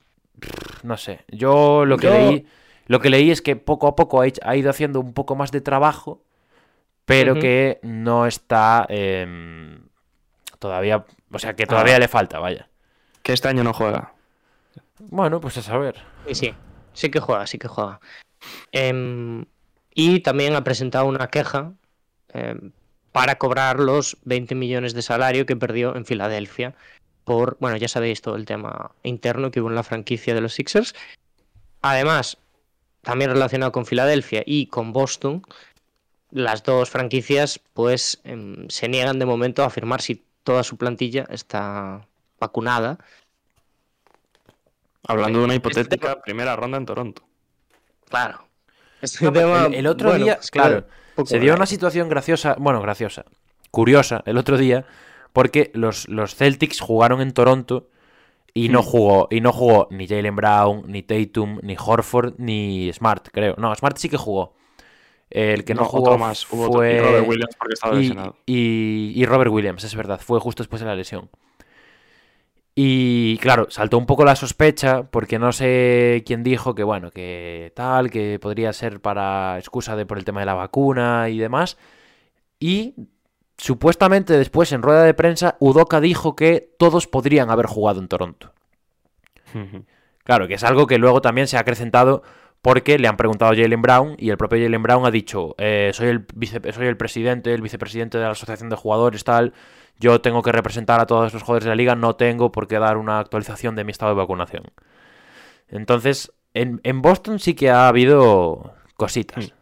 No 0.82 0.97
sé. 0.97 1.20
Yo 1.28 1.84
lo 1.84 1.99
que 1.99 2.07
Yo- 2.07 2.12
leí. 2.14 2.47
Lo 2.86 3.01
que 3.01 3.11
leí 3.11 3.30
es 3.32 3.42
que 3.42 3.57
poco 3.57 3.88
a 3.88 3.97
poco 3.97 4.20
ha, 4.22 4.57
ido 4.57 4.70
haciendo 4.70 5.01
un 5.01 5.12
poco 5.12 5.34
más 5.34 5.51
de 5.51 5.61
trabajo. 5.61 6.22
Pero 7.05 7.34
que 7.34 7.78
no 7.82 8.26
está. 8.26 8.86
em, 8.88 9.80
todavía. 10.59 11.05
O 11.32 11.38
sea 11.38 11.55
que 11.55 11.66
todavía 11.66 11.97
Ah. 11.97 11.99
le 12.01 12.09
falta, 12.09 12.38
vaya. 12.38 12.68
Que 13.22 13.32
este 13.32 13.49
año 13.49 13.62
no 13.64 13.72
juega. 13.72 14.12
Bueno, 15.01 15.40
pues 15.40 15.57
a 15.59 15.62
saber. 15.62 15.97
Sí, 16.28 16.34
sí, 16.34 16.55
sí 16.97 17.11
que 17.11 17.20
juega, 17.20 17.47
sí 17.47 17.59
que 17.59 17.68
juega. 17.68 18.01
Em, 18.72 19.44
y 19.94 20.20
también 20.20 20.55
ha 20.57 20.64
presentado 20.64 21.07
una 21.07 21.28
queja 21.28 21.72
em, 22.32 22.72
para 23.12 23.38
cobrar 23.38 23.78
los 23.78 24.16
20 24.24 24.55
millones 24.55 24.94
de 24.94 25.03
salario 25.03 25.47
que 25.47 25.57
perdió 25.57 25.94
en 25.97 26.05
Filadelfia 26.05 26.74
por, 27.24 27.57
bueno, 27.61 27.76
ya 27.76 27.88
sabéis 27.88 28.22
todo 28.22 28.36
el 28.36 28.44
tema 28.44 28.92
interno 29.03 29.51
que 29.51 29.61
hubo 29.61 29.68
en 29.68 29.74
la 29.74 29.82
franquicia 29.82 30.34
de 30.34 30.40
los 30.40 30.55
Sixers. 30.55 30.94
Además, 31.82 32.38
también 33.03 33.30
relacionado 33.30 33.72
con 33.72 33.86
Filadelfia 33.86 34.42
y 34.47 34.66
con 34.66 34.92
Boston, 34.92 35.42
las 36.30 36.62
dos 36.62 36.90
franquicias 36.90 37.61
pues 37.72 38.20
em, 38.24 38.68
se 38.68 38.88
niegan 38.88 39.18
de 39.18 39.26
momento 39.26 39.62
a 39.62 39.66
afirmar 39.66 40.03
si 40.03 40.22
toda 40.44 40.62
su 40.62 40.76
plantilla 40.76 41.26
está 41.30 42.07
vacunada 42.38 42.99
Hablando 45.09 45.38
de 45.40 45.44
una 45.44 45.54
Este 45.54 45.68
hipotética 45.68 46.20
primera 46.20 46.57
ronda 46.57 46.78
en 46.78 46.86
Toronto. 46.86 47.22
Claro. 48.09 48.46
Este 49.02 49.30
tema, 49.30 49.66
el, 49.66 49.74
el 49.74 49.86
otro 49.86 50.09
bueno, 50.11 50.24
día, 50.24 50.36
pues, 50.36 50.50
claro, 50.50 50.86
se 51.24 51.38
dio 51.38 51.54
una 51.54 51.66
situación 51.66 52.09
graciosa, 52.09 52.57
bueno, 52.59 52.80
graciosa, 52.80 53.24
curiosa, 53.70 54.22
el 54.26 54.38
otro 54.38 54.57
día, 54.57 54.86
porque 55.32 55.70
los, 55.74 56.09
los 56.09 56.34
Celtics 56.34 56.80
jugaron 56.80 57.20
en 57.20 57.32
Toronto 57.32 57.88
y 58.54 58.70
no 58.70 58.80
Mm. 58.80 58.84
jugó, 58.84 59.28
y 59.30 59.40
no 59.42 59.52
jugó 59.52 59.86
ni 59.90 60.09
Jalen 60.09 60.34
Brown, 60.34 60.84
ni 60.86 61.02
Tatum, 61.02 61.61
ni 61.62 61.76
Horford, 61.78 62.34
ni 62.38 62.90
Smart, 62.92 63.28
creo. 63.32 63.54
No, 63.59 63.74
Smart 63.74 63.98
sí 63.98 64.09
que 64.09 64.16
jugó. 64.16 64.54
El 65.28 65.64
que 65.64 65.74
no, 65.74 65.82
No, 65.82 65.88
jugó 65.88 66.16
más. 66.16 66.46
Otro- 66.50 66.72
fue 66.72 66.94
y 66.94 66.98
Robert 67.00 67.28
Williams 67.28 67.57
porque 67.59 67.74
estaba 67.74 67.94
y, 67.96 68.00
lesionado. 68.00 68.36
y- 68.46 69.12
y 69.14 69.26
Robert 69.26 69.50
Williams, 69.50 69.84
es 69.84 69.94
verdad, 69.94 70.20
fue 70.24 70.40
justo 70.40 70.62
después 70.62 70.80
de 70.80 70.86
la 70.86 70.94
lesión. 70.94 71.28
Y 72.78 73.38
claro, 73.38 73.68
saltó 73.70 73.96
un 73.96 74.04
poco 74.04 74.26
la 74.26 74.36
sospecha 74.36 75.04
porque 75.04 75.38
no 75.38 75.50
sé 75.50 76.22
quién 76.26 76.42
dijo 76.42 76.74
que 76.74 76.84
bueno, 76.84 77.10
que 77.10 77.72
tal, 77.74 78.10
que 78.10 78.38
podría 78.38 78.70
ser 78.74 79.00
para 79.00 79.56
excusa 79.58 79.96
de 79.96 80.04
por 80.04 80.18
el 80.18 80.26
tema 80.26 80.40
de 80.40 80.46
la 80.46 80.52
vacuna 80.52 81.30
y 81.30 81.38
demás. 81.38 81.78
Y 82.60 82.94
supuestamente 83.56 84.36
después 84.36 84.72
en 84.72 84.82
rueda 84.82 85.04
de 85.04 85.14
prensa 85.14 85.56
Udoka 85.58 86.02
dijo 86.02 86.36
que 86.36 86.74
todos 86.78 87.06
podrían 87.06 87.48
haber 87.50 87.64
jugado 87.64 87.98
en 87.98 88.08
Toronto. 88.08 88.52
Claro, 90.22 90.46
que 90.46 90.54
es 90.54 90.64
algo 90.64 90.86
que 90.86 90.98
luego 90.98 91.22
también 91.22 91.46
se 91.46 91.56
ha 91.56 91.60
acrecentado 91.60 92.24
porque 92.66 92.98
le 92.98 93.06
han 93.06 93.16
preguntado 93.16 93.52
a 93.52 93.54
Jalen 93.54 93.80
Brown 93.80 94.16
y 94.18 94.30
el 94.30 94.36
propio 94.36 94.60
Jalen 94.60 94.82
Brown 94.82 95.06
ha 95.06 95.12
dicho, 95.12 95.54
eh, 95.56 95.92
soy, 95.94 96.08
el 96.08 96.26
vice- 96.34 96.72
soy 96.72 96.88
el 96.88 96.96
presidente, 96.96 97.54
el 97.54 97.62
vicepresidente 97.62 98.18
de 98.18 98.24
la 98.24 98.30
asociación 98.32 98.70
de 98.70 98.74
jugadores, 98.74 99.22
tal, 99.22 99.52
yo 100.00 100.20
tengo 100.20 100.42
que 100.42 100.50
representar 100.50 100.98
a 100.98 101.06
todos 101.06 101.32
los 101.32 101.44
jugadores 101.44 101.62
de 101.62 101.70
la 101.70 101.76
liga, 101.76 101.94
no 101.94 102.16
tengo 102.16 102.50
por 102.50 102.66
qué 102.66 102.80
dar 102.80 102.96
una 102.96 103.20
actualización 103.20 103.76
de 103.76 103.84
mi 103.84 103.92
estado 103.92 104.10
de 104.10 104.18
vacunación. 104.18 104.64
Entonces, 105.68 106.32
en, 106.54 106.80
en 106.82 107.02
Boston 107.02 107.38
sí 107.38 107.54
que 107.54 107.70
ha 107.70 107.86
habido 107.86 108.74
cositas. 108.96 109.52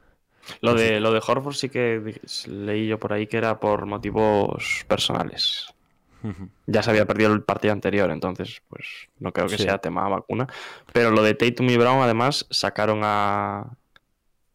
Lo 0.62 0.72
de, 0.74 0.98
lo 1.00 1.12
de 1.12 1.20
Horford 1.26 1.56
sí 1.56 1.68
que 1.68 2.20
leí 2.48 2.86
yo 2.86 2.98
por 2.98 3.12
ahí 3.12 3.26
que 3.26 3.36
era 3.36 3.60
por 3.60 3.84
motivos 3.84 4.86
personales. 4.88 5.73
Ya 6.66 6.82
se 6.82 6.90
había 6.90 7.04
perdido 7.06 7.32
el 7.34 7.42
partido 7.42 7.72
anterior, 7.72 8.10
entonces 8.10 8.62
pues 8.68 8.86
no 9.18 9.32
creo 9.32 9.46
que 9.46 9.58
Sí. 9.58 9.64
sea 9.64 9.78
tema 9.78 10.08
vacuna. 10.08 10.46
Pero 10.92 11.10
lo 11.10 11.22
de 11.22 11.34
Tatum 11.34 11.68
y 11.68 11.76
Brown 11.76 12.00
además 12.02 12.46
sacaron 12.50 13.00
a... 13.02 13.76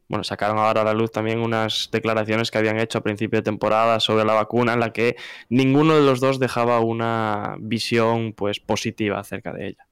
Bueno, 0.08 0.24
sacaron 0.24 0.58
ahora 0.58 0.82
a 0.82 0.86
la 0.86 0.94
luz 0.94 1.12
también 1.12 1.40
unas 1.40 1.90
declaraciones 1.92 2.50
que 2.50 2.58
habían 2.58 2.80
hecho 2.80 2.98
a 2.98 3.02
principio 3.04 3.38
de 3.38 3.44
temporada 3.44 4.00
sobre 4.00 4.26
la 4.26 4.34
vacuna 4.34 4.74
en 4.74 4.80
la 4.80 4.92
que 4.92 5.16
ninguno 5.50 5.96
de 5.96 6.02
los 6.02 6.20
dos 6.20 6.40
dejaba 6.40 6.80
una 6.80 7.56
visión 7.60 8.34
pues 8.34 8.60
positiva 8.60 9.20
acerca 9.20 9.54
de 9.54 9.68
ella. 9.68 9.86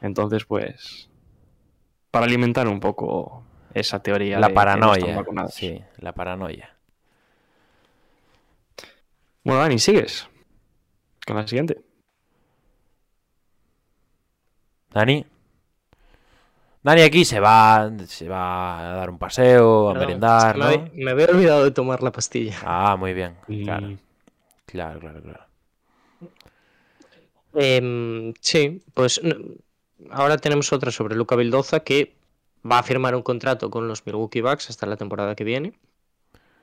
Entonces 0.00 0.46
pues 0.46 1.10
para 2.10 2.24
alimentar 2.24 2.66
un 2.68 2.80
poco 2.80 3.44
esa 3.74 4.02
teoría 4.02 4.38
La 4.40 4.46
de 4.48 4.54
que 4.54 4.56
no 4.78 4.94
están 4.94 5.14
paranoia. 5.24 5.48
sí, 5.48 5.82
la 5.98 6.12
paranoia. 6.14 6.70
Bueno, 9.44 9.60
Dani, 9.60 9.78
¿sigues? 9.78 10.28
Con 11.26 11.36
la 11.36 11.46
siguiente. 11.46 11.80
Dani. 14.90 15.26
Dani 16.82 17.02
aquí 17.02 17.24
se 17.24 17.40
va, 17.40 17.90
se 18.06 18.28
va 18.28 18.92
a 18.92 18.96
dar 18.96 19.10
un 19.10 19.18
paseo, 19.18 19.90
a 19.90 19.92
Perdón, 19.92 20.06
merendar, 20.06 20.56
¿no? 20.56 20.66
me, 20.68 20.74
había, 20.74 20.90
me 20.94 21.10
había 21.10 21.26
olvidado 21.26 21.64
de 21.64 21.72
tomar 21.72 22.02
la 22.02 22.12
pastilla. 22.12 22.56
Ah, 22.62 22.96
muy 22.96 23.12
bien. 23.12 23.36
Claro, 23.64 23.96
claro, 24.66 25.00
claro, 25.00 25.22
claro. 25.22 25.46
Em, 27.54 28.34
sí, 28.40 28.82
pues 28.94 29.20
no, 29.24 29.34
ahora 30.10 30.36
tenemos 30.36 30.72
otra 30.72 30.90
sobre 30.92 31.16
Luca 31.16 31.36
Vildoza 31.36 31.80
que 31.80 32.14
va 32.70 32.78
a 32.78 32.82
firmar 32.82 33.16
un 33.16 33.22
contrato 33.22 33.70
con 33.70 33.88
los 33.88 34.06
Milwaukee 34.06 34.42
Bucks 34.42 34.70
hasta 34.70 34.86
la 34.86 34.96
temporada 34.96 35.34
que 35.34 35.42
viene. 35.44 35.72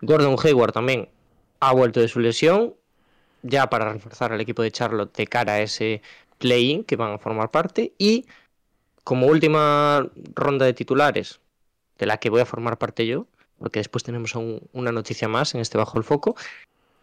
Gordon 0.02 0.38
Hayward 0.42 0.72
también 0.72 1.10
ha 1.60 1.74
vuelto 1.74 2.00
de 2.00 2.08
su 2.08 2.20
lesión, 2.20 2.76
ya 3.44 3.70
para 3.70 3.92
reforzar 3.92 4.34
al 4.34 4.42
equipo 4.42 4.64
de 4.64 4.72
Charlotte 4.72 5.16
de 5.16 5.28
cara 5.28 5.54
a 5.54 5.62
ese 5.62 6.02
play-in 6.40 6.84
que 6.84 6.96
van 6.96 7.14
a 7.14 7.18
formar 7.20 7.52
parte. 7.52 7.94
Y 7.98 8.26
como 9.04 9.28
última 9.28 10.10
ronda 10.34 10.66
de 10.66 10.74
titulares, 10.74 11.40
de 12.00 12.06
la 12.06 12.18
que 12.18 12.30
voy 12.30 12.42
a 12.42 12.46
formar 12.46 12.78
parte 12.78 13.06
yo, 13.06 13.28
porque 13.60 13.80
después 13.80 14.04
tenemos 14.04 14.36
aún 14.36 14.62
una 14.74 14.92
noticia 14.92 15.28
más 15.28 15.54
en 15.54 15.62
este 15.62 15.78
Bajo 15.78 15.98
el 15.98 16.04
Foco, 16.04 16.36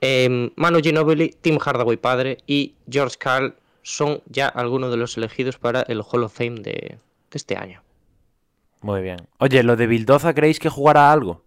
em, 0.00 0.50
Manu 0.56 0.80
Ginobili, 0.80 1.30
Tim 1.40 1.58
Hardaway 1.58 1.96
padre 1.96 2.38
y 2.46 2.74
George 2.90 3.16
Karl 3.18 3.54
son 3.82 4.22
ya 4.26 4.48
algunos 4.48 4.90
de 4.90 4.96
los 4.96 5.16
elegidos 5.16 5.58
para 5.58 5.82
el 5.82 6.02
Hall 6.02 6.24
of 6.24 6.34
Fame 6.34 6.60
de, 6.60 6.72
de 6.72 6.98
este 7.32 7.56
año. 7.56 7.82
Muy 8.80 9.02
bien. 9.02 9.18
Oye, 9.38 9.62
¿lo 9.62 9.76
de 9.76 9.86
Bildoza 9.86 10.34
creéis 10.34 10.58
que 10.58 10.68
jugará 10.68 11.12
algo? 11.12 11.42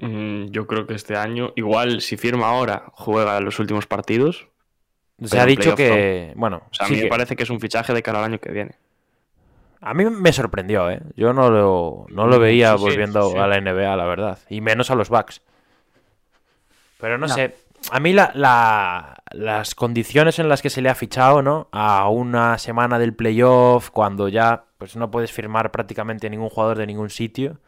Mm, 0.00 0.46
yo 0.50 0.66
creo 0.66 0.86
que 0.86 0.94
este 0.94 1.16
año, 1.16 1.52
igual 1.56 2.00
si 2.00 2.16
firma 2.16 2.48
ahora, 2.48 2.84
juega 2.92 3.40
los 3.40 3.58
últimos 3.58 3.86
partidos. 3.86 4.48
Se 5.22 5.38
ha 5.38 5.46
dicho 5.46 5.74
que. 5.74 6.32
Bueno, 6.36 6.62
O 6.70 6.74
sea, 6.74 6.86
a 6.86 6.88
sí 6.88 6.94
mí 6.94 6.98
me 7.00 7.04
que- 7.04 7.10
parece 7.10 7.36
que 7.36 7.42
es 7.42 7.50
un 7.50 7.60
fichaje 7.60 7.92
de 7.92 8.02
cara 8.02 8.18
al 8.20 8.24
año 8.24 8.38
que 8.38 8.50
viene. 8.50 8.76
a 9.82 9.94
mí 9.94 10.04
me 10.04 10.32
sorprendió, 10.32 10.90
¿eh? 10.90 11.00
Yo 11.16 11.32
no 11.32 11.50
lo, 11.50 12.06
no 12.10 12.26
lo 12.26 12.38
veía 12.38 12.72
Sí, 12.72 12.78
sí, 12.78 12.84
volviendo 12.84 13.30
sí. 13.30 13.36
a 13.38 13.46
la 13.46 13.56
NBA, 13.60 13.96
la 13.96 14.04
verdad. 14.04 14.38
Y 14.48 14.60
menos 14.60 14.90
a 14.90 14.94
los 14.94 15.08
Bucks. 15.08 15.40
Pero 16.98 17.16
no, 17.18 17.28
sé, 17.28 17.54
a 17.90 18.00
mí 18.00 18.12
la, 18.12 18.30
la- 18.34 19.22
las 19.32 19.74
condiciones 19.74 20.38
en 20.38 20.48
las 20.48 20.60
que 20.62 20.70
se 20.70 20.82
le 20.82 20.88
ha 20.90 20.94
fichado, 20.94 21.40
¿no? 21.42 21.68
A 21.72 22.08
una 22.10 22.58
semana 22.58 22.98
del 22.98 23.14
playoff, 23.14 23.90
cuando 23.90 24.28
ya 24.28 24.64
pues 24.78 24.96
no 24.96 25.10
puedes 25.10 25.32
firmar 25.32 25.70
prácticamente 25.70 26.28
ningún 26.30 26.48
jugador 26.50 26.78
de 26.78 26.86
ningún 26.86 27.10
sitio. 27.10 27.58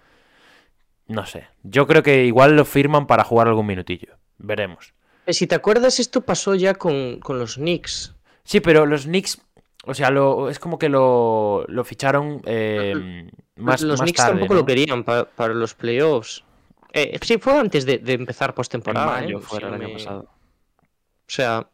No 1.08 1.26
sé. 1.26 1.46
Yo 1.62 1.86
creo 1.86 2.02
que 2.02 2.24
igual 2.24 2.56
lo 2.56 2.64
firman 2.64 3.06
para 3.06 3.24
jugar 3.24 3.48
algún 3.48 3.66
minutillo. 3.66 4.16
Veremos. 4.38 4.94
Eh, 5.26 5.32
Si 5.32 5.46
te 5.46 5.54
acuerdas, 5.54 6.00
esto 6.00 6.20
pasó 6.22 6.54
ya 6.54 6.74
con, 6.74 7.18
con 7.20 7.38
los 7.38 7.56
Knicks. 7.56 8.14
Sí, 8.44 8.60
pero 8.60 8.86
los 8.86 9.04
Knicks, 9.04 9.40
o 9.84 9.94
sea, 9.94 10.10
lo, 10.10 10.48
es 10.48 10.58
como 10.58 10.78
que 10.78 10.88
lo, 10.88 11.64
lo 11.68 11.84
ficharon 11.84 12.40
eh, 12.44 13.28
más, 13.56 13.82
los 13.82 13.98
más 14.00 14.04
Knicks 14.06 14.16
tarde, 14.18 14.32
tampoco 14.32 14.54
¿no? 14.54 14.60
lo 14.60 14.66
querían 14.66 15.04
pa- 15.04 15.24
para 15.26 15.54
los 15.54 15.74
playoffs. 15.74 16.44
Eh, 16.92 17.18
sí, 17.22 17.38
fue 17.38 17.58
antes 17.58 17.86
de, 17.86 17.98
de 17.98 18.12
empezar 18.14 18.50
En 18.50 18.54
postemporada. 18.54 19.06
mayo 19.20 19.38
¿eh? 19.38 19.42
Si 19.48 19.56
el 19.56 19.62
no 19.62 19.74
año 19.74 19.88
me- 19.88 19.94
pasado. 19.94 20.22
O 20.22 21.34
sea, 21.34 21.66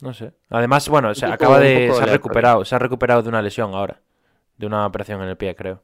No 0.00 0.14
sé. 0.14 0.32
Además, 0.50 0.88
bueno, 0.88 1.14
se 1.14 1.22
poco- 1.26 1.34
acaba 1.34 1.58
de. 1.60 1.92
Se 1.94 2.02
ha 2.02 2.06
recuperado. 2.06 2.64
Se 2.64 2.74
ha 2.74 2.78
recuperado 2.78 3.22
de 3.22 3.28
una 3.28 3.42
lesión 3.42 3.74
ahora. 3.74 4.00
De 4.56 4.66
una 4.66 4.86
operación 4.86 5.22
en 5.22 5.28
el 5.28 5.36
pie, 5.36 5.54
creo. 5.56 5.82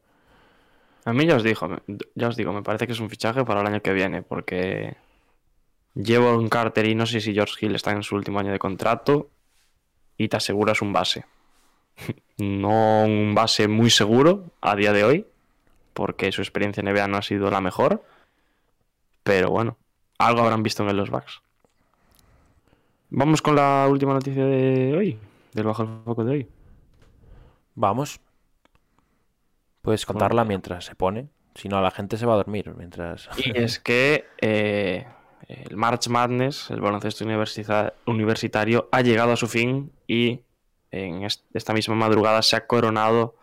A 1.04 1.12
mí 1.12 1.26
ya 1.26 1.36
os 1.36 1.42
digo, 1.42 1.68
ya 2.14 2.28
os 2.28 2.36
digo, 2.36 2.52
me 2.52 2.62
parece 2.62 2.86
que 2.86 2.92
es 2.92 3.00
un 3.00 3.10
fichaje 3.10 3.44
para 3.44 3.60
el 3.60 3.66
año 3.66 3.82
que 3.82 3.92
viene, 3.92 4.22
porque 4.22 4.96
llevo 5.94 6.36
un 6.36 6.48
Carter 6.48 6.86
y 6.86 6.94
no 6.94 7.04
sé 7.06 7.20
si 7.20 7.34
George 7.34 7.64
Hill 7.64 7.74
está 7.74 7.92
en 7.92 8.02
su 8.02 8.14
último 8.14 8.38
año 8.38 8.52
de 8.52 8.58
contrato 8.58 9.28
y 10.16 10.28
te 10.28 10.36
aseguras 10.36 10.82
un 10.82 10.92
base. 10.92 11.24
No 12.36 13.04
un 13.04 13.32
base 13.32 13.68
muy 13.68 13.90
seguro 13.90 14.50
a 14.60 14.74
día 14.74 14.92
de 14.92 15.04
hoy, 15.04 15.26
porque 15.92 16.32
su 16.32 16.42
experiencia 16.42 16.80
en 16.80 16.92
NBA 16.92 17.06
no 17.06 17.16
ha 17.16 17.22
sido 17.22 17.48
la 17.48 17.60
mejor, 17.60 18.02
pero 19.22 19.50
bueno, 19.50 19.76
algo 20.18 20.40
habrán 20.40 20.64
visto 20.64 20.88
en 20.88 20.96
los 20.96 21.10
Bucks. 21.10 21.42
Vamos 23.10 23.40
con 23.40 23.54
la 23.54 23.86
última 23.88 24.14
noticia 24.14 24.44
de 24.44 24.96
hoy, 24.96 25.18
del 25.52 25.64
Bajo 25.64 25.84
el 25.84 25.88
Foco 26.04 26.24
de 26.24 26.32
hoy. 26.32 26.48
Vamos. 27.76 28.20
Puedes 29.84 30.04
contarla 30.06 30.44
mientras 30.44 30.84
se 30.86 30.94
pone. 30.96 31.28
Si 31.54 31.68
no, 31.68 31.80
la 31.80 31.92
gente 31.92 32.16
se 32.16 32.26
va 32.26 32.32
a 32.32 32.36
dormir 32.36 32.72
mientras. 32.76 33.28
Y 33.38 33.56
es 33.56 33.78
que 33.78 34.24
eh, 34.40 35.06
el 35.46 35.76
March 35.76 36.08
Madness, 36.08 36.70
el 36.70 36.80
baloncesto 36.80 37.24
universitario, 38.06 38.88
ha 38.90 39.00
llegado 39.02 39.32
a 39.32 39.36
su 39.36 39.46
fin 39.46 39.92
y 40.08 40.40
en 40.90 41.22
est- 41.24 41.44
esta 41.54 41.72
misma 41.72 41.94
madrugada 41.94 42.42
se 42.42 42.56
ha 42.56 42.66
coronado 42.66 43.36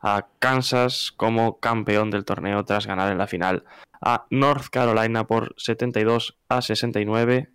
a 0.00 0.26
Kansas 0.38 1.12
como 1.16 1.58
campeón 1.60 2.10
del 2.10 2.24
torneo 2.24 2.64
tras 2.64 2.86
ganar 2.86 3.10
en 3.10 3.18
la 3.18 3.26
final 3.26 3.64
a 4.02 4.26
North 4.30 4.66
Carolina 4.70 5.26
por 5.26 5.54
72 5.56 6.36
a 6.50 6.60
69 6.60 7.48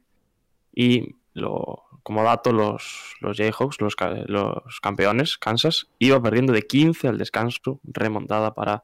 y 0.74 1.16
lo, 1.34 1.84
como 2.10 2.24
dato 2.24 2.52
los, 2.52 3.18
Jayhawks, 3.22 3.78
los 3.82 4.80
campeones, 4.82 5.38
Kansas, 5.38 5.92
iba 6.00 6.20
perdiendo 6.20 6.54
de 6.54 6.64
15 6.64 7.08
al 7.08 7.20
descanso, 7.20 7.80
remontada 7.84 8.56
para 8.56 8.84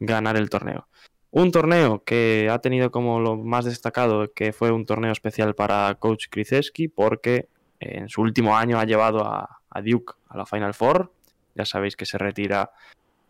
ganar 0.00 0.38
el 0.38 0.48
torneo. 0.48 0.88
Un 1.30 1.52
torneo 1.52 2.02
que 2.02 2.48
ha 2.50 2.60
tenido 2.60 2.90
como 2.90 3.20
lo 3.20 3.36
más 3.36 3.66
destacado 3.66 4.32
que 4.32 4.54
fue 4.54 4.70
un 4.70 4.86
torneo 4.86 5.12
especial 5.12 5.54
para 5.54 5.94
Coach 5.96 6.28
Krzyzewski 6.30 6.88
porque 6.88 7.50
en 7.78 8.08
su 8.08 8.22
último 8.22 8.56
año 8.56 8.80
ha 8.80 8.86
llevado 8.86 9.22
a, 9.22 9.60
a 9.68 9.82
Duke 9.82 10.14
a 10.30 10.38
la 10.38 10.46
Final 10.46 10.72
Four. 10.72 11.12
Ya 11.54 11.66
sabéis 11.66 11.94
que 11.94 12.06
se 12.06 12.16
retira 12.16 12.70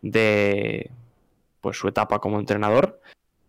de 0.01 0.89
pues 1.59 1.75
su 1.75 1.89
etapa 1.89 2.19
como 2.19 2.39
entrenador. 2.39 3.01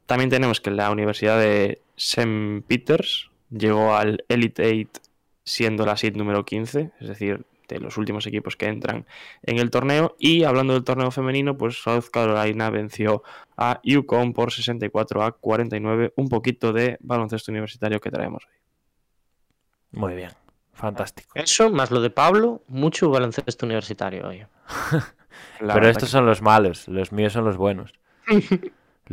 También 0.07 0.28
tenemos 0.28 0.61
que 0.61 0.72
la 0.72 0.90
Universidad 0.90 1.38
de 1.38 1.82
St. 1.97 2.64
Peters 2.66 3.30
llegó 3.49 3.95
al 3.95 4.24
Elite 4.28 4.64
Eight 4.64 5.03
siendo 5.45 5.86
la 5.86 5.97
seed 5.97 6.16
número 6.16 6.45
15, 6.45 6.92
es 7.01 7.09
decir, 7.09 7.47
de 7.68 7.80
los 7.80 7.97
últimos 7.97 8.26
equipos 8.26 8.57
que 8.57 8.66
entran 8.66 9.07
en 9.42 9.59
el 9.59 9.70
torneo. 9.70 10.16
Y 10.18 10.45
hablando 10.45 10.74
del 10.74 10.84
torneo 10.84 11.11
femenino, 11.11 11.57
pues 11.57 11.82
South 11.82 12.05
Carolina 12.12 12.68
venció 12.70 13.22
a 13.57 13.80
UConn 13.84 14.32
por 14.34 14.53
64 14.53 15.22
a 15.22 15.32
49. 15.32 16.12
Un 16.16 16.28
poquito 16.28 16.72
de 16.72 16.99
baloncesto 17.01 17.53
universitario 17.53 18.01
que 18.01 18.11
traemos 18.11 18.45
hoy. 18.47 19.99
Muy 19.99 20.14
bien. 20.14 20.30
Fantástico. 20.72 21.30
eso, 21.36 21.70
más 21.70 21.92
lo 21.92 22.01
de 22.01 22.11
Pablo, 22.11 22.64
mucho 22.66 23.09
baloncesto 23.09 23.64
universitario 23.64 24.26
hoy. 24.26 24.45
Pero 25.61 25.88
estos 25.88 26.09
que- 26.09 26.12
son 26.12 26.26
los 26.26 26.42
malos. 26.42 26.88
Los 26.88 27.12
míos 27.12 27.32
son 27.32 27.45
los 27.45 27.57
buenos. 27.57 27.92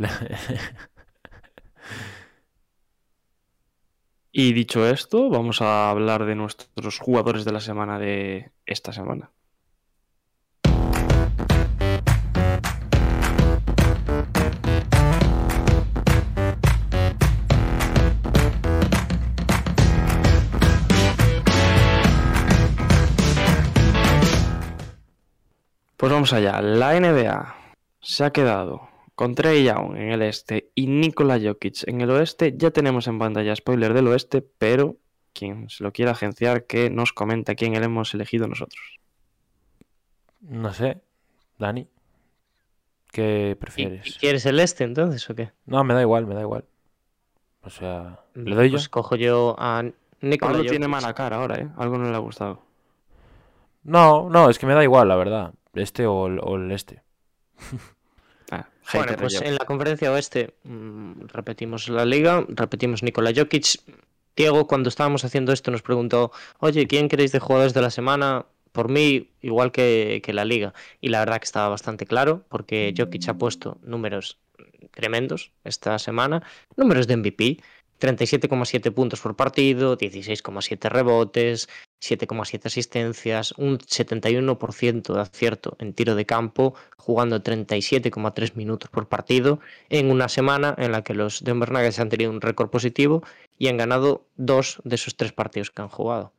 Y 4.34 4.54
dicho 4.54 4.86
esto, 4.88 5.28
vamos 5.28 5.60
a 5.60 5.90
hablar 5.90 6.24
de 6.24 6.34
nuestros 6.34 6.98
jugadores 6.98 7.44
de 7.44 7.52
la 7.52 7.60
semana 7.60 7.98
de 7.98 8.50
esta 8.64 8.90
semana. 8.90 9.30
Pues 25.98 26.10
vamos 26.10 26.32
allá. 26.32 26.62
La 26.62 26.98
NBA 26.98 27.54
se 28.00 28.24
ha 28.24 28.32
quedado 28.32 28.91
con 29.22 29.36
Trey 29.36 29.62
Young 29.62 29.94
en 29.98 30.10
el 30.10 30.20
este 30.22 30.72
y 30.74 30.88
Nikola 30.88 31.38
Jokic 31.40 31.86
en 31.86 32.00
el 32.00 32.10
oeste. 32.10 32.54
Ya 32.56 32.72
tenemos 32.72 33.06
en 33.06 33.20
pantalla 33.20 33.54
spoiler 33.54 33.94
del 33.94 34.08
oeste, 34.08 34.42
pero 34.42 34.96
quien 35.32 35.70
se 35.70 35.84
lo 35.84 35.92
quiera 35.92 36.10
agenciar 36.10 36.66
que 36.66 36.90
nos 36.90 37.12
comente 37.12 37.52
a 37.52 37.54
quién 37.54 37.72
le 37.72 37.84
hemos 37.84 38.12
elegido 38.14 38.48
nosotros. 38.48 38.82
no 40.40 40.72
sé. 40.74 41.00
Dani. 41.56 41.86
¿Qué 43.12 43.50
¿Y- 43.52 43.54
prefieres? 43.54 44.08
y 44.08 44.18
¿Quieres 44.18 44.44
el 44.46 44.58
este 44.58 44.82
entonces 44.82 45.30
o 45.30 45.36
qué? 45.36 45.52
No, 45.66 45.84
me 45.84 45.94
da 45.94 46.00
igual, 46.00 46.26
me 46.26 46.34
da 46.34 46.40
igual. 46.40 46.64
O 47.62 47.70
sea, 47.70 48.24
¿le 48.34 48.56
doy 48.56 48.70
yo? 48.70 48.72
Pues 48.72 48.88
cojo 48.88 49.14
yo 49.14 49.54
a 49.56 49.84
Nikola 50.20 50.54
Pablo 50.54 50.68
tiene 50.68 50.88
mala 50.88 51.14
cara 51.14 51.36
ahora, 51.36 51.60
¿eh? 51.60 51.68
Algo 51.76 51.96
no 51.96 52.10
le 52.10 52.16
ha 52.16 52.18
gustado. 52.18 52.60
No, 53.84 54.28
no, 54.28 54.50
es 54.50 54.58
que 54.58 54.66
me 54.66 54.74
da 54.74 54.82
igual, 54.82 55.06
la 55.06 55.14
verdad. 55.14 55.54
Este 55.74 56.08
o 56.08 56.26
el, 56.26 56.40
o 56.42 56.56
el 56.56 56.72
este. 56.72 57.02
Ah, 58.52 58.68
Bueno, 58.92 59.16
pues 59.18 59.40
en 59.40 59.54
la 59.54 59.64
conferencia 59.64 60.12
oeste 60.12 60.54
mm, 60.64 61.26
repetimos 61.28 61.88
la 61.88 62.04
liga, 62.04 62.44
repetimos 62.48 63.02
Nikola 63.02 63.32
Jokic. 63.34 63.80
Diego, 64.36 64.66
cuando 64.66 64.90
estábamos 64.90 65.24
haciendo 65.24 65.52
esto, 65.52 65.70
nos 65.70 65.82
preguntó, 65.82 66.32
oye, 66.58 66.86
¿quién 66.86 67.08
queréis 67.08 67.32
de 67.32 67.38
jugadores 67.38 67.72
de 67.72 67.80
la 67.80 67.90
semana? 67.90 68.46
Por 68.72 68.90
mí, 68.90 69.30
igual 69.40 69.72
que, 69.72 70.20
que 70.24 70.32
la 70.32 70.44
liga. 70.44 70.74
Y 71.00 71.08
la 71.08 71.20
verdad 71.20 71.38
que 71.38 71.44
estaba 71.44 71.68
bastante 71.68 72.06
claro, 72.06 72.44
porque 72.48 72.94
Jokic 72.96 73.28
ha 73.28 73.34
puesto 73.34 73.78
números 73.82 74.38
tremendos 74.90 75.52
esta 75.64 75.98
semana. 75.98 76.42
Números 76.76 77.06
de 77.06 77.16
MVP. 77.16 77.58
37,7 78.00 78.92
puntos 78.92 79.20
por 79.20 79.36
partido, 79.36 79.96
16,7 79.96 80.90
rebotes, 80.90 81.68
7,7 82.02 82.66
asistencias, 82.66 83.52
un 83.56 83.78
71% 83.78 85.14
de 85.14 85.20
acierto 85.20 85.76
en 85.78 85.94
tiro 85.94 86.16
de 86.16 86.26
campo, 86.26 86.74
jugando 86.96 87.42
37,3 87.42 88.56
minutos 88.56 88.90
por 88.90 89.08
partido, 89.08 89.60
en 89.88 90.10
una 90.10 90.28
semana 90.28 90.74
en 90.78 90.90
la 90.90 91.02
que 91.02 91.14
los 91.14 91.44
Denver 91.44 91.70
Nuggets 91.70 92.00
han 92.00 92.08
tenido 92.08 92.32
un 92.32 92.40
récord 92.40 92.70
positivo 92.70 93.22
y 93.56 93.68
han 93.68 93.76
ganado 93.76 94.26
dos 94.34 94.82
de 94.84 94.96
esos 94.96 95.16
tres 95.16 95.32
partidos 95.32 95.70
que 95.70 95.82
han 95.82 95.88
jugado. 95.88 96.32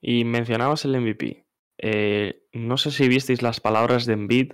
Y 0.00 0.24
mencionabas 0.24 0.86
el 0.86 0.98
MVP. 0.98 1.44
Eh, 1.76 2.42
no 2.52 2.78
sé 2.78 2.90
si 2.90 3.08
visteis 3.08 3.42
las 3.42 3.60
palabras 3.60 4.06
de 4.06 4.14
Embiid 4.14 4.52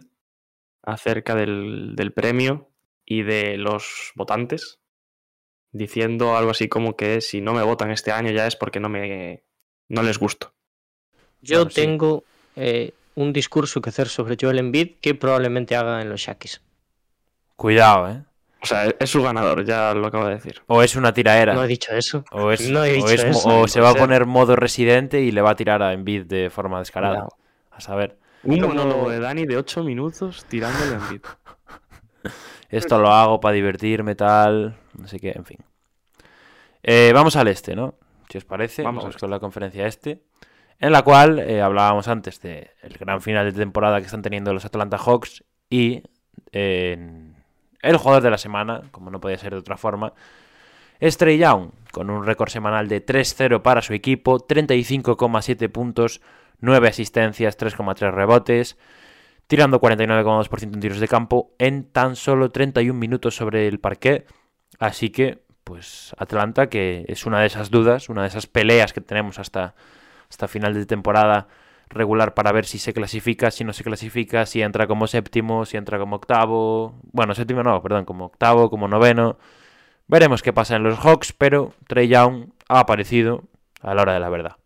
acerca 0.82 1.37
del, 1.37 1.95
del 1.95 2.12
premio 2.12 2.68
y 3.07 3.22
de 3.22 3.57
los 3.57 4.12
votantes, 4.16 4.80
diciendo 5.70 6.37
algo 6.37 6.51
así 6.51 6.68
como 6.68 6.97
que 6.97 7.20
si 7.20 7.41
no 7.41 7.55
me 7.55 7.62
votan 7.62 7.93
este 7.93 8.11
año 8.11 8.32
ya 8.32 8.47
es 8.47 8.57
porque 8.57 8.80
no 8.80 8.89
me 8.89 9.45
no 9.89 10.03
les 10.03 10.18
gusto. 10.18 10.53
Yo 11.43 11.59
Bueno, 11.59 11.70
sí. 11.70 11.80
tengo 11.82 12.24
eh, 12.57 12.93
un 13.14 13.32
discurso 13.32 13.80
que 13.80 13.91
hacer 13.91 14.09
sobre 14.09 14.37
Joel 14.41 14.59
Embiid 14.59 14.93
que 15.01 15.14
probablemente 15.14 15.76
haga 15.76 16.01
en 16.03 16.09
los 16.09 16.20
Shakis. 16.20 16.61
Cuidado, 17.57 18.09
¿eh? 18.11 18.22
O 18.62 18.66
sea, 18.66 18.87
es 18.99 19.11
su 19.11 19.22
ganador, 19.22 19.64
ya 19.64 19.93
lo 19.95 20.07
acabo 20.07 20.26
de 20.26 20.35
decir. 20.37 20.62
O 20.68 20.82
es 20.82 20.97
una 20.97 21.12
tiraera. 21.12 21.53
No 21.53 21.64
he 21.64 21.68
dicho 21.68 21.93
eso. 21.95 22.24
O, 22.32 22.51
es, 22.51 22.61
no 22.70 22.82
he 22.85 22.93
o 22.93 22.95
dicho 22.95 23.09
es 23.11 23.24
eso, 23.24 23.49
o 23.49 23.61
no 23.62 23.68
se 23.68 23.80
va 23.80 23.91
a 23.91 23.93
ser. 23.93 24.01
poner 24.01 24.24
modo 24.26 24.57
residente 24.57 25.20
y 25.20 25.30
le 25.32 25.43
va 25.43 25.51
a 25.51 25.57
tirar 25.57 25.82
a 25.82 25.93
Embiid 25.93 26.24
de 26.24 26.49
forma 26.51 26.78
descarada. 26.78 27.14
Cuidado. 27.26 27.37
A 27.70 27.80
saber. 27.80 28.16
Un 28.43 28.61
monólogo 28.61 29.11
de 29.11 29.20
Dani 29.20 29.45
de 29.47 29.57
8 29.57 29.82
minutos 29.85 30.45
tirándole 30.49 30.95
a 30.95 30.99
Embiid. 30.99 31.20
Esto 32.70 32.99
lo 32.99 33.09
hago 33.11 33.39
para 33.41 33.55
divertirme, 33.55 34.14
tal. 34.14 34.76
No 34.99 35.07
sé 35.09 35.20
qué, 35.20 35.32
en 35.35 35.45
fin. 35.45 35.59
Eh, 36.82 37.12
vamos 37.14 37.37
al 37.37 37.49
este, 37.49 37.76
¿no? 37.76 37.95
Si 38.29 38.39
os 38.39 38.45
parece, 38.45 38.83
Vamos 38.83 39.05
vamos, 39.05 39.16
con 39.16 39.31
la 39.31 39.41
conferencia 39.41 39.87
este. 39.87 40.22
En 40.81 40.93
la 40.93 41.03
cual 41.03 41.39
eh, 41.39 41.62
hablábamos 41.62 42.09
antes 42.09 42.41
del 42.41 42.68
gran 42.99 43.20
final 43.20 43.47
de 43.47 43.59
temporada 43.59 44.01
que 44.01 44.07
están 44.07 44.22
teniendo 44.22 44.53
los 44.53 44.64
Atlanta 44.64 44.99
Hawks. 44.99 45.45
Y 45.70 46.03
eh, 46.53 47.33
el 47.81 47.97
jugador 47.97 48.22
de 48.22 48.31
la 48.31 48.39
semana, 48.39 48.83
como 48.91 49.11
no 49.11 49.20
podía 49.20 49.39
ser 49.39 49.53
de 49.53 49.59
otra 49.59 49.77
forma, 49.77 50.14
es 51.01 51.16
Trey 51.16 51.39
Young, 51.39 51.70
con 51.93 52.11
un 52.11 52.25
récord 52.25 52.49
semanal 52.49 52.89
de 52.89 53.05
3-0 53.05 53.62
para 53.62 53.83
su 53.83 53.93
equipo, 53.93 54.39
35,7 54.39 55.70
puntos, 55.70 56.20
9 56.61 56.89
asistencias, 56.89 57.59
3,3 57.59 58.12
rebotes, 58.12 58.79
tirando 59.47 59.81
49,2% 59.81 60.62
en 60.62 60.81
tiros 60.81 61.01
de 61.01 61.09
campo 61.09 61.55
en 61.59 61.85
tan 61.85 62.16
solo 62.16 62.51
31 62.51 62.99
minutos 62.99 63.37
sobre 63.37 63.68
el 63.68 63.81
parqué. 63.81 64.27
Así 64.79 65.11
que, 65.11 65.43
pues 65.65 66.15
Atlanta, 66.19 66.69
que 66.69 67.05
es 67.09 67.27
una 67.27 67.41
de 67.41 67.47
esas 67.47 67.71
dudas, 67.71 68.09
una 68.09 68.23
de 68.23 68.29
esas 68.29 68.47
peleas 68.47 68.93
que 68.93 69.01
tenemos 69.01 69.39
hasta, 69.39 69.75
hasta 70.31 70.47
final 70.49 70.75
de 70.75 70.87
temporada 70.87 71.49
regular 71.89 72.35
para 72.35 72.53
ver 72.53 72.67
si 72.67 72.79
se 72.79 72.93
clasifica, 72.93 73.51
si 73.51 73.65
no 73.65 73.73
se 73.73 73.85
clasifica, 73.85 74.47
si 74.47 74.62
entra 74.62 74.87
como 74.87 75.07
séptimo, 75.07 75.65
si 75.65 75.77
entra 75.77 75.99
como 75.99 76.17
octavo. 76.17 76.99
Bueno, 77.12 77.35
séptimo 77.35 77.62
no, 77.62 77.83
perdón, 77.83 78.05
como 78.05 78.27
octavo, 78.27 78.71
como 78.71 78.89
noveno. 78.89 79.39
Veremos 80.07 80.43
qué 80.43 80.53
pasa 80.53 80.77
en 80.77 80.83
los 80.83 80.99
Hawks, 80.99 81.33
pero 81.33 81.73
Trey 81.87 82.09
Young 82.09 82.51
ha 82.69 82.81
aparecido 82.81 83.45
a 83.81 83.95
la 83.95 84.03
hora 84.03 84.15
de 84.15 84.21
la 84.21 84.29
verdad. 84.29 84.57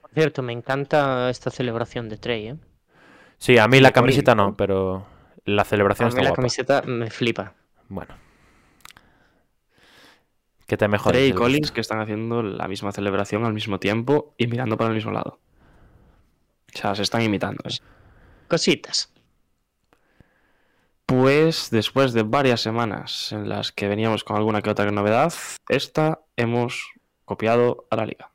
Por 0.00 0.10
cierto, 0.12 0.42
me 0.42 0.52
encanta 0.52 1.28
esta 1.30 1.50
celebración 1.50 2.08
de 2.08 2.16
Trey, 2.18 2.48
¿eh? 2.48 2.56
Sí, 3.36 3.58
a 3.58 3.68
mí 3.68 3.80
la 3.80 3.92
camiseta 3.92 4.34
no, 4.34 4.56
pero 4.56 5.06
la 5.44 5.64
celebración 5.64 6.06
A 6.06 6.08
está 6.08 6.20
mí 6.20 6.24
la 6.24 6.30
guapa. 6.30 6.36
camiseta 6.42 6.82
me 6.82 7.10
flipa. 7.10 7.54
Bueno. 7.88 8.14
Que 10.68 10.76
te 10.76 10.86
mejores. 10.86 11.18
Trey 11.18 11.30
y. 11.30 11.32
Collins 11.32 11.72
que 11.72 11.80
están 11.80 11.98
haciendo 12.00 12.42
la 12.42 12.68
misma 12.68 12.92
celebración 12.92 13.44
al 13.44 13.54
mismo 13.54 13.80
tiempo 13.80 14.34
y 14.36 14.46
mirando 14.46 14.76
para 14.76 14.90
el 14.90 14.96
mismo 14.96 15.10
lado. 15.10 15.40
O 16.74 16.78
sea, 16.78 16.94
se 16.94 17.02
están 17.02 17.22
imitando. 17.22 17.64
¿eh? 17.64 17.74
Cositas. 18.48 19.10
Pues 21.06 21.70
después 21.70 22.12
de 22.12 22.22
varias 22.22 22.60
semanas 22.60 23.32
en 23.32 23.48
las 23.48 23.72
que 23.72 23.88
veníamos 23.88 24.24
con 24.24 24.36
alguna 24.36 24.60
que 24.60 24.68
otra 24.68 24.90
novedad, 24.90 25.32
esta 25.70 26.20
hemos 26.36 26.92
copiado 27.24 27.86
a 27.90 27.96
la 27.96 28.04
liga. 28.04 28.30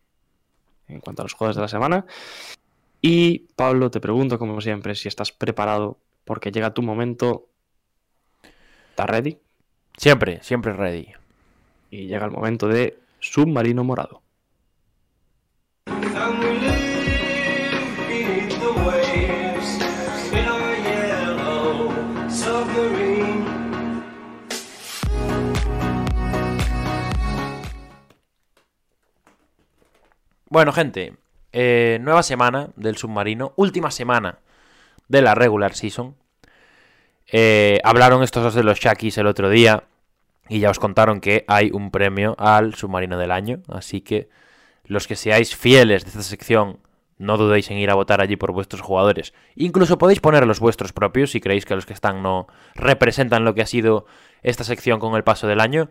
En 0.88 1.00
cuanto 1.02 1.22
a 1.22 1.26
los 1.26 1.34
juegos 1.34 1.56
de 1.56 1.62
la 1.62 1.68
semana. 1.68 2.08
Y 3.00 3.48
Pablo, 3.56 3.92
te 3.92 4.00
pregunto 4.00 4.40
como 4.40 4.60
siempre 4.60 4.96
si 4.96 5.08
estás 5.08 5.32
preparado 5.32 6.00
porque 6.26 6.52
llega 6.52 6.74
tu 6.74 6.82
momento. 6.82 7.48
¿Estás 8.90 9.08
ready? 9.08 9.38
Siempre, 9.98 10.42
siempre 10.42 10.74
ready. 10.74 11.14
Y 11.94 12.08
llega 12.08 12.26
el 12.26 12.32
momento 12.32 12.68
de 12.68 12.98
Submarino 13.20 13.84
Morado. 13.84 14.24
Bueno, 30.50 30.72
gente. 30.72 31.14
eh, 31.52 32.00
nueva 32.02 32.24
semana 32.24 32.70
del 32.76 32.98
submarino. 32.98 33.54
Última 33.56 33.91
semana 33.91 34.39
de 35.08 35.22
la 35.22 35.36
regular 35.36 35.76
season. 35.76 36.16
Eh, 37.32 37.80
hablaron 37.84 38.24
estos 38.24 38.41
dos 38.41 38.56
de 38.56 38.64
los 38.64 38.80
Shakis 38.80 39.20
el 39.20 39.28
otro 39.28 39.52
día. 39.52 39.84
Y 40.50 40.60
ya 40.60 40.70
os 40.70 40.80
contaron 40.80 41.22
que 41.22 41.46
hay 41.48 41.72
un 41.72 41.91
premio 41.91 42.36
al 42.38 42.76
submarino 42.76 43.18
del 43.18 43.32
año. 43.32 43.62
Así 43.70 44.02
que 44.02 44.30
los 44.86 45.08
que 45.08 45.16
seáis 45.16 45.56
fieles 45.56 46.04
de 46.04 46.10
esta 46.10 46.22
sección, 46.22 46.80
no 47.18 47.38
dudéis 47.38 47.72
en 47.72 47.78
ir 47.78 47.89
a 47.89 47.96
votar 47.96 48.22
allí 48.22 48.36
por 48.36 48.52
vuestros 48.52 48.82
jugadores. 48.82 49.34
Incluso 49.56 49.98
podéis 49.98 50.20
poner 50.20 50.46
los 50.46 50.60
vuestros 50.60 50.91
propios 50.91 51.32
si 51.32 51.39
creéis 51.39 51.66
que 51.66 51.76
los 51.76 51.86
que 51.86 51.94
están 51.94 52.22
no 52.22 52.48
representan 52.76 53.46
lo 53.46 53.54
que 53.54 53.62
ha 53.62 53.66
sido 53.66 54.06
esta 54.41 54.64
sección 54.64 55.00
con 55.00 55.16
el 55.16 55.24
paso 55.24 55.48
del 55.48 55.62
año. 55.62 55.89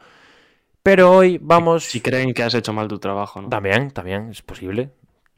Pero 0.83 1.13
hoy 1.13 1.39
vamos... 1.41 1.85
Si 1.85 2.01
creen 2.01 2.35
que 2.35 2.43
has 2.43 2.55
hecho 2.55 2.73
mal 2.73 2.89
tu 2.89 2.99
trabajo, 2.99 3.41
¿no? 3.41 3.49
También, 3.49 3.93
también, 3.93 4.31
es 4.31 4.43
posible. 4.43 4.91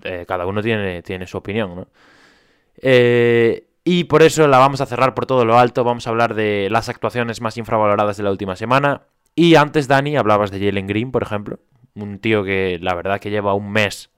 Eh, 0.03 0.25
cada 0.27 0.47
uno 0.47 0.63
tiene, 0.63 1.03
tiene 1.03 1.27
su 1.27 1.37
opinión, 1.37 1.77
¿no? 1.77 1.89
Eh, 2.81 3.67
y 3.85 4.05
por 4.05 4.23
eso 4.23 4.49
la 4.49 4.59
vamos 4.59 4.81
a 4.81 4.87
cerrar 4.87 5.15
por 5.15 5.27
todo 5.27 5.45
lo 5.45 5.59
alto. 5.59 5.85
Vamos 5.85 6.07
a 6.07 6.11
hablar 6.11 6.35
de 6.35 6.69
las 6.71 6.89
actuaciones 6.89 7.41
más 7.41 7.57
infravaloradas 7.59 8.17
de 8.17 8.23
la 8.23 8.31
última 8.31 8.57
semana. 8.57 9.03
Y 9.35 9.57
antes, 9.57 9.89
Dani, 9.89 10.17
hablabas 10.17 10.51
de 10.51 10.59
Jalen 10.65 10.87
Green, 10.87 11.11
por 11.13 11.23
ejemplo. 11.23 11.59
Un 11.95 12.19
tío 12.19 12.45
que 12.45 12.79
la 12.81 12.95
verdad 12.95 13.21
que 13.21 13.31
lleva 13.31 13.55
un 13.55 13.71
mes 13.71 14.11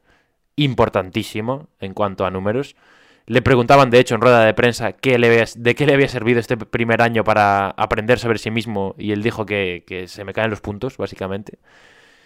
importantísimo 0.57 1.69
en 1.81 1.95
cuanto 1.95 2.25
a 2.25 2.31
números. 2.31 2.77
Le 3.27 3.43
preguntaban, 3.43 3.91
de 3.91 3.99
hecho, 3.99 4.15
en 4.15 4.21
rueda 4.21 4.45
de 4.45 4.55
prensa 4.55 4.93
qué 4.93 5.19
le 5.19 5.27
había- 5.27 5.45
de 5.57 5.75
qué 5.75 5.85
le 5.85 5.95
había 5.95 6.09
servido 6.09 6.39
este 6.39 6.57
primer 6.57 7.03
año 7.03 7.25
para 7.25 7.71
aprender 7.71 8.19
sobre 8.19 8.39
sí 8.39 8.51
mismo. 8.51 8.95
Y 8.99 9.11
él 9.13 9.23
dijo 9.23 9.45
que, 9.47 9.85
que 9.87 10.07
se 10.07 10.25
me 10.25 10.33
caen 10.33 10.51
los 10.51 10.61
puntos, 10.61 10.97
básicamente. 10.97 11.59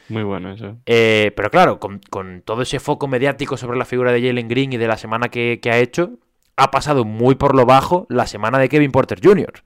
Muy 0.09 0.25
bueno 0.25 0.53
eso. 0.53 0.77
Eh, 0.87 1.33
pero 1.37 1.51
claro, 1.51 1.79
con, 1.81 2.01
con 2.11 2.43
todo 2.43 2.63
ese 2.63 2.81
foco 2.81 3.09
mediático 3.09 3.57
sobre 3.57 3.79
la 3.79 3.85
figura 3.85 4.13
de 4.13 4.21
Jalen 4.21 4.49
Green 4.49 4.73
y 4.73 4.77
de 4.77 4.89
la 4.89 4.97
semana 4.99 5.29
que, 5.29 5.61
que 5.63 5.71
ha 5.71 5.79
hecho, 5.79 6.19
ha 6.61 6.71
pasado 6.71 7.05
muy 7.05 7.37
por 7.37 7.55
lo 7.55 7.65
bajo 7.65 8.07
la 8.11 8.27
semana 8.27 8.59
de 8.59 8.69
Kevin 8.69 8.93
Porter 8.93 9.19
Jr., 9.23 9.65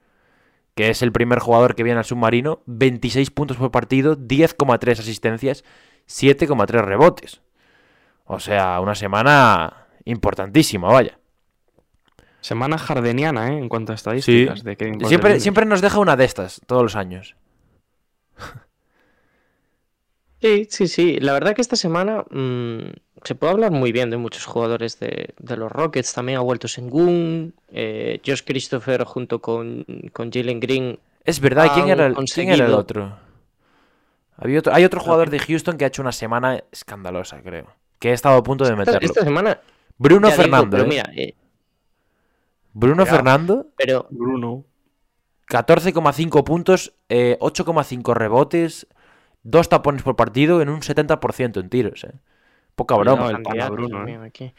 que 0.77 0.91
es 0.91 1.03
el 1.03 1.11
primer 1.11 1.41
jugador 1.41 1.75
que 1.75 1.83
viene 1.83 1.99
al 1.99 2.05
submarino, 2.05 2.63
26 2.67 3.31
puntos 3.31 3.57
por 3.57 3.73
partido, 3.73 4.17
10,3 4.17 5.01
asistencias, 5.01 5.65
7,3 6.09 6.85
rebotes. 6.85 7.43
O 8.25 8.39
sea, 8.39 8.81
una 8.81 8.95
semana 8.95 9.89
importantísima, 10.05 10.89
vaya. 10.89 11.19
Semana 12.41 12.79
jardeniana, 12.79 13.53
¿eh? 13.53 13.59
En 13.59 13.69
cuanto 13.69 13.91
a 13.91 13.97
estadísticas. 13.97 14.63
De 14.63 14.77
Kevin 14.77 14.95
Porter 14.95 15.09
Siempre, 15.09 15.31
Jr. 15.31 15.41
siempre 15.41 15.67
nos 15.67 15.81
deja 15.81 15.99
una 15.99 16.17
de 16.17 16.25
estas, 16.25 16.61
todos 16.67 16.83
los 16.83 16.95
años. 16.95 17.37
Sí, 20.41 20.67
sí, 20.69 20.89
sí. 20.89 21.19
La 21.21 21.33
verdad 21.33 21.55
que 21.55 21.63
esta 21.63 21.75
semana 21.75 22.25
mm, 22.31 22.91
se 23.25 23.35
puede 23.35 23.55
hablar 23.55 23.71
muy 23.71 23.91
bien 23.91 24.11
de 24.11 24.19
muchos 24.19 24.45
jugadores 24.45 25.01
de, 25.01 25.35
de 25.39 25.57
los 25.57 25.73
Rockets. 25.73 26.13
También 26.13 26.39
ha 26.39 26.43
vuelto 26.43 26.69
Sengun, 26.69 27.55
eh, 27.69 28.21
Josh 28.25 28.43
Christopher 28.45 29.05
junto 29.05 29.41
con, 29.41 29.87
con 30.13 30.31
Jalen 30.31 30.61
Green. 30.61 30.99
Es 31.25 31.41
verdad, 31.41 31.67
¿y 31.67 31.69
¿quién 31.71 31.89
era 31.89 32.07
el, 32.07 32.15
quién 32.15 32.51
era 32.51 32.67
el 32.67 32.75
otro? 32.75 33.17
Había 34.37 34.59
otro? 34.59 34.75
Hay 34.75 34.85
otro 34.85 35.01
jugador 35.01 35.31
de 35.31 35.39
Houston 35.39 35.79
que 35.79 35.85
ha 35.85 35.89
hecho 35.89 36.03
una 36.03 36.13
semana 36.13 36.63
escandalosa, 36.71 37.41
creo. 37.43 37.67
Que 37.99 38.11
he 38.11 38.13
estado 38.13 38.37
a 38.37 38.43
punto 38.43 38.65
de 38.65 38.77
meterlo. 38.77 39.01
esta 39.01 39.25
semana. 39.25 39.59
Bruno 39.97 40.29
ya 40.29 40.35
digo, 40.35 40.43
Fernando, 40.43 40.71
pero 40.71 40.85
¿eh? 40.85 40.87
mira, 40.87 41.05
eh, 41.17 41.35
Bruno. 42.75 43.07
Fernando, 43.07 43.67
pero 43.77 44.07
Bruno. 44.11 44.65
14,5 45.49 46.45
puntos, 46.45 46.95
eh, 47.09 47.39
8,5 47.41 48.15
rebotes, 48.15 48.87
dos 49.43 49.69
tapones 49.69 50.03
por 50.03 50.17
partido 50.17 50.61
en 50.61 50.69
un 50.69 50.81
70% 50.81 51.61
en 51.61 51.69
tiros, 51.69 52.05
¿eh? 52.05 52.13
Poca 52.75 52.97
broma. 52.97 53.27
el 53.29 53.33
cantidad, 53.35 53.69
pana 53.69 53.71
Bruno, 53.71 54.09
¿eh? 54.09 54.17
aquí. 54.27 54.53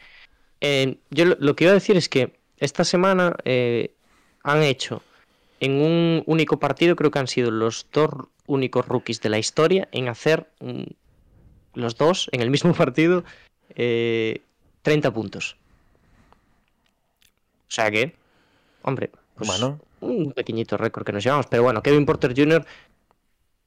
Eh, 0.60 0.98
yo 1.10 1.24
lo, 1.26 1.36
lo 1.38 1.54
que 1.54 1.64
iba 1.64 1.70
a 1.72 1.74
decir 1.74 1.96
es 1.96 2.08
que 2.08 2.38
esta 2.58 2.84
semana 2.84 3.36
eh, 3.44 3.94
han 4.42 4.62
hecho 4.62 5.02
en 5.60 5.72
un 5.80 6.22
único 6.26 6.58
partido, 6.58 6.96
creo 6.96 7.10
que 7.10 7.18
han 7.18 7.28
sido 7.28 7.50
los 7.50 7.86
dos 7.92 8.10
únicos 8.46 8.86
rookies 8.86 9.20
de 9.20 9.28
la 9.28 9.38
historia 9.38 9.88
en 9.92 10.08
hacer 10.08 10.48
mm, 10.60 10.84
los 11.74 11.96
dos 11.96 12.28
en 12.32 12.40
el 12.40 12.50
mismo 12.50 12.72
partido 12.74 13.24
eh, 13.74 14.42
30 14.82 15.12
puntos. 15.12 15.56
O 17.68 17.70
sea 17.70 17.90
que, 17.90 18.14
hombre, 18.82 19.10
pues 19.34 19.48
Bueno. 19.48 19.80
un 20.00 20.32
pequeñito 20.32 20.76
récord 20.76 21.04
que 21.04 21.12
nos 21.12 21.24
llevamos. 21.24 21.46
Pero 21.46 21.64
bueno, 21.64 21.82
Kevin 21.82 22.06
Porter 22.06 22.32
Jr. 22.36 22.64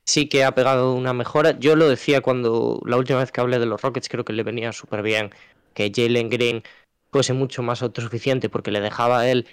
sí 0.10 0.28
que 0.28 0.44
ha 0.44 0.56
pegado 0.56 0.94
una 0.94 1.14
mejora. 1.14 1.58
Yo 1.60 1.76
lo 1.76 1.88
decía 1.88 2.22
cuando 2.22 2.82
la 2.86 2.98
última 2.98 3.20
vez 3.20 3.32
que 3.32 3.42
hablé 3.42 3.60
de 3.60 3.66
los 3.66 3.82
Rockets, 3.82 4.10
creo 4.10 4.26
que 4.26 4.34
le 4.34 4.44
venía 4.44 4.72
súper 4.72 5.02
bien 5.04 5.32
que 5.74 5.92
Jalen 5.96 6.30
Green 6.30 6.64
fuese 7.12 7.34
mucho 7.34 7.64
más 7.64 7.82
autosuficiente 7.82 8.50
porque 8.50 8.72
le 8.72 8.82
dejaba 8.82 9.20
a 9.20 9.30
él 9.30 9.48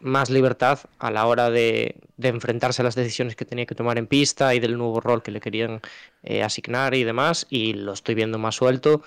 más 0.00 0.30
libertad 0.30 0.80
a 0.98 1.12
la 1.12 1.26
hora 1.26 1.50
de, 1.50 1.96
de 2.16 2.28
enfrentarse 2.28 2.82
a 2.82 2.84
las 2.84 2.96
decisiones 2.96 3.36
que 3.36 3.44
tenía 3.44 3.66
que 3.66 3.76
tomar 3.76 3.98
en 3.98 4.08
pista 4.08 4.52
y 4.54 4.58
del 4.58 4.76
nuevo 4.76 5.00
rol 5.00 5.22
que 5.22 5.30
le 5.30 5.40
querían 5.40 5.80
eh, 6.24 6.42
asignar 6.42 6.94
y 6.94 7.04
demás. 7.04 7.46
Y 7.48 7.74
lo 7.74 7.92
estoy 7.92 8.16
viendo 8.16 8.38
más 8.38 8.56
suelto. 8.56 9.02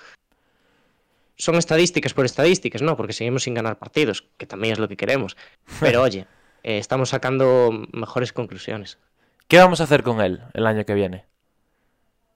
Son 1.36 1.56
estadísticas 1.56 2.14
por 2.14 2.24
estadísticas, 2.24 2.80
¿no? 2.80 2.96
Porque 2.96 3.12
seguimos 3.12 3.42
sin 3.42 3.52
ganar 3.52 3.78
partidos, 3.78 4.24
que 4.38 4.46
también 4.46 4.72
es 4.72 4.78
lo 4.78 4.88
que 4.88 4.96
queremos. 4.96 5.36
Pero 5.80 6.02
oye, 6.08 6.26
eh, 6.62 6.78
estamos 6.78 7.10
sacando 7.10 7.70
mejores 7.92 8.32
conclusiones. 8.32 8.98
¿Qué 9.48 9.58
vamos 9.58 9.80
a 9.80 9.84
hacer 9.84 10.02
con 10.02 10.20
él 10.20 10.42
el 10.54 10.66
año 10.66 10.84
que 10.84 10.94
viene? 10.94 11.24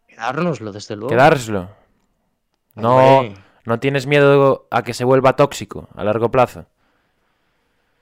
Quedárnoslo, 0.06 0.72
desde 0.72 0.96
luego. 0.96 1.08
¿Quedárselo? 1.08 1.70
No, 2.74 3.22
¿No 3.64 3.78
tienes 3.80 4.06
miedo 4.06 4.66
a 4.70 4.82
que 4.82 4.94
se 4.94 5.04
vuelva 5.04 5.36
tóxico 5.36 5.88
a 5.94 6.04
largo 6.04 6.30
plazo? 6.30 6.66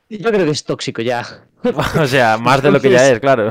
Yo 0.09 0.30
creo 0.30 0.44
que 0.44 0.51
es 0.51 0.64
tóxico 0.64 1.02
ya. 1.02 1.44
o 2.01 2.06
sea, 2.06 2.39
más 2.39 2.62
de 2.62 2.70
lo 2.70 2.80
que 2.80 2.90
ya 2.90 3.09
es, 3.10 3.20
claro. 3.20 3.51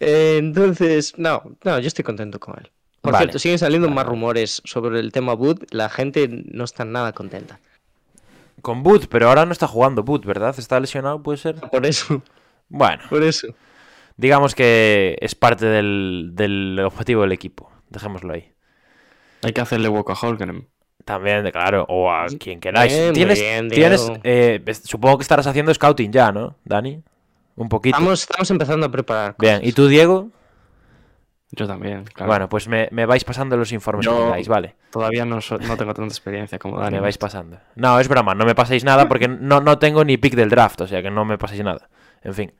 Eh, 0.00 0.36
entonces, 0.38 1.14
no, 1.18 1.42
no, 1.64 1.78
yo 1.80 1.88
estoy 1.88 2.04
contento 2.04 2.38
con 2.38 2.56
él. 2.56 2.70
Por 3.00 3.12
Vale. 3.12 3.24
cierto, 3.24 3.38
siguen 3.40 3.58
saliendo 3.58 3.88
Vale, 3.88 3.96
más 3.96 4.06
rumores 4.06 4.62
sobre 4.64 5.00
el 5.00 5.10
tema 5.10 5.34
Boot. 5.34 5.72
La 5.72 5.88
gente 5.88 6.28
no 6.30 6.62
está 6.62 6.84
nada 6.84 7.12
contenta. 7.12 7.58
Con 8.62 8.84
Boot, 8.84 9.08
pero 9.08 9.28
ahora 9.28 9.44
no 9.44 9.50
está 9.50 9.66
jugando 9.66 10.04
Boot, 10.04 10.24
¿verdad? 10.24 10.54
¿Está 10.56 10.78
lesionado, 10.78 11.20
puede 11.22 11.38
ser? 11.38 11.56
Por 11.56 11.84
eso, 11.84 12.22
Bueno, 12.68 13.02
por 13.08 13.22
eso. 13.22 13.48
Digamos 14.18 14.54
que 14.54 15.16
es 15.22 15.34
parte 15.34 15.64
del, 15.64 16.32
del 16.34 16.78
objetivo 16.84 17.22
del 17.22 17.32
equipo. 17.32 17.70
Dejémoslo 17.88 18.34
ahí. 18.34 18.52
Hay 19.42 19.52
que 19.54 19.62
hacerle 19.62 19.88
hueco 19.88 20.12
a 20.12 20.16
Holgren. 20.20 20.68
También, 21.06 21.50
claro, 21.52 21.86
o 21.88 22.10
a 22.12 22.26
quien 22.38 22.60
queráis. 22.60 22.92
Bien, 22.92 23.14
tienes, 23.14 23.40
bien, 23.40 23.68
tienes 23.70 24.12
eh, 24.24 24.62
supongo 24.84 25.16
que 25.16 25.22
estarás 25.22 25.46
haciendo 25.46 25.72
scouting 25.72 26.12
ya, 26.12 26.30
¿no, 26.32 26.56
Dani? 26.64 27.02
Un 27.56 27.68
poquito. 27.70 27.96
Estamos, 27.96 28.20
estamos 28.20 28.50
empezando 28.50 28.84
a 28.86 28.90
preparar. 28.90 29.34
Bien, 29.38 29.54
cosas. 29.60 29.68
¿y 29.68 29.72
tú, 29.72 29.86
Diego? 29.88 30.28
Yo 31.52 31.66
también, 31.66 32.04
claro. 32.04 32.30
Bueno, 32.30 32.48
pues 32.50 32.68
me, 32.68 32.88
me 32.90 33.06
vais 33.06 33.24
pasando 33.24 33.56
los 33.56 33.72
informes 33.72 34.06
que 34.06 34.12
tengáis, 34.14 34.48
vale. 34.48 34.74
Todavía 34.90 35.24
no, 35.24 35.40
so- 35.40 35.56
no 35.56 35.78
tengo 35.78 35.94
tanta 35.94 36.12
experiencia 36.12 36.58
como 36.58 36.78
Dani. 36.80 36.96
Me 36.96 37.00
vais 37.00 37.16
pasando. 37.16 37.58
No, 37.74 37.98
es 38.00 38.06
broma, 38.08 38.34
no 38.34 38.44
me 38.44 38.54
paséis 38.54 38.84
nada 38.84 39.08
porque 39.08 39.28
no, 39.28 39.60
no 39.60 39.78
tengo 39.78 40.04
ni 40.04 40.18
pick 40.18 40.34
del 40.34 40.50
draft, 40.50 40.82
o 40.82 40.86
sea 40.86 41.00
que 41.00 41.10
no 41.10 41.24
me 41.24 41.38
paséis 41.38 41.64
nada. 41.64 41.88
En 42.22 42.34
fin. 42.34 42.52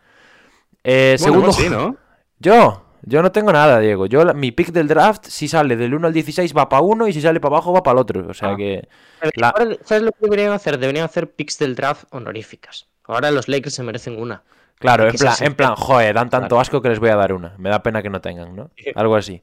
Eh, 0.84 1.16
Bueno, 1.20 1.34
segundo. 1.50 1.52
sí, 1.52 1.68
¿no? 1.68 1.96
Yo, 2.40 2.84
yo 3.02 3.20
no 3.22 3.32
tengo 3.32 3.52
nada, 3.52 3.80
Diego. 3.80 4.06
Yo, 4.06 4.24
la- 4.24 4.32
mi 4.32 4.52
pick 4.52 4.68
del 4.70 4.86
draft, 4.86 5.24
si 5.26 5.48
sale 5.48 5.76
del 5.76 5.92
1 5.94 6.06
al 6.06 6.12
16 6.12 6.54
va 6.56 6.68
para 6.68 6.82
uno 6.82 7.08
y 7.08 7.12
si 7.12 7.20
sale 7.20 7.40
para 7.40 7.56
abajo 7.56 7.72
va 7.72 7.82
para 7.82 7.94
el 7.94 7.98
otro. 8.02 8.28
O 8.28 8.34
sea 8.34 8.50
Ah. 8.52 8.56
que. 8.56 8.88
La- 9.34 9.48
ahora, 9.50 9.76
¿Sabes 9.84 10.04
lo 10.04 10.12
que 10.12 10.18
deberían 10.20 10.52
hacer? 10.52 10.78
Deberían 10.78 11.04
hacer 11.04 11.30
picks 11.32 11.58
del 11.58 11.74
draft 11.74 12.04
honoríficas. 12.10 12.86
Ahora 13.04 13.30
los 13.32 13.48
Lakers 13.48 13.74
se 13.74 13.82
merecen 13.82 14.20
una. 14.20 14.42
Claro, 14.78 15.08
en 15.08 15.16
plan, 15.16 15.34
en 15.40 15.54
plan, 15.54 15.74
joder, 15.74 16.14
dan 16.14 16.30
tanto 16.30 16.48
Claro. 16.50 16.60
asco 16.60 16.80
que 16.80 16.90
les 16.90 17.00
voy 17.00 17.08
a 17.10 17.16
dar 17.16 17.32
una. 17.32 17.54
Me 17.58 17.68
da 17.70 17.82
pena 17.82 18.00
que 18.02 18.10
no 18.10 18.20
tengan, 18.20 18.54
¿no? 18.54 18.70
Algo 18.94 19.16
así. 19.16 19.42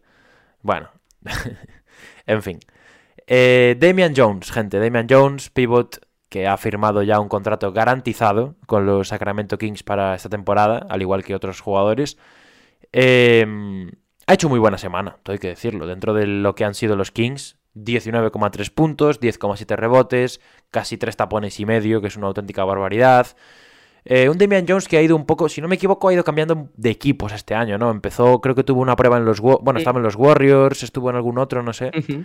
Bueno. 0.62 0.90
en 2.28 2.42
fin. 2.42 2.60
Eh, 3.28 3.76
Damian 3.80 4.14
Jones, 4.16 4.52
gente. 4.52 4.80
Damian 4.80 5.08
Jones, 5.10 5.50
pivot, 5.50 6.05
que 6.30 6.48
ha 6.48 6.58
firmado 6.58 7.04
ya 7.04 7.20
un 7.20 7.30
contrato 7.30 7.72
garantizado 7.72 8.56
con 8.66 8.86
los 8.86 9.10
Sacramento 9.10 9.58
Kings 9.58 9.84
para 9.84 10.16
esta 10.16 10.30
temporada, 10.30 10.86
al 10.90 11.02
igual 11.02 11.24
que 11.24 11.36
otros 11.36 11.62
jugadores. 11.62 12.18
Eh, 12.92 13.46
ha 14.28 14.34
hecho 14.34 14.50
muy 14.50 14.60
buena 14.60 14.78
semana, 14.78 15.18
todo 15.24 15.34
hay 15.34 15.40
que 15.40 15.50
decirlo. 15.50 15.86
Dentro 15.86 16.14
de 16.14 16.26
lo 16.26 16.56
que 16.56 16.66
han 16.66 16.74
sido 16.74 16.96
los 16.96 17.12
Kings, 17.12 17.58
19,3 17.76 18.74
puntos, 18.74 19.20
10,7 19.20 19.76
rebotes, 19.76 20.42
casi 20.72 20.98
3 20.98 21.16
tapones 21.16 21.60
y 21.60 21.66
medio, 21.66 22.02
que 22.02 22.08
es 22.08 22.18
una 22.18 22.28
auténtica 22.28 22.64
barbaridad. 22.64 23.28
Eh, 24.06 24.30
un 24.30 24.38
Damian 24.38 24.66
Jones 24.68 24.88
que 24.88 24.98
ha 24.98 25.02
ido 25.02 25.16
un 25.16 25.26
poco, 25.26 25.50
si 25.50 25.62
no 25.62 25.68
me 25.68 25.76
equivoco, 25.76 26.08
ha 26.08 26.14
ido 26.14 26.24
cambiando 26.24 26.70
de 26.76 26.90
equipos 26.90 27.34
este 27.34 27.56
año, 27.56 27.78
¿no? 27.78 27.92
Empezó, 27.92 28.40
creo 28.40 28.56
que 28.56 28.64
tuvo 28.64 28.82
una 28.82 28.96
prueba 28.96 29.18
en 29.18 29.26
los... 29.26 29.42
Bueno, 29.42 29.78
estaba 29.78 30.00
en 30.00 30.04
los 30.04 30.16
Warriors, 30.16 30.84
estuvo 30.84 31.10
en 31.10 31.16
algún 31.16 31.38
otro, 31.38 31.64
no 31.64 31.74
sé. 31.74 31.92
Ujú. 31.98 32.24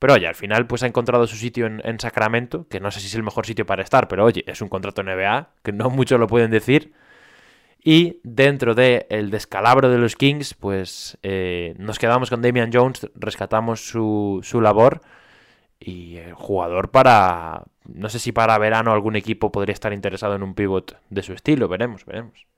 Pero 0.00 0.14
oye, 0.14 0.26
al 0.26 0.34
final 0.34 0.66
pues 0.66 0.82
ha 0.82 0.86
encontrado 0.86 1.26
su 1.28 1.36
sitio 1.36 1.66
en, 1.66 1.80
en 1.84 2.00
Sacramento, 2.00 2.66
que 2.68 2.80
no 2.80 2.90
sé 2.90 3.00
si 3.00 3.06
es 3.06 3.14
el 3.14 3.22
mejor 3.22 3.46
sitio 3.46 3.66
para 3.66 3.82
estar, 3.82 4.08
pero 4.08 4.24
oye, 4.24 4.42
es 4.46 4.60
un 4.62 4.68
contrato 4.68 5.02
NBA, 5.04 5.50
que 5.62 5.72
no 5.72 5.90
muchos 5.90 6.18
lo 6.18 6.26
pueden 6.26 6.50
decir. 6.50 6.92
Y 7.82 8.20
dentro 8.24 8.74
del 8.74 9.06
el 9.10 9.30
descalabro 9.30 9.90
de 9.90 9.98
los 9.98 10.16
Kings, 10.16 10.54
pues 10.54 11.18
eh, 11.22 11.74
nos 11.78 11.98
quedamos 11.98 12.30
con 12.30 12.42
Damian 12.42 12.70
Jones, 12.72 13.10
rescatamos 13.14 13.80
su, 13.88 14.40
su 14.42 14.60
labor 14.60 15.02
y 15.78 16.16
el 16.16 16.34
jugador 16.34 16.90
para, 16.90 17.64
no 17.86 18.08
sé 18.10 18.18
si 18.18 18.32
para 18.32 18.58
verano 18.58 18.92
algún 18.92 19.16
equipo 19.16 19.52
podría 19.52 19.74
estar 19.74 19.92
interesado 19.92 20.34
en 20.34 20.42
un 20.42 20.54
pivot 20.54 20.98
de 21.10 21.22
su 21.22 21.32
estilo, 21.34 21.68
veremos, 21.68 22.04
veremos. 22.06 22.49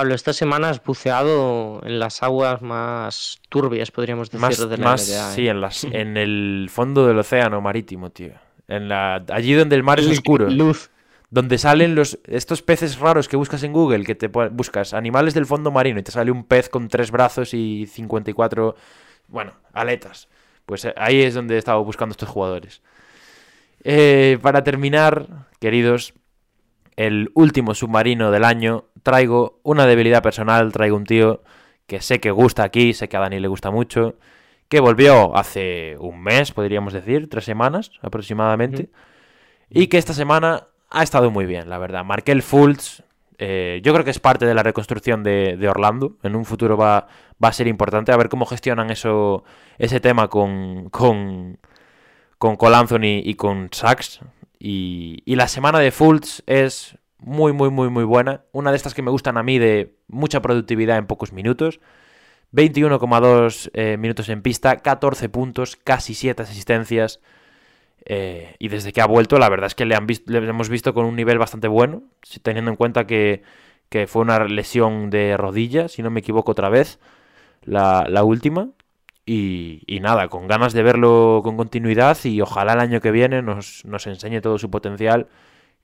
Pablo, 0.00 0.14
esta 0.14 0.32
semana 0.32 0.70
has 0.70 0.82
buceado 0.82 1.82
en 1.84 1.98
las 1.98 2.22
aguas 2.22 2.62
más 2.62 3.38
turbias, 3.50 3.90
podríamos 3.90 4.30
decir, 4.30 4.40
Más, 4.40 4.56
de 4.56 4.78
la 4.78 4.82
más 4.82 5.06
NBA, 5.06 5.30
¿eh? 5.30 5.34
sí, 5.34 5.46
en, 5.46 5.60
las, 5.60 5.84
en 5.92 6.16
el 6.16 6.68
fondo 6.72 7.06
del 7.06 7.18
océano 7.18 7.60
marítimo, 7.60 8.08
tío. 8.08 8.32
En 8.66 8.88
la, 8.88 9.22
allí 9.28 9.52
donde 9.52 9.76
el 9.76 9.82
mar 9.82 10.00
es 10.00 10.06
oscuro. 10.06 10.48
Luz. 10.48 10.90
Donde 11.28 11.58
salen 11.58 11.94
los 11.94 12.18
estos 12.24 12.62
peces 12.62 12.98
raros 12.98 13.28
que 13.28 13.36
buscas 13.36 13.62
en 13.62 13.74
Google, 13.74 14.06
que 14.06 14.14
te 14.14 14.28
buscas 14.28 14.94
animales 14.94 15.34
del 15.34 15.44
fondo 15.44 15.70
marino 15.70 16.00
y 16.00 16.02
te 16.02 16.12
sale 16.12 16.30
un 16.30 16.44
pez 16.44 16.70
con 16.70 16.88
tres 16.88 17.10
brazos 17.10 17.52
y 17.52 17.84
54, 17.84 18.74
bueno, 19.28 19.52
aletas. 19.74 20.30
Pues 20.64 20.86
eh, 20.86 20.94
ahí 20.96 21.20
es 21.20 21.34
donde 21.34 21.56
he 21.56 21.58
estado 21.58 21.84
buscando 21.84 22.14
estos 22.14 22.30
jugadores. 22.30 22.80
Eh, 23.84 24.38
para 24.40 24.64
terminar, 24.64 25.46
queridos, 25.60 26.14
el 26.96 27.30
último 27.34 27.74
submarino 27.74 28.30
del 28.30 28.44
año, 28.44 28.86
traigo 29.02 29.60
una 29.62 29.86
debilidad 29.86 30.22
personal, 30.22 30.72
traigo 30.72 30.96
un 30.96 31.04
tío 31.04 31.42
que 31.86 32.00
sé 32.00 32.20
que 32.20 32.30
gusta 32.30 32.62
aquí, 32.62 32.92
sé 32.92 33.08
que 33.08 33.16
a 33.16 33.20
Dani 33.20 33.40
le 33.40 33.48
gusta 33.48 33.70
mucho, 33.70 34.14
que 34.68 34.78
volvió 34.78 35.36
hace 35.36 35.96
un 35.98 36.22
mes, 36.22 36.52
podríamos 36.52 36.92
decir, 36.92 37.28
tres 37.28 37.44
semanas 37.44 37.90
aproximadamente, 38.02 38.90
y 39.68 39.88
que 39.88 39.98
esta 39.98 40.12
semana 40.12 40.68
ha 40.88 41.02
estado 41.02 41.30
muy 41.30 41.46
bien, 41.46 41.68
la 41.68 41.78
verdad. 41.78 42.04
Markel 42.04 42.42
Fultz, 42.42 43.02
eh, 43.38 43.80
yo 43.82 43.92
creo 43.92 44.04
que 44.04 44.10
es 44.10 44.20
parte 44.20 44.46
de 44.46 44.54
la 44.54 44.62
reconstrucción 44.62 45.22
de, 45.22 45.56
de 45.56 45.68
Orlando, 45.68 46.16
en 46.22 46.36
un 46.36 46.44
futuro 46.44 46.76
va, 46.76 47.08
va 47.42 47.48
a 47.48 47.52
ser 47.52 47.66
importante, 47.66 48.12
a 48.12 48.16
ver 48.16 48.28
cómo 48.28 48.46
gestionan 48.46 48.90
eso, 48.90 49.42
ese 49.78 49.98
tema 49.98 50.28
con, 50.28 50.90
con, 50.90 51.58
con 52.38 52.56
Cole 52.56 52.76
Anthony 52.76 53.22
y 53.24 53.34
con 53.34 53.68
Sachs. 53.72 54.20
Y, 54.58 55.22
y 55.24 55.36
la 55.36 55.48
semana 55.48 55.78
de 55.78 55.90
Fultz 55.90 56.42
es 56.46 56.96
muy, 57.20 57.52
muy, 57.52 57.70
muy, 57.70 57.90
muy 57.90 58.04
buena. 58.04 58.44
Una 58.52 58.70
de 58.70 58.76
estas 58.76 58.94
que 58.94 59.02
me 59.02 59.10
gustan 59.10 59.36
a 59.36 59.42
mí 59.42 59.58
de 59.58 59.94
mucha 60.08 60.40
productividad 60.40 60.98
en 60.98 61.06
pocos 61.06 61.32
minutos. 61.32 61.80
21,2 62.52 63.70
eh, 63.74 63.96
minutos 63.96 64.28
en 64.28 64.42
pista, 64.42 64.76
14 64.78 65.28
puntos, 65.28 65.76
casi 65.76 66.14
7 66.14 66.42
asistencias. 66.42 67.20
Eh, 68.04 68.56
y 68.58 68.68
desde 68.68 68.92
que 68.92 69.00
ha 69.00 69.06
vuelto, 69.06 69.38
la 69.38 69.48
verdad 69.48 69.66
es 69.66 69.74
que 69.74 69.84
le, 69.84 69.96
le 70.26 70.38
hemos 70.48 70.68
visto 70.68 70.94
con 70.94 71.04
un 71.04 71.16
nivel 71.16 71.38
bastante 71.38 71.68
bueno, 71.68 72.02
teniendo 72.42 72.70
en 72.70 72.76
cuenta 72.76 73.06
que, 73.06 73.42
que 73.88 74.06
fue 74.06 74.22
una 74.22 74.44
lesión 74.44 75.10
de 75.10 75.36
rodilla, 75.36 75.88
si 75.88 76.02
no 76.02 76.10
me 76.10 76.20
equivoco 76.20 76.52
otra 76.52 76.70
vez, 76.70 76.98
la, 77.62 78.06
la 78.08 78.24
última. 78.24 78.70
Y, 79.26 79.82
y 79.86 80.00
nada, 80.00 80.28
con 80.28 80.48
ganas 80.48 80.72
de 80.72 80.82
verlo 80.82 81.42
con 81.44 81.56
continuidad 81.56 82.18
y 82.24 82.40
ojalá 82.40 82.72
el 82.72 82.80
año 82.80 83.00
que 83.00 83.12
viene 83.12 83.42
nos, 83.42 83.84
nos 83.84 84.06
enseñe 84.06 84.40
todo 84.40 84.58
su 84.58 84.70
potencial. 84.70 85.28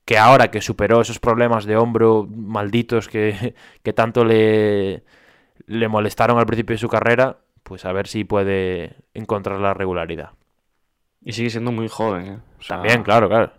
Que 0.06 0.16
ahora 0.16 0.50
que 0.50 0.62
superó 0.62 1.02
esos 1.02 1.18
problemas 1.18 1.66
de 1.66 1.76
hombro 1.76 2.26
malditos 2.30 3.08
que, 3.08 3.54
que 3.82 3.92
tanto 3.92 4.24
le, 4.24 5.02
le 5.66 5.88
molestaron 5.88 6.38
al 6.38 6.46
principio 6.46 6.74
de 6.74 6.78
su 6.78 6.88
carrera, 6.88 7.40
pues 7.62 7.84
a 7.84 7.92
ver 7.92 8.06
si 8.06 8.24
puede 8.24 8.96
encontrar 9.12 9.60
la 9.60 9.74
regularidad. 9.74 10.30
Y 11.22 11.32
sigue 11.32 11.50
siendo 11.50 11.72
muy 11.72 11.88
joven, 11.88 12.26
¿eh? 12.26 12.38
O 12.58 12.62
sea, 12.62 12.76
También, 12.76 13.02
claro, 13.02 13.28
claro. 13.28 13.52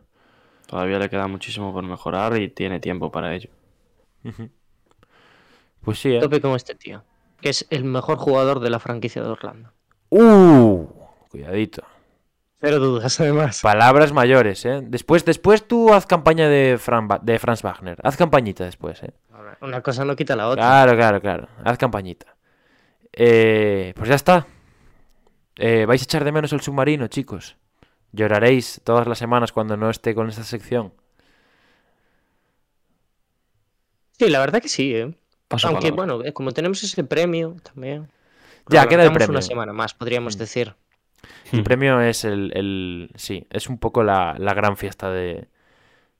Todavía 0.67 0.99
le 0.99 1.09
queda 1.09 1.27
muchísimo 1.27 1.73
por 1.73 1.83
mejorar 1.83 2.37
y 2.37 2.49
tiene 2.49 2.79
tiempo 2.79 3.11
para 3.11 3.35
ello. 3.35 3.49
Pues 5.81 5.99
sí, 5.99 6.15
¿eh? 6.15 6.19
Tope 6.19 6.41
con 6.41 6.55
este 6.55 6.75
tío, 6.75 7.03
que 7.41 7.49
es 7.49 7.67
el 7.69 7.83
mejor 7.83 8.17
jugador 8.17 8.59
de 8.59 8.69
la 8.69 8.79
franquicia 8.79 9.21
de 9.21 9.29
Orlando. 9.29 9.71
¡Uh! 10.09 10.85
Cuidadito. 11.29 11.83
Cero 12.59 12.79
dudas, 12.79 13.19
además. 13.19 13.61
Palabras 13.61 14.11
mayores, 14.13 14.65
¿eh? 14.65 14.79
Después, 14.83 15.23
después 15.25 15.67
tú 15.67 15.93
haz 15.93 16.05
campaña 16.05 16.47
de, 16.49 16.77
Fran 16.79 17.07
Ba- 17.07 17.19
de 17.21 17.37
Franz 17.39 17.61
Wagner. 17.61 17.97
Haz 18.03 18.17
campañita 18.17 18.65
después, 18.65 19.01
¿eh? 19.03 19.11
Una 19.61 19.81
cosa 19.81 20.05
no 20.05 20.15
quita 20.15 20.35
la 20.35 20.47
otra. 20.49 20.63
Claro, 20.63 20.95
claro, 20.95 21.21
claro. 21.21 21.47
Haz 21.63 21.77
campañita. 21.77 22.35
Eh, 23.13 23.93
pues 23.95 24.09
ya 24.09 24.15
está. 24.15 24.45
Eh, 25.55 25.85
vais 25.87 26.01
a 26.01 26.03
echar 26.03 26.23
de 26.23 26.31
menos 26.31 26.53
el 26.53 26.61
submarino, 26.61 27.07
chicos. 27.07 27.57
Lloraréis 28.11 28.81
todas 28.83 29.07
las 29.07 29.17
semanas 29.17 29.51
cuando 29.51 29.75
no 29.77 29.89
esté 29.89 30.13
con 30.15 30.29
esta 30.29 30.43
sección. 30.43 30.93
Sí, 34.19 34.29
la 34.29 34.39
verdad 34.39 34.61
que 34.61 34.69
sí, 34.69 34.95
¿eh? 34.95 35.13
Paso 35.47 35.67
Aunque, 35.67 35.91
palabra. 35.91 36.13
bueno, 36.15 36.27
eh, 36.27 36.33
como 36.33 36.51
tenemos 36.51 36.83
ese 36.83 37.03
premio 37.03 37.55
también. 37.63 38.09
Ya, 38.69 38.87
queda 38.87 39.03
el 39.03 39.11
premio. 39.13 39.29
una 39.31 39.41
semana 39.41 39.73
más, 39.73 39.93
podríamos 39.93 40.37
decir. 40.37 40.75
El 41.51 41.63
premio 41.63 41.99
es 42.01 42.23
el, 42.25 42.51
el- 42.55 43.09
Sí, 43.15 43.45
es 43.49 43.67
un 43.69 43.77
poco 43.77 44.03
la, 44.03 44.35
la 44.37 44.53
gran 44.53 44.77
fiesta 44.77 45.09
de, 45.11 45.47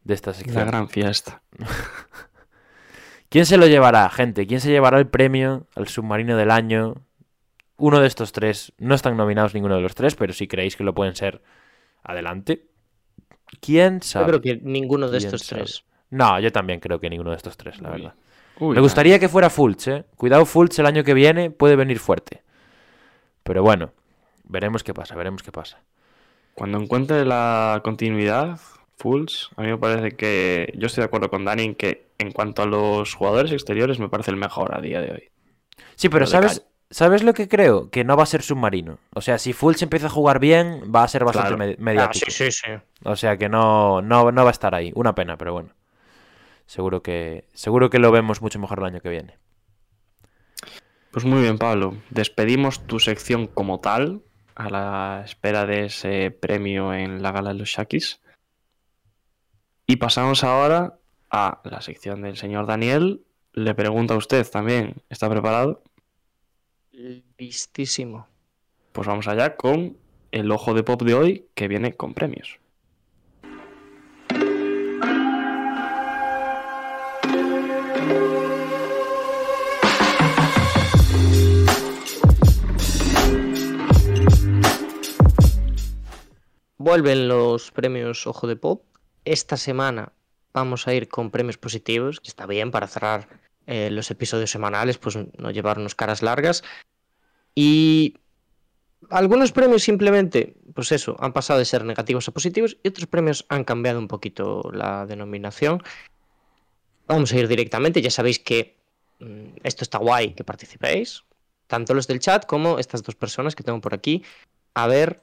de 0.03 0.13
esta 0.13 0.33
sección. 0.33 0.57
La 0.65 0.71
gran 0.71 0.89
fiesta. 0.89 1.41
¿Quién 3.29 3.45
se 3.45 3.57
lo 3.57 3.67
llevará, 3.67 4.09
gente? 4.09 4.47
¿Quién 4.47 4.61
se 4.61 4.69
llevará 4.69 4.97
el 4.99 5.07
premio 5.07 5.67
al 5.75 5.87
submarino 5.87 6.37
del 6.37 6.49
año? 6.51 6.95
Uno 7.77 7.99
de 7.99 8.07
estos 8.07 8.31
tres. 8.31 8.73
No 8.77 8.95
están 8.95 9.17
nominados 9.17 9.53
ninguno 9.53 9.75
de 9.75 9.81
los 9.81 9.95
tres, 9.95 10.15
pero 10.15 10.33
si 10.33 10.47
creéis 10.47 10.75
que 10.75 10.83
lo 10.83 10.93
pueden 10.95 11.15
ser, 11.15 11.41
adelante. 12.03 12.65
¿Quién 13.59 13.99
Yo 13.99 14.07
sabe? 14.07 14.27
creo 14.27 14.41
que 14.41 14.55
ninguno 14.63 15.09
de 15.09 15.17
¿Quién 15.19 15.27
estos 15.33 15.45
sabe? 15.45 15.63
tres. 15.63 15.83
No, 16.09 16.39
yo 16.39 16.51
también 16.53 16.79
creo 16.79 16.99
que 16.99 17.09
ninguno 17.09 17.31
de 17.31 17.37
estos 17.37 17.57
tres, 17.57 17.81
la 17.81 17.89
Uy. 17.91 17.95
verdad. 18.01 18.15
Uy, 18.59 18.75
Me 18.75 18.81
gustaría 18.81 19.19
que 19.19 19.29
fuera 19.29 19.49
Fultz, 19.49 19.87
¿eh? 19.89 20.05
Cuidado, 20.15 20.45
Fultz 20.45 20.79
el 20.79 20.85
año 20.85 21.03
que 21.03 21.13
viene 21.13 21.51
puede 21.51 21.75
venir 21.75 21.99
fuerte. 21.99 22.43
Pero 23.43 23.61
bueno, 23.61 23.91
veremos 24.47 24.83
qué 24.83 24.93
pasa, 24.93 25.15
veremos 25.15 25.43
qué 25.43 25.51
pasa. 25.51 25.79
Cuando 26.55 26.79
encuentre 26.79 27.23
la 27.25 27.81
continuidad, 27.83 28.59
Fools, 28.97 29.49
a 29.55 29.61
mí 29.61 29.67
me 29.67 29.77
parece 29.77 30.15
que. 30.15 30.73
Yo 30.77 30.87
estoy 30.87 31.01
de 31.01 31.05
acuerdo 31.05 31.29
con 31.29 31.45
Dani 31.45 31.63
en 31.63 31.75
que, 31.75 32.07
en 32.17 32.31
cuanto 32.31 32.63
a 32.63 32.65
los 32.65 33.13
jugadores 33.13 33.51
exteriores, 33.51 33.99
me 33.99 34.09
parece 34.09 34.31
el 34.31 34.37
mejor 34.37 34.75
a 34.75 34.81
día 34.81 34.99
de 35.01 35.11
hoy. 35.11 35.29
Sí, 35.95 36.09
pero 36.09 36.25
¿sabes, 36.25 36.65
¿sabes 36.89 37.21
lo 37.23 37.33
que 37.35 37.47
creo? 37.47 37.89
Que 37.91 38.03
no 38.03 38.17
va 38.17 38.23
a 38.23 38.27
ser 38.27 38.41
submarino. 38.41 38.97
O 39.13 39.21
sea, 39.21 39.37
si 39.37 39.53
Fultz 39.53 39.83
empieza 39.83 40.07
a 40.07 40.09
jugar 40.09 40.39
bien, 40.39 40.91
va 40.93 41.03
a 41.03 41.07
ser 41.07 41.23
bastante 41.25 41.55
Claro. 41.55 41.57
me- 41.57 41.73
Ah, 41.73 41.77
mediático. 41.79 42.31
sí, 42.31 42.51
sí, 42.51 42.51
sí. 42.51 42.71
O 43.03 43.15
sea 43.15 43.37
que 43.37 43.49
no, 43.49 44.01
no, 44.01 44.31
no 44.31 44.43
va 44.43 44.49
a 44.49 44.51
estar 44.51 44.73
ahí. 44.73 44.91
Una 44.95 45.13
pena, 45.13 45.37
pero 45.37 45.53
bueno. 45.53 45.69
seguro 46.65 47.01
que, 47.01 47.45
seguro 47.53 47.89
que 47.89 47.99
lo 47.99 48.11
vemos 48.11 48.41
mucho 48.41 48.59
mejor 48.59 48.79
el 48.79 48.85
año 48.85 48.99
que 48.99 49.09
viene. 49.09 49.37
Pues 51.11 51.23
muy 51.25 51.41
bien, 51.41 51.57
Pablo. 51.57 51.95
Despedimos 52.09 52.85
tu 52.85 52.99
sección 52.99 53.47
como 53.47 53.79
tal, 53.79 54.21
a 54.57 54.69
la 54.71 55.21
espera 55.23 55.67
de 55.67 55.85
ese 55.85 56.31
premio 56.31 56.91
en 56.91 57.21
la 57.21 57.31
gala 57.31 57.53
de 57.53 57.59
los 57.59 57.69
Shakis. 57.69 58.21
Y 59.85 59.97
pasamos 59.97 60.43
ahora 60.43 60.97
a 61.29 61.61
la 61.63 61.81
sección 61.81 62.23
del 62.23 62.37
señor 62.37 62.65
Daniel. 62.65 63.23
Le 63.53 63.75
pregunta 63.75 64.15
a 64.15 64.17
usted 64.17 64.49
también, 64.49 64.95
¿está 65.09 65.29
preparado? 65.29 65.83
Listísimo. 67.37 68.27
Pues 68.93 69.07
vamos 69.07 69.27
allá 69.27 69.55
con 69.55 69.95
el 70.31 70.51
ojo 70.51 70.73
de 70.73 70.83
pop 70.83 71.03
de 71.03 71.13
hoy 71.13 71.45
que 71.53 71.67
viene 71.67 71.93
con 71.93 72.15
premios. 72.15 72.59
Vuelven 86.87 87.27
los 87.27 87.69
premios 87.71 88.25
Ojo 88.27 88.47
de 88.47 88.55
Pop. 88.55 88.81
Esta 89.25 89.57
semana 89.57 90.13
vamos 90.53 90.87
a 90.87 90.93
ir 90.93 91.09
con 91.09 91.31
premios 91.31 91.57
positivos, 91.57 92.21
que 92.21 92.29
está 92.29 92.45
bien 92.45 92.71
para 92.71 92.87
cerrar 92.87 93.27
eh, 93.65 93.89
los 93.91 94.09
episodios 94.09 94.51
semanales, 94.51 94.97
pues 94.97 95.17
no 95.17 95.51
llevarnos 95.51 95.95
caras 95.95 96.21
largas. 96.21 96.63
Y 97.53 98.15
algunos 99.09 99.51
premios 99.51 99.83
simplemente, 99.83 100.55
pues 100.73 100.93
eso, 100.93 101.17
han 101.19 101.33
pasado 101.33 101.59
de 101.59 101.65
ser 101.65 101.83
negativos 101.83 102.29
a 102.29 102.31
positivos 102.31 102.77
y 102.81 102.87
otros 102.87 103.07
premios 103.07 103.45
han 103.49 103.65
cambiado 103.65 103.99
un 103.99 104.07
poquito 104.07 104.71
la 104.71 105.05
denominación. 105.05 105.83
Vamos 107.05 107.33
a 107.33 107.37
ir 107.37 107.49
directamente, 107.49 108.01
ya 108.01 108.11
sabéis 108.11 108.39
que 108.39 108.77
mm, 109.19 109.57
esto 109.61 109.83
está 109.83 109.97
guay 109.97 110.35
que 110.35 110.45
participéis, 110.45 111.25
tanto 111.67 111.93
los 111.93 112.07
del 112.07 112.19
chat 112.19 112.45
como 112.45 112.79
estas 112.79 113.03
dos 113.03 113.15
personas 113.15 113.55
que 113.55 113.63
tengo 113.63 113.81
por 113.81 113.93
aquí. 113.93 114.23
A 114.73 114.87
ver, 114.87 115.21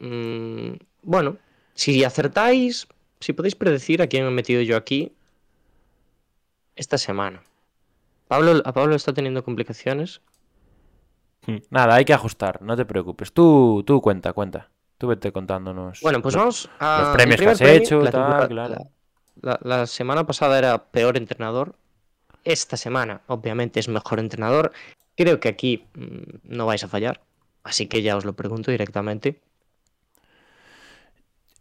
mm, 0.00 0.72
bueno, 1.06 1.36
si 1.74 2.04
acertáis, 2.04 2.86
si 3.20 3.32
podéis 3.32 3.54
predecir 3.54 4.02
a 4.02 4.06
quién 4.06 4.26
he 4.26 4.30
metido 4.30 4.60
yo 4.62 4.76
aquí 4.76 5.12
esta 6.74 6.98
semana. 6.98 7.42
Pablo, 8.28 8.60
a 8.64 8.72
Pablo 8.72 8.94
está 8.96 9.12
teniendo 9.14 9.44
complicaciones. 9.44 10.20
Nada, 11.70 11.94
hay 11.94 12.04
que 12.04 12.12
ajustar, 12.12 12.60
no 12.60 12.76
te 12.76 12.84
preocupes. 12.84 13.32
Tú, 13.32 13.84
tú 13.86 14.00
cuenta, 14.00 14.32
cuenta. 14.32 14.68
Tú 14.98 15.06
vete 15.08 15.30
contándonos. 15.30 16.00
Bueno, 16.00 16.20
pues 16.22 16.34
vamos 16.34 16.68
a. 16.80 17.02
los 17.02 17.16
premios 17.16 17.38
mi 17.38 17.46
que 17.46 17.52
has 17.52 17.58
premio, 17.58 17.76
hecho, 17.78 18.00
la 18.02 18.10
tal, 18.10 18.48
claro. 18.48 18.74
la- 18.74 18.90
la- 19.42 19.60
la 19.78 19.86
semana 19.86 20.26
pasada 20.26 20.58
era 20.58 20.86
peor 20.90 21.16
entrenador. 21.16 21.76
Esta 22.44 22.76
semana, 22.76 23.20
obviamente, 23.26 23.78
es 23.78 23.88
mejor 23.88 24.18
entrenador. 24.18 24.72
Creo 25.16 25.38
que 25.38 25.48
aquí 25.48 25.84
mm, 25.94 26.56
no 26.56 26.66
vais 26.66 26.82
a 26.82 26.88
fallar. 26.88 27.20
Así 27.62 27.86
que 27.86 28.02
ya 28.02 28.16
os 28.16 28.24
lo 28.24 28.32
pregunto 28.32 28.70
directamente. 28.70 29.40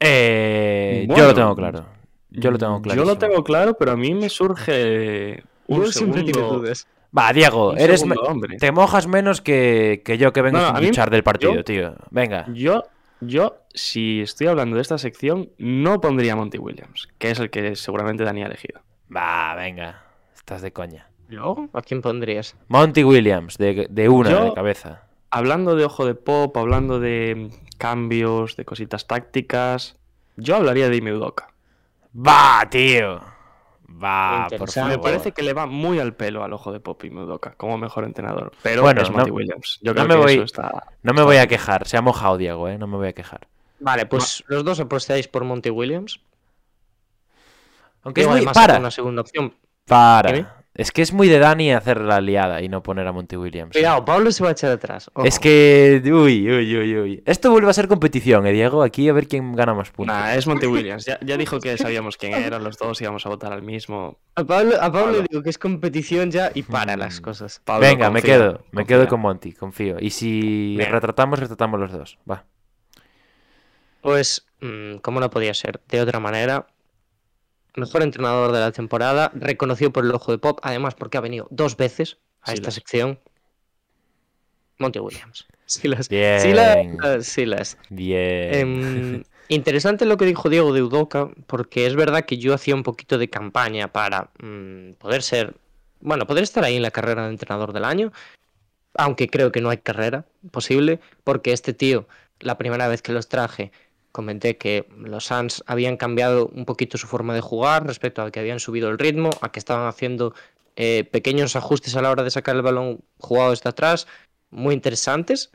Eh, 0.07 1.07
yo 1.09 1.25
lo 1.27 1.33
tengo 1.33 1.55
claro. 1.55 1.85
Yo 2.29 2.51
lo 2.51 2.57
tengo 2.57 2.81
claro. 2.81 3.01
Yo 3.01 3.05
lo 3.07 3.17
tengo 3.17 3.43
claro, 3.43 3.75
pero 3.77 3.91
a 3.91 3.95
mí 3.97 4.13
me 4.13 4.29
surge 4.29 5.43
un 5.67 5.91
segundo, 5.91 6.63
Va, 7.17 7.31
Diego, 7.31 7.71
un 7.71 7.79
eres 7.79 8.01
segundo 8.01 8.21
hombre. 8.23 8.57
te 8.57 8.71
mojas 8.73 9.07
menos 9.07 9.39
que, 9.41 10.01
que 10.03 10.17
yo 10.17 10.33
que 10.33 10.41
vengo 10.41 10.59
No, 10.59 10.67
a 10.67 10.81
luchar 10.81 11.09
del 11.09 11.23
partido, 11.23 11.53
yo- 11.55 11.63
tío. 11.63 11.95
Venga. 12.11 12.45
Yo, 12.53 12.83
yo, 13.21 13.55
si 13.73 14.19
estoy 14.21 14.47
hablando 14.47 14.75
de 14.75 14.81
esta 14.81 14.97
sección, 14.97 15.49
no 15.57 16.01
pondría 16.01 16.33
a 16.33 16.35
Monty 16.35 16.57
Williams, 16.57 17.07
que 17.17 17.31
es 17.31 17.39
el 17.39 17.49
que 17.49 17.75
seguramente 17.77 18.25
Dani 18.25 18.43
ha 18.43 18.47
elegido. 18.47 18.81
Va, 19.15 19.55
venga. 19.55 20.03
Estás 20.35 20.61
de 20.61 20.73
coña. 20.73 21.07
¿Yo? 21.29 21.69
¿A 21.73 21.81
quién 21.81 22.01
pondrías? 22.01 22.55
Monty 22.67 23.03
Williams, 23.05 23.57
de, 23.57 23.87
de 23.89 24.09
una 24.09 24.29
Yo- 24.31 24.45
de 24.45 24.53
cabeza. 24.53 25.03
Hablando 25.31 25.75
de 25.75 25.85
ojo 25.85 26.05
de 26.05 26.15
pop, 26.15 26.55
hablando 26.57 26.99
de 26.99 27.49
cambios, 27.75 28.55
de 28.55 28.65
cositas 28.65 29.07
tácticas, 29.07 29.95
yo 30.37 30.55
hablaría 30.55 30.89
de 30.89 30.97
Ime 30.97 31.13
Udoka. 31.13 31.47
Va, 32.15 32.65
tío. 32.69 33.21
Va, 34.03 34.47
por 34.57 34.69
favor. 34.71 34.89
Me 34.89 34.97
parece 34.99 35.31
que 35.31 35.41
le 35.43 35.53
va 35.53 35.65
muy 35.67 35.99
al 35.99 36.13
pelo 36.15 36.43
al 36.43 36.51
ojo 36.53 36.71
de 36.71 36.79
pop 36.79 37.01
Ime 37.03 37.23
Udoka 37.23 37.53
como 37.55 37.77
mejor 37.77 38.03
entrenador. 38.03 38.51
Pero 38.63 38.81
Bueno, 38.81 39.01
es 39.01 39.09
Monty 39.11 39.29
no- 39.29 39.35
Williams. 39.35 39.79
Yo 39.81 39.93
no 39.93 40.03
me 40.05 40.15
que 40.15 40.21
voy- 40.21 40.33
eso 40.33 40.43
está... 40.43 40.83
No 41.03 41.13
me 41.13 41.21
voy 41.23 41.37
a 41.37 41.47
quejar. 41.47 41.87
Se 41.87 41.95
ha 41.97 42.01
mojado 42.01 42.37
Diego, 42.37 42.67
eh. 42.67 42.77
No 42.77 42.87
me 42.87 42.97
voy 42.97 43.07
a 43.09 43.13
quejar. 43.13 43.47
Vale, 43.79 44.05
pues 44.05 44.43
los 44.47 44.63
dos 44.65 44.79
apostáis 44.79 45.27
por 45.27 45.43
Monty 45.43 45.69
Williams. 45.69 46.19
Aunque 48.03 48.21
es 48.21 48.27
muy. 48.27 48.45
Para. 48.45 48.77
una 48.79 48.91
segunda 48.91 49.21
opción. 49.21 49.53
Para. 49.85 50.54
Es 50.77 50.91
que 50.91 51.01
es 51.01 51.13
muy 51.13 51.29
de 51.29 51.39
Dani 51.39 51.71
hacer 51.71 52.01
la 52.01 52.19
liada 52.19 52.61
y 52.61 52.67
no 52.67 52.83
poner 52.83 53.07
a 53.07 53.13
Monty 53.13 53.37
Williams. 53.37 53.71
Cuidado, 53.71 54.03
Pablo 54.03 54.29
se 54.33 54.43
va 54.43 54.49
a 54.49 54.51
echar 54.51 54.71
atrás. 54.71 55.09
ojo. 55.13 55.25
Es 55.25 55.39
que. 55.39 56.01
Uy, 56.05 56.51
uy, 56.51 56.77
uy, 56.77 56.97
uy. 56.97 57.23
Esto 57.25 57.49
vuelve 57.49 57.69
a 57.69 57.73
ser 57.73 57.87
competición, 57.87 58.45
eh, 58.45 58.51
Diego. 58.51 58.83
Aquí 58.83 59.07
a 59.07 59.13
ver 59.13 59.27
quién 59.29 59.53
gana 59.53 59.73
más 59.73 59.89
puntos. 59.91 60.13
Nah, 60.13 60.33
es 60.35 60.45
Monty 60.47 60.67
Williams. 60.67 61.05
Ya, 61.05 61.17
ya 61.21 61.37
dijo 61.37 61.61
que 61.61 61.77
sabíamos 61.77 62.17
quién 62.17 62.33
era, 62.33 62.59
los 62.59 62.77
dos 62.77 63.01
íbamos 63.01 63.25
a 63.25 63.29
votar 63.29 63.53
al 63.53 63.61
mismo. 63.61 64.19
A 64.35 64.43
Pablo, 64.43 64.75
a 64.75 64.91
Pablo 64.91 64.91
Pablo. 65.05 65.17
le 65.21 65.27
digo 65.29 65.41
que 65.43 65.49
es 65.49 65.57
competición 65.57 66.29
ya 66.29 66.51
y 66.53 66.63
para 66.63 66.97
las 66.97 67.21
Mm. 67.21 67.23
cosas. 67.23 67.61
Pablo, 67.63 67.87
Venga, 67.87 68.09
me 68.09 68.19
confía, 68.19 68.35
quedo. 68.37 68.65
Me 68.71 68.85
quedo 68.85 69.07
con 69.07 69.21
Monty, 69.21 69.53
confío. 69.53 69.95
Y 70.01 70.09
si 70.09 70.75
Bien. 70.77 70.91
retratamos, 70.91 71.39
retratamos 71.39 71.79
los 71.79 71.91
dos. 71.93 72.17
Va. 72.29 72.43
Pues, 74.01 74.45
mm, 74.61 74.97
como 74.97 75.19
no 75.19 75.29
podía 75.29 75.53
ser 75.53 75.79
de 75.87 76.01
otra 76.01 76.19
manera, 76.19 76.67
mejor 77.75 78.03
entrenador 78.03 78.51
de 78.51 78.59
la 78.59 78.71
temporada, 78.71 79.31
reconocido 79.33 79.91
por 79.91 80.05
el 80.05 80.11
ojo 80.11 80.31
de 80.31 80.37
Pop, 80.37 80.59
además 80.61 80.95
porque 80.95 81.17
ha 81.17 81.21
venido 81.21 81.47
dos 81.49 81.77
veces 81.77 82.17
a 82.41 82.53
esta 82.53 82.71
sección. 82.71 83.19
Monty 84.77 84.99
Williams. 84.99 85.45
Silas. 85.65 86.09
Bien. 86.09 86.39
Silas. 86.39 87.25
Silas. 87.25 87.77
Bien. 87.89 88.53
Em, 88.53 89.23
interesante 89.49 90.05
lo 90.05 90.17
que 90.17 90.25
dijo 90.25 90.49
Diego 90.49 90.73
de 90.73 90.83
Udoca, 90.83 91.29
porque 91.47 91.85
es 91.85 91.95
verdad 91.95 92.25
que 92.25 92.37
yo 92.37 92.53
hacía 92.53 92.75
un 92.75 92.83
poquito 92.83 93.17
de 93.17 93.29
campaña 93.29 93.91
para 93.91 94.29
mm, 94.39 94.93
poder 94.93 95.21
ser, 95.23 95.55
bueno, 96.01 96.27
poder 96.27 96.43
estar 96.43 96.63
ahí 96.63 96.75
en 96.75 96.81
la 96.81 96.91
carrera 96.91 97.23
de 97.23 97.31
entrenador 97.31 97.73
del 97.73 97.85
año, 97.85 98.11
aunque 98.95 99.27
creo 99.27 99.51
que 99.51 99.61
no 99.61 99.69
hay 99.69 99.77
carrera 99.77 100.25
posible, 100.51 100.99
porque 101.23 101.51
este 101.51 101.73
tío, 101.73 102.07
la 102.39 102.57
primera 102.57 102.87
vez 102.87 103.01
que 103.01 103.11
los 103.11 103.27
traje, 103.27 103.71
comenté 104.15 104.57
que 104.57 104.87
los 104.97 105.25
Suns 105.25 105.61
habían 105.67 105.97
cambiado 105.97 106.47
un 106.47 106.63
poquito 106.63 106.97
su 106.97 107.05
forma 107.05 107.33
de 107.33 107.41
jugar 107.41 107.85
respecto 107.85 108.21
a 108.21 108.31
que 108.31 108.39
habían 108.39 108.61
subido 108.61 108.89
el 108.89 108.97
ritmo, 108.97 109.29
a 109.41 109.51
que 109.51 109.59
estaban 109.59 109.87
haciendo 109.87 110.33
eh, 110.77 111.03
pequeños 111.03 111.57
ajustes 111.57 111.97
a 111.97 112.01
la 112.01 112.11
hora 112.11 112.23
de 112.23 112.31
sacar 112.31 112.55
el 112.55 112.61
balón 112.61 113.03
jugado 113.19 113.49
desde 113.49 113.69
atrás, 113.69 114.07
muy 114.51 114.73
interesantes, 114.73 115.51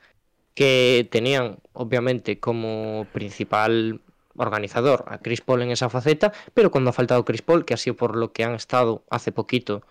que 0.54 1.08
tenían 1.10 1.58
obviamente 1.72 2.38
como 2.38 3.06
principal 3.14 4.02
organizador 4.36 5.06
a 5.08 5.18
Chris 5.18 5.40
Paul 5.40 5.62
en 5.62 5.70
esa 5.70 5.88
faceta, 5.88 6.30
pero 6.52 6.70
cuando 6.70 6.90
ha 6.90 6.92
faltado 6.92 7.24
Chris 7.24 7.40
Paul, 7.40 7.64
que 7.64 7.72
ha 7.72 7.78
sido 7.78 7.96
por 7.96 8.14
lo 8.14 8.32
que 8.34 8.44
han 8.44 8.54
estado 8.54 9.04
hace 9.08 9.32
poquito, 9.32 9.82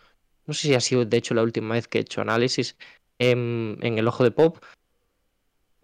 no 0.46 0.54
sé 0.54 0.68
si 0.68 0.76
ha 0.76 0.80
sido 0.80 1.06
de 1.06 1.18
hecho 1.18 1.34
la 1.34 1.42
última 1.42 1.74
vez 1.74 1.88
que 1.88 1.98
he 1.98 2.02
hecho 2.02 2.22
análisis 2.22 2.78
en, 3.18 3.80
en 3.82 3.98
el 3.98 4.08
ojo 4.08 4.24
de 4.24 4.32
Pop, 4.32 4.58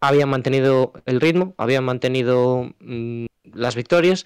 habían 0.02 0.30
mantenido 0.30 0.94
el 1.06 1.22
ritmo, 1.22 1.54
habían 1.58 1.84
mantenido 1.84 2.72
mm, 2.80 3.26
las 3.54 3.76
victorias 3.76 4.26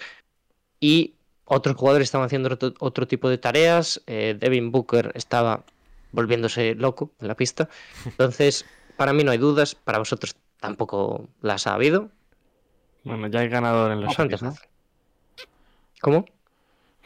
y 0.79 1.13
otros 1.45 1.75
jugadores 1.75 2.05
estaban 2.07 2.25
haciendo 2.25 2.53
otro, 2.53 2.73
otro 2.79 3.07
tipo 3.07 3.29
de 3.29 3.37
tareas. 3.37 4.01
eh, 4.07 4.35
Devin 4.39 4.71
Booker 4.71 5.11
estaba 5.15 5.63
volviéndose 6.11 6.75
loco 6.75 7.11
en 7.19 7.27
la 7.27 7.35
pista. 7.35 7.69
Entonces, 8.05 8.65
para 8.97 9.13
mí 9.13 9.23
no 9.23 9.31
hay 9.31 9.37
dudas, 9.37 9.75
para 9.75 9.97
vosotros 9.99 10.35
tampoco 10.59 11.27
las 11.41 11.67
ha 11.67 11.73
habido. 11.75 12.09
Bueno, 13.03 13.27
ya 13.27 13.39
hay 13.39 13.47
ganador 13.49 13.91
en 13.91 14.01
los 14.01 14.13
Shakis, 14.15 14.41
¿no? 14.41 14.53
¿Cómo? 16.01 16.25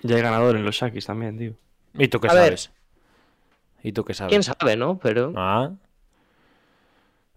Ya 0.01 0.15
hay 0.15 0.21
ganador 0.21 0.55
en 0.55 0.65
los 0.65 0.75
Shakis 0.75 1.05
también, 1.05 1.37
tío. 1.37 1.53
¿Y 1.93 2.07
tú 2.07 2.19
qué 2.19 2.27
a 2.27 2.33
ver. 2.33 2.43
sabes? 2.57 2.71
¿Y 3.83 3.91
tú 3.91 4.03
qué 4.03 4.13
sabes? 4.13 4.29
¿Quién 4.31 4.43
sabe, 4.43 4.75
no? 4.75 4.97
Pero 4.99 5.33
Ah. 5.35 5.71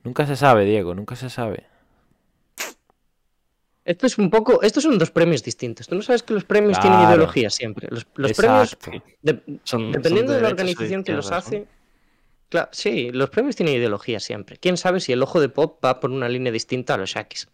Nunca 0.07 0.25
se 0.27 0.37
sabe, 0.37 0.65
Diego, 0.65 0.95
nunca 0.95 1.17
se 1.17 1.29
sabe. 1.29 1.65
esto 3.85 4.07
es 4.07 4.19
un 4.19 4.31
poco, 4.31 4.63
estos 4.63 4.83
son 4.83 4.99
dos 4.99 5.11
premios 5.11 5.43
distintos. 5.45 5.87
Tú 5.87 5.95
no 5.95 6.03
sabes 6.03 6.23
que 6.23 6.33
los 6.35 6.45
premios 6.45 6.81
tienen 6.81 7.01
ideología 7.03 7.51
siempre. 7.51 7.87
Los, 7.91 8.07
los 8.17 8.33
premios, 8.33 8.77
de- 9.23 9.41
Son- 9.63 9.93
dependiendo 9.93 10.33
son 10.33 10.37
de 10.39 10.43
la 10.43 10.49
organización 10.49 11.05
que 11.05 11.13
los 11.13 11.31
hace, 11.31 11.67
claro, 12.49 12.69
sí, 12.73 13.11
los 13.13 13.31
premios 13.31 13.55
tienen 13.55 13.75
ideología 13.77 14.19
siempre. 14.19 14.57
¿Quién 14.57 14.77
sabe 14.77 14.99
si 15.01 15.13
el 15.13 15.23
ojo 15.23 15.41
de 15.41 15.49
Pop 15.49 15.85
va 15.85 16.01
por 16.01 16.11
una 16.11 16.29
línea 16.29 16.51
distinta 16.51 16.95
a 16.95 16.97
los 16.97 17.11
Shakis? 17.11 17.49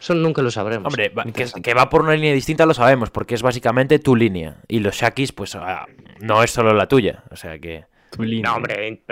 Eso 0.00 0.14
nunca 0.14 0.42
lo 0.42 0.50
sabremos. 0.50 0.86
Hombre, 0.86 1.08
va- 1.08 1.22
que, 1.24 1.28
interesante. 1.30 1.62
que 1.62 1.74
va 1.74 1.88
por 1.88 2.02
una 2.02 2.14
línea 2.14 2.32
distinta 2.34 2.66
lo 2.66 2.74
sabemos, 2.74 3.10
porque 3.10 3.34
es 3.34 3.42
básicamente 3.42 3.98
tu 3.98 4.14
línea. 4.16 4.56
Y 4.68 4.80
los 4.80 4.96
Shakis, 4.96 5.32
pues 5.32 5.54
ah, 5.56 5.86
no 6.20 6.42
es 6.42 6.50
solo 6.50 6.72
la 6.74 6.86
tuya. 6.88 7.24
O 7.30 7.36
sea 7.36 7.58
que 7.58 7.86
Tu 8.10 8.22
línea. 8.22 8.50
no, 8.50 8.56
hombre, 8.56 9.02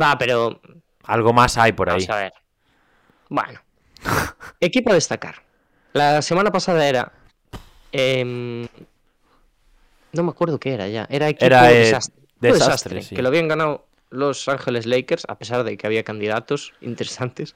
va, 0.00 0.18
pero 0.18 0.60
algo 1.04 1.32
más 1.32 1.56
hay 1.58 1.72
por 1.72 1.90
ahí. 1.90 2.06
Vamos 2.06 2.10
a 2.10 2.16
ver. 2.22 2.32
Bueno. 3.28 3.60
Equipo 4.60 4.90
a 4.90 4.94
destacar. 4.94 5.42
La 5.92 6.22
semana 6.22 6.50
pasada 6.52 6.86
era 6.88 7.12
em, 7.92 8.66
No 10.12 10.22
me 10.22 10.30
acuerdo 10.30 10.58
qué 10.60 10.74
era 10.74 10.88
ya. 10.88 11.06
Era 11.10 11.28
equipo 11.28 11.46
Era, 11.46 11.70
eh, 11.72 11.78
desastre. 11.78 12.14
Equipo 12.40 12.54
desastre, 12.54 13.02
sí. 13.02 13.16
Que 13.16 13.22
lo 13.22 13.28
habían 13.28 13.48
ganado 13.48 13.86
los 14.10 14.48
Ángeles 14.48 14.86
Lakers, 14.86 15.24
a 15.28 15.36
pesar 15.38 15.64
de 15.64 15.76
que 15.76 15.86
había 15.86 16.04
candidatos 16.04 16.72
interesantes. 16.80 17.54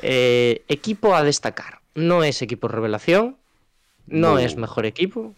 Eh, 0.00 0.62
equipo 0.68 1.14
a 1.14 1.22
destacar. 1.24 1.80
No 1.94 2.22
es 2.24 2.42
equipo 2.42 2.68
revelación. 2.68 3.36
No 4.06 4.32
No. 4.34 4.38
es 4.38 4.56
mejor 4.56 4.86
equipo. 4.86 5.34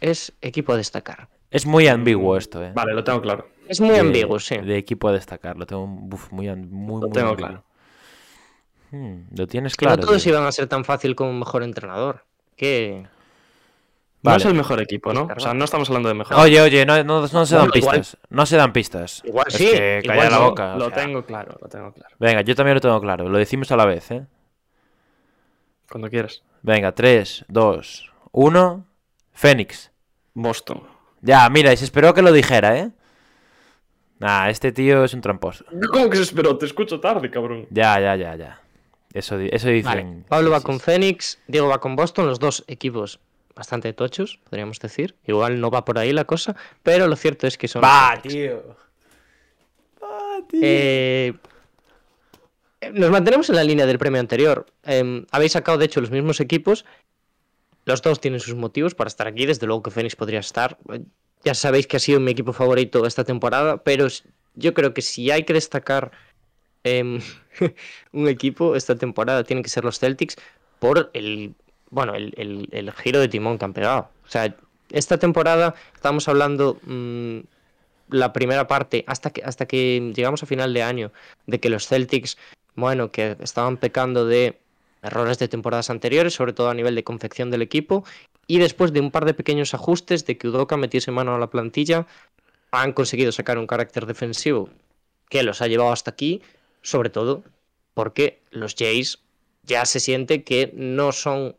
Es 0.00 0.32
equipo 0.40 0.72
a 0.72 0.76
destacar. 0.76 1.28
Es 1.50 1.66
muy 1.66 1.86
ambiguo 1.86 2.36
esto, 2.36 2.62
¿eh? 2.64 2.72
Vale, 2.74 2.92
lo 2.94 3.04
tengo 3.04 3.20
claro. 3.22 3.48
Es 3.72 3.80
muy 3.80 3.90
de- 3.90 4.00
ambiguo, 4.00 4.38
sí. 4.38 4.56
De 4.58 4.76
equipo 4.76 5.08
a 5.08 5.12
destacar, 5.12 5.56
lo 5.56 5.66
tengo 5.66 5.84
uf, 5.84 6.30
muy, 6.30 6.46
muy, 6.54 7.00
Lo 7.02 7.08
muy 7.08 7.10
tengo 7.12 7.34
claro. 7.36 7.64
Hmm, 8.90 9.22
lo 9.34 9.46
tienes 9.46 9.74
Que 9.76 9.86
no 9.86 9.92
claro. 9.92 10.06
todos 10.06 10.22
tío. 10.22 10.32
iban 10.34 10.46
a 10.46 10.52
ser 10.52 10.66
tan 10.68 10.84
fácil 10.84 11.14
como 11.14 11.30
un 11.30 11.38
mejor 11.38 11.62
entrenador. 11.62 12.24
Que. 12.56 13.06
No 14.24 14.30
Vale. 14.30 14.36
es 14.40 14.44
el 14.46 14.54
mejor 14.54 14.80
equipo, 14.80 15.12
¿no? 15.12 15.28
O 15.34 15.40
sea, 15.40 15.52
no 15.54 15.64
estamos 15.64 15.88
hablando 15.88 16.08
de 16.08 16.14
mejor. 16.14 16.36
Oye, 16.38 16.60
oye, 16.60 16.86
no, 16.86 17.02
no- 17.02 17.22
no 17.22 17.26
se 17.46 17.56
dan 17.56 17.64
Bueno, 17.68 17.72
igual- 17.74 17.98
pistas. 18.00 18.20
No 18.30 18.46
se 18.46 18.56
dan 18.56 18.72
pistas. 18.72 19.22
Igual 19.24 19.46
Es 19.48 19.54
sí, 19.54 19.66
que 19.70 20.00
igual 20.04 20.18
calla 20.18 20.30
la 20.30 20.38
no. 20.38 20.44
boca. 20.50 20.74
o 20.74 20.78
lo 20.78 20.88
sea. 20.90 20.94
tengo 20.96 21.24
claro, 21.24 21.58
lo 21.60 21.68
tengo 21.68 21.92
claro. 21.92 22.14
Venga, 22.20 22.42
yo 22.42 22.54
también 22.54 22.74
lo 22.74 22.80
tengo 22.80 23.00
claro. 23.00 23.28
Lo 23.28 23.38
decimos 23.38 23.72
a 23.72 23.76
la 23.76 23.84
vez, 23.86 24.10
¿eh? 24.12 24.24
Cuando 25.90 26.08
quieras. 26.08 26.42
Venga, 26.62 26.92
3, 26.92 27.44
2, 27.48 28.12
1. 28.30 28.86
Fénix. 29.32 29.90
Boston. 30.34 30.82
Ya, 31.20 31.48
mira, 31.48 31.72
y 31.72 31.76
se 31.76 31.84
esperó 31.84 32.14
que 32.14 32.22
lo 32.22 32.30
dijera, 32.32 32.78
¿eh? 32.78 32.90
Nah, 34.22 34.48
este 34.48 34.70
tío 34.72 35.04
es 35.04 35.12
un 35.14 35.20
tramposo. 35.20 35.64
¿Cómo 35.92 36.08
que 36.08 36.16
se 36.16 36.22
esperó? 36.22 36.56
Te 36.56 36.66
escucho 36.66 37.00
tarde, 37.00 37.30
cabrón. 37.30 37.66
Ya, 37.70 37.98
ya, 38.00 38.14
ya, 38.16 38.36
ya. 38.36 38.60
Eso, 39.12 39.38
eso 39.38 39.68
dicen. 39.68 39.84
Vale. 39.84 40.24
Pablo 40.28 40.46
Sí, 40.48 40.52
va 40.52 40.58
sí, 40.60 40.64
con 40.64 40.78
sí. 40.78 40.84
Phoenix, 40.84 41.38
Diego 41.48 41.68
va 41.68 41.80
con 41.80 41.96
Boston, 41.96 42.26
los 42.26 42.38
dos 42.38 42.64
equipos 42.68 43.18
bastante 43.54 43.92
tochos, 43.92 44.38
podríamos 44.48 44.78
decir. 44.78 45.16
Igual 45.26 45.60
no 45.60 45.70
va 45.70 45.84
por 45.84 45.98
ahí 45.98 46.12
la 46.12 46.24
cosa, 46.24 46.56
pero 46.82 47.06
lo 47.08 47.16
cierto 47.16 47.46
es 47.46 47.58
que 47.58 47.68
son. 47.68 47.82
los 47.82 47.90
Va, 47.90 48.18
tío. 48.22 48.76
Va, 50.02 50.46
tío. 50.48 50.60
Eh, 50.62 51.34
nos 52.92 53.10
mantenemos 53.10 53.50
en 53.50 53.56
la 53.56 53.64
línea 53.64 53.86
del 53.86 53.98
premio 53.98 54.20
anterior. 54.20 54.66
Eh, 54.84 55.26
habéis 55.30 55.52
sacado, 55.52 55.78
de 55.78 55.84
hecho, 55.86 56.00
los 56.00 56.10
mismos 56.10 56.40
equipos. 56.40 56.84
Los 57.84 58.00
dos 58.00 58.20
tienen 58.20 58.38
sus 58.40 58.54
motivos 58.54 58.94
para 58.94 59.08
estar 59.08 59.26
aquí. 59.26 59.44
Desde 59.46 59.66
luego 59.66 59.82
que 59.82 59.90
Phoenix 59.90 60.14
podría 60.16 60.38
estar. 60.40 60.78
Ya 61.44 61.54
sabéis 61.54 61.86
que 61.86 61.96
ha 61.96 62.00
sido 62.00 62.20
mi 62.20 62.32
equipo 62.32 62.52
favorito 62.52 63.04
esta 63.06 63.24
temporada, 63.24 63.78
pero 63.78 64.06
yo 64.54 64.74
creo 64.74 64.94
que 64.94 65.02
si 65.02 65.30
hay 65.30 65.44
que 65.44 65.54
destacar 65.54 66.12
em, 66.84 67.20
un 68.12 68.28
equipo 68.28 68.76
esta 68.76 68.96
temporada, 68.96 69.44
tienen 69.44 69.62
que 69.62 69.70
ser 69.70 69.84
los 69.84 69.98
Celtics 69.98 70.36
por 70.78 71.10
el, 71.14 71.54
bueno, 71.90 72.14
el 72.14 72.92
giro 72.96 73.20
de 73.20 73.28
timón 73.28 73.58
que 73.58 73.64
han 73.64 73.72
pegado. 73.72 74.10
O 74.24 74.28
sea, 74.28 74.54
esta 74.92 75.18
temporada 75.18 75.74
estamos 75.94 76.28
hablando 76.28 76.78
mm, 76.84 77.40
la 78.08 78.32
primera 78.32 78.68
parte, 78.68 79.04
hasta 79.06 79.30
que, 79.30 79.42
hasta 79.42 79.66
que 79.66 80.12
llegamos 80.14 80.42
a 80.42 80.46
final 80.46 80.72
de 80.74 80.82
año, 80.82 81.12
de 81.46 81.58
que 81.60 81.70
los 81.70 81.88
Celtics, 81.88 82.36
bueno, 82.74 83.10
que 83.10 83.36
estaban 83.40 83.76
pecando 83.78 84.26
de 84.26 84.58
errores 85.02 85.38
de 85.38 85.48
temporadas 85.48 85.90
anteriores, 85.90 86.34
sobre 86.34 86.52
todo 86.52 86.70
a 86.70 86.74
nivel 86.74 86.94
de 86.94 87.04
confección 87.04 87.50
del 87.50 87.62
equipo, 87.62 88.04
y 88.46 88.58
después 88.58 88.92
de 88.92 89.00
un 89.00 89.10
par 89.10 89.24
de 89.24 89.34
pequeños 89.34 89.74
ajustes, 89.74 90.24
de 90.26 90.38
que 90.38 90.48
Udoka 90.48 90.76
metiese 90.76 91.10
mano 91.10 91.34
a 91.34 91.38
la 91.38 91.50
plantilla, 91.50 92.06
han 92.70 92.92
conseguido 92.92 93.32
sacar 93.32 93.58
un 93.58 93.66
carácter 93.66 94.06
defensivo 94.06 94.68
que 95.28 95.42
los 95.42 95.60
ha 95.60 95.66
llevado 95.66 95.92
hasta 95.92 96.10
aquí, 96.10 96.42
sobre 96.82 97.10
todo 97.10 97.42
porque 97.94 98.40
los 98.50 98.74
Jays 98.74 99.18
ya 99.64 99.84
se 99.84 100.00
siente 100.00 100.42
que 100.42 100.72
no 100.74 101.12
son 101.12 101.54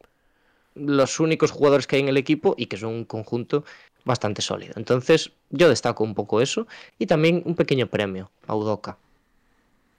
los 0.76 1.20
únicos 1.20 1.52
jugadores 1.52 1.88
que 1.88 1.98
hay 1.98 2.02
en 2.02 2.10
el 2.10 2.18
equipo 2.18 2.56
y 2.58 2.66
que 2.66 2.78
son 2.78 2.94
un 2.94 3.06
conjunto 3.06 3.64
bastante 4.06 4.42
sólido. 4.42 4.74
Entonces, 4.76 5.32
yo 5.50 5.70
destaco 5.70 6.04
un 6.04 6.16
poco 6.16 6.42
eso 6.42 6.68
y 7.00 7.06
también 7.06 7.42
un 7.46 7.56
pequeño 7.56 7.88
premio 7.88 8.32
a 8.48 8.56
Udoka. 8.56 8.98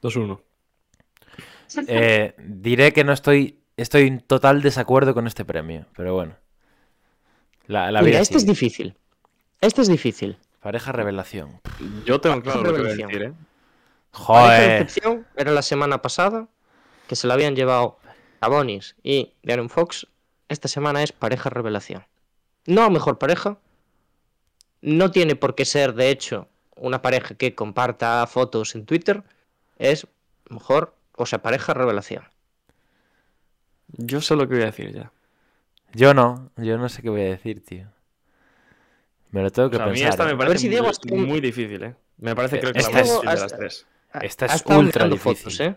2-1. 0.03 0.41
Eh, 1.89 2.35
diré 2.39 2.93
que 2.93 3.05
no 3.05 3.13
estoy. 3.13 3.61
Estoy 3.77 4.07
en 4.07 4.21
total 4.21 4.63
desacuerdo 4.63 5.15
con 5.15 5.27
este 5.27 5.45
premio, 5.45 5.87
pero 5.97 6.15
bueno. 6.15 6.37
La, 7.67 7.91
la 7.91 8.03
Mira, 8.03 8.21
este 8.21 8.37
es 8.37 8.47
difícil. 8.47 8.97
Este 9.61 9.83
es 9.83 9.89
difícil. 9.89 10.37
Pareja 10.61 10.93
revelación. 10.93 11.61
Yo 12.05 12.21
tengo 12.21 12.41
claro 12.43 12.63
lo 12.63 12.73
que 12.75 12.83
voy 12.83 12.91
a 12.91 12.95
Revelación. 12.95 13.09
decir, 13.09 13.23
¿eh? 13.29 13.33
Pareja 14.13 14.53
de 14.53 14.59
Joder. 14.67 14.83
excepción 14.83 15.27
era 15.37 15.51
la 15.51 15.63
semana 15.63 16.01
pasada, 16.03 16.49
que 17.09 17.17
se 17.17 17.27
la 17.27 17.35
habían 17.35 17.57
llevado 17.57 17.99
a 18.41 18.49
Bonis 18.49 18.95
y 19.03 19.33
Darren 19.43 19.69
Fox. 19.71 20.07
Esta 20.49 20.69
semana 20.69 21.03
es 21.03 21.11
pareja 21.13 21.51
revelación. 21.51 22.05
No 22.67 22.89
mejor 22.91 23.19
pareja. 23.19 23.59
No 24.83 25.11
tiene 25.11 25.35
por 25.35 25.55
qué 25.55 25.65
ser, 25.65 25.95
de 25.95 26.11
hecho, 26.11 26.49
una 26.77 27.03
pareja 27.03 27.35
que 27.35 27.55
comparta 27.55 28.27
fotos 28.27 28.75
en 28.75 28.85
Twitter. 28.87 29.23
Es 29.79 30.07
mejor, 30.49 30.95
o 31.17 31.27
sea, 31.27 31.41
pareja 31.43 31.75
revelación. 31.75 32.25
Yo 33.89 34.21
sé 34.21 34.35
lo 34.37 34.49
que 34.49 34.55
voy 34.55 34.63
a 34.63 34.67
decir 34.67 34.93
ya. 34.93 35.13
Yo 35.93 36.15
no. 36.15 36.51
Yo 36.57 36.77
no 36.79 36.89
sé 36.89 37.03
qué 37.03 37.11
voy 37.11 37.23
a 37.23 37.25
decir, 37.31 37.65
tío. 37.65 37.87
Me 39.31 39.43
lo 39.43 39.51
tengo 39.51 39.71
que 39.71 39.77
O 39.77 39.79
sea, 39.81 39.87
a 39.89 39.91
mí 39.91 40.01
esta 40.03 40.23
¿eh? 40.23 40.27
me 40.27 40.33
A 40.33 40.35
ver 40.37 40.39
parece 40.47 40.59
si 40.63 40.69
Diego 40.69 40.85
muy, 40.85 40.91
está 40.93 41.15
un- 41.15 41.25
muy 41.27 41.41
difícil, 41.41 41.83
¿eh? 41.83 41.95
Me 42.19 42.35
parece 42.35 42.61
creo 42.61 42.73
que 42.73 42.79
Esta 42.79 42.91
la 42.93 42.99
más 42.99 43.07
es- 43.07 43.13
difícil 43.13 43.27
de 43.27 43.33
hasta- 43.33 43.45
las 43.45 43.57
tres. 43.59 43.87
Esta 44.23 44.47
es 44.47 44.65
ultra 44.67 45.09
difícil. 45.09 45.37
fotos, 45.37 45.61
¿eh? 45.61 45.77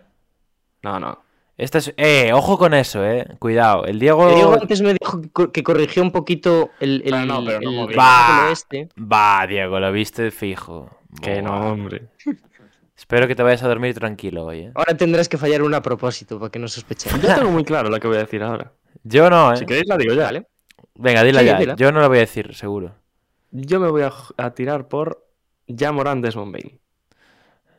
No, 0.84 0.99
no. 0.99 1.23
Esta 1.57 1.80
es. 1.80 1.91
Eh, 1.97 2.31
ojo 2.34 2.57
con 2.59 2.76
eso, 2.76 3.03
eh. 3.03 3.26
Cuidado. 3.39 3.85
El 3.85 3.97
Diego. 3.99 4.27
Que 4.30 4.35
Diego 4.35 4.53
antes 4.53 4.81
me 4.81 4.93
dijo 4.93 5.22
que, 5.22 5.30
cor- 5.31 5.51
que 5.51 5.64
corrigió 5.64 6.03
un 6.03 6.11
poquito 6.11 6.69
el, 6.80 7.01
el, 7.03 7.11
Pero 7.11 7.26
no, 7.26 7.43
pero 7.45 7.59
no 7.61 7.89
el- 7.89 7.97
Va. 7.97 8.49
este. 8.51 8.89
Va, 8.99 9.45
Diego, 9.47 9.80
lo 9.80 9.91
viste 9.91 10.30
fijo. 10.30 10.99
Que 11.22 11.41
no, 11.41 11.72
hombre. 11.72 12.09
Espero 13.08 13.26
que 13.26 13.36
te 13.36 13.44
vayas 13.44 13.64
a 13.64 13.70
dormir 13.70 13.96
tranquilo 13.96 14.44
hoy, 14.46 14.60
eh. 14.64 14.72
Ahora 14.76 14.98
tendrás 14.98 15.30
que 15.30 15.38
fallar 15.38 15.62
una 15.62 15.78
a 15.78 15.82
propósito 15.82 16.38
para 16.40 16.52
que 16.52 16.60
no 16.60 16.68
sospechéis. 16.68 17.16
Yo 17.22 17.36
tengo 17.36 17.52
muy 17.52 17.64
claro 17.64 17.90
lo 17.90 17.98
que 18.02 18.08
voy 18.10 18.18
a 18.18 18.20
decir 18.20 18.44
ahora. 18.44 18.74
Yo 19.04 19.30
no, 19.30 19.54
eh. 19.54 19.58
Si 19.58 19.66
queréis 19.66 19.88
la 19.88 19.96
digo 19.96 20.14
ya. 20.14 20.26
Vale. 20.26 20.48
Venga, 20.96 21.24
dila 21.24 21.40
Sí, 21.40 21.46
ya. 21.46 21.58
dila. 21.58 21.76
Yo 21.78 21.94
no 21.94 22.02
lo 22.02 22.10
voy 22.10 22.18
a 22.18 22.22
decir, 22.22 22.54
seguro. 22.54 22.96
Yo 23.52 23.80
me 23.80 23.90
voy 23.90 24.02
a, 24.02 24.12
a 24.36 24.54
tirar 24.54 24.90
por 24.90 25.26
Jamoran 25.70 26.22
Desmond 26.22 26.52
Bain. 26.52 26.82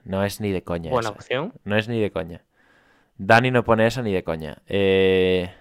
No 0.05 0.25
es 0.25 0.41
ni 0.41 0.51
de 0.51 0.65
coña. 0.65 0.91
Buena 0.91 1.11
esa. 1.11 1.19
opción. 1.19 1.53
No 1.65 1.77
es 1.77 1.89
ni 1.89 2.01
de 2.01 2.11
coña. 2.11 2.43
Dani 3.19 3.51
no 3.51 3.65
pone 3.65 3.87
esa 3.87 4.01
ni 4.01 4.15
de 4.15 4.25
coña. 4.25 4.63
Eh... 4.67 5.53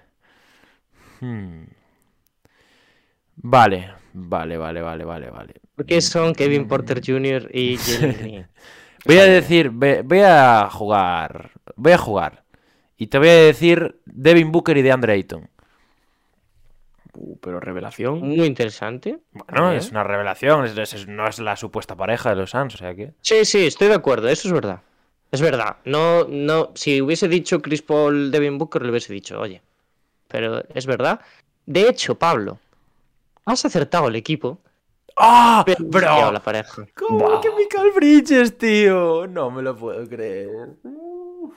hmm. 1.20 1.64
Vale, 3.36 3.92
vale, 4.14 4.58
vale, 4.58 4.82
vale, 4.82 5.04
vale, 5.04 5.30
vale. 5.30 5.54
Porque 5.76 6.00
son 6.00 6.34
Kevin 6.34 6.70
Porter 6.70 7.02
Jr. 7.06 7.50
y 7.54 7.76
Jalen. 7.82 8.48
Voy 9.06 9.18
a 9.20 9.26
decir, 9.26 9.70
ve- 9.72 10.02
voy 10.04 10.20
a 10.22 10.70
jugar, 10.72 11.52
voy 11.76 11.92
a 11.94 11.98
jugar. 11.98 12.44
Y 12.98 13.08
te 13.08 13.18
voy 13.20 13.30
a 13.30 13.34
decir 13.34 14.00
Devin 14.06 14.52
Booker 14.52 14.76
y 14.78 14.82
DeAndre 14.82 15.14
Ayton. 15.14 15.50
Uh, 17.14 17.38
pero 17.40 17.60
revelación. 17.60 18.20
Muy 18.20 18.46
interesante. 18.46 19.20
Bueno, 19.32 19.72
es 19.72 19.90
una 19.92 20.04
revelación, 20.04 20.66
es- 20.66 20.94
es- 20.94 21.08
no 21.08 21.28
es 21.28 21.40
la 21.40 21.56
supuesta 21.56 21.96
pareja 21.96 22.30
de 22.30 22.36
los 22.36 22.52
Suns, 22.52 22.76
o 22.76 22.78
sea 22.78 22.94
que... 22.96 23.14
Sí, 23.22 23.46
sí, 23.46 23.66
estoy 23.68 23.88
de 23.88 23.96
acuerdo. 23.96 24.28
Eso 24.30 24.48
es 24.48 24.54
verdad. 24.54 24.82
Es 25.32 25.42
verdad. 25.42 25.78
No, 25.86 26.26
no. 26.28 26.72
Si 26.76 27.02
hubiese 27.02 27.28
dicho 27.28 27.62
Chris 27.62 27.82
Paul, 27.82 28.32
Devin 28.32 28.58
Booker, 28.58 28.82
le 28.84 28.92
hubiese 28.92 29.14
dicho, 29.14 29.40
oye. 29.40 29.62
Pero 30.28 30.64
es 30.74 30.86
verdad. 30.86 31.22
De 31.66 31.88
hecho, 31.90 32.16
Pablo, 32.16 32.60
has 33.46 33.66
acertado 33.66 34.08
el 34.08 34.16
equipo. 34.16 34.60
¡Ah! 35.20 35.66
¡Bro! 35.80 36.32
la 36.32 36.40
pareja. 36.40 36.86
¿Cómo 36.96 37.42
que 37.42 37.50
Michael 37.52 37.92
Bridges, 37.96 38.58
tío? 38.58 39.28
No 39.28 39.50
me 39.52 39.62
lo 39.62 39.76
puedo 39.76 40.08
creer. 40.08 40.50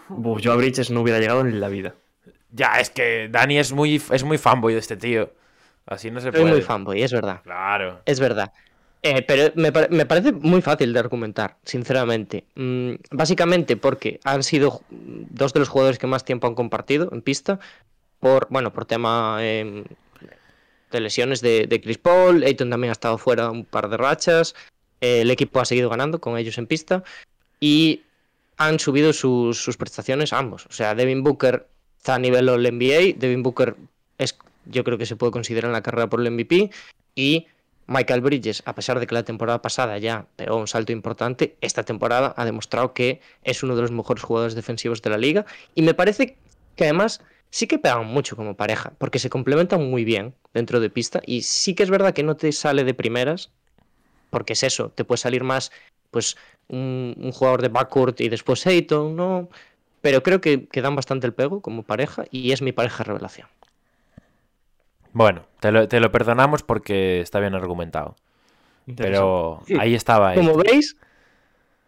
Uf, 0.08 0.40
yo 0.40 0.52
a 0.52 0.56
Bridges 0.56 0.90
no 0.90 1.00
hubiera 1.02 1.18
llegado 1.20 1.44
ni 1.44 1.50
en 1.52 1.60
la 1.60 1.68
vida. 1.68 1.94
Ya, 2.52 2.80
es 2.80 2.90
que 2.90 3.28
Dani 3.30 3.58
es 3.58 3.72
muy, 3.72 4.02
es 4.10 4.24
muy 4.24 4.38
fanboy 4.38 4.72
de 4.72 4.80
este 4.80 4.96
tío. 4.96 5.30
Así 5.86 6.10
no 6.10 6.20
se 6.20 6.30
Soy 6.30 6.40
puede. 6.40 6.52
muy 6.52 6.62
fanboy, 6.62 7.02
es 7.02 7.12
verdad. 7.12 7.42
Claro. 7.42 8.00
Es 8.04 8.18
verdad. 8.20 8.52
Eh, 9.02 9.22
pero 9.22 9.52
me, 9.54 9.72
me 9.90 10.04
parece 10.06 10.32
muy 10.32 10.60
fácil 10.60 10.92
de 10.92 10.98
argumentar, 10.98 11.56
sinceramente. 11.64 12.44
Mm, 12.54 12.92
básicamente 13.10 13.76
porque 13.76 14.20
han 14.24 14.42
sido 14.42 14.82
dos 14.90 15.52
de 15.54 15.60
los 15.60 15.68
jugadores 15.68 15.98
que 15.98 16.06
más 16.06 16.24
tiempo 16.24 16.46
han 16.46 16.54
compartido 16.54 17.08
en 17.12 17.22
pista. 17.22 17.58
Por, 18.18 18.46
bueno, 18.50 18.72
por 18.72 18.84
tema 18.84 19.38
eh, 19.40 19.84
de 20.90 21.00
lesiones 21.00 21.40
de, 21.40 21.80
Chris 21.82 21.98
Paul. 21.98 22.42
Ayton 22.42 22.70
también 22.70 22.90
ha 22.90 22.92
estado 22.92 23.18
fuera 23.18 23.50
un 23.50 23.64
par 23.64 23.88
de 23.88 23.96
rachas. 23.96 24.54
eh, 25.00 25.22
el 25.22 25.30
equipo 25.30 25.60
ha 25.60 25.64
seguido 25.64 25.88
ganando 25.88 26.20
con 26.20 26.36
ellos 26.36 26.58
en 26.58 26.66
pista. 26.66 27.02
Y 27.60 28.02
han 28.56 28.78
subido 28.78 29.12
sus, 29.12 29.62
sus 29.62 29.76
prestaciones 29.76 30.32
ambos. 30.32 30.66
O 30.66 30.72
sea, 30.72 30.94
Devin 30.94 31.22
Booker 31.22 31.66
está 31.98 32.14
a 32.16 32.18
nivel 32.18 32.48
All 32.48 32.62
NBA. 32.62 33.18
Devin 33.18 33.42
Booker 33.42 33.76
es, 34.18 34.36
yo 34.66 34.84
creo 34.84 34.98
que 34.98 35.06
se 35.06 35.16
puede 35.16 35.32
considerar 35.32 35.68
en 35.68 35.72
la 35.72 35.82
carrera 35.82 36.08
por 36.08 36.20
el 36.20 36.30
MVP. 36.30 36.70
Y 37.14 37.46
Michael 37.86 38.20
Bridges, 38.20 38.62
a 38.66 38.74
pesar 38.76 39.00
de 39.00 39.06
que 39.06 39.14
la 39.14 39.24
temporada 39.24 39.60
pasada 39.62 39.98
ya 39.98 40.26
pegó 40.36 40.56
un 40.56 40.68
salto 40.68 40.92
importante, 40.92 41.56
esta 41.60 41.82
temporada 41.82 42.34
ha 42.36 42.44
demostrado 42.44 42.92
que 42.94 43.20
es 43.42 43.62
uno 43.64 43.74
de 43.74 43.82
los 43.82 43.90
mejores 43.90 44.22
jugadores 44.22 44.54
defensivos 44.54 45.02
de 45.02 45.10
la 45.10 45.18
liga. 45.18 45.44
Y 45.74 45.82
me 45.82 45.92
parece 45.92 46.36
que 46.76 46.84
además 46.84 47.20
sí 47.50 47.66
que 47.66 47.78
pegan 47.78 48.06
mucho 48.06 48.36
como 48.36 48.56
pareja, 48.56 48.92
porque 48.98 49.18
se 49.18 49.30
complementan 49.30 49.88
muy 49.90 50.04
bien 50.04 50.34
dentro 50.54 50.80
de 50.80 50.90
pista 50.90 51.20
y 51.26 51.42
sí 51.42 51.74
que 51.74 51.82
es 51.82 51.90
verdad 51.90 52.14
que 52.14 52.22
no 52.22 52.36
te 52.36 52.52
sale 52.52 52.84
de 52.84 52.94
primeras, 52.94 53.50
porque 54.30 54.54
es 54.54 54.62
eso, 54.62 54.90
te 54.90 55.04
puede 55.04 55.18
salir 55.18 55.44
más 55.44 55.72
pues 56.10 56.36
un, 56.68 57.14
un 57.18 57.32
jugador 57.32 57.62
de 57.62 57.68
backcourt 57.68 58.20
y 58.20 58.28
después 58.28 58.66
Ayton, 58.66 59.16
¿no? 59.16 59.48
Pero 60.00 60.22
creo 60.22 60.40
que, 60.40 60.66
que 60.66 60.82
dan 60.82 60.96
bastante 60.96 61.26
el 61.26 61.34
pego 61.34 61.60
como 61.60 61.82
pareja 61.82 62.24
y 62.30 62.52
es 62.52 62.62
mi 62.62 62.72
pareja 62.72 63.04
revelación. 63.04 63.48
Bueno, 65.12 65.44
te 65.60 65.72
lo, 65.72 65.88
te 65.88 66.00
lo 66.00 66.12
perdonamos 66.12 66.62
porque 66.62 67.20
está 67.20 67.40
bien 67.40 67.54
argumentado. 67.54 68.16
Pero 68.96 69.62
ahí 69.78 69.94
estaba. 69.94 70.34
Como 70.34 70.50
esto. 70.50 70.62
veis, 70.62 70.96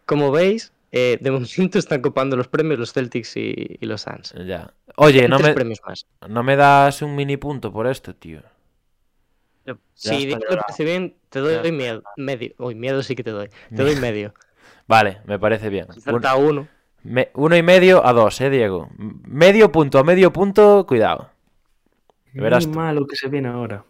como 0.05 0.31
veis, 0.31 0.71
eh, 0.93 1.17
de 1.19 1.31
momento 1.31 1.77
están 1.79 2.01
copando 2.01 2.37
los 2.37 2.47
premios 2.47 2.79
los 2.79 2.93
Celtics 2.93 3.35
y, 3.35 3.77
y 3.81 3.85
los 3.85 4.01
Suns. 4.03 4.33
Ya. 4.45 4.71
Oye, 4.95 5.27
no 5.27 5.39
me, 5.39 5.53
premios 5.53 5.81
más. 5.85 6.05
no 6.29 6.43
me 6.43 6.55
das 6.55 7.01
un 7.01 7.15
mini 7.15 7.35
punto 7.37 7.73
por 7.73 7.87
esto, 7.87 8.15
tío. 8.15 8.41
Si 9.95 10.09
está, 10.09 10.17
digo 10.17 10.37
está. 10.39 10.61
parece 10.61 10.83
bien, 10.83 11.15
te 11.29 11.39
doy 11.39 11.71
miedo. 11.71 12.03
Medio. 12.17 12.53
Uy, 12.59 12.75
miedo 12.75 13.01
sí 13.01 13.15
que 13.15 13.23
te 13.23 13.31
doy. 13.31 13.49
Te 13.75 13.83
doy 13.83 13.95
medio. 14.07 14.33
Vale, 14.87 15.21
me 15.25 15.39
parece 15.39 15.69
bien. 15.69 15.87
Un- 15.95 16.01
Falta 16.01 16.35
uno. 16.35 16.67
me- 17.03 17.29
uno 17.33 17.55
y 17.55 17.63
medio 17.63 18.05
a 18.05 18.11
dos, 18.13 18.39
eh, 18.41 18.49
Diego. 18.49 18.89
Medio 18.97 19.71
punto 19.71 19.99
a 19.99 20.03
medio 20.03 20.31
punto, 20.33 20.85
cuidado. 20.85 21.29
Verás 22.33 22.67
Muy 22.67 22.75
malo 22.77 23.07
que 23.07 23.15
se 23.15 23.29
viene 23.29 23.47
ahora. 23.47 23.85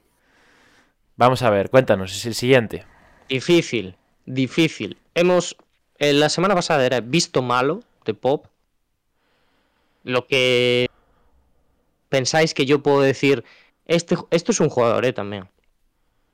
Vamos 1.16 1.42
a 1.44 1.50
ver, 1.50 1.70
cuéntanos, 1.70 2.12
es 2.16 2.26
el 2.26 2.34
siguiente. 2.36 2.86
Difícil, 3.30 3.96
difícil. 4.26 4.98
Hemos. 5.16 5.56
Eh, 6.00 6.14
la 6.14 6.30
semana 6.30 6.56
pasada 6.56 6.86
era 6.86 7.02
visto 7.02 7.42
malo 7.42 7.82
de 8.06 8.14
pop. 8.14 8.48
Lo 10.04 10.28
que 10.28 10.90
pensáis 12.10 12.54
que 12.54 12.66
yo 12.66 12.84
puedo 12.84 13.02
decir. 13.02 13.44
Este, 13.86 14.16
esto 14.32 14.52
es 14.52 14.60
un 14.60 14.70
jugador, 14.70 15.06
eh, 15.06 15.14
también. 15.14 15.50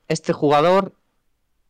Este 0.07 0.34
jugador 0.34 0.94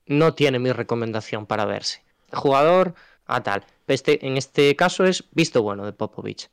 no 0.05 0.33
tiene 0.33 0.59
mi 0.59 0.71
recomendación 0.71 1.45
para 1.45 1.65
verse. 1.65 2.01
Este 2.25 2.37
jugador, 2.37 2.95
a 3.27 3.43
tal. 3.43 3.65
Este, 3.87 4.25
en 4.25 4.37
este 4.37 4.75
caso 4.75 5.05
es 5.05 5.25
visto 5.31 5.61
bueno 5.61 5.85
de 5.85 5.93
Popovich. 5.93 6.49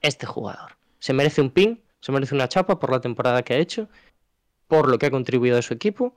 Este 0.00 0.26
jugador. 0.26 0.76
Se 0.98 1.12
merece 1.12 1.40
un 1.40 1.50
pin, 1.50 1.80
se 2.00 2.10
merece 2.10 2.34
una 2.34 2.48
chapa 2.48 2.80
por 2.80 2.90
la 2.90 3.00
temporada 3.00 3.42
que 3.42 3.54
ha 3.54 3.58
hecho, 3.58 3.88
por 4.66 4.88
lo 4.90 4.98
que 4.98 5.06
ha 5.06 5.10
contribuido 5.10 5.58
a 5.58 5.62
su 5.62 5.74
equipo 5.74 6.16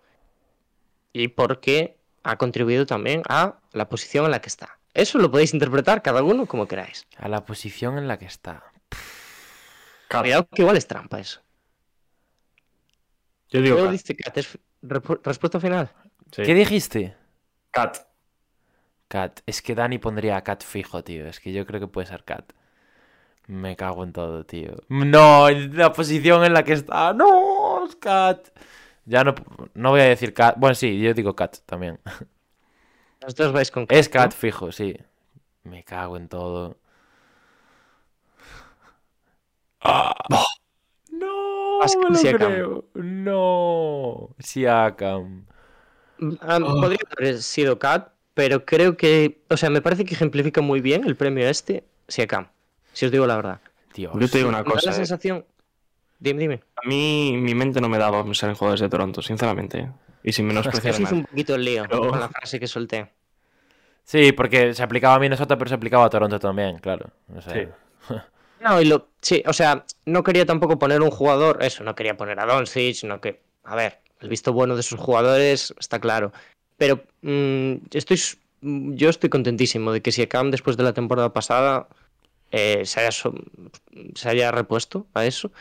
y 1.12 1.28
porque 1.28 1.98
ha 2.24 2.38
contribuido 2.38 2.86
también 2.86 3.22
a 3.30 3.56
la 3.72 3.90
posición 3.90 4.26
en 4.26 4.32
la 4.32 4.42
que 4.42 4.50
está. 4.50 4.78
Eso 4.94 5.18
lo 5.18 5.32
podéis 5.32 5.54
interpretar 5.54 6.02
cada 6.02 6.24
uno 6.24 6.46
como 6.46 6.68
queráis. 6.68 7.08
A 7.18 7.28
la 7.28 7.46
posición 7.46 7.98
en 7.98 8.08
la 8.08 8.18
que 8.18 8.26
está. 8.26 8.64
Cuidado 10.10 10.48
que 10.54 10.62
igual 10.62 10.78
es 10.78 10.88
trampa 10.88 11.20
eso. 11.20 11.42
Yo 13.50 13.62
digo 13.62 13.78
Cat. 13.78 13.92
dice 13.92 14.16
Kat, 14.16 14.38
¿es 14.38 14.58
repu- 14.84 15.20
respuesta 15.24 15.60
final? 15.60 15.90
Sí. 16.32 16.44
¿Qué 16.44 16.54
dijiste? 16.54 17.16
Cat. 17.72 17.98
Cat. 19.08 19.42
Es 19.46 19.62
que 19.62 19.76
Dani 19.76 19.98
pondría 20.00 20.38
a 20.38 20.44
Cat 20.44 20.64
fijo, 20.64 21.04
tío. 21.04 21.28
Es 21.28 21.40
que 21.40 21.52
yo 21.54 21.66
creo 21.66 21.80
que 21.80 21.88
puede 21.88 22.08
ser 22.08 22.24
Cat. 22.24 22.52
Me 23.48 23.76
cago 23.76 24.04
en 24.04 24.14
todo, 24.14 24.46
tío. 24.46 24.76
No, 24.90 25.50
la 25.50 25.92
posición 25.92 26.44
en 26.46 26.54
la 26.54 26.64
que 26.64 26.74
está. 26.74 27.14
No, 27.14 27.86
es 27.86 27.96
Cat. 27.98 28.50
Ya 29.06 29.24
no, 29.24 29.36
no 29.74 29.90
voy 29.92 30.02
a 30.02 30.06
decir 30.06 30.34
Cat. 30.34 30.56
Bueno, 30.58 30.76
sí, 30.76 31.00
yo 31.00 31.14
digo 31.14 31.36
Cat 31.36 31.58
también. 31.66 32.00
Los 33.22 33.36
dos 33.36 33.52
vais 33.54 33.72
con 33.72 33.86
Kat, 33.86 33.98
Es 33.98 34.10
Cat 34.10 34.32
¿no? 34.32 34.38
fijo, 34.38 34.72
sí. 34.72 34.98
Me 35.64 35.84
cago 35.84 36.18
en 36.18 36.28
todo. 36.30 36.78
Ah. 39.82 40.14
No, 41.12 41.80
con 41.80 42.04
me 42.04 42.10
lo 42.12 42.16
Siakam. 42.16 42.52
creo. 42.52 42.86
No. 42.94 44.30
Siakam. 44.40 45.46
Ah, 46.42 46.60
Podría 46.60 47.00
haber 47.18 47.42
sido 47.42 47.80
Kat, 47.80 48.12
pero 48.34 48.66
creo 48.66 48.96
que. 48.98 49.44
O 49.50 49.58
sea, 49.58 49.70
me 49.70 49.82
parece 49.82 50.06
que 50.06 50.14
ejemplifica 50.14 50.62
muy 50.62 50.80
bien 50.82 51.04
el 51.06 51.16
premio 51.18 51.48
este, 51.48 51.84
Siakam. 52.08 52.48
Si 52.94 53.06
os 53.06 53.12
digo 53.12 53.26
la 53.28 53.36
verdad. 53.36 53.60
Dios. 53.94 54.14
Yo 54.18 54.30
te 54.30 54.38
digo 54.40 54.50
una 54.50 54.60
Me 54.60 54.64
da 54.66 54.72
cosa. 54.72 54.86
la 54.88 54.92
eh. 54.94 54.96
sensación. 54.96 55.46
Dime, 56.24 56.40
dime. 56.40 56.62
A 56.82 56.88
mí 56.88 57.36
mi 57.38 57.54
mente 57.54 57.82
no 57.82 57.90
me 57.90 57.98
da 57.98 58.10
para 58.10 58.24
pensar 58.24 58.50
en 58.50 58.56
jugadores 58.56 58.80
de 58.80 58.88
Toronto, 58.90 59.22
sinceramente. 59.22 59.80
eh. 59.80 59.92
Y 60.24 60.32
sin 60.32 60.48
menospreciar 60.48 60.98
nada. 61.02 61.16
un 61.16 61.26
poquito 61.26 61.56
el 61.56 61.66
lío 61.66 61.84
Pero- 61.90 62.08
con 62.10 62.20
la 62.20 62.30
frase 62.30 62.60
que 62.62 62.68
solté. 62.68 63.12
Sí, 64.06 64.32
porque 64.32 64.74
se 64.74 64.84
aplicaba 64.84 65.16
a 65.16 65.20
Minnesota, 65.20 65.58
pero 65.58 65.68
se 65.70 65.76
aplicaba 65.76 66.06
a 66.06 66.10
Toronto 66.10 66.40
también, 66.40 66.78
claro. 66.80 67.10
O 67.36 67.42
sea, 67.42 67.54
Sí. 67.54 67.68
No, 68.62 68.82
y 68.82 68.86
lo. 68.86 69.10
Sí, 69.22 69.44
o 69.46 69.52
sea, 69.52 69.84
no 70.06 70.24
quería 70.24 70.46
tampoco 70.46 70.80
poner 70.80 71.02
un 71.02 71.12
jugador. 71.12 71.62
Eso, 71.62 71.84
no 71.84 71.94
quería 71.96 72.16
poner 72.16 72.40
a 72.40 72.46
Doncic, 72.46 73.04
no 73.04 73.20
que. 73.20 73.42
A 73.66 73.76
ver, 73.76 74.00
el 74.22 74.30
visto 74.30 74.54
bueno 74.54 74.78
de 74.78 74.84
sus 74.84 74.98
jugadores 75.02 75.74
está 75.78 76.00
claro. 76.00 76.32
Pero 76.78 77.04
mm, 77.24 77.74
estoy. 77.92 78.18
mm, 78.62 78.94
Yo 78.96 79.10
estoy 79.10 79.30
contentísimo 79.30 79.92
de 79.92 80.02
que 80.02 80.14
Siakam, 80.14 80.50
después 80.52 80.78
de 80.78 80.84
la 80.84 80.94
temporada 80.94 81.34
pasada, 81.34 81.90
eh, 82.52 82.84
se, 82.86 83.02
haya 83.02 83.12
se 83.12 84.30
haya 84.30 84.52
repuesto 84.52 85.08
a 85.14 85.26
eso. 85.26 85.52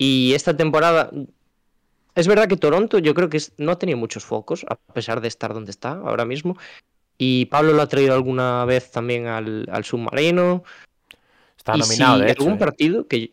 Y 0.00 0.32
esta 0.32 0.56
temporada. 0.56 1.10
Es 2.14 2.26
verdad 2.26 2.48
que 2.48 2.56
Toronto, 2.56 2.98
yo 2.98 3.12
creo 3.12 3.28
que 3.28 3.38
no 3.58 3.72
ha 3.72 3.78
tenido 3.78 3.98
muchos 3.98 4.24
focos, 4.24 4.64
a 4.66 4.76
pesar 4.76 5.20
de 5.20 5.28
estar 5.28 5.52
donde 5.52 5.70
está 5.70 5.90
ahora 5.92 6.24
mismo. 6.24 6.56
Y 7.18 7.44
Pablo 7.46 7.74
lo 7.74 7.82
ha 7.82 7.86
traído 7.86 8.14
alguna 8.14 8.64
vez 8.64 8.90
también 8.90 9.26
al, 9.26 9.68
al 9.70 9.84
submarino. 9.84 10.64
Está 11.54 11.76
Y 11.76 11.80
nominado, 11.80 12.16
si 12.18 12.22
de 12.24 12.30
hecho. 12.30 12.40
algún 12.40 12.54
¿eh? 12.54 12.58
partido 12.58 13.06
que 13.06 13.30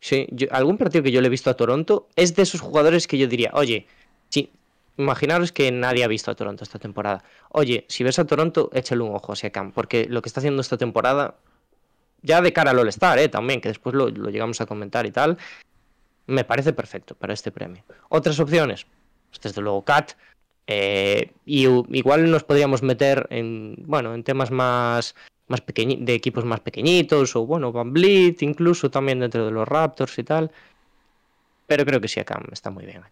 sí, 0.00 0.26
yo- 0.30 0.48
algún 0.50 0.78
partido 0.78 1.04
que 1.04 1.12
yo 1.12 1.20
le 1.20 1.26
he 1.26 1.30
visto 1.30 1.50
a 1.50 1.54
Toronto 1.54 2.08
es 2.16 2.34
de 2.34 2.42
esos 2.42 2.62
jugadores 2.62 3.06
que 3.06 3.18
yo 3.18 3.26
diría, 3.26 3.50
oye, 3.52 3.86
sí, 4.30 4.50
imaginaros 4.96 5.52
que 5.52 5.70
nadie 5.70 6.04
ha 6.04 6.08
visto 6.08 6.30
a 6.30 6.34
Toronto 6.34 6.64
esta 6.64 6.78
temporada. 6.78 7.22
Oye, 7.50 7.84
si 7.88 8.02
ves 8.02 8.18
a 8.18 8.24
Toronto, 8.24 8.70
échale 8.72 9.02
un 9.02 9.14
ojo 9.14 9.32
a 9.32 9.36
Siakam, 9.36 9.72
porque 9.72 10.06
lo 10.08 10.22
que 10.22 10.30
está 10.30 10.40
haciendo 10.40 10.62
esta 10.62 10.78
temporada, 10.78 11.36
ya 12.22 12.40
de 12.40 12.52
cara 12.54 12.70
al 12.70 12.78
All-Star, 12.78 13.18
¿eh? 13.18 13.28
también, 13.28 13.60
que 13.60 13.68
después 13.68 13.94
lo, 13.94 14.08
lo 14.08 14.30
llegamos 14.30 14.58
a 14.62 14.66
comentar 14.66 15.04
y 15.04 15.10
tal, 15.10 15.36
me 16.26 16.44
parece 16.44 16.72
perfecto 16.72 17.14
para 17.14 17.32
este 17.34 17.50
premio. 17.50 17.82
Otras 18.08 18.38
opciones, 18.40 18.86
pues 19.30 19.40
desde 19.40 19.60
luego 19.62 19.82
Cat, 19.82 20.12
eh, 20.66 21.32
y 21.44 21.66
igual 21.66 22.30
nos 22.30 22.44
podríamos 22.44 22.82
meter 22.82 23.26
en, 23.30 23.74
bueno, 23.86 24.14
en 24.14 24.22
temas 24.22 24.50
más, 24.50 25.14
más 25.48 25.60
pequeñi- 25.66 25.98
de 25.98 26.14
equipos 26.14 26.44
más 26.44 26.60
pequeñitos, 26.60 27.34
o 27.36 27.44
bueno, 27.46 27.72
Van 27.72 27.92
Vliet, 27.92 28.42
incluso 28.42 28.90
también 28.90 29.20
dentro 29.20 29.44
de 29.44 29.50
los 29.50 29.66
Raptors 29.66 30.18
y 30.18 30.24
tal. 30.24 30.50
Pero 31.66 31.84
creo 31.84 32.00
que 32.00 32.08
Siakam 32.08 32.44
está 32.52 32.70
muy 32.70 32.84
bien. 32.86 33.02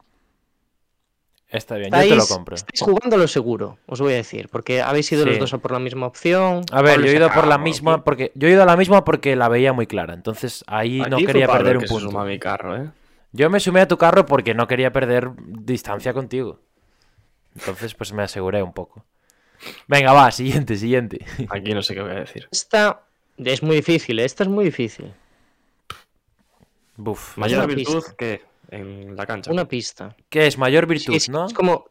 Está 1.49 1.75
bien, 1.77 1.91
yo 1.93 1.99
te 1.99 2.15
lo 2.15 2.27
compro. 2.29 2.55
estáis 2.55 2.81
jugando 2.81 3.17
lo 3.17 3.27
seguro, 3.27 3.79
os 3.87 4.01
voy 4.01 4.13
a 4.13 4.17
decir, 4.17 4.49
porque 4.49 4.83
habéis 4.83 5.11
ido 5.11 5.25
los 5.27 5.35
Sí. 5.35 5.41
dos 5.41 5.53
a 5.53 5.59
por 5.59 5.73
la 5.73 5.81
misma 5.81 6.07
opción. 6.07 6.63
A 6.71 6.81
ver, 6.81 7.01
yo 7.01 7.07
he 7.11 7.17
ido 7.17 7.29
por 7.33 7.49
la 7.49 7.59
misma 7.59 8.05
porque 8.05 8.31
yo 8.37 8.47
he 8.47 8.53
ido 8.53 8.63
a 8.63 8.67
la 8.67 8.77
misma 8.77 9.05
porque 9.05 9.35
la 9.35 9.49
veía 9.49 9.73
muy 9.73 9.89
clara. 9.89 10.15
Entonces 10.15 10.63
ahí 10.69 11.01
no 11.11 11.17
Aquí 11.17 11.27
quería 11.27 11.49
perder 11.49 11.79
un 11.79 11.87
punto. 11.87 12.09
suma 12.09 12.23
a 12.23 12.25
mi 12.27 12.39
carro, 12.39 12.77
¿eh? 12.77 12.91
Yo 13.33 13.49
me 13.51 13.61
sumé 13.61 13.81
a 13.81 13.89
tu 13.89 13.97
carro 13.97 14.27
porque 14.27 14.55
no 14.55 14.67
quería 14.67 14.93
perder 14.93 15.31
distancia 15.47 16.13
contigo. 16.13 16.61
Entonces, 17.55 17.95
pues 17.95 18.13
me 18.13 18.23
aseguré 18.23 18.63
un 18.63 18.73
poco. 18.73 19.05
Venga, 19.87 20.13
va, 20.13 20.31
siguiente, 20.33 20.77
siguiente. 20.77 21.25
Aquí 21.51 21.75
no 21.75 21.83
sé 21.83 21.95
qué 21.95 22.03
voy 22.03 22.13
a 22.13 22.15
decir. 22.21 22.49
Esta 22.51 23.03
es 23.39 23.63
muy 23.63 23.77
difícil, 23.77 24.19
esta 24.19 24.43
es 24.45 24.49
muy 24.49 24.65
difícil. 24.65 25.13
Buf. 26.97 27.37
Mayor 27.39 27.67
virtud 27.67 27.95
pista. 28.03 28.15
que 28.17 28.43
en 28.71 29.17
la 29.17 29.27
cancha. 29.27 29.51
Una 29.51 29.67
pista. 29.67 30.15
¿Qué 30.29 30.47
es? 30.47 30.59
Mayor 30.59 30.87
virtud, 30.87 31.13
Sí, 31.15 31.21
sí, 31.21 31.31
¿no? 31.31 31.47
Es 31.47 31.55
como, 31.55 31.87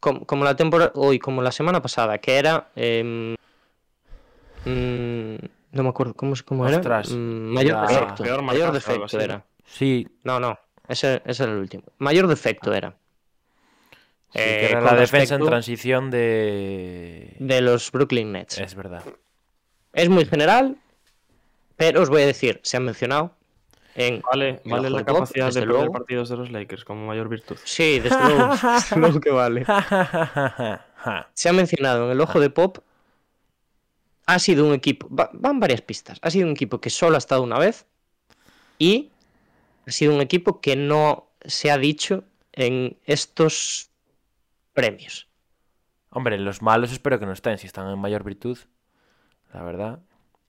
como, 0.00 0.24
como 0.26 0.44
la 0.44 0.56
temporada, 0.56 0.92
hoy, 0.94 1.18
como 1.18 1.42
la 1.42 1.52
semana 1.52 1.82
pasada, 1.82 2.18
que 2.18 2.36
era. 2.38 2.70
em, 2.74 3.34
mm, 4.64 5.36
no 5.72 5.82
me 5.82 5.88
acuerdo 5.88 6.14
cómo, 6.14 6.34
cómo 6.44 6.66
era. 6.66 6.76
Ostras, 6.78 7.10
Mm, 7.10 7.52
mayor 7.54 7.76
la- 7.76 7.86
defecto. 7.86 8.22
peor 8.24 8.42
mayor 8.42 8.72
defecto 8.72 9.20
era. 9.20 9.44
Sí, 9.66 10.06
No, 10.24 10.40
no. 10.40 10.58
Ese, 10.88 11.22
ese 11.24 11.42
era 11.44 11.52
el 11.52 11.58
último. 11.58 11.84
Mayor 11.98 12.26
defecto 12.28 12.72
era. 12.72 12.90
sí, 14.32 14.38
Eh, 14.38 14.58
que 14.60 14.66
era 14.70 14.80
con 14.80 14.84
la 14.94 15.00
defensa 15.00 15.34
en 15.36 15.44
transición 15.46 16.10
de... 16.10 17.34
De 17.38 17.60
los 17.60 17.90
Brooklyn 17.92 18.32
Nets. 18.32 18.58
Es 18.58 18.74
verdad. 18.74 19.02
Es 19.92 20.08
muy 20.08 20.24
general, 20.26 20.76
pero 21.76 22.02
os 22.02 22.08
voy 22.08 22.22
a 22.22 22.26
decir, 22.26 22.60
se 22.62 22.76
han 22.76 22.84
mencionado 22.84 23.32
en. 23.94 24.20
Vale, 24.20 24.60
vale 24.66 24.90
la 24.90 25.04
capacidad 25.04 25.50
de 25.52 25.60
perder 25.62 25.90
partidos 25.90 26.28
de 26.28 26.36
los 26.36 26.50
Lakers 26.50 26.84
como 26.84 27.06
mayor 27.06 27.28
virtud. 27.30 27.56
Sí, 27.64 27.98
desde 27.98 28.20
luego. 28.22 28.48
desde 28.74 28.96
luego 28.96 29.20
que 29.20 29.30
vale. 29.30 29.64
se 31.34 31.48
ha 31.48 31.52
mencionado 31.54 32.04
en 32.06 32.10
el 32.12 32.20
ojo 32.20 32.40
de 32.40 32.50
Pop. 32.50 32.78
Ha 34.26 34.38
sido 34.38 34.66
un 34.66 34.74
equipo. 34.74 35.08
va- 35.14 35.30
van 35.32 35.60
varias 35.60 35.80
pistas. 35.80 36.18
Ha 36.20 36.30
sido 36.30 36.46
un 36.46 36.52
equipo 36.52 36.80
que 36.80 36.90
solo 36.90 37.14
ha 37.14 37.18
estado 37.18 37.42
una 37.42 37.58
vez. 37.58 37.86
Y 38.78 39.10
ha 39.86 39.90
sido 39.90 40.14
un 40.14 40.20
equipo 40.20 40.60
que 40.60 40.76
no 40.76 41.30
se 41.44 41.70
ha 41.70 41.78
dicho 41.78 42.24
en 42.52 42.98
estos 43.04 43.90
premios. 44.72 45.28
Hombre, 46.10 46.38
los 46.38 46.62
malos 46.62 46.92
espero 46.92 47.18
que 47.20 47.26
no 47.26 47.32
estén, 47.32 47.58
si 47.58 47.66
están 47.66 47.88
en 47.88 47.98
mayor 47.98 48.24
virtud. 48.24 48.58
La 49.52 49.62
verdad. 49.62 50.00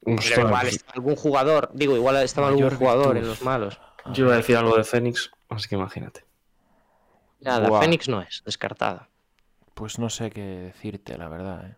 Pero 0.03 0.47
igual 0.47 0.68
está 0.68 0.93
algún 0.93 1.15
jugador. 1.15 1.69
Digo, 1.73 1.95
igual 1.95 2.15
estaba 2.18 2.47
algún 2.47 2.69
jugador 2.69 3.14
virtud. 3.14 3.23
en 3.23 3.27
los 3.27 3.41
malos. 3.41 3.80
Yo 4.14 4.26
iba 4.26 4.34
a 4.34 4.38
decir 4.38 4.55
algo 4.55 4.77
de 4.77 4.84
Fénix, 4.84 5.31
así 5.49 5.68
que 5.68 5.76
imagínate. 5.76 6.26
Nada, 7.41 7.68
Buah. 7.68 7.81
Fénix 7.81 8.07
no 8.07 8.22
es, 8.22 8.41
descartada. 8.45 9.09
Pues 9.73 9.99
no 9.99 10.09
sé 10.09 10.31
qué 10.31 10.41
decirte, 10.41 11.18
la 11.18 11.27
verdad. 11.27 11.69
¿eh? 11.69 11.76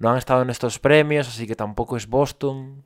No 0.00 0.10
han 0.10 0.16
estado 0.18 0.42
en 0.42 0.50
estos 0.50 0.78
premios, 0.80 1.28
así 1.28 1.46
que 1.46 1.54
tampoco 1.54 1.96
es 1.96 2.08
Boston. 2.08 2.82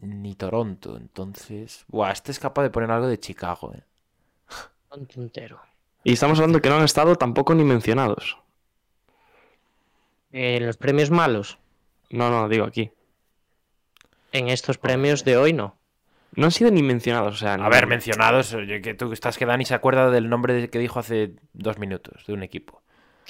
Ni 0.00 0.34
Toronto, 0.34 0.96
entonces... 0.96 1.84
Buah, 1.88 2.10
este 2.12 2.32
es 2.32 2.38
capaz 2.38 2.62
de 2.62 2.70
poner 2.70 2.90
algo 2.90 3.06
de 3.06 3.18
Chicago, 3.20 3.72
¿eh? 3.74 3.82
Entero. 5.16 5.60
Y 6.04 6.12
estamos 6.14 6.38
hablando 6.38 6.60
que 6.60 6.68
no 6.70 6.76
han 6.76 6.84
estado 6.84 7.16
tampoco 7.16 7.54
ni 7.54 7.64
mencionados. 7.64 8.38
Eh, 10.32 10.58
los 10.60 10.76
premios 10.76 11.10
malos. 11.10 11.58
No, 12.10 12.30
no, 12.30 12.48
digo 12.48 12.64
aquí. 12.64 12.90
En 14.32 14.48
estos 14.48 14.78
premios 14.78 15.24
de 15.24 15.36
hoy 15.36 15.52
no. 15.52 15.76
No 16.34 16.46
han 16.46 16.52
sido 16.52 16.70
ni 16.70 16.82
mencionados, 16.82 17.34
o 17.34 17.38
sea... 17.38 17.54
A 17.54 17.56
ni- 17.58 17.68
ver, 17.68 17.86
mencionados, 17.86 18.52
oye, 18.54 18.80
que 18.80 18.94
tú 18.94 19.12
estás 19.12 19.36
que 19.38 19.46
Dani 19.46 19.64
se 19.64 19.74
acuerda 19.74 20.10
del 20.10 20.28
nombre 20.28 20.54
de- 20.54 20.70
que 20.70 20.78
dijo 20.78 20.98
hace 20.98 21.34
dos 21.52 21.78
minutos 21.78 22.24
de 22.26 22.32
un 22.34 22.42
equipo. 22.42 22.82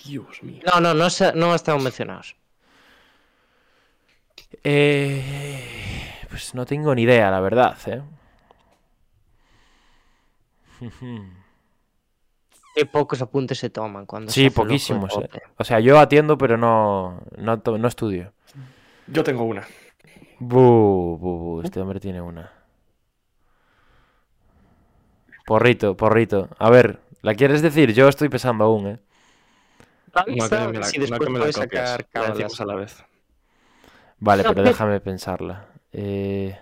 Dios 0.04 0.42
mío. 0.42 0.62
No, 0.66 0.80
no, 0.80 0.94
no, 0.94 1.10
se- 1.10 1.32
no 1.32 1.54
están 1.54 1.82
mencionados. 1.82 2.36
Eh, 4.62 5.62
pues 6.28 6.54
no 6.54 6.66
tengo 6.66 6.94
ni 6.94 7.02
idea, 7.02 7.30
la 7.30 7.40
verdad, 7.40 7.76
¿eh? 7.86 8.02
Qué 12.74 12.84
pocos 12.84 13.22
apuntes 13.22 13.58
se 13.58 13.70
toman 13.70 14.04
cuando 14.04 14.30
se 14.30 14.42
Sí, 14.42 14.50
poquísimos. 14.50 15.16
¿eh? 15.16 15.28
O 15.56 15.64
sea, 15.64 15.80
yo 15.80 15.98
atiendo, 15.98 16.36
pero 16.36 16.58
no, 16.58 17.22
no, 17.38 17.56
no 17.78 17.88
estudio. 17.88 18.32
Yo 19.06 19.24
tengo 19.24 19.44
una. 19.44 19.66
Bu, 20.38 21.16
bu, 21.18 21.38
bu, 21.38 21.60
este 21.62 21.80
hombre 21.80 22.00
tiene 22.00 22.20
una. 22.20 22.52
Porrito, 25.46 25.96
porrito. 25.96 26.48
A 26.58 26.68
ver, 26.70 27.00
¿la 27.22 27.34
quieres 27.34 27.62
decir? 27.62 27.94
Yo 27.94 28.08
estoy 28.08 28.28
pensando 28.28 28.64
aún, 28.64 28.86
¿eh? 28.88 28.98
No, 30.16 30.24
Sí, 30.24 30.98
no 30.98 31.02
después 31.02 31.20
que 31.20 31.30
me 31.30 31.32
la 31.34 31.38
puedes 31.38 31.56
sacar 31.56 32.00
La 32.00 32.06
cábalas. 32.06 32.60
a 32.60 32.64
la 32.64 32.74
vez. 32.74 33.04
Vale, 34.18 34.42
No, 34.42 34.50
pero 34.50 34.62
pe- 34.62 34.70
déjame 34.70 35.00
pensarla. 35.00 35.66
Eh, 35.92 36.56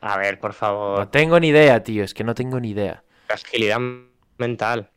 A 0.00 0.18
ver, 0.18 0.38
por 0.38 0.50
no 0.50 0.54
favor. 0.54 1.06
tengo 1.06 1.40
ni 1.40 1.48
idea, 1.48 1.82
tío. 1.82 2.04
Es 2.04 2.12
que 2.14 2.24
no 2.24 2.34
tengo 2.34 2.60
ni 2.60 2.70
idea. 2.70 3.02
Agilidad 3.28 3.80
mental. 4.38 4.90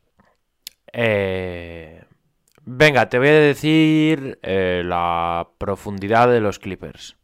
Eh, 0.91 2.03
venga, 2.65 3.07
te 3.09 3.19
voy 3.19 3.27
a 3.29 3.33
decir 3.33 4.39
eh, 4.41 4.81
la 4.85 5.47
profundidad 5.57 6.27
de 6.29 6.41
los 6.41 6.59
Clippers. 6.59 7.15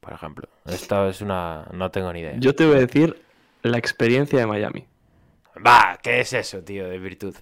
Por 0.00 0.12
ejemplo. 0.12 0.48
Esta 0.66 1.08
es 1.08 1.20
una... 1.20 1.66
No 1.72 1.90
tengo 1.90 2.12
ni 2.12 2.20
idea. 2.20 2.34
Yo 2.38 2.54
te 2.54 2.64
voy 2.66 2.76
a 2.76 2.80
decir 2.80 3.20
la 3.62 3.78
experiencia 3.78 4.38
de 4.38 4.46
Miami. 4.46 4.86
Va, 5.66 5.98
¿qué 6.02 6.20
es 6.20 6.32
eso, 6.32 6.62
tío, 6.62 6.88
de 6.88 6.98
virtud? 6.98 7.34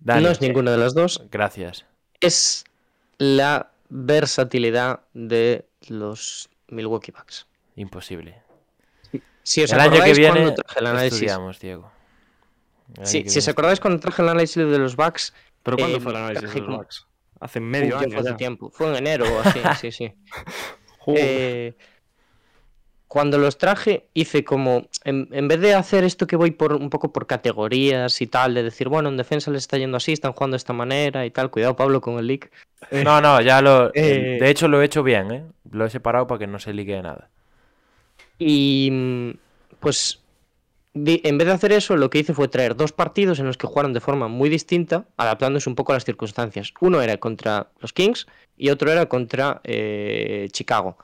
No 0.00 0.28
es 0.28 0.40
ninguna 0.40 0.72
de 0.72 0.78
las 0.78 0.94
dos. 0.94 1.22
Gracias. 1.30 1.84
Es 2.20 2.64
la 3.18 3.70
versatilidad 3.88 5.00
de 5.14 5.66
los 5.88 6.48
Milwaukee 6.68 7.12
Bucks. 7.12 7.46
Imposible. 7.76 8.42
Si 9.42 9.62
os 9.62 9.72
el 9.72 9.80
año 9.80 9.90
que 9.90 9.96
acordáis 9.96 10.18
viene 10.18 10.40
cuando 10.40 10.54
traje 10.54 10.80
el 10.80 10.86
análisis. 10.86 11.12
estudiamos, 11.14 11.58
Diego. 11.60 11.90
Sí, 13.02 13.28
si 13.28 13.38
os 13.38 13.48
acordáis 13.48 13.80
cuando 13.80 14.00
traje 14.00 14.22
el 14.22 14.28
análisis 14.28 14.56
de 14.56 14.78
los 14.78 14.96
Bucks, 14.96 15.32
¿Pero 15.62 15.76
cuándo 15.76 15.98
Eh, 15.98 16.00
fue 16.00 16.12
el 16.12 16.16
análisis 16.16 16.54
de 16.54 16.60
los 16.60 16.76
Bucks? 16.76 17.06
Hace 17.40 17.60
medio 17.60 17.98
Uy, 17.98 18.04
año 18.04 18.22
fue 18.22 18.32
tiempo. 18.34 18.70
Fue 18.70 18.88
en 18.88 18.96
enero 18.96 19.26
o 19.32 19.40
así, 19.40 19.60
sí, 19.80 19.92
sí. 19.92 20.14
Eh, 21.06 21.74
cuando 23.08 23.38
los 23.38 23.56
traje, 23.56 24.06
hice 24.12 24.44
como. 24.44 24.86
En, 25.04 25.28
en 25.32 25.48
vez 25.48 25.60
de 25.60 25.74
hacer 25.74 26.04
esto 26.04 26.26
que 26.26 26.36
voy 26.36 26.50
por 26.50 26.74
un 26.74 26.90
poco 26.90 27.10
por 27.10 27.26
categorías 27.26 28.20
y 28.20 28.26
tal, 28.26 28.52
de 28.52 28.62
decir, 28.62 28.88
bueno, 28.90 29.08
en 29.08 29.16
defensa 29.16 29.50
les 29.50 29.62
está 29.62 29.78
yendo 29.78 29.96
así, 29.96 30.12
están 30.12 30.34
jugando 30.34 30.54
de 30.54 30.58
esta 30.58 30.74
manera 30.74 31.24
y 31.24 31.30
tal. 31.30 31.50
Cuidado, 31.50 31.74
Pablo, 31.74 32.02
con 32.02 32.18
el 32.18 32.26
leak. 32.26 32.50
No, 32.90 33.20
no, 33.22 33.40
ya 33.40 33.62
lo. 33.62 33.90
Eh, 33.94 34.36
De 34.38 34.50
hecho, 34.50 34.68
lo 34.68 34.82
he 34.82 34.84
hecho 34.84 35.02
bien, 35.02 35.30
¿eh? 35.32 35.44
Lo 35.70 35.86
he 35.86 35.90
separado 35.90 36.26
para 36.26 36.38
que 36.40 36.46
no 36.46 36.58
se 36.58 36.74
ligue 36.74 37.00
nada. 37.00 37.30
Y. 38.38 38.92
Pues. 39.80 40.20
en 40.94 41.38
vez 41.38 41.46
de 41.46 41.54
hacer 41.54 41.72
eso, 41.72 41.96
lo 41.96 42.10
que 42.10 42.18
hice 42.18 42.34
fue 42.34 42.48
traer 42.48 42.76
dos 42.76 42.92
partidos 42.92 43.38
en 43.38 43.46
los 43.46 43.56
que 43.56 43.66
jugaron 43.66 43.94
de 43.94 44.00
forma 44.00 44.28
muy 44.28 44.50
distinta, 44.50 45.06
adaptándose 45.16 45.70
un 45.70 45.76
poco 45.76 45.92
a 45.92 45.96
las 45.96 46.04
circunstancias. 46.04 46.74
Uno 46.80 47.00
era 47.00 47.16
contra 47.16 47.68
los 47.80 47.94
Kings 47.94 48.26
y 48.58 48.68
otro 48.68 48.92
era 48.92 49.06
contra 49.06 49.62
eh, 49.64 50.48
Chicago. 50.52 50.98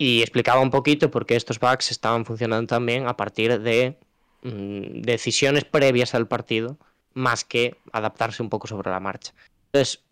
Y 0.00 0.22
explicaba 0.22 0.62
un 0.62 0.70
poquito 0.70 1.10
por 1.10 1.26
qué 1.26 1.36
estos 1.36 1.60
backs 1.60 1.90
estaban 1.90 2.24
funcionando 2.24 2.66
también 2.66 3.06
a 3.06 3.18
partir 3.18 3.60
de 3.60 3.98
mm, 4.42 5.02
decisiones 5.02 5.66
previas 5.66 6.14
al 6.14 6.26
partido, 6.26 6.78
más 7.12 7.44
que 7.44 7.76
adaptarse 7.92 8.42
un 8.42 8.48
poco 8.48 8.66
sobre 8.66 8.90
la 8.90 8.98
marcha. 8.98 9.34
Entonces, 9.66 10.02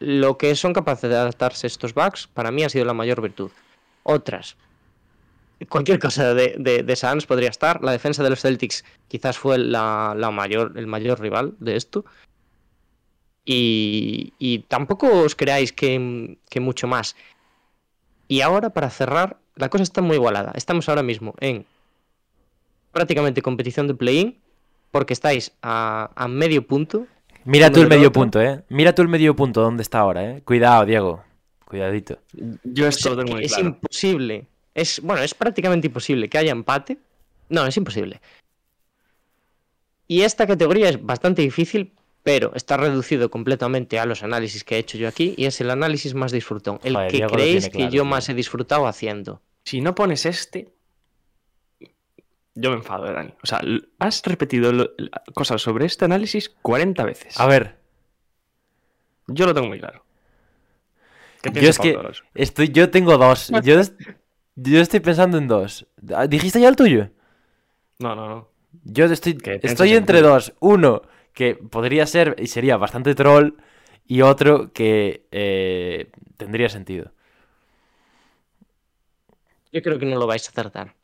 lo 0.00 0.38
que 0.38 0.56
son 0.56 0.72
capaces 0.72 1.08
de 1.08 1.14
adaptarse 1.14 1.68
estos 1.68 1.94
backs, 1.94 2.26
para 2.26 2.50
mí 2.50 2.64
ha 2.64 2.68
sido 2.68 2.84
la 2.84 2.94
mayor 2.94 3.20
virtud. 3.20 3.52
Otras, 4.02 4.56
cualquier 5.68 6.00
cosa 6.00 6.34
de, 6.34 6.56
de, 6.58 6.82
de 6.82 6.96
Suns 6.96 7.24
podría 7.24 7.50
estar. 7.50 7.80
La 7.84 7.92
defensa 7.92 8.24
de 8.24 8.30
los 8.30 8.40
Celtics 8.40 8.84
quizás 9.06 9.38
fue 9.38 9.56
la, 9.56 10.14
la 10.16 10.32
mayor, 10.32 10.72
el 10.74 10.88
mayor 10.88 11.20
rival 11.20 11.54
de 11.60 11.76
esto. 11.76 12.04
Y, 13.44 14.32
y 14.40 14.58
tampoco 14.66 15.06
os 15.22 15.36
creáis 15.36 15.72
que, 15.72 16.38
que 16.50 16.58
mucho 16.58 16.88
más. 16.88 17.14
Y 18.28 18.42
ahora, 18.42 18.70
para 18.70 18.90
cerrar, 18.90 19.38
la 19.56 19.68
cosa 19.70 19.82
está 19.82 20.02
muy 20.02 20.16
igualada. 20.16 20.52
Estamos 20.54 20.88
ahora 20.88 21.02
mismo 21.02 21.34
en 21.40 21.64
prácticamente 22.92 23.42
competición 23.42 23.88
de 23.88 23.94
play-in, 23.94 24.38
porque 24.90 25.12
estáis 25.14 25.52
a, 25.62 26.10
a 26.14 26.28
medio 26.28 26.66
punto. 26.66 27.06
Mira 27.44 27.70
tú 27.70 27.80
el 27.80 27.88
medio 27.88 28.08
otro. 28.08 28.20
punto, 28.20 28.40
¿eh? 28.40 28.62
Mira 28.68 28.94
tú 28.94 29.02
el 29.02 29.08
medio 29.08 29.34
punto 29.34 29.62
dónde 29.62 29.82
está 29.82 30.00
ahora, 30.00 30.24
¿eh? 30.30 30.42
Cuidado, 30.44 30.84
Diego. 30.84 31.24
Cuidadito. 31.64 32.18
Yo 32.64 32.86
O 32.86 32.88
esto 32.88 33.02
sea, 33.02 33.12
lo 33.12 33.18
tengo 33.18 33.36
muy 33.36 33.44
es 33.44 33.52
claro. 33.52 33.68
imposible. 33.68 34.46
Es, 34.74 35.00
bueno, 35.02 35.22
es 35.22 35.34
prácticamente 35.34 35.86
imposible 35.86 36.28
que 36.28 36.38
haya 36.38 36.52
empate. 36.52 36.98
No, 37.48 37.66
es 37.66 37.76
imposible. 37.76 38.20
Y 40.06 40.22
esta 40.22 40.46
categoría 40.46 40.88
es 40.88 41.04
bastante 41.04 41.42
difícil, 41.42 41.92
pero 42.28 42.52
está 42.54 42.76
reducido 42.76 43.30
completamente 43.30 43.98
a 43.98 44.04
los 44.06 44.22
análisis 44.22 44.62
que 44.64 44.76
he 44.76 44.78
hecho 44.78 44.98
yo 44.98 45.08
aquí 45.08 45.34
y 45.36 45.46
es 45.46 45.60
el 45.60 45.70
análisis 45.70 46.14
más 46.14 46.30
disfrutón. 46.30 46.78
El 46.84 46.94
Joder, 46.94 47.10
que 47.10 47.16
Diego 47.18 47.32
creéis 47.34 47.68
que 47.70 47.84
yo 47.84 47.90
tío. 47.90 48.04
más 48.04 48.28
he 48.28 48.34
disfrutado 48.34 48.86
haciendo. 48.86 49.40
Si 49.64 49.80
no 49.80 49.94
pones 49.94 50.26
este, 50.26 50.72
yo 52.54 52.70
me 52.70 52.76
enfado, 52.76 53.06
eh, 53.08 53.12
Dani. 53.12 53.34
O 53.42 53.46
sea, 53.46 53.60
has 53.98 54.22
repetido 54.24 54.72
lo- 54.72 54.90
cosas 55.34 55.62
sobre 55.62 55.86
este 55.86 56.04
análisis 56.04 56.48
40 56.62 57.04
veces. 57.04 57.38
A 57.40 57.46
ver, 57.46 57.78
Yo 59.26 59.46
lo 59.46 59.54
tengo 59.54 59.68
muy 59.68 59.78
claro. 59.78 60.04
¿Qué 61.42 61.52
yo 61.52 61.68
es 61.70 61.78
que 61.78 61.96
estoy, 62.34 62.70
yo 62.70 62.90
tengo 62.90 63.16
dos. 63.18 63.50
Yo, 63.62 63.80
yo 64.56 64.80
estoy 64.80 65.00
pensando 65.00 65.38
en 65.38 65.46
dos. 65.46 65.86
Ah, 66.14 66.26
¿Dijiste 66.26 66.60
ya 66.60 66.68
el 66.68 66.76
tuyo? 66.76 67.10
No, 68.00 68.14
no, 68.14 68.28
no. 68.28 68.48
Yo 68.84 69.04
estoy, 69.04 69.34
¿Qué 69.34 69.50
piensas 69.52 69.72
estoy 69.72 69.90
en 69.90 69.98
entre 69.98 70.20
dos. 70.22 70.52
Uno 70.60 71.02
que 71.38 71.54
podría 71.54 72.04
ser 72.04 72.34
y 72.36 72.48
sería 72.48 72.76
bastante 72.76 73.14
troll. 73.14 73.52
Y 74.08 74.22
otro 74.22 74.72
que 74.72 75.26
eh, 75.30 76.10
tendría 76.36 76.68
sentido. 76.68 77.12
Yo 79.72 79.82
creo 79.82 79.98
que 80.00 80.06
no 80.06 80.16
lo 80.18 80.26
vais 80.26 80.46
a 80.48 80.50
acertar. 80.50 80.94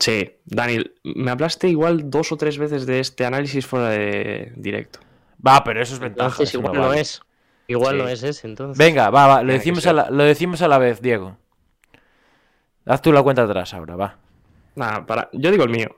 Sí, 0.00 0.32
Dani, 0.46 0.78
me 1.04 1.30
hablaste 1.30 1.68
igual 1.68 2.10
dos 2.10 2.32
o 2.32 2.36
tres 2.36 2.58
veces 2.58 2.86
de 2.86 2.98
este 3.00 3.24
análisis 3.24 3.66
fuera 3.66 3.90
de 3.90 4.52
directo. 4.56 4.98
Va, 5.46 5.62
pero 5.62 5.80
eso 5.82 5.94
es 5.94 6.00
ventaja. 6.00 6.28
Entonces 6.30 6.48
eso 6.48 6.58
igual 6.58 6.74
no 6.74 6.80
no 6.82 6.88
vale. 6.88 7.00
es. 7.02 7.20
Igual 7.66 7.96
Sí. 7.96 8.02
no 8.02 8.08
es 8.08 8.22
ese, 8.22 8.46
entonces. 8.46 8.78
Venga, 8.78 9.10
va, 9.10 9.26
va, 9.26 9.42
lo 9.42 9.52
decimos, 9.52 9.86
a 9.86 9.92
la, 9.92 10.10
lo 10.10 10.24
decimos 10.24 10.60
a 10.62 10.68
la 10.68 10.78
vez, 10.78 11.00
Diego. 11.00 11.36
Haz 12.86 13.00
tú 13.00 13.12
la 13.12 13.22
cuenta 13.22 13.42
atrás 13.44 13.72
ahora, 13.74 13.96
va. 13.96 14.18
Nada, 14.74 15.06
para... 15.06 15.28
yo 15.32 15.50
digo 15.50 15.64
el 15.64 15.70
mío. 15.70 15.94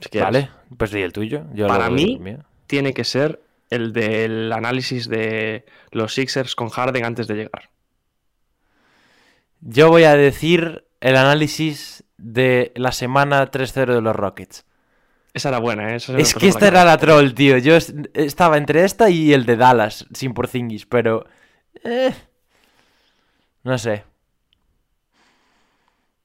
Si. 0.00 0.18
Vale, 0.18 0.50
pues 0.76 0.90
di 0.90 1.00
el 1.02 1.12
tuyo. 1.12 1.44
Yo 1.54 1.66
Para 1.68 1.88
mí- 1.90 2.14
el 2.14 2.20
mío. 2.20 2.38
Tiene 2.66 2.94
que 2.94 3.04
ser 3.04 3.42
el 3.70 3.92
del 3.92 4.52
análisis 4.52 5.08
de 5.08 5.64
los 5.90 6.14
Sixers 6.14 6.54
con 6.54 6.68
Harden 6.68 7.04
antes 7.04 7.26
de 7.26 7.34
llegar. 7.34 7.70
Yo 9.60 9.88
voy 9.88 10.04
a 10.04 10.14
decir 10.16 10.86
el 11.00 11.16
análisis 11.16 12.04
de 12.16 12.72
la 12.76 12.92
semana 12.92 13.50
3-0 13.50 13.94
de 13.94 14.00
los 14.00 14.14
Rockets. 14.16 14.64
Esa 15.34 15.50
era 15.50 15.58
buena, 15.58 15.92
¿eh? 15.92 15.96
Esa 15.96 16.16
Es 16.16 16.34
que 16.34 16.48
esta 16.48 16.66
era 16.68 16.84
la 16.84 16.96
troll, 16.98 17.32
tío. 17.34 17.58
Yo 17.58 17.76
es- 17.76 17.92
estaba 18.14 18.56
entre 18.56 18.84
esta 18.84 19.10
y 19.10 19.32
el 19.34 19.44
de 19.44 19.56
Dallas, 19.56 20.06
sin 20.14 20.32
Porzingis, 20.32 20.86
pero... 20.86 21.26
eh, 21.84 22.14
no 23.64 23.76
sé. 23.76 24.04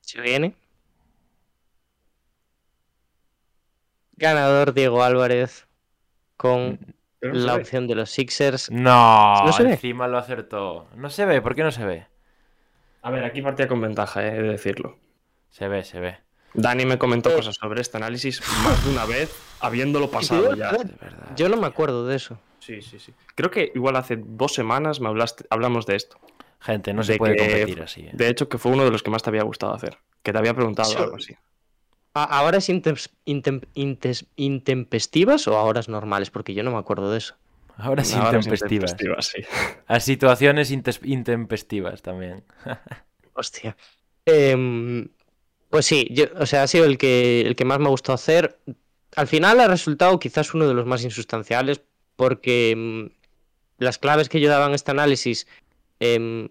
Se 0.02 0.22
viene. 0.22 0.56
Ganador 4.18 4.74
Diego 4.74 5.04
Álvarez 5.04 5.68
con 6.42 6.80
Pero 7.20 7.34
no 7.34 7.40
se 7.40 7.46
la 7.46 7.54
ve. 7.56 7.62
opción 7.62 7.88
de 7.88 7.94
los 7.96 8.10
Sixers. 8.10 8.72
No, 8.72 9.46
¿No 9.46 9.52
se 9.54 9.64
ve? 9.64 9.72
encima 9.74 10.08
lo 10.08 10.18
acertó. 10.18 10.88
No 10.96 11.10
se 11.12 11.26
ve, 11.26 11.40
¿por 11.42 11.54
qué 11.56 11.62
no 11.64 11.72
se 11.72 11.86
ve? 11.86 12.08
A 13.04 13.12
ver, 13.12 13.24
aquí 13.24 13.42
partía 13.42 13.68
con 13.68 13.80
ventaja, 13.82 14.26
eh, 14.26 14.30
he 14.38 14.42
de 14.42 14.50
decirlo. 14.50 14.98
Se 15.52 15.68
ve, 15.68 15.84
se 15.84 16.00
ve. 16.00 16.18
Dani 16.54 16.86
me 16.86 16.98
comentó 16.98 17.34
cosas 17.34 17.56
sobre 17.56 17.82
este 17.82 17.98
análisis 17.98 18.42
más 18.64 18.84
de 18.84 18.92
una 18.92 19.06
vez, 19.06 19.34
habiéndolo 19.60 20.10
pasado 20.12 20.56
ya. 20.56 20.72
verdad. 20.72 20.86
De 20.86 20.96
verdad. 21.00 21.36
Yo 21.36 21.48
no 21.50 21.58
me 21.58 21.68
acuerdo 21.68 22.06
de 22.08 22.16
eso. 22.16 22.40
Sí, 22.60 22.82
sí, 22.82 23.00
sí. 23.00 23.14
Creo 23.36 23.50
que 23.52 23.72
igual 23.76 23.96
hace 23.96 24.18
dos 24.18 24.54
semanas 24.54 25.00
me 25.00 25.08
hablaste, 25.08 25.46
hablamos 25.50 25.86
de 25.86 25.96
esto. 25.96 26.20
Gente, 26.60 26.94
no 26.94 27.02
se 27.04 27.14
de 27.14 27.18
puede 27.18 27.36
que- 27.36 27.48
competir 27.48 27.82
así. 27.82 28.02
eh. 28.02 28.12
De 28.14 28.28
hecho, 28.30 28.48
que 28.50 28.58
fue 28.58 28.72
uno 28.72 28.84
de 28.84 28.92
los 28.92 29.02
que 29.04 29.10
más 29.10 29.24
te 29.24 29.30
había 29.30 29.44
gustado 29.44 29.74
hacer. 29.74 29.98
Que 30.22 30.32
te 30.32 30.38
había 30.38 30.54
preguntado 30.54 30.90
Sí. 30.90 30.98
algo 30.98 31.16
así. 31.16 31.36
A- 32.14 32.24
¿Ahora 32.40 32.58
es 32.58 32.70
intem- 32.70 33.10
intem- 33.26 33.68
intes- 33.74 34.26
intempestivas 34.36 35.48
o 35.48 35.58
ahora 35.58 35.80
es 35.80 35.90
normales? 35.90 36.30
Porque 36.30 36.54
yo 36.54 36.64
no 36.64 36.72
me 36.72 36.78
acuerdo 36.78 37.12
de 37.12 37.20
eso. 37.20 37.36
Ahora 37.78 38.04
sí 38.04 38.16
Ahora 38.16 38.40
es 38.40 38.46
intempestivas. 38.46 38.92
intempestivas, 38.92 39.26
sí. 39.28 39.42
A 39.88 40.00
situaciones 40.00 40.72
intempestivas 40.72 42.02
también. 42.02 42.44
Hostia. 43.34 43.76
Em, 44.26 45.08
pues 45.70 45.86
sí, 45.86 46.08
yo, 46.12 46.26
o 46.38 46.46
sea, 46.46 46.64
ha 46.64 46.68
sido 46.68 46.86
el 46.86 46.98
que, 46.98 47.42
el 47.42 47.56
que 47.56 47.66
más 47.66 47.80
me 47.80 47.90
gustó 47.90 48.14
hacer. 48.14 48.60
Al 49.16 49.28
final 49.28 49.60
ha 49.62 49.68
resultado 49.68 50.20
quizás 50.20 50.54
uno 50.54 50.68
de 50.68 50.74
los 50.74 50.86
más 50.86 51.04
insustanciales 51.04 51.82
porque 52.18 52.72
em, 52.72 53.10
las 53.78 53.98
claves 53.98 54.30
que 54.30 54.40
yo 54.42 54.50
daba 54.50 54.68
en 54.68 54.74
este 54.74 54.92
análisis 54.92 55.48
em, 56.00 56.50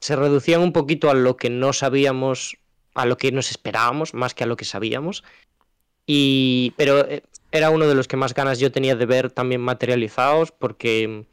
se 0.00 0.16
reducían 0.16 0.60
un 0.62 0.72
poquito 0.72 1.10
a 1.10 1.14
lo 1.14 1.36
que 1.36 1.50
no 1.50 1.72
sabíamos, 1.72 2.56
a 2.94 3.06
lo 3.06 3.16
que 3.16 3.32
nos 3.32 3.50
esperábamos, 3.50 4.14
más 4.14 4.34
que 4.34 4.44
a 4.44 4.46
lo 4.46 4.56
que 4.56 4.64
sabíamos. 4.64 5.24
Y, 6.06 6.74
pero 6.76 7.08
eh, 7.08 7.22
era 7.50 7.70
uno 7.70 7.86
de 7.86 7.94
los 7.94 8.08
que 8.08 8.16
más 8.16 8.34
ganas 8.34 8.58
yo 8.58 8.72
tenía 8.72 8.96
de 8.96 9.06
ver 9.06 9.30
también 9.30 9.60
materializados 9.60 10.50
porque 10.50 11.26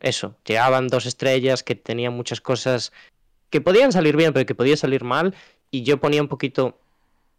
eso, 0.00 0.36
llegaban 0.44 0.88
dos 0.88 1.06
estrellas 1.06 1.62
que 1.62 1.74
tenían 1.74 2.12
muchas 2.12 2.40
cosas 2.40 2.92
que 3.50 3.60
podían 3.60 3.92
salir 3.92 4.16
bien, 4.16 4.32
pero 4.32 4.46
que 4.46 4.54
podía 4.54 4.76
salir 4.76 5.04
mal, 5.04 5.34
y 5.70 5.82
yo 5.82 5.98
ponía 5.98 6.20
un 6.20 6.28
poquito 6.28 6.78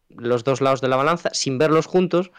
los 0.09 0.43
dos 0.43 0.61
lados 0.61 0.81
de 0.81 0.87
la 0.87 0.95
balanza 0.95 1.29
sin 1.33 1.57
verlos 1.57 1.85
juntos. 1.85 2.31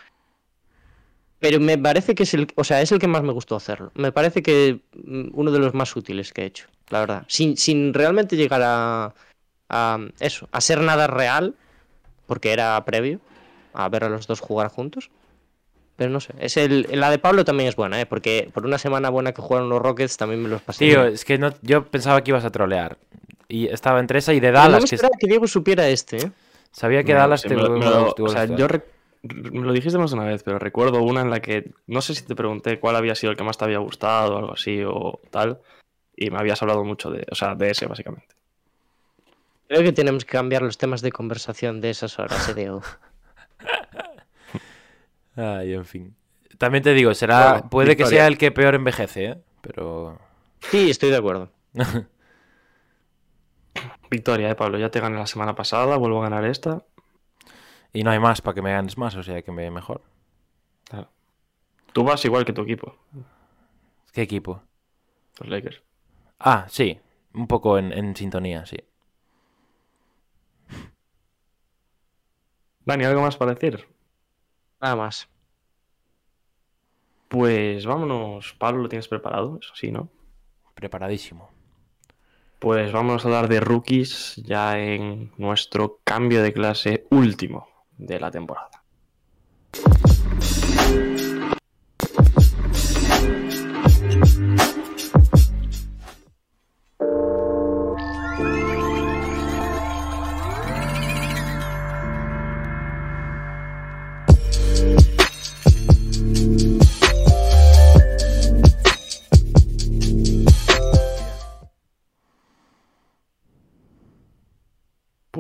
Pero 1.39 1.61
me 1.61 1.79
parece 1.79 2.17
que 2.17 2.25
es 2.25 2.35
el, 2.35 2.49
o 2.57 2.65
sea, 2.65 2.83
es 2.83 2.91
el 2.91 2.99
que 2.99 3.07
más 3.07 3.23
me 3.23 3.33
gustó 3.33 3.55
hacerlo. 3.55 3.93
Me 3.95 4.11
parece 4.11 4.43
que 4.43 4.81
mm, 5.05 5.29
uno 5.35 5.53
de 5.53 5.61
los 5.61 5.73
más 5.73 5.95
útiles 5.95 6.33
que 6.33 6.43
he 6.43 6.47
hecho, 6.47 6.67
la 6.89 7.01
verdad. 7.01 7.25
Sin, 7.29 7.57
sin 7.57 7.95
realmente 7.95 8.37
llegar 8.37 8.61
a, 8.65 9.15
a 9.69 9.99
eso, 10.21 10.49
a 10.53 10.61
ser 10.61 10.81
nada 10.81 11.07
real, 11.07 11.55
porque 12.27 12.53
era 12.53 12.83
previo 12.85 13.21
a 13.75 13.89
ver 13.89 14.05
a 14.05 14.09
los 14.09 14.27
dos 14.27 14.41
jugar 14.41 14.69
juntos. 14.69 15.11
Pero 15.97 16.11
no 16.11 16.21
sé, 16.21 16.33
es 16.39 16.57
el, 16.57 16.87
la 16.93 17.11
de 17.11 17.19
Pablo 17.19 17.45
también 17.45 17.69
es 17.69 17.75
buena, 17.75 18.01
¿eh? 18.01 18.07
porque 18.07 18.49
por 18.55 18.65
una 18.65 18.79
semana 18.79 19.11
buena 19.11 19.33
que 19.33 19.43
jugaron 19.43 19.69
los 19.69 19.83
Rockets 19.83 20.17
también 20.17 20.41
me 20.43 20.49
los 20.49 20.63
pasé. 20.63 20.85
Tío, 20.85 21.03
bien. 21.03 21.15
es 21.15 21.25
que 21.25 21.39
no, 21.39 21.53
yo 21.63 21.87
pensaba 21.87 22.23
que 22.23 22.31
ibas 22.31 22.45
a 22.45 22.51
trolear. 22.51 22.99
Y 23.49 23.67
estaba 23.67 23.99
entre 23.99 24.21
esa 24.21 24.33
y 24.33 24.41
de 24.41 24.53
Pero 24.53 24.63
no 24.65 24.69
me 24.71 24.75
Dallas, 24.75 24.91
que 25.19 25.27
Diego 25.27 25.47
supiera 25.49 25.89
este, 25.89 26.19
¿eh? 26.19 26.31
sabía 26.71 27.03
que 27.03 27.15
No, 27.15 27.19
Dallas 27.21 27.41
sí, 27.41 27.49
te 27.49 27.57
me 27.57 27.63
lo- 27.63 27.71
me 27.71 27.85
lo- 27.87 28.13
te 28.15 28.23
O 28.23 28.29
sea, 28.29 28.45
gustaba. 28.45 28.59
yo 28.59 28.69
rec- 28.69 28.85
me 29.23 29.67
lo 29.67 29.73
dijiste 29.73 29.99
más 29.99 30.11
de 30.13 30.17
una 30.19 30.27
vez, 30.27 30.43
pero 30.45 30.59
recuerdo 30.61 31.03
una 31.03 31.23
en 31.23 31.31
la 31.31 31.41
que 31.41 31.73
no 31.89 32.01
sé 32.01 32.15
si 32.15 32.23
te 32.25 32.37
pregunté 32.37 32.79
cuál 32.79 32.95
había 32.95 33.17
sido 33.17 33.33
el 33.33 33.37
que 33.37 33.43
más 33.43 33.59
te 33.59 33.65
había 33.65 33.79
gustado 33.79 34.35
o 34.35 34.39
algo 34.39 34.53
así 34.53 34.83
o 34.87 35.19
tal. 35.31 35.59
Y 36.15 36.31
me 36.31 36.39
habías 36.39 36.63
hablado 36.63 36.85
mucho 36.85 37.11
de, 37.11 37.27
o 37.31 37.35
sea, 37.35 37.55
de 37.57 37.71
ese 37.71 37.87
básicamente. 37.87 38.37
Creo 39.69 39.83
que 39.83 39.93
tenemos 39.93 40.25
que 40.25 40.33
cambiar 40.33 40.63
los 40.63 40.79
temas 40.79 41.03
de 41.03 41.13
conversación 41.13 41.81
de 41.81 41.91
esas 41.91 42.19
horas, 42.19 42.49
eh, 42.49 42.55
Diego. 42.55 42.83
Ay, 45.37 45.75
en 45.75 45.85
fin. 45.85 46.17
También 46.57 46.83
te 46.83 46.95
digo, 46.95 47.15
será 47.15 47.53
Bueno, 47.53 47.71
puede 47.71 47.97
que 47.97 48.07
sea 48.07 48.27
el 48.27 48.39
que 48.39 48.51
peor 48.51 48.75
envejece, 48.75 49.25
¿eh? 49.27 49.39
Pero 49.61 50.19
Sí, 50.61 50.91
estoy 50.91 51.11
de 51.11 51.17
acuerdo. 51.17 51.53
Victoria, 54.11 54.51
eh, 54.51 54.55
Pablo. 54.55 54.79
Ya 54.79 54.91
te 54.91 55.01
gané 55.01 55.17
la 55.19 55.27
semana 55.27 55.55
pasada, 55.55 55.97
vuelvo 55.97 56.21
a 56.21 56.25
ganar 56.29 56.45
esta. 56.45 56.85
y 57.93 58.03
no 58.03 58.11
hay 58.11 58.19
más 58.19 58.41
para 58.43 58.55
que 58.55 58.63
me 58.63 58.73
ganes 58.73 58.97
más, 58.99 59.15
o 59.17 59.23
sea, 59.23 59.43
que 59.43 59.51
me 59.53 59.63
vaya 59.63 59.71
mejor. 59.71 60.03
Claro. 60.85 61.11
Tú 61.93 62.05
vas 62.05 62.25
igual 62.25 62.45
que 62.45 62.53
tu 62.53 62.63
equipo, 62.63 62.97
¿Qué 64.13 64.23
equipo? 64.23 64.63
los 65.41 65.49
Lakers. 65.49 65.83
Ah, 66.41 66.67
sí, 66.69 66.99
un 67.35 67.47
poco 67.47 67.79
en, 67.79 67.93
en 67.93 68.17
sintonía, 68.17 68.67
sí. 68.67 68.77
Dani, 72.89 73.05
¿algo 73.05 73.21
más 73.21 73.37
para 73.37 73.53
decir? 73.53 73.87
Nada 74.81 74.97
más. 74.97 75.29
Pues 77.29 77.85
vámonos. 77.85 78.55
Pablo, 78.59 78.81
¿lo 78.81 78.89
tienes 78.89 79.09
preparado? 79.09 79.59
Eso 79.61 79.75
sí, 79.75 79.93
¿no? 79.93 80.09
Preparadísimo. 80.73 81.51
Pues 82.59 82.91
vámonos 82.91 83.27
a 83.27 83.29
hablar 83.29 83.49
de 83.49 83.61
rookies 83.61 84.37
ya 84.37 84.79
en 84.79 85.33
nuestro 85.37 86.01
cambio 86.03 86.43
de 86.43 86.55
clase 86.55 87.07
último 87.11 87.69
de 87.99 88.21
la 88.21 88.31
temporada. 88.31 88.83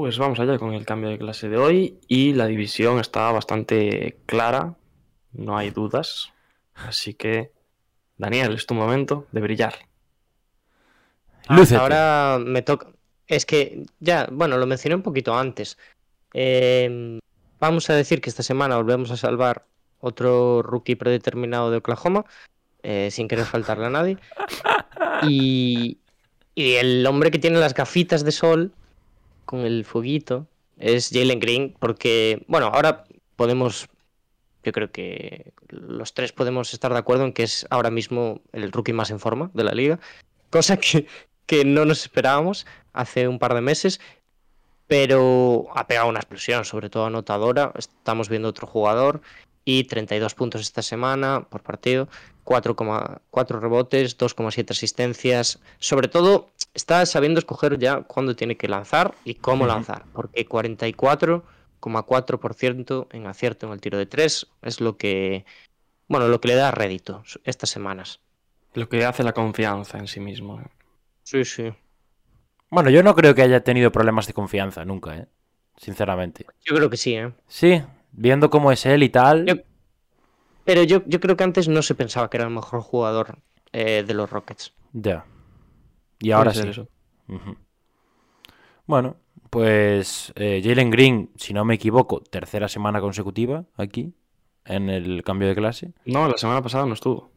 Pues 0.08 0.16
vamos 0.16 0.40
allá 0.40 0.58
con 0.58 0.72
el 0.72 0.86
cambio 0.86 1.10
de 1.10 1.18
clase 1.18 1.50
de 1.50 1.58
hoy 1.58 1.98
y 2.08 2.32
la 2.32 2.46
división 2.46 2.98
está 2.98 3.30
bastante 3.30 4.16
clara, 4.24 4.74
no 5.32 5.58
hay 5.58 5.68
dudas. 5.68 6.32
Así 6.74 7.12
que, 7.12 7.52
Daniel, 8.16 8.54
es 8.54 8.64
tu 8.64 8.72
momento 8.72 9.26
de 9.32 9.42
brillar. 9.42 9.74
Lúcete. 11.50 11.78
Ahora 11.78 12.38
me 12.42 12.62
toca. 12.62 12.86
Es 13.26 13.44
que 13.44 13.82
ya, 14.00 14.26
bueno, 14.32 14.56
lo 14.56 14.66
mencioné 14.66 14.94
un 14.94 15.02
poquito 15.02 15.36
antes. 15.36 15.76
Eh, 16.32 17.20
vamos 17.60 17.90
a 17.90 17.94
decir 17.94 18.22
que 18.22 18.30
esta 18.30 18.42
semana 18.42 18.76
volvemos 18.76 19.10
a 19.10 19.18
salvar 19.18 19.66
otro 20.00 20.62
rookie 20.62 20.96
predeterminado 20.96 21.70
de 21.70 21.76
Oklahoma, 21.76 22.24
eh, 22.82 23.10
sin 23.10 23.28
querer 23.28 23.44
faltarle 23.44 23.84
a 23.84 23.90
nadie. 23.90 24.16
Y, 25.22 25.98
y 26.54 26.74
el 26.74 27.04
hombre 27.06 27.30
que 27.30 27.38
tiene 27.40 27.58
las 27.58 27.74
gafitas 27.74 28.24
de 28.24 28.30
sol 28.30 28.72
con 29.48 29.60
el 29.60 29.86
fueguito 29.86 30.46
es 30.76 31.08
Jalen 31.10 31.40
Green, 31.40 31.74
porque, 31.78 32.44
bueno, 32.48 32.66
ahora 32.66 33.04
podemos, 33.34 33.88
yo 34.62 34.72
creo 34.72 34.92
que 34.92 35.54
los 35.68 36.12
tres 36.12 36.32
podemos 36.32 36.74
estar 36.74 36.92
de 36.92 36.98
acuerdo 36.98 37.24
en 37.24 37.32
que 37.32 37.44
es 37.44 37.66
ahora 37.70 37.90
mismo 37.90 38.42
el 38.52 38.70
rookie 38.70 38.92
más 38.92 39.10
en 39.10 39.18
forma 39.18 39.50
de 39.54 39.64
la 39.64 39.72
liga, 39.72 40.00
cosa 40.50 40.76
que, 40.76 41.06
que 41.46 41.64
no 41.64 41.86
nos 41.86 42.02
esperábamos 42.02 42.66
hace 42.92 43.26
un 43.26 43.38
par 43.38 43.54
de 43.54 43.62
meses, 43.62 44.00
pero 44.86 45.68
ha 45.74 45.86
pegado 45.86 46.10
una 46.10 46.20
explosión, 46.20 46.66
sobre 46.66 46.90
todo 46.90 47.06
anotadora. 47.06 47.72
Estamos 47.74 48.28
viendo 48.28 48.48
otro 48.48 48.66
jugador 48.66 49.22
y 49.64 49.84
32 49.84 50.34
puntos 50.34 50.60
esta 50.60 50.82
semana 50.82 51.46
por 51.48 51.62
partido, 51.62 52.08
4,4 52.44 53.60
rebotes, 53.60 54.18
2,7 54.18 54.72
asistencias. 54.72 55.58
Sobre 55.78 56.08
todo 56.08 56.50
está 56.78 57.04
sabiendo 57.06 57.38
escoger 57.40 57.76
ya 57.78 58.02
cuándo 58.02 58.34
tiene 58.36 58.56
que 58.56 58.68
lanzar 58.68 59.14
y 59.24 59.34
cómo 59.34 59.66
lanzar, 59.66 60.04
porque 60.12 60.46
44,4% 61.80 63.08
en 63.10 63.26
acierto 63.26 63.66
en 63.66 63.72
el 63.72 63.80
tiro 63.80 63.98
de 63.98 64.06
3 64.06 64.46
es 64.62 64.80
lo 64.80 64.96
que 64.96 65.44
bueno, 66.08 66.28
lo 66.28 66.40
que 66.40 66.48
le 66.48 66.54
da 66.54 66.70
rédito 66.70 67.22
estas 67.44 67.68
semanas. 67.70 68.20
Lo 68.74 68.88
que 68.88 69.04
hace 69.04 69.22
la 69.24 69.32
confianza 69.34 69.98
en 69.98 70.06
sí 70.06 70.20
mismo. 70.20 70.58
¿eh? 70.60 70.64
Sí, 71.22 71.44
sí. 71.44 71.70
Bueno, 72.70 72.88
yo 72.90 73.02
no 73.02 73.14
creo 73.14 73.34
que 73.34 73.42
haya 73.42 73.62
tenido 73.62 73.92
problemas 73.92 74.26
de 74.26 74.32
confianza 74.32 74.84
nunca, 74.86 75.16
¿eh? 75.16 75.26
Sinceramente. 75.76 76.46
Yo 76.64 76.74
creo 76.76 76.88
que 76.88 76.96
sí, 76.96 77.14
¿eh? 77.14 77.32
Sí, 77.46 77.82
viendo 78.12 78.48
cómo 78.50 78.72
es 78.72 78.86
él 78.86 79.02
y 79.02 79.08
tal. 79.10 79.44
Yo- 79.46 79.56
Pero 80.64 80.82
yo, 80.82 81.02
yo 81.06 81.20
creo 81.20 81.36
que 81.36 81.44
antes 81.44 81.68
no 81.68 81.82
se 81.82 81.94
pensaba 81.94 82.30
que 82.30 82.36
era 82.38 82.46
el 82.46 82.52
mejor 82.54 82.80
jugador 82.80 83.38
eh, 83.72 84.02
de 84.06 84.14
los 84.14 84.30
Rockets. 84.30 84.72
Ya. 84.92 85.24
Y 86.20 86.30
ahora 86.32 86.52
sí. 86.52 86.62
Bueno, 88.86 89.16
pues 89.50 90.32
eh, 90.36 90.60
Jalen 90.64 90.90
Green, 90.90 91.30
si 91.36 91.52
no 91.52 91.64
me 91.64 91.74
equivoco, 91.74 92.20
tercera 92.20 92.68
semana 92.68 93.00
consecutiva 93.00 93.64
aquí, 93.76 94.14
en 94.64 94.88
el 94.90 95.22
cambio 95.22 95.48
de 95.48 95.54
clase. 95.54 95.92
No, 96.04 96.28
la 96.28 96.36
semana 96.38 96.62
pasada 96.62 96.86
no 96.86 96.94
estuvo. 96.94 97.30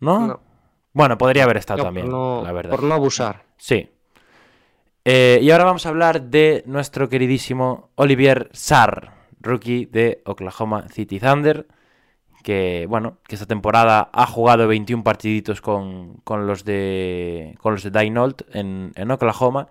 ¿No? 0.00 0.26
No. 0.26 0.40
Bueno, 0.92 1.16
podría 1.16 1.44
haber 1.44 1.56
estado 1.56 1.78
No, 1.78 1.84
también, 1.84 2.06
por 2.06 2.14
no, 2.14 2.42
la 2.44 2.52
verdad. 2.52 2.70
por 2.70 2.82
no 2.82 2.94
abusar. 2.94 3.44
Sí. 3.56 3.88
Eh, 5.04 5.38
y 5.42 5.50
ahora 5.50 5.64
vamos 5.64 5.86
a 5.86 5.88
hablar 5.88 6.22
de 6.24 6.62
nuestro 6.66 7.08
queridísimo 7.08 7.90
Olivier 7.94 8.50
Sarr, 8.52 9.10
rookie 9.40 9.86
de 9.86 10.22
Oklahoma 10.26 10.88
City 10.90 11.18
Thunder, 11.18 11.66
que, 12.42 12.86
bueno, 12.88 13.18
que 13.26 13.34
esta 13.34 13.46
temporada 13.46 14.10
ha 14.12 14.26
jugado 14.26 14.68
21 14.68 15.02
partiditos 15.04 15.60
con, 15.60 16.14
con 16.24 16.46
los 16.46 16.64
de 16.64 17.56
con 17.60 17.74
los 17.74 17.82
de 17.82 17.90
Daynold 17.90 18.44
en, 18.52 18.92
en 18.94 19.10
Oklahoma, 19.10 19.68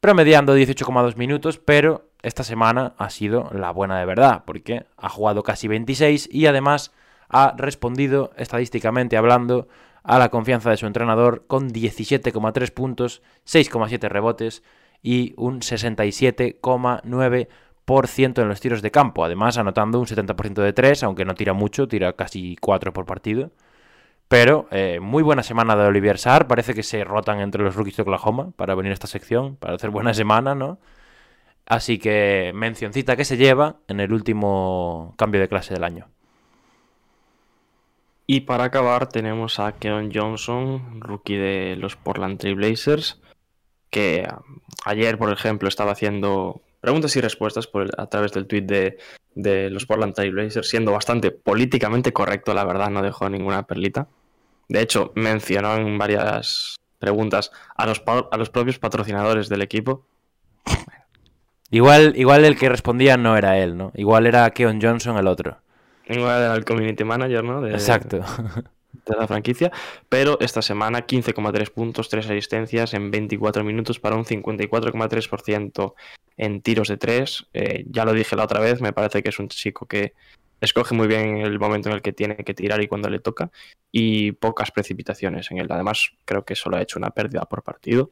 promediando 0.00 0.56
18,2 0.56 1.16
minutos, 1.16 1.58
pero 1.58 2.10
esta 2.22 2.44
semana 2.44 2.94
ha 2.98 3.10
sido 3.10 3.50
la 3.52 3.70
buena 3.70 3.98
de 3.98 4.06
verdad, 4.06 4.42
porque 4.44 4.86
ha 4.96 5.08
jugado 5.08 5.42
casi 5.42 5.68
26 5.68 6.28
y 6.32 6.46
además 6.46 6.92
ha 7.28 7.54
respondido 7.56 8.32
estadísticamente 8.36 9.16
hablando 9.16 9.68
a 10.02 10.18
la 10.18 10.28
confianza 10.28 10.70
de 10.70 10.76
su 10.76 10.86
entrenador 10.86 11.44
con 11.46 11.70
17,3 11.70 12.72
puntos, 12.72 13.22
6,7 13.46 14.08
rebotes 14.08 14.62
y 15.02 15.34
un 15.36 15.60
67,9% 15.60 17.48
en 17.88 18.48
los 18.48 18.60
tiros 18.60 18.82
de 18.82 18.90
campo. 18.90 19.24
Además, 19.24 19.58
anotando 19.58 20.00
un 20.00 20.06
70% 20.06 20.62
de 20.62 20.72
3, 20.72 21.04
aunque 21.04 21.24
no 21.24 21.34
tira 21.34 21.52
mucho, 21.52 21.86
tira 21.88 22.14
casi 22.14 22.56
4 22.60 22.92
por 22.92 23.06
partido. 23.06 23.50
Pero 24.28 24.66
eh, 24.72 24.98
muy 25.00 25.22
buena 25.22 25.42
semana 25.42 25.76
de 25.76 25.86
Olivier 25.86 26.18
Sarr. 26.18 26.48
Parece 26.48 26.74
que 26.74 26.82
se 26.82 27.04
rotan 27.04 27.40
entre 27.40 27.62
los 27.62 27.76
rookies 27.76 27.96
de 27.96 28.02
Oklahoma 28.02 28.50
para 28.56 28.74
venir 28.74 28.90
a 28.90 28.94
esta 28.94 29.06
sección, 29.06 29.56
para 29.56 29.76
hacer 29.76 29.90
buena 29.90 30.14
semana, 30.14 30.54
¿no? 30.54 30.78
Así 31.66 31.98
que 31.98 32.52
mencioncita 32.54 33.16
que 33.16 33.24
se 33.24 33.36
lleva 33.36 33.76
en 33.88 34.00
el 34.00 34.12
último 34.12 35.14
cambio 35.16 35.40
de 35.40 35.48
clase 35.48 35.74
del 35.74 35.84
año. 35.84 36.08
Y 38.26 38.40
para 38.40 38.64
acabar 38.64 39.08
tenemos 39.08 39.60
a 39.60 39.72
Keon 39.72 40.10
Johnson, 40.12 41.00
rookie 41.00 41.36
de 41.36 41.76
los 41.76 41.96
Portland 41.96 42.38
Trail 42.38 42.56
Blazers, 42.56 43.20
que 43.90 44.28
ayer, 44.84 45.18
por 45.18 45.32
ejemplo, 45.32 45.68
estaba 45.68 45.92
haciendo 45.92 46.62
preguntas 46.86 47.16
y 47.16 47.20
respuestas 47.20 47.66
por 47.66 47.90
a 48.00 48.06
través 48.06 48.30
del 48.30 48.46
tweet 48.46 48.62
de, 48.62 48.96
de 49.34 49.70
los 49.70 49.86
Portland 49.86 50.14
Trail 50.14 50.30
Blazers, 50.30 50.68
siendo 50.68 50.92
bastante 50.92 51.32
políticamente 51.32 52.12
correcto, 52.12 52.54
la 52.54 52.62
verdad, 52.62 52.90
no 52.90 53.02
dejó 53.02 53.28
ninguna 53.28 53.66
perlita. 53.66 54.06
De 54.68 54.82
hecho, 54.82 55.10
mencionó 55.16 55.74
en 55.74 55.98
varias 55.98 56.76
preguntas 57.00 57.50
a 57.74 57.86
los, 57.86 58.04
a 58.06 58.36
los 58.36 58.50
propios 58.50 58.78
patrocinadores 58.78 59.48
del 59.48 59.62
equipo. 59.62 60.06
Igual, 61.72 62.12
igual 62.14 62.44
el 62.44 62.56
que 62.56 62.68
respondía 62.68 63.16
no 63.16 63.36
era 63.36 63.58
él, 63.58 63.76
¿no? 63.76 63.90
Igual 63.96 64.28
era 64.28 64.48
Keon 64.50 64.78
Johnson 64.80 65.16
el 65.16 65.26
otro. 65.26 65.58
Igual 66.08 66.40
era 66.40 66.54
el 66.54 66.64
community 66.64 67.02
manager, 67.02 67.42
¿no? 67.42 67.62
De, 67.62 67.72
Exacto. 67.72 68.20
de 69.14 69.20
la 69.20 69.26
franquicia. 69.26 69.72
Pero 70.08 70.38
esta 70.40 70.62
semana 70.62 71.06
15,3 71.06 71.70
puntos, 71.70 72.08
3 72.08 72.26
asistencias 72.26 72.94
en 72.94 73.10
24 73.10 73.64
minutos 73.64 74.00
para 74.00 74.16
un 74.16 74.24
54,3% 74.24 75.94
en 76.36 76.60
tiros 76.62 76.88
de 76.88 76.96
3. 76.96 77.46
Eh, 77.54 77.84
ya 77.88 78.04
lo 78.04 78.12
dije 78.12 78.36
la 78.36 78.44
otra 78.44 78.60
vez, 78.60 78.80
me 78.80 78.92
parece 78.92 79.22
que 79.22 79.30
es 79.30 79.38
un 79.38 79.48
chico 79.48 79.86
que 79.86 80.12
escoge 80.60 80.94
muy 80.94 81.06
bien 81.06 81.38
el 81.38 81.58
momento 81.58 81.88
en 81.88 81.96
el 81.96 82.02
que 82.02 82.12
tiene 82.12 82.36
que 82.36 82.54
tirar 82.54 82.82
y 82.82 82.88
cuando 82.88 83.08
le 83.08 83.20
toca. 83.20 83.50
Y 83.92 84.32
pocas 84.32 84.70
precipitaciones 84.70 85.50
en 85.50 85.58
él. 85.58 85.66
Además, 85.70 86.10
creo 86.24 86.44
que 86.44 86.54
solo 86.54 86.76
ha 86.76 86.82
hecho 86.82 86.98
una 86.98 87.10
pérdida 87.10 87.42
por 87.42 87.62
partido. 87.62 88.10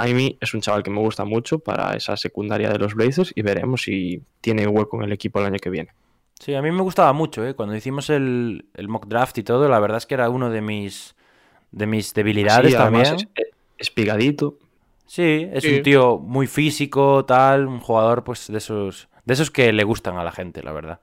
A 0.00 0.08
es 0.08 0.54
un 0.54 0.62
chaval 0.62 0.82
que 0.82 0.90
me 0.90 0.98
gusta 0.98 1.26
mucho 1.26 1.58
para 1.58 1.94
esa 1.94 2.16
secundaria 2.16 2.70
de 2.70 2.78
los 2.78 2.94
Blazers 2.94 3.32
y 3.34 3.42
veremos 3.42 3.82
si 3.82 4.22
tiene 4.40 4.66
hueco 4.66 4.96
en 4.96 5.02
el 5.02 5.12
equipo 5.12 5.40
el 5.40 5.46
año 5.46 5.58
que 5.58 5.68
viene. 5.68 5.90
Sí, 6.40 6.54
a 6.54 6.62
mí 6.62 6.70
me 6.72 6.82
gustaba 6.82 7.12
mucho, 7.12 7.46
¿eh? 7.46 7.54
Cuando 7.54 7.76
hicimos 7.76 8.10
el, 8.10 8.66
el 8.74 8.88
mock 8.88 9.06
draft 9.06 9.38
y 9.38 9.42
todo, 9.42 9.68
la 9.68 9.78
verdad 9.78 9.98
es 9.98 10.06
que 10.06 10.14
era 10.14 10.30
uno 10.30 10.50
de 10.50 10.62
mis, 10.62 11.14
de 11.72 11.86
mis 11.86 12.14
debilidades 12.14 12.72
Sí, 12.72 12.76
también. 12.76 13.06
además 13.06 13.28
es- 13.36 13.48
espigadito. 13.78 14.58
Sí, 15.06 15.48
es 15.52 15.64
Sí. 15.64 15.74
un 15.76 15.82
tío 15.82 16.18
muy 16.18 16.46
físico, 16.46 17.24
tal, 17.24 17.66
un 17.66 17.80
jugador 17.80 18.24
pues 18.24 18.46
de 18.48 18.58
esos, 18.58 19.08
de 19.24 19.34
esos 19.34 19.50
que 19.50 19.72
le 19.72 19.84
gustan 19.84 20.16
a 20.18 20.24
la 20.24 20.32
gente, 20.32 20.62
la 20.62 20.72
verdad. 20.72 21.00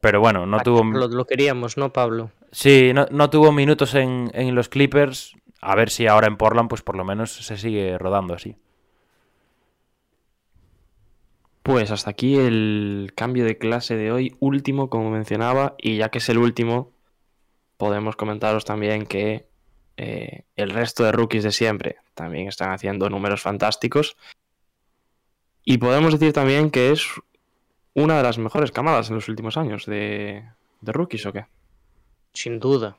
Pero 0.00 0.20
bueno, 0.20 0.46
no 0.46 0.60
tuvo, 0.60 0.82
Lo, 0.84 1.08
lo 1.08 1.26
queríamos, 1.26 1.76
¿no, 1.76 1.92
Pablo? 1.92 2.30
sí, 2.52 2.92
no, 2.94 3.06
no 3.10 3.30
tuvo 3.30 3.52
minutos 3.52 3.94
en, 3.94 4.30
en 4.34 4.54
los 4.54 4.68
Clippers. 4.68 5.36
A 5.60 5.74
ver 5.74 5.90
si 5.90 6.06
ahora 6.06 6.26
en 6.26 6.36
Portland, 6.36 6.68
pues 6.68 6.82
por 6.82 6.96
lo 6.96 7.04
menos 7.04 7.32
se 7.32 7.56
sigue 7.56 7.96
rodando 7.98 8.34
así. 8.34 8.56
Pues 11.64 11.90
hasta 11.90 12.10
aquí 12.10 12.36
el 12.36 13.12
cambio 13.16 13.46
de 13.46 13.56
clase 13.56 13.96
de 13.96 14.12
hoy, 14.12 14.36
último 14.38 14.90
como 14.90 15.10
mencionaba, 15.10 15.76
y 15.78 15.96
ya 15.96 16.10
que 16.10 16.18
es 16.18 16.28
el 16.28 16.36
último, 16.36 16.92
podemos 17.78 18.16
comentaros 18.16 18.66
también 18.66 19.06
que 19.06 19.46
eh, 19.96 20.42
el 20.56 20.68
resto 20.68 21.04
de 21.04 21.12
rookies 21.12 21.42
de 21.42 21.52
siempre 21.52 21.96
también 22.12 22.48
están 22.48 22.70
haciendo 22.70 23.08
números 23.08 23.40
fantásticos. 23.40 24.18
Y 25.64 25.78
podemos 25.78 26.12
decir 26.12 26.34
también 26.34 26.70
que 26.70 26.92
es 26.92 27.06
una 27.94 28.18
de 28.18 28.24
las 28.24 28.36
mejores 28.36 28.70
camadas 28.70 29.08
en 29.08 29.14
los 29.14 29.30
últimos 29.30 29.56
años 29.56 29.86
de, 29.86 30.44
de 30.82 30.92
rookies, 30.92 31.24
¿o 31.24 31.32
qué? 31.32 31.46
Sin 32.34 32.60
duda. 32.60 32.98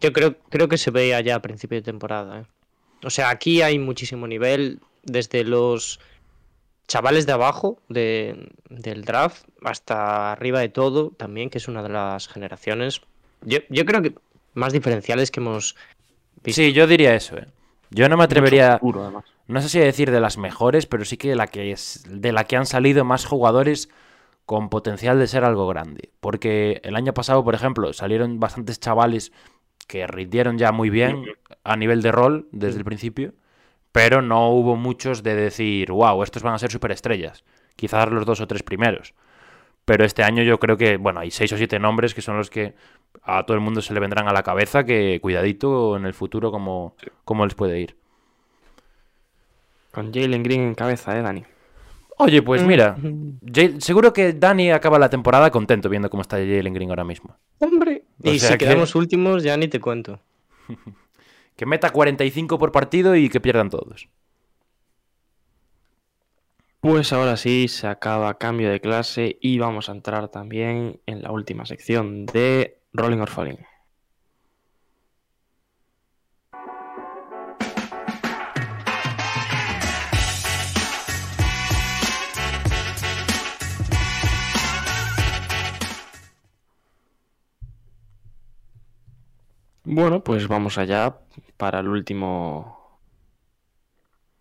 Yo 0.00 0.12
creo, 0.12 0.38
creo 0.50 0.68
que 0.68 0.78
se 0.78 0.92
veía 0.92 1.20
ya 1.20 1.34
a 1.34 1.42
principio 1.42 1.78
de 1.78 1.82
temporada. 1.82 2.42
¿eh? 2.42 2.46
O 3.02 3.10
sea, 3.10 3.30
aquí 3.30 3.60
hay 3.60 3.80
muchísimo 3.80 4.28
nivel, 4.28 4.78
desde 5.02 5.42
los 5.42 5.98
chavales 6.92 7.24
de 7.24 7.32
abajo 7.32 7.78
de- 7.88 8.50
del 8.68 9.06
draft 9.06 9.46
hasta 9.64 10.30
arriba 10.32 10.60
de 10.60 10.68
todo, 10.68 11.10
también, 11.16 11.48
que 11.48 11.56
es 11.56 11.66
una 11.66 11.82
de 11.82 11.88
las 11.88 12.28
generaciones. 12.28 13.00
Yo, 13.40 13.60
yo 13.70 13.86
creo 13.86 14.02
que 14.02 14.14
más 14.52 14.74
diferenciales 14.74 15.30
que 15.30 15.40
hemos 15.40 15.74
visto. 16.44 16.60
Sí, 16.60 16.74
yo 16.74 16.86
diría 16.86 17.14
eso, 17.14 17.38
¿eh? 17.38 17.46
Yo 17.88 18.10
no 18.10 18.18
me 18.18 18.24
atrevería, 18.24 18.72
Mucho 18.72 18.78
futuro, 18.80 19.02
además. 19.04 19.24
no 19.46 19.62
sé 19.62 19.70
si 19.70 19.78
decir 19.78 20.10
de 20.10 20.20
las 20.20 20.36
mejores, 20.36 20.84
pero 20.84 21.06
sí 21.06 21.16
que 21.16 21.30
de 21.30 21.36
la 21.36 21.46
que 21.46 21.72
es, 21.72 22.04
de 22.10 22.30
la 22.30 22.44
que 22.44 22.56
han 22.56 22.66
salido 22.66 23.06
más 23.06 23.24
jugadores 23.24 23.88
con 24.44 24.68
potencial 24.68 25.18
de 25.18 25.28
ser 25.28 25.44
algo 25.44 25.66
grande. 25.68 26.10
Porque 26.20 26.82
el 26.84 26.94
año 26.96 27.14
pasado, 27.14 27.42
por 27.42 27.54
ejemplo, 27.54 27.94
salieron 27.94 28.38
bastantes 28.38 28.80
chavales 28.80 29.32
que 29.86 30.06
rindieron 30.06 30.58
ya 30.58 30.72
muy 30.72 30.90
bien 30.90 31.24
a 31.64 31.76
nivel 31.76 32.02
de 32.02 32.12
rol 32.12 32.48
desde 32.52 32.78
el 32.80 32.84
principio, 32.84 33.32
pero 33.92 34.22
no 34.22 34.48
hubo 34.50 34.74
muchos 34.76 35.22
de 35.22 35.34
decir, 35.34 35.92
wow, 35.92 36.22
estos 36.22 36.42
van 36.42 36.54
a 36.54 36.58
ser 36.58 36.70
superestrellas. 36.72 37.44
Quizás 37.76 38.10
los 38.10 38.24
dos 38.26 38.40
o 38.40 38.46
tres 38.46 38.62
primeros. 38.62 39.14
Pero 39.84 40.04
este 40.04 40.22
año 40.22 40.42
yo 40.42 40.58
creo 40.60 40.76
que, 40.76 40.96
bueno, 40.96 41.20
hay 41.20 41.30
seis 41.30 41.52
o 41.52 41.56
siete 41.56 41.78
nombres 41.78 42.14
que 42.14 42.22
son 42.22 42.36
los 42.36 42.50
que 42.50 42.74
a 43.22 43.44
todo 43.44 43.54
el 43.56 43.60
mundo 43.62 43.82
se 43.82 43.92
le 43.92 44.00
vendrán 44.00 44.28
a 44.28 44.32
la 44.32 44.42
cabeza, 44.42 44.84
que 44.84 45.18
cuidadito 45.20 45.96
en 45.96 46.06
el 46.06 46.14
futuro 46.14 46.50
como, 46.50 46.94
como 47.24 47.44
les 47.44 47.54
puede 47.54 47.80
ir. 47.80 47.96
Con 49.90 50.12
Jalen 50.12 50.42
Green 50.42 50.60
en 50.62 50.74
cabeza, 50.74 51.18
¿eh, 51.18 51.22
Dani? 51.22 51.44
Oye, 52.18 52.42
pues 52.42 52.62
mira, 52.64 52.96
Jay- 53.54 53.80
seguro 53.80 54.12
que 54.12 54.32
Dani 54.32 54.70
acaba 54.70 54.98
la 54.98 55.10
temporada 55.10 55.50
contento 55.50 55.88
viendo 55.88 56.08
cómo 56.08 56.22
está 56.22 56.36
Jalen 56.36 56.72
Green 56.72 56.90
ahora 56.90 57.04
mismo. 57.04 57.36
¡Hombre! 57.58 58.04
O 58.24 58.30
Y 58.30 58.38
si 58.38 58.48
que- 58.52 58.58
quedamos 58.58 58.94
últimos, 58.94 59.42
ya 59.42 59.56
ni 59.56 59.68
te 59.68 59.80
cuento. 59.80 60.20
Que 61.56 61.66
meta 61.66 61.90
45 61.90 62.58
por 62.58 62.72
partido 62.72 63.16
y 63.16 63.28
que 63.28 63.40
pierdan 63.40 63.70
todos. 63.70 64.08
Pues 66.80 67.12
ahora 67.12 67.36
sí, 67.36 67.68
se 67.68 67.86
acaba 67.86 68.38
cambio 68.38 68.68
de 68.68 68.80
clase 68.80 69.38
y 69.40 69.58
vamos 69.58 69.88
a 69.88 69.92
entrar 69.92 70.28
también 70.28 71.00
en 71.06 71.22
la 71.22 71.30
última 71.30 71.64
sección 71.64 72.26
de 72.26 72.80
Rolling 72.92 73.20
or. 73.20 73.30
Bueno, 89.84 90.24
pues 90.24 90.48
vamos 90.48 90.78
allá 90.78 91.21
para 91.56 91.80
el 91.80 91.88
último 91.88 92.98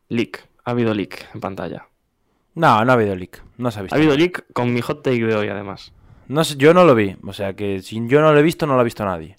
leak. 0.09 0.47
Ha 0.63 0.71
habido 0.71 0.93
leak 0.93 1.29
en 1.33 1.41
pantalla. 1.41 1.87
No, 2.53 2.83
no 2.83 2.91
ha 2.91 2.95
habido 2.95 3.15
leak. 3.15 3.43
No 3.57 3.71
se 3.71 3.79
ha 3.79 3.81
visto. 3.83 3.95
Ha 3.95 3.97
habido 3.97 4.15
leak 4.15 4.45
con 4.53 4.73
mi 4.73 4.81
hot 4.81 5.03
take 5.03 5.23
de 5.25 5.35
hoy, 5.35 5.47
además. 5.47 5.93
No 6.27 6.43
sé, 6.43 6.55
yo 6.57 6.73
no 6.73 6.83
lo 6.85 6.95
vi. 6.95 7.17
O 7.25 7.33
sea 7.33 7.53
que 7.55 7.81
si 7.81 8.05
yo 8.07 8.21
no 8.21 8.31
lo 8.33 8.39
he 8.39 8.43
visto, 8.43 8.65
no 8.67 8.75
lo 8.75 8.81
ha 8.81 8.83
visto 8.83 9.03
nadie. 9.05 9.37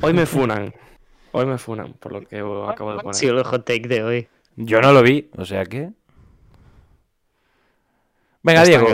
Hoy 0.00 0.12
me 0.12 0.26
funan. 0.26 0.74
Hoy 1.32 1.46
me 1.46 1.58
funan 1.58 1.94
por 1.94 2.12
lo 2.12 2.20
que 2.22 2.36
acabo 2.38 2.92
de 2.92 2.98
Ha 2.98 3.02
poner. 3.02 3.14
sido 3.14 3.36
el 3.38 3.44
hot 3.44 3.64
take 3.64 3.88
de 3.88 4.04
hoy. 4.04 4.28
Yo 4.56 4.80
no 4.80 4.92
lo 4.92 5.02
vi. 5.02 5.30
O 5.36 5.44
sea 5.44 5.64
que. 5.66 5.90
Venga, 8.42 8.62
Está 8.62 8.64
Diego. 8.64 8.86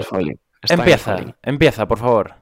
Empieza. 0.68 1.34
Empieza, 1.42 1.86
por 1.88 1.98
favor. 1.98 2.34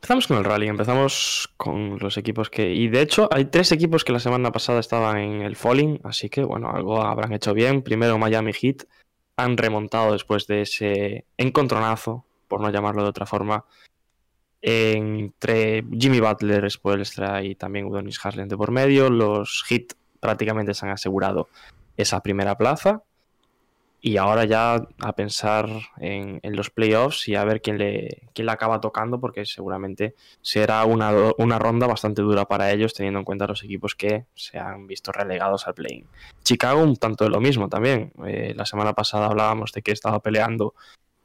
Empezamos 0.00 0.26
con 0.26 0.38
el 0.38 0.44
rally, 0.44 0.66
empezamos 0.66 1.52
con 1.58 1.98
los 1.98 2.16
equipos 2.16 2.48
que... 2.48 2.72
Y 2.72 2.88
de 2.88 3.02
hecho 3.02 3.28
hay 3.30 3.44
tres 3.44 3.70
equipos 3.70 4.02
que 4.02 4.12
la 4.12 4.18
semana 4.18 4.50
pasada 4.50 4.80
estaban 4.80 5.18
en 5.18 5.42
el 5.42 5.56
falling, 5.56 6.00
así 6.04 6.30
que 6.30 6.42
bueno, 6.42 6.70
algo 6.70 7.02
habrán 7.02 7.34
hecho 7.34 7.52
bien. 7.52 7.82
Primero 7.82 8.16
Miami 8.16 8.54
Heat 8.54 8.84
han 9.36 9.58
remontado 9.58 10.12
después 10.12 10.46
de 10.46 10.62
ese 10.62 11.26
encontronazo, 11.36 12.24
por 12.48 12.62
no 12.62 12.70
llamarlo 12.70 13.02
de 13.02 13.10
otra 13.10 13.26
forma, 13.26 13.66
entre 14.62 15.84
Jimmy 15.92 16.20
Butler, 16.20 16.70
Spoelstra 16.70 17.44
y 17.44 17.54
también 17.54 17.84
Udonis 17.84 18.18
Haslem 18.24 18.48
de 18.48 18.56
por 18.56 18.70
medio. 18.70 19.10
Los 19.10 19.64
Heat 19.68 19.92
prácticamente 20.18 20.72
se 20.72 20.86
han 20.86 20.92
asegurado 20.92 21.50
esa 21.98 22.22
primera 22.22 22.56
plaza. 22.56 23.02
Y 24.02 24.16
ahora 24.16 24.44
ya 24.46 24.86
a 25.00 25.12
pensar 25.14 25.68
en, 25.98 26.40
los 26.42 26.70
playoffs 26.70 27.28
y 27.28 27.34
a 27.34 27.44
ver 27.44 27.60
quién 27.60 27.76
le, 27.76 28.22
quién 28.32 28.46
le 28.46 28.52
acaba 28.52 28.80
tocando, 28.80 29.20
porque 29.20 29.44
seguramente 29.44 30.14
será 30.40 30.84
una, 30.86 31.12
una 31.36 31.58
ronda 31.58 31.86
bastante 31.86 32.22
dura 32.22 32.46
para 32.46 32.72
ellos, 32.72 32.94
teniendo 32.94 33.18
en 33.18 33.24
cuenta 33.24 33.46
los 33.46 33.62
equipos 33.62 33.94
que 33.94 34.24
se 34.34 34.58
han 34.58 34.86
visto 34.86 35.12
relegados 35.12 35.66
al 35.66 35.74
play-in. 35.74 36.06
Chicago 36.42 36.82
un 36.82 36.96
tanto 36.96 37.24
de 37.24 37.30
lo 37.30 37.40
mismo 37.40 37.68
también. 37.68 38.12
Eh, 38.26 38.54
la 38.56 38.64
semana 38.64 38.94
pasada 38.94 39.26
hablábamos 39.26 39.72
de 39.72 39.82
que 39.82 39.92
estaba 39.92 40.20
peleando 40.20 40.74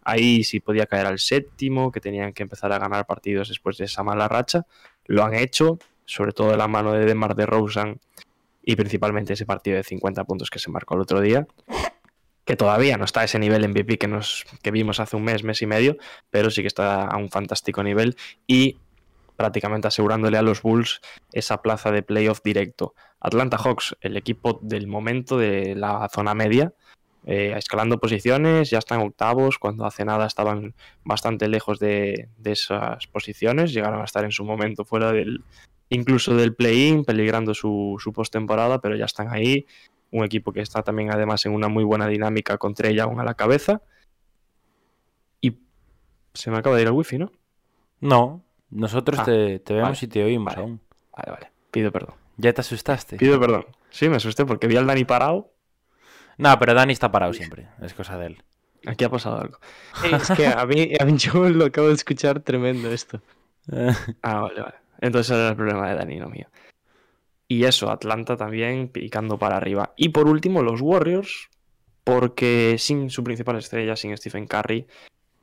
ahí 0.05 0.43
si 0.43 0.59
podía 0.59 0.85
caer 0.85 1.07
al 1.07 1.19
séptimo, 1.19 1.91
que 1.91 1.99
tenían 1.99 2.31
que 2.31 2.43
empezar 2.43 2.71
a 2.71 2.79
ganar 2.79 3.05
partidos 3.05 3.49
después 3.49 3.77
de 3.77 3.85
esa 3.85 4.03
mala 4.03 4.27
racha. 4.27 4.65
Lo 5.05 5.23
han 5.23 5.33
hecho, 5.33 5.79
sobre 6.05 6.31
todo 6.31 6.51
de 6.51 6.57
la 6.57 6.67
mano 6.67 6.93
de 6.93 7.05
Demar 7.05 7.35
de 7.35 7.45
Rosen 7.45 7.99
y 8.63 8.75
principalmente 8.75 9.33
ese 9.33 9.45
partido 9.45 9.77
de 9.77 9.83
50 9.83 10.23
puntos 10.23 10.49
que 10.49 10.59
se 10.59 10.71
marcó 10.71 10.95
el 10.95 11.01
otro 11.01 11.21
día. 11.21 11.45
Que 12.45 12.55
todavía 12.55 12.97
no 12.97 13.05
está 13.05 13.21
a 13.21 13.23
ese 13.25 13.39
nivel 13.39 13.67
MVP 13.67 13.97
que, 13.97 14.07
nos, 14.07 14.45
que 14.61 14.71
vimos 14.71 14.99
hace 14.99 15.15
un 15.15 15.23
mes, 15.23 15.43
mes 15.43 15.61
y 15.61 15.65
medio, 15.65 15.97
pero 16.29 16.49
sí 16.49 16.61
que 16.61 16.67
está 16.67 17.05
a 17.05 17.17
un 17.17 17.29
fantástico 17.29 17.83
nivel 17.83 18.15
y 18.47 18.77
prácticamente 19.35 19.87
asegurándole 19.87 20.37
a 20.37 20.41
los 20.41 20.61
Bulls 20.61 21.01
esa 21.33 21.61
plaza 21.61 21.91
de 21.91 22.03
playoff 22.03 22.41
directo. 22.43 22.93
Atlanta 23.19 23.57
Hawks, 23.57 23.95
el 24.01 24.15
equipo 24.15 24.59
del 24.61 24.87
momento 24.87 25.37
de 25.37 25.75
la 25.75 26.07
zona 26.13 26.33
media, 26.33 26.73
eh, 27.25 27.53
escalando 27.57 27.99
posiciones, 27.99 28.69
ya 28.69 28.77
están 28.77 29.01
octavos, 29.01 29.57
cuando 29.57 29.85
hace 29.85 30.05
nada 30.05 30.27
estaban 30.27 30.75
bastante 31.03 31.47
lejos 31.47 31.79
de, 31.79 32.29
de 32.37 32.51
esas 32.51 33.07
posiciones, 33.07 33.73
llegaron 33.73 34.01
a 34.01 34.05
estar 34.05 34.23
en 34.23 34.31
su 34.31 34.45
momento 34.45 34.85
fuera 34.85 35.11
del 35.11 35.43
incluso 35.89 36.35
del 36.35 36.55
play-in, 36.55 37.03
peligrando 37.03 37.53
su, 37.53 37.97
su 37.99 38.13
postemporada, 38.13 38.79
pero 38.79 38.95
ya 38.95 39.05
están 39.05 39.29
ahí. 39.31 39.65
Un 40.11 40.23
equipo 40.23 40.53
que 40.53 40.61
está 40.61 40.81
también 40.83 41.11
además 41.11 41.45
en 41.45 41.53
una 41.53 41.67
muy 41.67 41.83
buena 41.83 42.07
dinámica 42.07 42.57
con 42.57 42.73
Trey 42.73 42.95
Young 42.95 43.19
a 43.19 43.23
la 43.23 43.33
cabeza. 43.33 43.81
Y 45.41 45.57
se 46.33 46.51
me 46.51 46.57
acaba 46.57 46.75
de 46.75 46.83
ir 46.83 46.87
el 46.87 46.93
wifi, 46.93 47.17
¿no? 47.17 47.31
No, 47.99 48.43
nosotros 48.69 49.19
Ah, 49.19 49.25
te, 49.25 49.59
te 49.59 49.73
vemos 49.73 49.89
vale, 49.89 49.99
y 50.01 50.07
te 50.07 50.23
oímos 50.23 50.53
vale. 50.53 50.61
aún. 50.61 50.81
Vale, 51.15 51.31
vale. 51.31 51.51
Pido 51.71 51.91
perdón. 51.91 52.15
¿Ya 52.37 52.53
te 52.53 52.61
asustaste? 52.61 53.17
Pido 53.17 53.39
perdón. 53.39 53.65
Sí, 53.89 54.09
me 54.09 54.17
asusté 54.17 54.45
porque 54.45 54.67
vi 54.67 54.77
al 54.77 54.85
Dani 54.87 55.05
parado. 55.05 55.51
No, 56.37 56.57
pero 56.59 56.73
Dani 56.73 56.91
está 56.93 57.11
parado 57.11 57.33
siempre. 57.33 57.67
Es 57.81 57.93
cosa 57.93 58.17
de 58.17 58.27
él. 58.27 58.43
Aquí 58.85 59.03
ha 59.05 59.09
pasado 59.09 59.39
algo. 59.41 59.57
Es 60.11 60.29
que 60.31 60.47
a 60.47 60.65
mí, 60.65 60.91
a 60.99 61.05
mí 61.05 61.17
yo 61.17 61.49
lo 61.49 61.65
acabo 61.65 61.87
de 61.87 61.93
escuchar 61.93 62.39
tremendo 62.41 62.91
esto. 62.91 63.21
Ah, 64.21 64.41
vale, 64.41 64.61
vale. 64.61 64.75
Entonces 65.01 65.35
era 65.35 65.49
el 65.49 65.55
problema 65.55 65.89
de 65.89 65.95
Dani, 65.95 66.17
no 66.19 66.29
mío. 66.29 66.47
Y 67.47 67.65
eso, 67.65 67.91
Atlanta 67.91 68.37
también 68.37 68.87
picando 68.87 69.37
para 69.37 69.57
arriba. 69.57 69.93
Y 69.95 70.09
por 70.09 70.27
último, 70.27 70.63
los 70.63 70.81
Warriors, 70.81 71.49
porque 72.03 72.75
sin 72.79 73.09
su 73.09 73.23
principal 73.23 73.57
estrella, 73.57 73.95
sin 73.95 74.15
Stephen 74.17 74.47
Curry, 74.47 74.87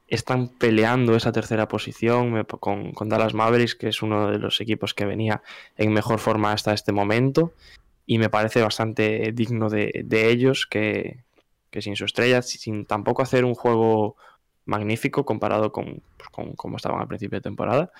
están 0.08 0.48
peleando 0.48 1.16
esa 1.16 1.32
tercera 1.32 1.68
posición 1.68 2.44
con, 2.44 2.92
con 2.92 3.08
Dallas 3.08 3.34
Mavericks, 3.34 3.76
que 3.76 3.88
es 3.88 4.02
uno 4.02 4.30
de 4.30 4.38
los 4.38 4.60
equipos 4.60 4.94
que 4.94 5.06
venía 5.06 5.42
en 5.76 5.92
mejor 5.92 6.18
forma 6.18 6.52
hasta 6.52 6.74
este 6.74 6.92
momento. 6.92 7.52
Y 8.04 8.18
me 8.18 8.28
parece 8.28 8.60
bastante 8.60 9.32
digno 9.32 9.70
de, 9.70 10.02
de 10.04 10.28
ellos 10.28 10.66
que, 10.66 11.20
que 11.70 11.82
sin 11.82 11.96
su 11.96 12.04
estrella, 12.04 12.42
sin 12.42 12.84
tampoco 12.84 13.22
hacer 13.22 13.44
un 13.44 13.54
juego 13.54 14.16
magnífico 14.64 15.24
comparado 15.24 15.72
con, 15.72 16.02
pues, 16.16 16.28
con 16.30 16.52
cómo 16.54 16.76
estaban 16.76 17.00
al 17.00 17.08
principio 17.08 17.38
de 17.38 17.42
temporada 17.42 17.92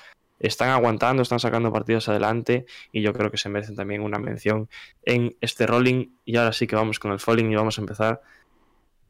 están 0.47 0.70
aguantando, 0.70 1.23
están 1.23 1.40
sacando 1.40 1.73
partidos 1.73 2.09
adelante 2.09 2.66
y 2.93 3.02
yo 3.02 3.12
creo 3.12 3.31
que 3.31 3.39
se 3.39 3.48
merecen 3.48 3.77
también 3.77 4.02
una 4.02 4.19
mención 4.19 4.69
en 5.05 5.36
este 5.40 5.66
rolling. 5.66 6.09
Y 6.24 6.36
ahora 6.36 6.52
sí 6.52 6.66
que 6.66 6.77
vamos 6.77 6.98
con 6.98 7.12
el 7.12 7.20
falling 7.20 7.51
y 7.51 7.55
vamos 7.55 7.78
a 7.78 7.81
empezar 7.81 8.23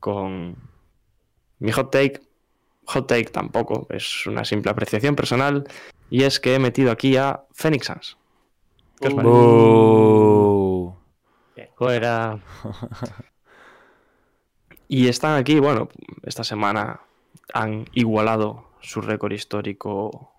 con 0.00 0.56
mi 1.59 1.72
hot 1.72 1.90
take. 1.90 2.20
Hot 2.86 3.06
take 3.06 3.26
tampoco, 3.26 3.86
es 3.90 4.26
una 4.26 4.44
simple 4.44 4.70
apreciación 4.70 5.14
personal 5.14 5.64
y 6.10 6.24
es 6.24 6.40
que 6.40 6.56
he 6.56 6.59
metido 6.59 6.90
aquí 6.90 7.16
a 7.16 7.44
Phoenix 7.52 7.86
Suns. 7.86 8.18
¿Qué 9.00 9.09
os 9.09 9.14
parece? 9.14 9.34
Boo. 9.34 10.96
Fuera. 11.76 12.38
Y 14.94 15.09
están 15.09 15.40
aquí, 15.40 15.59
bueno, 15.59 15.88
esta 16.22 16.44
semana 16.44 17.00
han 17.54 17.86
igualado 17.94 18.66
su 18.80 19.00
récord 19.00 19.32
histórico, 19.32 20.31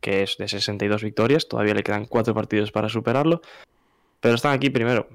que 0.00 0.22
es 0.22 0.36
de 0.38 0.48
62 0.48 1.02
victorias. 1.02 1.48
Todavía 1.48 1.74
le 1.74 1.82
quedan 1.82 2.06
cuatro 2.06 2.34
partidos 2.34 2.72
para 2.72 2.88
superarlo. 2.88 3.40
Pero 4.20 4.34
están 4.34 4.52
aquí 4.52 4.70
primero. 4.70 5.08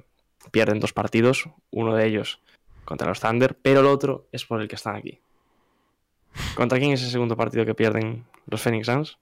Pierden 0.51 0.79
dos 0.79 0.93
partidos, 0.93 1.49
uno 1.71 1.95
de 1.95 2.05
ellos 2.05 2.39
contra 2.85 3.07
los 3.07 3.19
Thunder, 3.19 3.57
pero 3.61 3.79
el 3.79 3.87
otro 3.87 4.27
es 4.31 4.45
por 4.45 4.61
el 4.61 4.67
que 4.67 4.75
están 4.75 4.95
aquí. 4.95 5.19
¿Contra 6.55 6.77
quién 6.77 6.91
es 6.91 7.03
el 7.03 7.09
segundo 7.09 7.35
partido 7.35 7.65
que 7.65 7.73
pierden 7.73 8.25
los 8.45 8.61
Phoenix 8.61 8.85
Suns? 8.87 9.17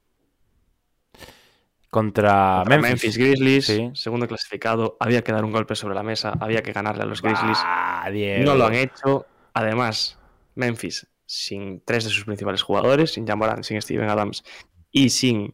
Contra, 1.90 2.64
Contra 2.65 2.77
Memphis. 2.81 3.18
Grizzlies, 3.18 3.65
Sí. 3.68 3.91
segundo 3.94 4.27
clasificado. 4.27 4.98
Había 4.99 5.23
que 5.23 5.31
dar 5.31 5.45
un 5.45 5.52
golpe 5.52 5.76
sobre 5.76 5.94
la 5.95 6.03
mesa, 6.03 6.34
había 6.40 6.64
que 6.64 6.73
ganarle 6.73 7.03
a 7.03 7.06
los 7.06 7.22
Grizzlies. 7.22 7.60
Ah. 7.61 8.10
No 8.40 8.56
lo 8.56 8.65
han 8.65 8.73
hecho. 8.73 9.26
Además, 9.53 10.18
Memphis, 10.56 11.07
sin 11.26 11.81
tres 11.85 12.03
de 12.03 12.10
sus 12.10 12.26
principales 12.26 12.64
jugadores, 12.64 13.14
sin 13.14 13.27
Jamoran, 13.27 13.64
sin 13.64 13.80
Steven 13.81 14.10
Adams 14.10 14.44
y 14.93 15.09
sin 15.09 15.53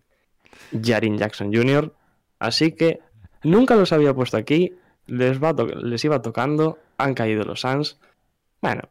Jarin 0.84 1.18
Jackson 1.18 1.52
Jr. 1.52 1.92
Así 2.38 2.74
que 2.74 3.00
nunca 3.42 3.76
los 3.76 3.92
había 3.92 4.14
puesto 4.14 4.38
aquí. 4.38 4.76
Les, 5.08 5.42
va 5.42 5.54
les 5.82 6.06
iba 6.06 6.22
tocando. 6.22 6.78
Han 7.00 7.16
caído 7.16 7.44
los 7.44 7.62
Suns. 7.62 7.98
Bueno, 8.62 8.84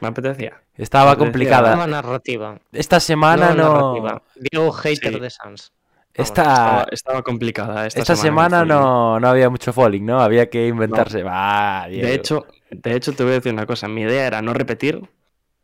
me 0.00 0.08
apetecía. 0.08 0.60
Estaba 0.76 1.16
complicada. 1.16 1.70
Nueva 1.70 1.86
narrativa. 1.86 2.58
Esta 2.72 3.00
semana 3.00 3.54
Nueva 3.54 3.62
no. 3.64 3.94
narrativa. 3.94 4.22
Diego 4.34 4.72
hater 4.72 5.14
Sí. 5.14 5.20
de 5.20 5.30
Sans. 5.30 5.72
Esta, 6.12 6.22
Estaba, 6.42 6.86
estaba 6.92 7.22
complicada 7.22 7.86
esta, 7.88 7.98
esta 8.00 8.14
semana, 8.14 8.64
no, 8.64 9.18
no 9.18 9.28
había 9.28 9.50
mucho 9.50 9.72
falling, 9.72 10.06
¿no? 10.06 10.20
Había 10.20 10.48
que 10.48 10.68
inventarse. 10.68 11.18
Diego. 11.18 12.06
De 12.06 12.14
hecho, 12.14 12.46
de 12.70 12.94
hecho, 12.94 13.14
te 13.14 13.24
voy 13.24 13.32
a 13.32 13.36
decir 13.36 13.52
una 13.52 13.66
cosa. 13.66 13.88
Mi 13.88 14.02
idea 14.02 14.26
era 14.26 14.40
no 14.40 14.52
repetir. 14.52 15.08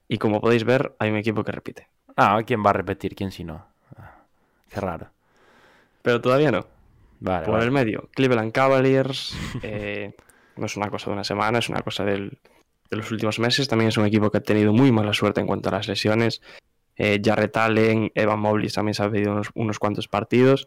Y 0.09 0.19
como 0.19 0.40
podéis 0.40 0.65
ver, 0.65 0.97
hay 0.98 1.11
un 1.11 1.16
equipo 1.19 1.44
que 1.44 1.52
repite. 1.52 1.89
Ah, 2.16 2.40
¿quién 2.44 2.65
va 2.66 2.70
a 2.70 2.73
repetir? 2.73 3.15
¿Quién 3.15 3.31
si 3.31 3.44
no? 3.44 3.65
Qué 4.71 4.81
raro. 4.81 5.11
Pero 6.03 6.21
todavía 6.21 6.51
no. 6.51 6.67
Vale, 7.21 7.45
por 7.45 7.55
vale. 7.55 7.67
el 7.67 7.71
medio. 7.73 8.09
Cleveland 8.13 8.53
Cavaliers 8.53 9.35
eh, 9.63 10.15
no 10.57 10.67
es 10.67 10.77
una 10.77 10.89
cosa 10.89 11.07
de 11.11 11.15
una 11.15 11.25
semana, 11.25 11.59
es 11.59 11.69
una 11.69 11.83
cosa 11.83 12.05
del- 12.05 12.39
de 12.91 12.97
los 12.97 13.11
últimos 13.11 13.39
meses. 13.39 13.69
También 13.69 13.89
es 13.89 13.97
un 13.99 14.07
equipo 14.07 14.31
que 14.31 14.39
ha 14.39 14.43
tenido 14.43 14.73
muy 14.73 14.91
mala 14.93 15.13
suerte 15.13 15.41
en 15.41 15.47
cuanto 15.47 15.69
a 15.69 15.73
las 15.73 15.87
lesiones. 15.89 16.41
Eh, 16.97 17.21
Jarrett 17.25 17.57
Allen, 17.57 18.11
Evan 18.15 18.41
Mobley 18.41 18.69
también 18.71 18.95
se 18.95 19.03
ha 19.03 19.11
perdido 19.11 19.33
unos, 19.33 19.51
unos 19.55 19.79
cuantos 19.79 20.09
partidos. 20.09 20.67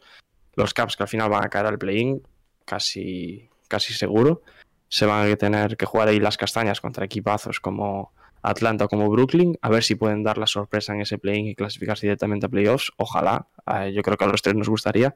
Los 0.55 0.73
Caps 0.73 0.95
que 0.95 1.03
al 1.03 1.09
final 1.09 1.29
van 1.29 1.43
a 1.45 1.49
caer 1.49 1.65
al 1.65 1.77
play-in, 1.79 2.21
casi, 2.65 3.49
casi 3.67 3.93
seguro. 3.93 4.41
Se 4.87 5.05
van 5.07 5.29
a 5.31 5.35
tener 5.35 5.75
que 5.77 5.85
jugar 5.87 6.07
ahí 6.07 6.19
las 6.19 6.37
castañas 6.37 6.79
contra 6.81 7.05
equipazos 7.05 7.59
como 7.59 8.13
Atlanta 8.43 8.87
como 8.87 9.09
Brooklyn, 9.09 9.57
a 9.61 9.69
ver 9.69 9.83
si 9.83 9.95
pueden 9.95 10.23
dar 10.23 10.37
la 10.37 10.47
sorpresa 10.47 10.93
en 10.93 11.01
ese 11.01 11.17
play-in 11.17 11.47
y 11.47 11.55
clasificarse 11.55 12.05
directamente 12.05 12.45
a 12.45 12.49
playoffs. 12.49 12.91
Ojalá, 12.97 13.47
eh, 13.73 13.93
yo 13.93 14.01
creo 14.03 14.17
que 14.17 14.25
a 14.25 14.27
los 14.27 14.41
tres 14.41 14.55
nos 14.55 14.69
gustaría, 14.69 15.15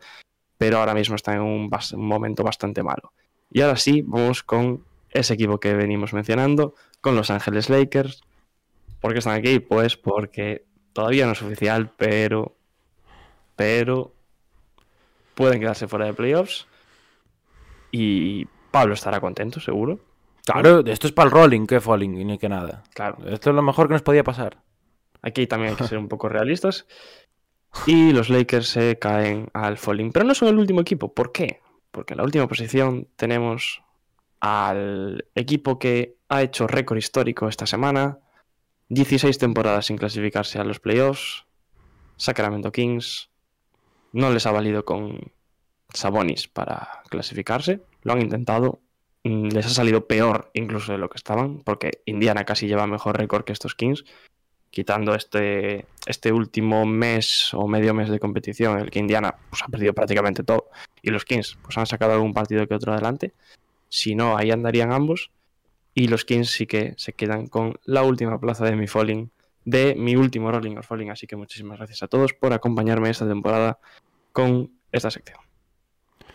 pero 0.58 0.80
ahora 0.80 0.94
mismo 0.94 1.16
está 1.16 1.34
en 1.34 1.42
un 1.42 1.70
momento 1.98 2.44
bastante 2.44 2.82
malo. 2.82 3.14
Y 3.52 3.62
ahora 3.62 3.76
sí, 3.76 4.02
vamos 4.02 4.44
con 4.44 4.84
ese 5.10 5.34
equipo 5.34 5.60
que 5.60 5.74
venimos 5.74 6.14
mencionando, 6.14 6.74
con 7.02 7.16
Los 7.16 7.30
Ángeles 7.30 7.70
Lakers. 7.70 8.24
¿Por 9.02 9.14
qué 9.14 9.20
están 9.20 9.36
aquí? 9.36 9.60
Pues 9.60 9.98
porque 9.98 10.66
todavía 10.94 11.26
no 11.26 11.34
es 11.34 11.42
oficial, 11.42 11.92
pero. 11.98 12.56
Pero. 13.56 14.14
Pueden 15.36 15.60
quedarse 15.60 15.88
fuera 15.88 16.06
de 16.06 16.14
playoffs. 16.14 16.68
Y 17.92 18.46
Pablo 18.72 18.94
estará 18.94 19.22
contento, 19.22 19.60
seguro. 19.60 20.00
Claro, 20.48 20.80
esto 20.86 21.08
es 21.08 21.14
para 21.14 21.26
el 21.26 21.32
rolling, 21.32 21.66
que 21.66 21.82
falling, 21.82 22.18
y 22.18 22.24
ni 22.24 22.38
que 22.38 22.48
nada. 22.48 22.84
Claro. 22.94 23.18
Esto 23.28 23.50
es 23.50 23.56
lo 23.56 23.62
mejor 23.62 23.88
que 23.88 23.94
nos 23.94 24.02
podía 24.02 24.24
pasar. 24.24 24.64
Aquí 25.22 25.46
también 25.46 25.72
hay 25.72 25.76
que 25.76 25.84
ser 25.84 25.98
un 25.98 26.08
poco 26.08 26.30
realistas. 26.30 26.88
Y 27.86 28.14
los 28.14 28.30
Lakers 28.30 28.70
se 28.70 28.98
caen 28.98 29.50
al 29.54 29.78
falling. 29.78 30.14
Pero 30.14 30.26
no 30.26 30.34
son 30.34 30.48
el 30.48 30.58
último 30.58 30.80
equipo. 30.80 31.14
¿Por 31.14 31.34
qué? 31.34 31.60
Porque 31.92 32.14
en 32.14 32.20
la 32.20 32.24
última 32.24 32.48
posición 32.48 33.10
tenemos 33.18 33.82
al 34.40 35.26
equipo 35.36 35.80
que 35.80 36.16
ha 36.30 36.42
hecho 36.42 36.66
récord 36.66 36.98
histórico 36.98 37.50
esta 37.50 37.68
semana. 37.68 38.20
16 38.88 39.38
temporadas 39.38 39.88
sin 39.88 39.98
clasificarse 39.98 40.60
a 40.60 40.64
los 40.64 40.80
playoffs. 40.80 41.46
Sacramento 42.16 42.72
Kings. 42.72 43.30
No 44.14 44.32
les 44.32 44.46
ha 44.46 44.52
valido 44.52 44.86
con 44.86 45.34
Sabonis 45.94 46.48
para 46.48 47.02
clasificarse. 47.10 47.82
Lo 48.04 48.14
han 48.14 48.22
intentado. 48.22 48.80
Mm, 49.28 49.50
Les 49.50 49.66
ha 49.66 49.70
salido 49.70 50.08
peor 50.08 50.50
incluso 50.54 50.94
de 50.94 50.98
lo 50.98 51.10
que 51.10 51.18
estaban. 51.18 51.60
Porque 51.64 52.02
Indiana 52.06 52.46
casi 52.46 52.68
lleva 52.68 52.88
mejor 52.88 53.18
récord 53.18 53.44
que 53.44 53.54
estos 53.54 53.76
Kings 53.76 54.06
quitando 54.70 55.16
este, 55.16 55.86
este 56.06 56.32
último 56.32 56.86
mes 56.86 57.54
o 57.54 57.68
medio 57.68 57.94
mes 57.94 58.10
de 58.10 58.20
competición, 58.20 58.78
en 58.78 58.84
el 58.84 58.92
que 58.92 59.00
Indiana 59.00 59.36
pues, 59.50 59.64
ha 59.64 59.68
perdido 59.68 59.94
prácticamente 59.94 60.44
todo, 60.44 60.70
y 61.02 61.10
los 61.10 61.26
Kings 61.26 61.58
pues, 61.64 61.78
han 61.78 61.88
sacado 61.88 62.14
algún 62.14 62.34
partido 62.34 62.68
que 62.68 62.76
otro 62.76 62.94
adelante. 62.94 63.34
Si 63.90 64.14
no, 64.14 64.38
ahí 64.38 64.52
andarían 64.52 64.92
ambos. 64.92 65.32
Y 65.94 66.10
los 66.10 66.26
Kings 66.26 66.52
sí 66.52 66.68
que 66.68 66.94
se 66.98 67.14
quedan 67.14 67.48
con 67.48 67.80
la 67.86 68.04
última 68.04 68.40
plaza 68.40 68.66
de 68.66 68.76
mi 68.76 68.88
falling, 68.88 69.32
de 69.66 69.96
mi 69.96 70.16
último 70.16 70.52
Rolling 70.52 70.78
or 70.78 70.84
Falling. 70.84 71.10
Así 71.10 71.26
que 71.26 71.36
muchísimas 71.36 71.80
gracias 71.80 72.04
a 72.04 72.08
todos 72.08 72.34
por 72.34 72.54
acompañarme 72.54 73.10
esta 73.10 73.28
temporada 73.28 73.80
con 74.32 74.72
esta 74.92 75.10
sección. 75.10 75.47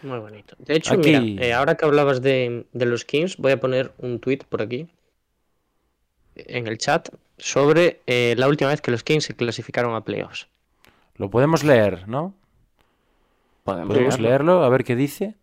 Muy 0.02 0.18
bonito. 0.18 0.56
De 0.58 0.74
hecho, 0.76 0.94
Aquí- 0.94 1.16
mira, 1.16 1.44
eh, 1.46 1.52
ahora 1.52 1.76
que 1.76 1.84
hablabas 1.84 2.22
de, 2.22 2.66
de 2.72 2.86
los 2.86 3.04
Kings, 3.04 3.36
voy 3.36 3.52
a 3.52 3.60
poner 3.60 3.92
un 3.98 4.18
tweet 4.20 4.40
por 4.48 4.62
aquí 4.62 4.88
en 6.34 6.66
el 6.66 6.78
chat 6.78 7.08
sobre 7.38 8.00
eh, 8.06 8.34
la 8.36 8.48
última 8.48 8.70
vez 8.70 8.80
que 8.80 8.90
los 8.90 9.04
Kings 9.04 9.24
se 9.24 9.34
clasificaron 9.36 9.94
a 9.94 10.02
playoffs. 10.04 10.48
Lo 11.16 11.30
podemos 11.30 11.62
leer, 11.62 12.08
¿no? 12.08 12.34
¿Podemos 13.64 14.18
leerlo? 14.18 14.64
A 14.64 14.68
ver 14.68 14.84
qué 14.84 14.96
dice. 14.96 15.36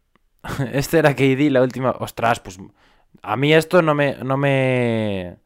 Este 0.74 1.00
era 1.00 1.16
KD, 1.16 1.50
la 1.52 1.62
última. 1.62 1.92
Ostras, 1.92 2.40
pues. 2.40 2.58
A 3.22 3.36
mí 3.38 3.54
esto 3.54 3.82
no 3.82 3.94
me. 3.96 4.16
No 4.24 4.36
me. 4.38 5.38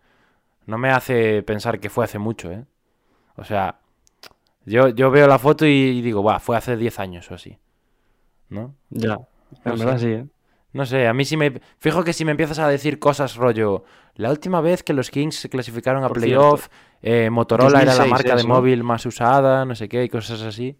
No 0.65 0.77
me 0.77 0.89
hace 0.89 1.43
pensar 1.43 1.79
que 1.79 1.89
fue 1.89 2.05
hace 2.05 2.19
mucho, 2.19 2.51
¿eh? 2.51 2.63
O 3.35 3.43
sea. 3.43 3.79
Yo, 4.65 4.87
yo 4.89 5.11
veo 5.11 5.27
la 5.27 5.39
foto 5.39 5.65
y 5.65 6.01
digo, 6.01 6.23
va, 6.23 6.39
fue 6.39 6.55
hace 6.55 6.77
10 6.77 6.97
años 6.99 7.29
o 7.29 7.35
así. 7.35 7.57
¿No? 8.49 8.75
Ya, 8.89 9.17
No 9.65 9.71
en 9.71 9.77
sé. 9.77 9.85
verdad 9.85 9.97
sí, 9.99 10.07
¿eh? 10.07 10.25
No 10.73 10.85
sé, 10.87 11.07
a 11.07 11.13
mí 11.13 11.23
sí 11.23 11.37
me. 11.37 11.61
Fijo 11.77 12.03
que 12.03 12.13
si 12.13 12.25
me 12.25 12.31
empiezas 12.31 12.57
a 12.59 12.67
decir 12.67 12.97
cosas 12.97 13.35
rollo. 13.35 13.83
La 14.15 14.31
última 14.31 14.59
vez 14.59 14.81
que 14.81 14.93
los 14.93 15.11
Kings 15.11 15.35
se 15.35 15.49
clasificaron 15.49 16.03
a 16.03 16.07
Por 16.07 16.17
playoff, 16.17 16.67
eh, 17.01 17.29
Motorola 17.29 17.81
era 17.83 17.93
la 17.93 18.05
2006 18.05 18.11
marca 18.11 18.35
de 18.35 18.43
móvil 18.47 18.83
más 18.83 19.05
usada, 19.05 19.65
no 19.65 19.75
sé 19.75 19.87
qué, 19.87 20.03
y 20.03 20.09
cosas 20.09 20.41
así. 20.41 20.77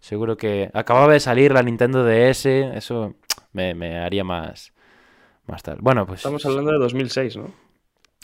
Seguro 0.00 0.36
que 0.36 0.70
acababa 0.74 1.12
de 1.12 1.20
salir 1.20 1.52
la 1.52 1.62
Nintendo 1.62 2.04
DS, 2.04 2.46
eso 2.74 3.14
me, 3.52 3.74
me 3.74 3.98
haría 3.98 4.24
más. 4.24 4.72
Más 5.46 5.62
tal. 5.62 5.78
Bueno, 5.80 6.06
pues. 6.06 6.20
Estamos 6.20 6.44
hablando 6.46 6.72
de 6.72 6.78
2006, 6.78 7.36
¿no? 7.36 7.52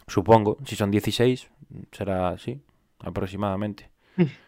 Supongo, 0.09 0.59
si 0.65 0.75
son 0.77 0.91
16, 0.91 1.49
será 1.93 2.31
así, 2.31 2.61
aproximadamente. 3.01 3.91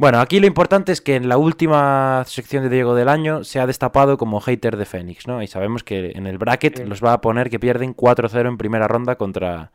Bueno, 0.00 0.18
aquí 0.20 0.40
lo 0.40 0.46
importante 0.46 0.92
es 0.92 1.02
que 1.02 1.14
en 1.16 1.28
la 1.28 1.36
última 1.36 2.24
sección 2.26 2.62
de 2.62 2.70
Diego 2.70 2.94
del 2.94 3.10
año 3.10 3.44
se 3.44 3.60
ha 3.60 3.66
destapado 3.66 4.16
como 4.16 4.40
hater 4.40 4.78
de 4.78 4.86
Fénix, 4.86 5.26
¿no? 5.26 5.42
Y 5.42 5.46
sabemos 5.46 5.84
que 5.84 6.12
en 6.14 6.26
el 6.26 6.38
bracket 6.38 6.78
Sí. 6.78 6.84
los 6.86 7.04
va 7.04 7.12
a 7.12 7.20
poner 7.20 7.50
que 7.50 7.60
pierden 7.60 7.92
4-0 7.94 8.48
en 8.48 8.56
primera 8.56 8.88
ronda 8.88 9.16
contra, 9.16 9.72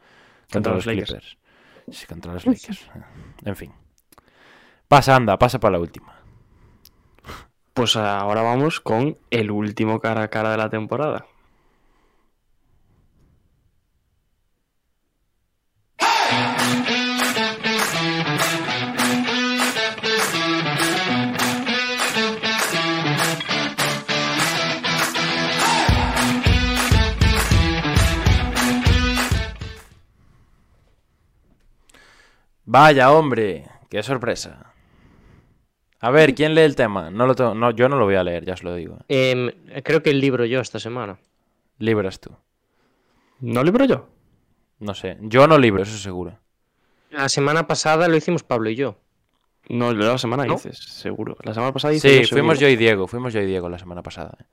contra, 0.52 0.52
Contra 0.52 0.73
los, 0.73 0.85
los. 0.88 0.95
Clippers. 0.95 1.38
Sí, 1.91 2.07
contra 2.07 2.34
los 2.34 2.43
Lakers. 2.47 2.89
En 3.45 3.56
fin. 3.56 3.72
Pasa, 4.88 5.15
anda, 5.15 5.38
pasa 5.38 5.60
para 5.60 5.73
la 5.73 5.80
última. 5.80 6.15
Pues 7.76 7.95
ahora 7.95 8.41
vamos 8.41 8.80
con 8.80 9.19
el 9.30 9.52
último 9.52 9.99
cara 9.99 10.23
a 10.23 10.27
cara 10.30 10.49
de 10.49 10.57
la 10.57 10.72
temporada. 10.72 11.27
Vaya, 32.65 33.11
hombre, 33.11 33.65
qué 33.89 34.01
sorpresa. 34.03 34.73
A 35.99 36.11
ver, 36.11 36.35
¿quién 36.35 36.53
lee 36.55 36.61
el 36.61 36.75
tema? 36.75 37.09
No 37.09 37.25
lo 37.25 37.35
tengo- 37.35 37.55
no, 37.55 37.71
yo 37.71 37.89
no 37.89 37.97
lo 37.97 38.05
voy 38.05 38.15
a 38.15 38.23
leer, 38.23 38.45
ya 38.45 38.53
os 38.53 38.63
lo 38.63 38.75
digo. 38.75 38.99
Em, 39.07 39.51
creo 39.83 40.03
que 40.03 40.09
el 40.11 40.19
libro 40.19 40.45
yo 40.45 40.59
esta 40.61 40.79
semana. 40.79 41.17
Libras 41.79 42.19
tú. 42.19 42.31
¿No 43.39 43.63
libro 43.63 43.85
yo? 43.85 44.07
No 44.79 44.93
sé, 44.93 45.17
yo 45.21 45.47
no 45.47 45.57
libro, 45.57 45.83
eso 45.83 45.97
seguro. 45.97 46.37
La 47.09 47.29
semana 47.29 47.65
pasada 47.67 48.07
lo 48.07 48.15
hicimos 48.15 48.43
Pablo 48.43 48.69
y 48.69 48.75
yo. 48.75 48.97
No, 49.69 49.93
la 49.93 50.17
semana 50.17 50.45
¿No? 50.45 50.53
dices, 50.55 50.77
seguro. 50.77 51.37
La 51.43 51.53
semana 51.53 51.71
pasada 51.73 51.93
hice 51.93 52.09
Sí, 52.09 52.21
yo 52.23 52.27
fuimos 52.29 52.59
yo 52.59 52.67
y 52.67 52.75
Diego, 52.75 53.07
fuimos 53.07 53.33
yo 53.33 53.41
y 53.41 53.45
Diego 53.45 53.69
la 53.69 53.79
semana 53.79 54.03
pasada. 54.03 54.37
eh. 54.39 54.43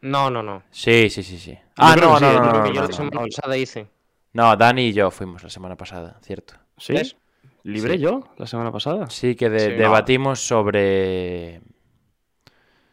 No, 0.00 0.30
no, 0.30 0.42
no. 0.42 0.62
Sí, 0.70 1.10
sí, 1.10 1.22
sí, 1.22 1.38
sí. 1.38 1.58
Ah, 1.76 1.96
no, 1.96 2.18
no, 2.18 2.32
yo 2.32 2.40
no, 2.40 2.52
no, 2.52 2.62
que 2.62 2.68
yo 2.70 2.74
no, 2.76 2.82
la 2.82 2.88
no, 2.88 2.92
semana 2.94 3.20
no. 3.20 3.26
pasada 3.26 3.56
hice. 3.56 3.88
No, 4.32 4.56
Dani 4.56 4.86
y 4.88 4.92
yo 4.92 5.10
fuimos 5.10 5.42
la 5.42 5.50
semana 5.50 5.76
pasada, 5.76 6.18
cierto. 6.22 6.54
¿Sí? 6.76 6.92
¿Ves? 6.94 7.16
¿Libré 7.68 7.94
Sí. 7.94 8.00
yo 8.00 8.24
la 8.38 8.46
semana 8.46 8.72
pasada? 8.72 9.10
Sí, 9.10 9.34
que 9.36 9.50
de- 9.50 9.60
Sí. 9.60 9.70
debatimos 9.72 10.40
sobre... 10.40 11.60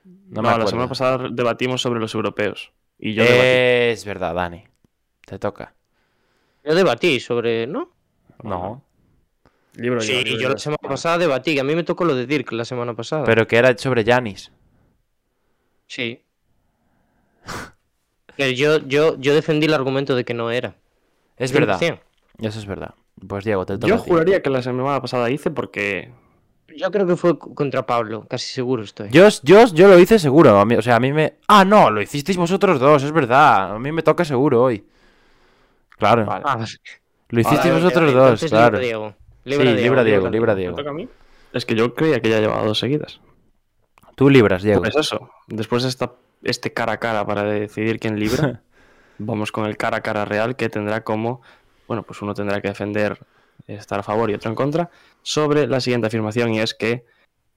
No, 0.04 0.42
me 0.42 0.58
la 0.58 0.68
semana 0.68 0.90
pasada 0.90 1.30
debatimos 1.32 1.82
sobre 1.82 2.00
los 2.00 2.14
europeos. 2.14 2.72
Y 3.00 3.14
yo 3.14 3.24
debatí. 3.24 3.48
Es 3.48 4.06
verdad, 4.06 4.36
Dani. 4.36 4.66
Te 5.26 5.40
toca. 5.40 5.74
Yo 6.64 6.76
debatí 6.76 7.20
sobre. 7.20 7.68
¿No? 7.68 7.92
No. 8.44 8.84
Libro 9.76 10.02
Sí, 10.02 10.24
libro 10.24 10.40
yo 10.42 10.50
la 10.50 10.58
semana 10.58 10.88
pasada 10.90 11.18
debatí. 11.20 11.54
que 11.56 11.62
A 11.62 11.64
mí 11.64 11.76
me 11.76 11.84
tocó 11.84 12.06
lo 12.06 12.16
de 12.16 12.26
Dirk 12.26 12.52
la 12.52 12.66
semana 12.66 12.94
pasada. 12.96 13.24
Pero 13.24 13.48
que 13.48 13.58
era 13.58 13.78
sobre 13.78 14.04
Janis. 14.04 14.52
Sí. 15.88 16.22
Pero 18.38 18.52
yo, 18.52 18.78
yo, 18.88 19.18
yo 19.20 19.34
defendí 19.34 19.68
el 19.68 19.74
argumento 19.74 20.16
de 20.16 20.26
que 20.26 20.34
no 20.34 20.52
era. 20.52 20.76
Es 21.38 21.52
verdad. 21.52 21.80
100%. 21.80 22.00
Eso 22.40 22.60
es 22.60 22.66
verdad. 22.66 22.94
Pues 23.28 23.46
Diego, 23.46 23.66
te 23.66 23.76
toca. 23.78 23.88
Yo 23.88 23.98
juraría 23.98 24.42
que 24.42 24.50
la 24.50 24.62
semana 24.62 25.02
pasada 25.02 25.30
hice 25.30 25.52
porque. 25.52 26.12
Yo 26.76 26.92
creo 26.92 27.08
que 27.08 27.16
fue 27.16 27.40
contra 27.40 27.86
Pablo, 27.86 28.26
casi 28.30 28.52
seguro 28.54 28.84
estoy. 28.84 29.10
Yo, 29.10 29.28
yo, 29.44 29.66
yo 29.68 29.88
lo 29.88 29.98
hice 29.98 30.20
seguro. 30.20 30.60
a 30.60 30.66
mí- 30.66 30.76
o 30.76 30.82
sea, 30.82 30.98
a 30.98 31.00
mí 31.00 31.14
me. 31.14 31.36
Ah, 31.48 31.64
no, 31.64 31.90
lo 31.90 32.02
hicisteis 32.02 32.38
vosotros 32.38 32.80
dos, 32.80 33.04
es 33.04 33.12
verdad. 33.14 33.76
A 33.76 33.80
mí 33.80 33.92
me 33.94 34.04
toca 34.04 34.26
seguro 34.26 34.62
hoy. 34.64 34.86
Claro. 35.98 36.26
Vale. 36.26 36.44
Ah, 36.46 36.58
Lo 37.30 37.40
hicisteis 37.40 37.74
vale, 37.74 37.84
vosotros 37.84 38.14
vale, 38.14 38.30
dos, 38.32 38.44
claro. 38.46 38.78
Libra 38.80 38.80
Diego. 38.86 39.14
Sí, 39.46 39.50
libra 39.52 40.04
Diego, 40.04 40.30
libra 40.30 40.54
¿Me 40.54 40.60
Diego. 40.60 40.76
toca 40.76 40.90
a 40.90 40.94
mí? 40.94 41.08
Es 41.54 41.66
que 41.66 41.76
yo 41.76 41.94
creía 41.94 42.20
que 42.20 42.30
ya 42.30 42.40
llevaba 42.42 42.64
dos 42.66 42.80
seguidas. 42.80 43.22
Tú 44.16 44.30
libras, 44.30 44.62
Diego. 44.64 44.82
Pues 44.82 44.96
eso. 44.96 45.30
Después 45.48 45.84
de 45.84 45.90
esta, 45.90 46.12
este 46.44 46.74
cara 46.74 46.94
a 46.94 46.98
cara 47.00 47.26
para 47.26 47.44
decidir 47.44 48.00
quién 48.00 48.20
libra, 48.20 48.62
vamos 49.18 49.52
con 49.54 49.66
el 49.66 49.78
cara 49.78 49.98
a 49.98 50.02
cara 50.02 50.26
real 50.26 50.56
que 50.58 50.68
tendrá 50.70 51.04
como. 51.06 51.42
Bueno, 51.88 52.03
pues 52.03 52.22
uno 52.22 52.34
tendrá 52.34 52.62
que 52.62 52.70
defender, 52.70 53.20
estar 53.68 53.99
a 53.99 54.03
favor 54.03 54.30
y 54.30 54.34
otro 54.34 54.49
en 54.49 54.56
contra, 54.56 54.90
sobre 55.22 55.68
la 55.68 55.80
siguiente 55.80 56.07
afirmación 56.07 56.53
y 56.53 56.60
es 56.60 56.74
que 56.74 57.06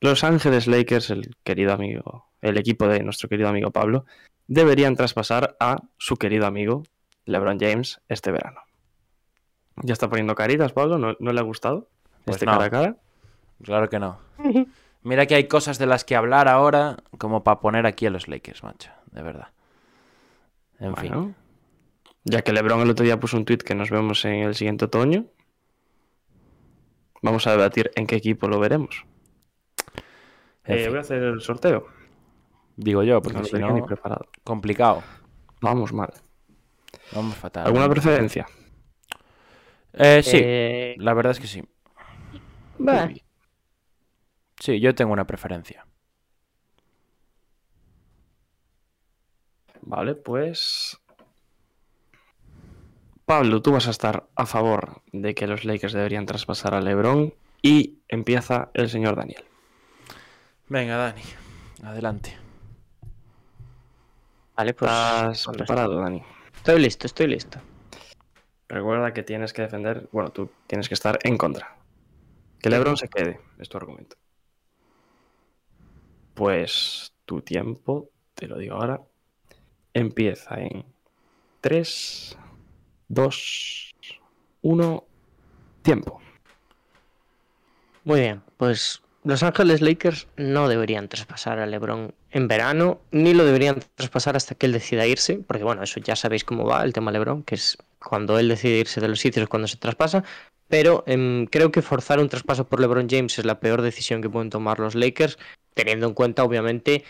Los 0.01 0.25
Ángeles 0.25 0.67
Lakers, 0.67 1.11
el 1.11 1.37
querido 1.43 1.73
amigo, 1.73 2.27
el 2.41 2.57
equipo 2.59 2.87
de 2.87 3.03
nuestro 3.03 3.29
querido 3.29 3.49
amigo 3.49 3.71
Pablo, 3.71 4.05
deberían 4.47 4.97
traspasar 4.97 5.57
a 5.61 5.83
su 5.99 6.17
querido 6.17 6.47
amigo 6.47 6.85
LeBron 7.25 7.59
James 7.59 8.01
este 8.09 8.33
verano. 8.33 8.61
Ya 9.83 9.93
está 9.93 10.09
poniendo 10.09 10.35
caritas, 10.35 10.73
Pablo, 10.73 10.99
¿no, 10.99 11.17
no 11.19 11.33
le 11.33 11.41
ha 11.41 11.45
gustado? 11.45 11.89
Pues 12.25 12.37
este 12.37 12.47
no. 12.47 12.53
cara 12.53 12.65
a 12.65 12.71
cara. 12.71 12.97
Claro 13.63 13.89
que 13.89 13.99
no. 13.99 14.19
Mira 15.03 15.27
que 15.27 15.35
hay 15.35 15.45
cosas 15.45 15.79
de 15.79 15.87
las 15.87 16.05
que 16.05 16.17
hablar 16.17 16.49
ahora 16.49 16.97
como 17.19 17.45
para 17.45 17.61
poner 17.61 17.87
aquí 17.87 18.07
a 18.07 18.11
los 18.11 18.29
Lakers, 18.29 18.63
macho. 18.63 18.91
De 19.13 19.23
verdad. 19.23 19.49
En 20.81 20.97
fin. 20.97 21.35
Ya 22.25 22.43
que 22.43 22.53
LeBron 22.53 22.81
el 22.81 22.91
otro 22.91 23.05
día 23.05 23.21
puso 23.21 23.37
un 23.37 23.45
tweet 23.45 23.59
que 23.59 23.75
nos 23.75 23.91
vemos 23.91 24.25
en 24.25 24.43
el 24.43 24.55
siguiente 24.55 24.85
otoño, 24.85 25.27
vamos 27.23 27.47
a 27.47 27.53
debatir 27.53 27.91
en 27.97 28.07
qué 28.07 28.17
equipo 28.17 28.49
lo 28.49 28.59
veremos. 28.59 29.05
Eh, 30.65 30.89
voy 30.89 30.99
a 30.99 31.01
hacer 31.01 31.23
el 31.23 31.41
sorteo. 31.41 31.87
Digo 32.77 33.03
yo, 33.03 33.15
No 33.15 33.23
porque 33.23 33.39
lo 33.39 33.45
si 33.45 33.57
no, 33.57 33.87
preparado. 33.87 34.27
complicado. 34.45 35.03
Vamos 35.61 35.93
mal. 35.93 36.13
Vamos 37.13 37.35
fatal. 37.37 37.67
¿Alguna 37.67 37.89
preferencia? 37.89 38.47
Eh, 39.95 40.23
sí, 40.23 40.39
Eh, 40.43 40.95
la 40.99 41.15
verdad 41.15 41.33
es 41.33 41.41
que 41.41 41.47
sí. 41.47 41.63
bah, 42.79 43.09
Sí, 44.61 44.81
yo 44.81 44.95
tengo 44.95 45.13
una 45.13 45.27
preferencia. 45.27 45.87
Vale, 49.83 50.15
pues. 50.15 50.97
Pablo, 53.29 53.61
tú 53.61 53.73
vas 53.73 53.87
a 53.87 53.91
estar 53.91 54.27
a 54.37 54.47
favor 54.47 55.03
de 55.13 55.35
que 55.35 55.47
los 55.47 55.67
Lakers 55.67 55.93
deberían 55.93 56.25
traspasar 56.25 56.73
a 56.73 56.81
LeBron 56.81 57.35
y 57.61 57.99
empieza 58.09 58.71
el 58.73 58.89
señor 58.89 59.17
Daniel. 59.17 59.45
Venga, 60.67 60.97
Dani. 60.97 61.21
Adelante. 61.85 62.35
Vale, 64.57 64.73
pues. 64.73 64.91
¿Estás 64.91 65.45
pues, 65.45 65.57
preparado, 65.59 66.01
Dani? 66.01 66.23
Estoy 66.57 66.81
listo, 66.81 67.07
estoy 67.07 67.27
listo. 67.27 67.61
Recuerda 68.67 69.13
que 69.13 69.23
tienes 69.23 69.53
que 69.53 69.61
defender, 69.61 70.09
bueno, 70.11 70.31
tú 70.31 70.51
tienes 70.67 70.89
que 70.89 70.95
estar 70.95 71.19
en 71.23 71.37
contra. 71.37 71.77
Que 72.63 72.71
LeBron 72.71 72.97
se 72.97 73.11
quede, 73.11 73.41
es 73.59 73.69
tu 73.69 73.77
argumento. 73.77 74.17
Pues 76.33 77.13
tu 77.27 77.43
tiempo, 77.43 78.09
te 78.35 78.47
lo 78.47 78.57
digo 78.57 78.77
ahora, 78.77 79.03
empieza 79.93 80.61
en 80.61 80.87
3, 81.61 82.39
2, 83.09 83.95
1, 84.63 85.05
tiempo. 85.83 86.21
Muy 88.05 88.21
bien, 88.21 88.43
pues 88.57 89.03
Los 89.25 89.43
Ángeles 89.43 89.81
Lakers 89.81 90.29
no 90.37 90.69
deberían 90.69 91.09
traspasar 91.09 91.59
a 91.59 91.67
LeBron 91.67 92.15
en 92.31 92.49
verano, 92.49 93.01
ni 93.11 93.35
lo 93.35 93.45
deberían 93.45 93.81
traspasar 93.95 94.37
hasta 94.37 94.55
que 94.55 94.67
él 94.67 94.73
decida 94.73 95.07
irse, 95.07 95.37
porque 95.47 95.65
bueno, 95.65 95.83
eso 95.83 96.01
ya 96.01 96.17
sabéis 96.17 96.45
cómo 96.45 96.65
va 96.65 96.85
el 96.85 96.93
tema 96.93 97.13
LeBron, 97.13 97.43
que 97.43 97.55
es 97.55 97.77
cuando 97.99 98.39
él 98.39 98.49
decide 98.49 98.79
irse 98.79 99.01
de 99.01 99.09
los 99.09 99.21
sitios 99.21 99.49
cuando 99.49 99.69
se 99.69 99.77
traspasa, 99.77 100.25
pero 100.69 101.05
em, 101.07 101.47
creo 101.47 101.73
que 101.73 101.83
forzar 101.83 102.21
un 102.21 102.29
traspaso 102.29 102.67
por 102.67 102.81
LeBron 102.81 103.09
James 103.09 103.39
es 103.39 103.45
la 103.45 103.61
peor 103.61 103.83
decisión 103.83 104.23
que 104.23 104.31
pueden 104.31 104.51
tomar 104.51 104.79
los 104.79 104.95
Lakers, 104.95 105.39
teniendo 105.75 106.07
en 106.07 106.15
cuenta 106.15 106.45
obviamente 106.45 107.05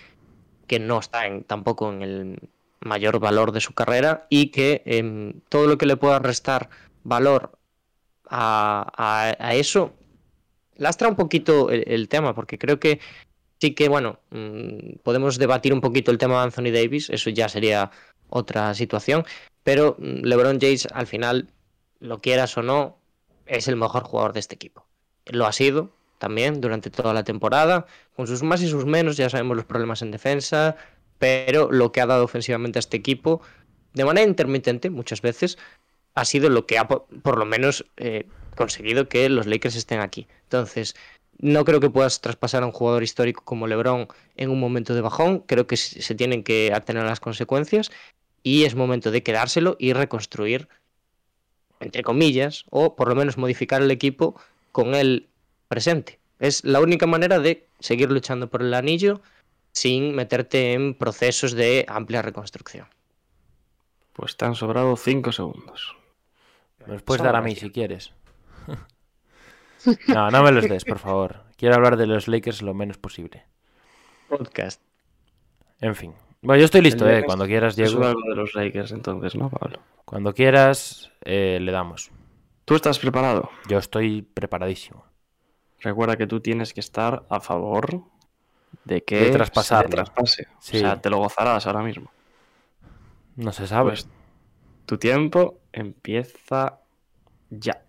que 0.66 0.78
no 0.78 0.98
está 1.00 1.22
tampoco 1.46 1.92
en 1.92 2.02
el 2.02 2.38
mayor 2.80 3.18
valor 3.18 3.52
de 3.52 3.60
su 3.60 3.74
carrera 3.74 4.26
y 4.30 4.50
que 4.50 4.82
em, 4.86 5.40
todo 5.48 5.66
lo 5.66 5.78
que 5.78 5.86
le 5.86 5.96
pueda 5.96 6.18
restar 6.18 6.70
valor 7.04 7.58
a, 8.30 9.52
eso 9.54 9.94
lastra 10.76 11.08
un 11.08 11.16
poquito 11.16 11.70
el, 11.70 11.84
el 11.86 12.08
tema, 12.08 12.34
porque 12.34 12.58
creo 12.58 12.78
que 12.78 13.00
sí 13.60 13.74
que, 13.74 13.88
bueno, 13.88 14.20
mm, 14.30 14.98
podemos 15.02 15.38
debatir 15.38 15.72
un 15.72 15.80
poquito 15.80 16.10
el 16.10 16.18
tema 16.18 16.36
de 16.36 16.44
Anthony 16.44 16.72
Davis, 16.72 17.10
eso 17.10 17.30
ya 17.30 17.48
sería 17.48 17.90
otra 18.28 18.74
situación, 18.74 19.24
pero 19.64 19.96
mm, 19.98 20.24
LeBron 20.24 20.60
James 20.60 20.88
al 20.92 21.06
final, 21.06 21.48
lo 22.00 22.20
quieras 22.20 22.56
o 22.56 22.62
no, 22.62 22.98
es 23.46 23.68
el 23.68 23.76
mejor 23.76 24.04
jugador 24.04 24.32
de 24.32 24.40
este 24.40 24.54
equipo. 24.54 24.86
Lo 25.26 25.46
ha 25.46 25.52
sido 25.52 25.90
también 26.18 26.60
durante 26.60 26.90
toda 26.90 27.14
la 27.14 27.24
temporada, 27.24 27.86
con 28.16 28.26
sus 28.26 28.42
más 28.42 28.60
y 28.62 28.68
sus 28.68 28.84
menos, 28.86 29.16
ya 29.16 29.30
sabemos 29.30 29.56
los 29.56 29.66
problemas 29.66 30.02
en 30.02 30.10
defensa, 30.10 30.76
pero 31.18 31.70
lo 31.70 31.92
que 31.92 32.00
ha 32.00 32.06
dado 32.06 32.24
ofensivamente 32.24 32.78
a 32.78 32.80
este 32.80 32.96
equipo, 32.96 33.40
de 33.94 34.04
manera 34.04 34.26
intermitente 34.28 34.90
muchas 34.90 35.22
veces, 35.22 35.58
ha 36.14 36.24
sido 36.24 36.48
lo 36.48 36.66
que 36.66 36.78
ha 36.78 36.88
po- 36.88 37.06
por 37.22 37.38
lo 37.38 37.44
menos 37.44 37.84
eh, 37.96 38.26
conseguido 38.56 39.08
que 39.08 39.28
los 39.28 39.46
Lakers 39.46 39.76
estén 39.76 40.00
aquí. 40.00 40.26
Entonces, 40.44 40.94
no 41.38 41.64
creo 41.64 41.80
que 41.80 41.90
puedas 41.90 42.20
traspasar 42.20 42.62
a 42.62 42.66
un 42.66 42.72
jugador 42.72 43.02
histórico 43.02 43.42
como 43.44 43.66
LeBron 43.66 44.08
en 44.36 44.50
un 44.50 44.58
momento 44.58 44.94
de 44.94 45.00
bajón. 45.00 45.40
Creo 45.40 45.66
que 45.66 45.76
se 45.76 46.14
tienen 46.14 46.42
que 46.42 46.72
atener 46.74 47.04
a 47.04 47.08
las 47.08 47.20
consecuencias 47.20 47.90
y 48.42 48.64
es 48.64 48.74
momento 48.74 49.10
de 49.10 49.22
quedárselo 49.22 49.76
y 49.78 49.92
reconstruir, 49.92 50.68
entre 51.80 52.02
comillas, 52.02 52.64
o 52.70 52.96
por 52.96 53.08
lo 53.08 53.14
menos 53.14 53.38
modificar 53.38 53.82
el 53.82 53.90
equipo 53.90 54.40
con 54.72 54.94
el 54.94 55.28
presente. 55.68 56.18
Es 56.40 56.64
la 56.64 56.80
única 56.80 57.06
manera 57.06 57.38
de 57.38 57.66
seguir 57.78 58.10
luchando 58.10 58.48
por 58.48 58.62
el 58.62 58.74
anillo 58.74 59.20
sin 59.78 60.14
meterte 60.14 60.72
en 60.72 60.94
procesos 60.94 61.52
de 61.52 61.84
amplia 61.88 62.22
reconstrucción. 62.22 62.88
Pues 64.12 64.36
te 64.36 64.44
han 64.44 64.54
sobrado 64.54 64.96
5 64.96 65.30
segundos. 65.32 65.96
Me 66.86 66.94
los 66.94 67.02
puedes 67.02 67.18
Sobra, 67.20 67.32
dar 67.32 67.42
a 67.42 67.44
mí 67.44 67.54
tío. 67.54 67.60
si 67.62 67.70
quieres. 67.70 68.12
No, 70.08 70.28
no 70.32 70.42
me 70.42 70.50
los 70.50 70.68
des, 70.68 70.84
por 70.84 70.98
favor. 70.98 71.44
Quiero 71.56 71.76
hablar 71.76 71.96
de 71.96 72.08
los 72.08 72.26
Lakers 72.26 72.62
lo 72.62 72.74
menos 72.74 72.98
posible. 72.98 73.46
Podcast. 74.28 74.82
En 75.80 75.94
fin. 75.94 76.14
Bueno, 76.42 76.58
yo 76.58 76.64
estoy 76.64 76.80
listo, 76.80 77.08
eh. 77.08 77.22
Cuando 77.24 77.46
quieras, 77.46 77.76
Diego. 77.76 78.04
algo 78.04 78.20
de 78.28 78.34
los 78.34 78.54
Lakers 78.56 78.90
entonces, 78.90 79.36
¿no, 79.36 79.48
Pablo? 79.48 79.78
Cuando 80.04 80.34
quieras, 80.34 81.12
eh, 81.24 81.58
le 81.60 81.70
damos. 81.70 82.10
¿Tú 82.64 82.74
estás 82.74 82.98
preparado? 82.98 83.50
Yo 83.68 83.78
estoy 83.78 84.22
preparadísimo. 84.22 85.04
Recuerda 85.80 86.16
que 86.16 86.26
tú 86.26 86.40
tienes 86.40 86.74
que 86.74 86.80
estar 86.80 87.24
a 87.30 87.38
favor 87.38 88.02
de 88.88 89.04
que 89.04 89.16
De 89.16 89.24
se 89.26 89.32
traspase. 89.32 90.48
Sí. 90.58 90.78
O 90.78 90.80
sea, 90.80 91.00
te 91.00 91.10
lo 91.10 91.18
gozarás 91.18 91.66
ahora 91.66 91.82
mismo. 91.82 92.10
No 93.36 93.52
se 93.52 93.66
sabe. 93.66 93.90
Pues 93.90 94.08
tu 94.86 94.98
tiempo 94.98 95.60
empieza 95.72 96.80
ya. 97.50 97.82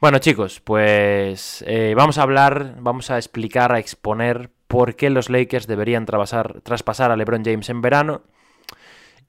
Bueno, 0.00 0.18
chicos, 0.18 0.60
pues 0.60 1.64
eh, 1.66 1.94
vamos 1.96 2.18
a 2.18 2.22
hablar, 2.22 2.76
vamos 2.78 3.10
a 3.10 3.16
explicar, 3.16 3.72
a 3.72 3.78
exponer 3.78 4.50
por 4.68 4.96
qué 4.96 5.10
los 5.10 5.28
Lakers 5.28 5.66
deberían 5.66 6.06
traspasar, 6.06 6.60
traspasar 6.60 7.10
a 7.10 7.16
LeBron 7.16 7.44
James 7.44 7.68
en 7.68 7.80
verano. 7.80 8.22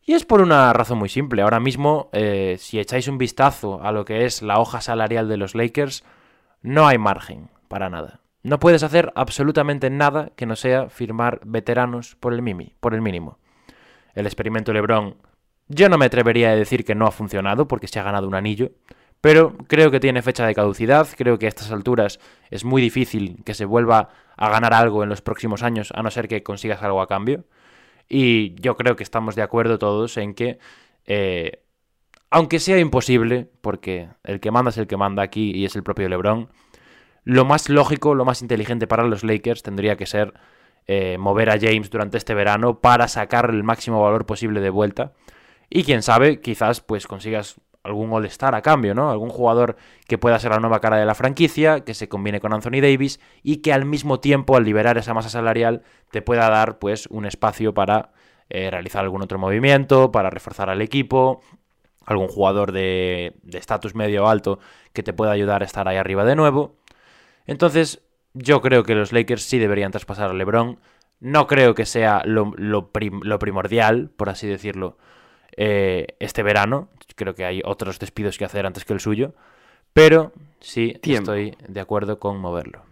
Y 0.06 0.14
es 0.14 0.26
por 0.26 0.42
una 0.42 0.72
razón 0.74 1.00
muy 1.00 1.10
simple. 1.10 1.42
Ahora 1.42 1.60
mismo, 1.60 2.10
eh, 2.14 2.58
si 2.60 2.80
echáis 2.80 3.08
un 3.08 3.18
vistazo 3.18 3.82
a 3.82 3.92
lo 3.92 4.06
que 4.06 4.26
es 4.26 4.44
la 4.44 4.60
hoja 4.60 4.82
salarial 4.82 5.28
de 5.28 5.38
los 5.38 5.56
Lakers, 5.56 6.04
no 6.62 6.88
hay 6.88 7.00
margen 7.00 7.50
para 7.68 7.90
nada. 7.90 8.20
No 8.46 8.60
puedes 8.60 8.84
hacer 8.84 9.12
absolutamente 9.16 9.90
nada 9.90 10.30
que 10.36 10.46
no 10.46 10.56
sea 10.56 10.88
firmar 10.88 11.42
veteranos 11.48 12.16
por 12.20 12.32
el, 12.32 12.44
mimi, 12.44 12.76
por 12.80 12.94
el 12.94 13.02
mínimo. 13.02 13.40
El 14.14 14.28
experimento 14.28 14.72
LeBron, 14.72 15.16
yo 15.68 15.90
no 15.90 15.98
me 15.98 16.06
atrevería 16.06 16.52
a 16.52 16.56
decir 16.56 16.86
que 16.86 16.94
no 16.94 17.08
ha 17.08 17.12
funcionado 17.12 17.68
porque 17.68 17.88
se 17.88 18.00
ha 18.00 18.04
ganado 18.04 18.28
un 18.28 18.36
anillo, 18.36 18.70
pero 19.20 19.58
creo 19.68 19.90
que 19.90 20.00
tiene 20.00 20.22
fecha 20.22 20.46
de 20.46 20.54
caducidad, 20.54 21.08
creo 21.18 21.40
que 21.40 21.48
a 21.48 21.50
estas 21.50 21.72
alturas 21.72 22.20
es 22.52 22.64
muy 22.64 22.84
difícil 22.84 23.42
que 23.44 23.56
se 23.56 23.66
vuelva 23.66 24.10
a 24.38 24.50
ganar 24.52 24.76
algo 24.76 25.02
en 25.02 25.10
los 25.10 25.24
próximos 25.24 25.64
años, 25.64 25.92
a 25.96 26.04
no 26.04 26.12
ser 26.12 26.28
que 26.28 26.44
consigas 26.44 26.84
algo 26.84 27.02
a 27.02 27.08
cambio. 27.08 27.46
Y 28.08 28.54
yo 28.62 28.78
creo 28.78 28.96
que 28.96 29.02
estamos 29.02 29.34
de 29.34 29.42
acuerdo 29.42 29.80
todos 29.80 30.18
en 30.18 30.36
que, 30.36 30.60
eh, 31.08 31.64
aunque 32.30 32.60
sea 32.60 32.78
imposible, 32.78 33.50
porque 33.62 34.08
el 34.24 34.40
que 34.40 34.52
manda 34.52 34.70
es 34.70 34.78
el 34.78 34.86
que 34.86 34.98
manda 34.98 35.24
aquí 35.24 35.52
y 35.52 35.66
es 35.66 35.76
el 35.76 35.82
propio 35.82 36.08
LeBron, 36.08 36.48
lo 37.26 37.44
más 37.44 37.70
lógico, 37.70 38.16
lo 38.16 38.24
más 38.24 38.42
inteligente 38.42 38.88
para 38.88 39.04
los 39.04 39.24
Lakers 39.24 39.64
tendría 39.64 39.98
que 39.98 40.06
ser 40.06 40.34
eh, 40.88 41.18
mover 41.18 41.50
a 41.50 41.60
James 41.60 41.90
durante 41.90 42.18
este 42.18 42.36
verano 42.36 42.80
para 42.80 43.08
sacar 43.08 43.50
el 43.50 43.64
máximo 43.64 44.02
valor 44.02 44.28
posible 44.28 44.62
de 44.62 44.70
vuelta. 44.70 45.14
Y 45.70 45.84
quién 45.84 46.04
sabe, 46.04 46.40
quizás 46.40 46.82
pues 46.82 47.08
consigas 47.08 47.56
algún 47.82 48.14
All-Star 48.14 48.54
a 48.54 48.62
cambio, 48.62 48.94
¿no? 48.94 49.10
Algún 49.10 49.30
jugador 49.30 49.76
que 50.08 50.20
pueda 50.20 50.38
ser 50.38 50.52
la 50.52 50.60
nueva 50.60 50.80
cara 50.80 50.98
de 50.98 51.06
la 51.06 51.16
franquicia, 51.16 51.82
que 51.82 51.96
se 51.96 52.08
combine 52.08 52.40
con 52.40 52.54
Anthony 52.54 52.82
Davis 52.82 53.20
y 53.42 53.58
que 53.58 53.74
al 53.74 53.86
mismo 53.86 54.20
tiempo, 54.20 54.56
al 54.56 54.64
liberar 54.64 54.98
esa 55.00 55.16
masa 55.16 55.30
salarial, 55.30 55.82
te 56.12 56.22
pueda 56.22 56.48
dar 56.50 56.78
pues 56.78 57.08
un 57.08 57.26
espacio 57.26 57.74
para 57.74 58.12
eh, 58.50 58.70
realizar 58.70 59.04
algún 59.04 59.24
otro 59.24 59.40
movimiento, 59.40 60.12
para 60.12 60.30
reforzar 60.30 60.70
al 60.70 60.82
equipo, 60.84 61.42
algún 62.06 62.28
jugador 62.28 62.72
de 62.72 63.36
de 63.42 63.58
estatus 63.58 63.96
medio 63.96 64.26
o 64.26 64.28
alto 64.28 64.60
que 64.94 65.02
te 65.02 65.14
pueda 65.14 65.32
ayudar 65.32 65.64
a 65.64 65.66
estar 65.66 65.88
ahí 65.88 65.98
arriba 65.98 66.24
de 66.24 66.36
nuevo. 66.36 66.76
Entonces, 67.46 68.02
yo 68.34 68.62
creo 68.62 68.84
que 68.84 68.96
los 68.96 69.12
Lakers 69.14 69.44
sí 69.44 69.60
deberían 69.60 69.92
traspasar 69.92 70.30
a 70.30 70.34
LeBron. 70.34 70.80
No 71.20 71.48
creo 71.48 71.74
que 71.76 71.86
sea 71.86 72.22
lo, 72.26 72.52
lo 72.58 72.92
prim- 72.92 73.22
lo 73.24 73.40
primordial, 73.40 74.10
por 74.16 74.30
así 74.30 74.48
decirlo, 74.48 74.98
eh, 75.56 76.08
este 76.20 76.44
verano. 76.44 76.90
Creo 77.16 77.36
que 77.36 77.46
hay 77.46 77.62
otros 77.64 78.00
despidos 78.00 78.38
que 78.38 78.46
hacer 78.46 78.66
antes 78.66 78.84
que 78.86 78.94
el 78.94 79.00
suyo. 79.00 79.34
Pero 79.94 80.34
sí 80.60 80.98
Tiempo. 81.02 81.32
estoy 81.32 81.58
de 81.68 81.80
acuerdo 81.80 82.20
con 82.20 82.38
moverlo. 82.40 82.84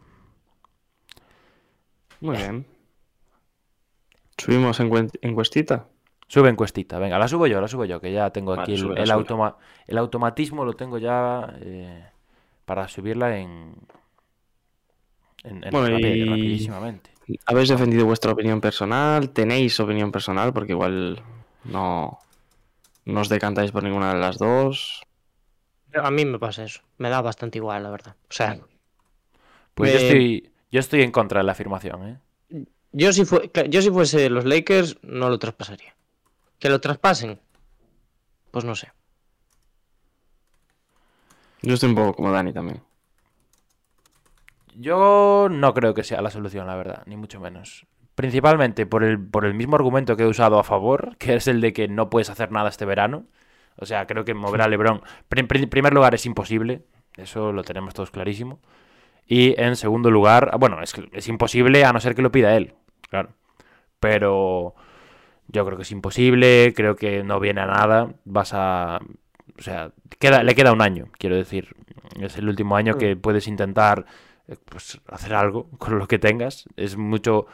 Muy 2.22 2.38
bien. 2.38 2.66
¿Subimos 4.38 4.80
encuestita? 4.80 5.88
Sube 6.28 6.50
encuestita, 6.50 6.98
venga, 6.98 7.20
la 7.20 7.28
subo 7.28 7.46
yo, 7.48 7.62
la 7.62 7.68
subo 7.68 7.86
yo, 7.86 8.00
que 8.02 8.12
ya 8.12 8.30
tengo 8.32 8.52
Vale, 8.52 8.64
aquí 8.64 8.74
el, 8.74 8.80
súbela, 8.80 9.02
el 9.02 9.08
súbela. 9.08 9.14
automa- 9.16 9.58
el 9.86 9.98
automatismo, 9.98 10.66
lo 10.66 10.74
tengo 10.74 10.98
ya 10.98 11.54
eh, 11.62 12.06
para 12.66 12.88
subirla 12.88 13.38
en, 13.38 13.76
en, 15.44 15.64
en 15.64 15.72
Bueno, 15.72 15.98
y- 16.00 16.26
rapidísimamente. 16.30 17.12
¿Habéis 17.46 17.70
defendido 17.70 18.06
vuestra 18.06 18.32
opinión 18.34 18.60
personal? 18.60 19.30
¿Tenéis 19.32 19.80
opinión 19.80 20.12
personal? 20.12 20.52
Porque 20.54 20.74
igual 20.74 21.22
no, 21.66 22.20
no 23.06 23.22
os 23.22 23.30
decantáis 23.30 23.72
por 23.72 23.84
ninguna 23.84 24.14
de 24.14 24.20
las 24.20 24.38
dos. 24.38 25.04
A 25.94 26.12
mí 26.12 26.26
me 26.26 26.40
pasa 26.40 26.64
eso. 26.66 26.82
Me 26.98 27.10
da 27.10 27.22
bastante 27.22 27.58
igual, 27.60 27.84
la 27.84 27.92
verdad. 27.92 28.16
O 28.30 28.34
sea, 28.34 28.58
Pues 29.74 29.92
yo 29.92 29.98
estoy, 30.00 30.52
yo 30.72 30.80
estoy 30.80 31.02
en 31.02 31.12
contra 31.12 31.40
de 31.40 31.46
la 31.46 31.52
afirmación, 31.54 32.08
¿eh? 32.08 32.20
yo 32.92 33.12
si, 33.14 33.26
fue, 33.26 33.50
yo 33.70 33.82
si 33.82 33.90
fuese 33.90 34.30
los 34.30 34.46
Lakers, 34.46 34.98
no 35.02 35.30
lo 35.30 35.40
traspasaría. 35.40 35.96
Que 36.60 36.70
lo 36.70 36.80
traspasen, 36.82 37.40
pues 38.52 38.66
no 38.66 38.76
sé. 38.76 38.92
Yo 41.64 41.74
estoy 41.74 41.90
un 41.90 41.96
poco 41.96 42.14
como 42.16 42.32
Dani 42.32 42.54
también. 42.54 42.82
Yo 44.76 45.48
no 45.52 45.74
creo 45.74 45.94
que 45.94 46.04
sea 46.04 46.22
la 46.22 46.30
solución, 46.30 46.68
la 46.68 46.76
verdad, 46.76 47.04
ni 47.06 47.16
mucho 47.18 47.40
menos. 47.40 47.86
Principalmente 48.16 48.86
por 48.86 49.04
el, 49.04 49.20
por 49.24 49.46
el 49.46 49.54
mismo 49.54 49.76
argumento 49.76 50.16
que 50.16 50.24
he 50.24 50.28
usado 50.28 50.60
a 50.60 50.64
favor, 50.64 51.16
que 51.20 51.36
es 51.36 51.48
el 51.48 51.62
de 51.62 51.74
que 51.74 51.88
no 51.88 52.10
puedes 52.10 52.30
hacer 52.30 52.52
nada 52.52 52.70
este 52.70 52.86
verano. 52.86 53.26
O 53.78 53.86
sea, 53.86 54.06
creo 54.06 54.24
que 54.24 54.34
mover 54.36 54.62
a 54.62 54.68
LeBron, 54.68 55.02
en 55.36 55.48
pri- 55.48 55.66
primer 55.66 55.94
lugar, 55.94 56.14
es 56.14 56.26
imposible. 56.26 56.84
Eso 57.18 57.52
lo 57.52 57.64
tenemos 57.64 57.94
todos 57.94 58.12
clarísimo. 58.12 58.60
Y 59.28 59.60
en 59.60 59.76
segundo 59.76 60.12
lugar, 60.12 60.50
ah, 60.54 60.58
bueno, 60.58 60.82
es, 60.82 60.94
es 61.12 61.28
imposible 61.28 61.86
a 61.86 61.94
no 61.94 62.00
ser 62.00 62.14
que 62.14 62.22
lo 62.22 62.32
pida 62.32 62.56
él, 62.56 62.74
claro. 63.10 63.30
Pero 64.00 64.76
yo 65.48 65.66
creo 65.66 65.78
que 65.78 65.84
es 65.84 65.92
imposible, 65.92 66.74
creo 66.76 66.96
que 66.96 67.24
no 67.24 67.40
viene 67.40 67.62
a 67.62 67.66
nada. 67.68 68.14
Vas 68.26 68.52
a. 68.54 69.00
O 69.58 69.62
sea, 69.62 69.92
queda, 70.20 70.44
le 70.44 70.56
queda 70.56 70.74
un 70.74 70.82
año, 70.82 71.08
quiero 71.18 71.36
decir. 71.36 71.76
Es 72.20 72.38
el 72.38 72.50
último 72.50 72.76
año 72.76 72.96
que 72.96 73.16
puedes 73.16 73.48
intentar 73.48 74.06
pues, 74.66 75.00
hacer 75.08 75.34
algo 75.34 75.70
con 75.78 76.00
lo 76.00 76.08
que 76.08 76.20
tengas. 76.20 76.66
Es 76.76 76.98
mucho. 76.98 77.46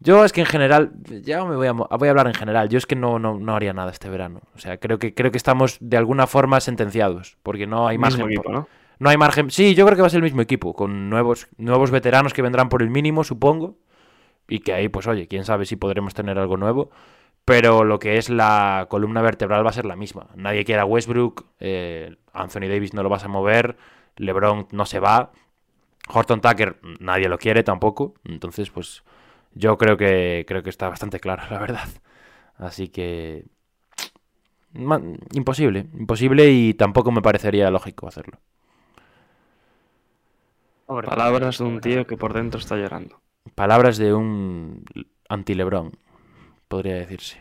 Yo 0.00 0.24
es 0.24 0.32
que 0.32 0.40
en 0.40 0.46
general, 0.46 0.92
ya 1.22 1.44
me 1.44 1.56
voy 1.56 1.68
a, 1.68 1.72
voy 1.72 2.08
a 2.08 2.10
hablar 2.10 2.26
en 2.26 2.34
general. 2.34 2.68
Yo 2.68 2.78
es 2.78 2.86
que 2.86 2.96
no, 2.96 3.18
no, 3.18 3.38
no 3.38 3.56
haría 3.56 3.72
nada 3.72 3.90
este 3.90 4.10
verano. 4.10 4.42
O 4.54 4.58
sea, 4.58 4.78
creo 4.78 4.98
que, 4.98 5.14
creo 5.14 5.30
que 5.30 5.38
estamos 5.38 5.78
de 5.80 5.96
alguna 5.96 6.26
forma 6.26 6.60
sentenciados. 6.60 7.38
Porque 7.42 7.66
no 7.66 7.86
hay 7.86 7.96
margen. 7.96 8.26
equipo, 8.30 8.50
¿no? 8.50 8.68
No 8.98 9.10
hay 9.10 9.16
margen. 9.16 9.50
Sí, 9.50 9.74
yo 9.74 9.86
creo 9.86 9.96
que 9.96 10.02
va 10.02 10.06
a 10.08 10.10
ser 10.10 10.18
el 10.18 10.24
mismo 10.24 10.42
equipo, 10.42 10.74
con 10.74 11.08
nuevos, 11.10 11.48
nuevos 11.56 11.90
veteranos 11.90 12.32
que 12.32 12.42
vendrán 12.42 12.68
por 12.68 12.82
el 12.82 12.90
mínimo, 12.90 13.24
supongo. 13.24 13.78
Y 14.46 14.60
que 14.60 14.74
ahí, 14.74 14.88
pues 14.88 15.06
oye, 15.06 15.26
quién 15.26 15.44
sabe 15.44 15.64
si 15.64 15.76
podremos 15.76 16.12
tener 16.12 16.38
algo 16.38 16.56
nuevo. 16.56 16.90
pero 17.44 17.84
lo 17.84 17.98
que 17.98 18.16
es 18.16 18.30
la 18.30 18.86
columna 18.88 19.20
vertebral 19.22 19.64
va 19.64 19.70
a 19.70 19.72
ser 19.72 19.84
la 19.86 19.96
misma. 19.96 20.28
Nadie 20.34 20.64
quiere 20.64 20.80
a 20.80 20.84
Westbrook, 20.84 21.46
eh, 21.60 22.16
Anthony 22.32 22.68
Davis 22.68 22.94
no 22.94 23.02
lo 23.02 23.08
vas 23.10 23.24
a 23.24 23.28
mover, 23.28 23.76
LeBron 24.16 24.68
no 24.70 24.86
se 24.86 24.98
va, 25.00 25.32
Horton 26.08 26.40
Tucker 26.40 26.80
nadie 27.00 27.28
lo 27.28 27.38
quiere 27.38 27.62
tampoco, 27.62 28.14
entonces 28.24 28.70
pues 28.70 29.02
yo 29.54 29.78
creo 29.78 29.96
que 29.96 30.44
creo 30.46 30.62
que 30.62 30.70
está 30.70 30.88
bastante 30.88 31.20
claro, 31.20 31.42
la 31.50 31.58
verdad. 31.58 31.88
Así 32.56 32.88
que 32.88 33.44
imposible, 35.32 35.86
imposible 35.94 36.50
y 36.50 36.74
tampoco 36.74 37.12
me 37.12 37.22
parecería 37.22 37.70
lógico 37.70 38.08
hacerlo. 38.08 38.38
Palabras 40.86 41.58
de 41.58 41.64
un 41.64 41.80
tío 41.80 42.06
que 42.06 42.16
por 42.16 42.34
dentro 42.34 42.60
está 42.60 42.76
llorando. 42.76 43.20
Palabras 43.54 43.96
de 43.98 44.12
un 44.12 44.84
anti-Lebron, 45.28 45.92
podría 46.68 46.94
decirse. 46.94 47.40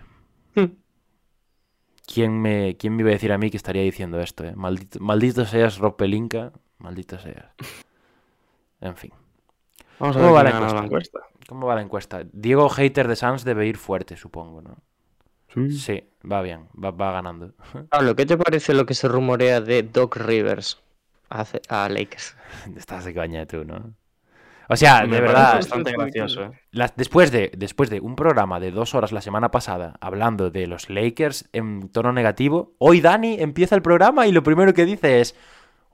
¿Quién 2.05 2.41
me, 2.41 2.75
¿Quién 2.77 2.95
me 2.95 3.01
iba 3.01 3.09
a 3.09 3.13
decir 3.13 3.31
a 3.31 3.37
mí 3.37 3.49
que 3.49 3.57
estaría 3.57 3.81
diciendo 3.81 4.19
esto? 4.19 4.43
eh? 4.43 4.53
Maldito, 4.55 4.99
maldito 4.99 5.45
seas 5.45 5.77
Rob 5.77 5.95
Pelinka, 5.95 6.51
maldito 6.77 7.17
seas. 7.19 7.47
En 8.89 8.95
fin. 8.95 9.11
Vamos 9.99 10.15
a 10.17 10.19
¿Cómo 10.19 10.33
ver 10.33 10.35
va 10.35 10.43
la 10.43 10.49
encuesta? 10.85 11.19
¿Cómo 11.47 11.67
va 11.67 11.75
la 11.75 11.81
encuesta? 11.81 12.23
Diego 12.31 12.69
Hater 12.69 13.07
de 13.07 13.15
Sans 13.15 13.43
debe 13.43 13.67
ir 13.67 13.77
fuerte, 13.77 14.17
supongo, 14.17 14.61
¿no? 14.61 14.77
Sí, 15.69 16.03
va 16.29 16.41
bien, 16.41 16.67
va, 16.83 16.91
va 16.91 17.11
ganando. 17.11 17.53
Pablo, 17.89 18.15
¿qué 18.15 18.25
te 18.25 18.37
parece 18.37 18.73
lo 18.73 18.85
que 18.85 18.93
se 18.93 19.07
rumorea 19.07 19.61
de 19.61 19.83
Doc 19.83 20.17
Rivers 20.17 20.81
a, 21.29 21.45
a 21.69 21.89
Lakers? 21.89 22.35
Estás 22.77 23.05
de 23.05 23.13
coña 23.13 23.45
tú, 23.45 23.63
¿no? 23.63 23.93
O 24.69 24.75
sea, 24.77 25.01
Me 25.05 25.15
de 25.15 25.21
verdad, 25.21 25.55
bastante 25.55 25.91
gracioso, 25.91 26.43
¿eh? 26.45 26.51
las- 26.71 26.95
después, 26.95 27.31
de, 27.31 27.51
después 27.57 27.89
de 27.89 27.99
un 27.99 28.15
programa 28.15 28.59
de 28.59 28.71
dos 28.71 28.95
horas 28.95 29.11
la 29.11 29.21
semana 29.21 29.51
pasada 29.51 29.95
hablando 30.01 30.51
de 30.51 30.67
los 30.67 30.89
Lakers 30.89 31.49
en 31.53 31.89
tono 31.89 32.13
negativo, 32.13 32.73
hoy 32.79 33.01
Dani 33.01 33.35
empieza 33.39 33.75
el 33.75 33.81
programa 33.81 34.25
y 34.27 34.31
lo 34.31 34.41
primero 34.43 34.73
que 34.73 34.85
dice 34.85 35.21
es, 35.21 35.35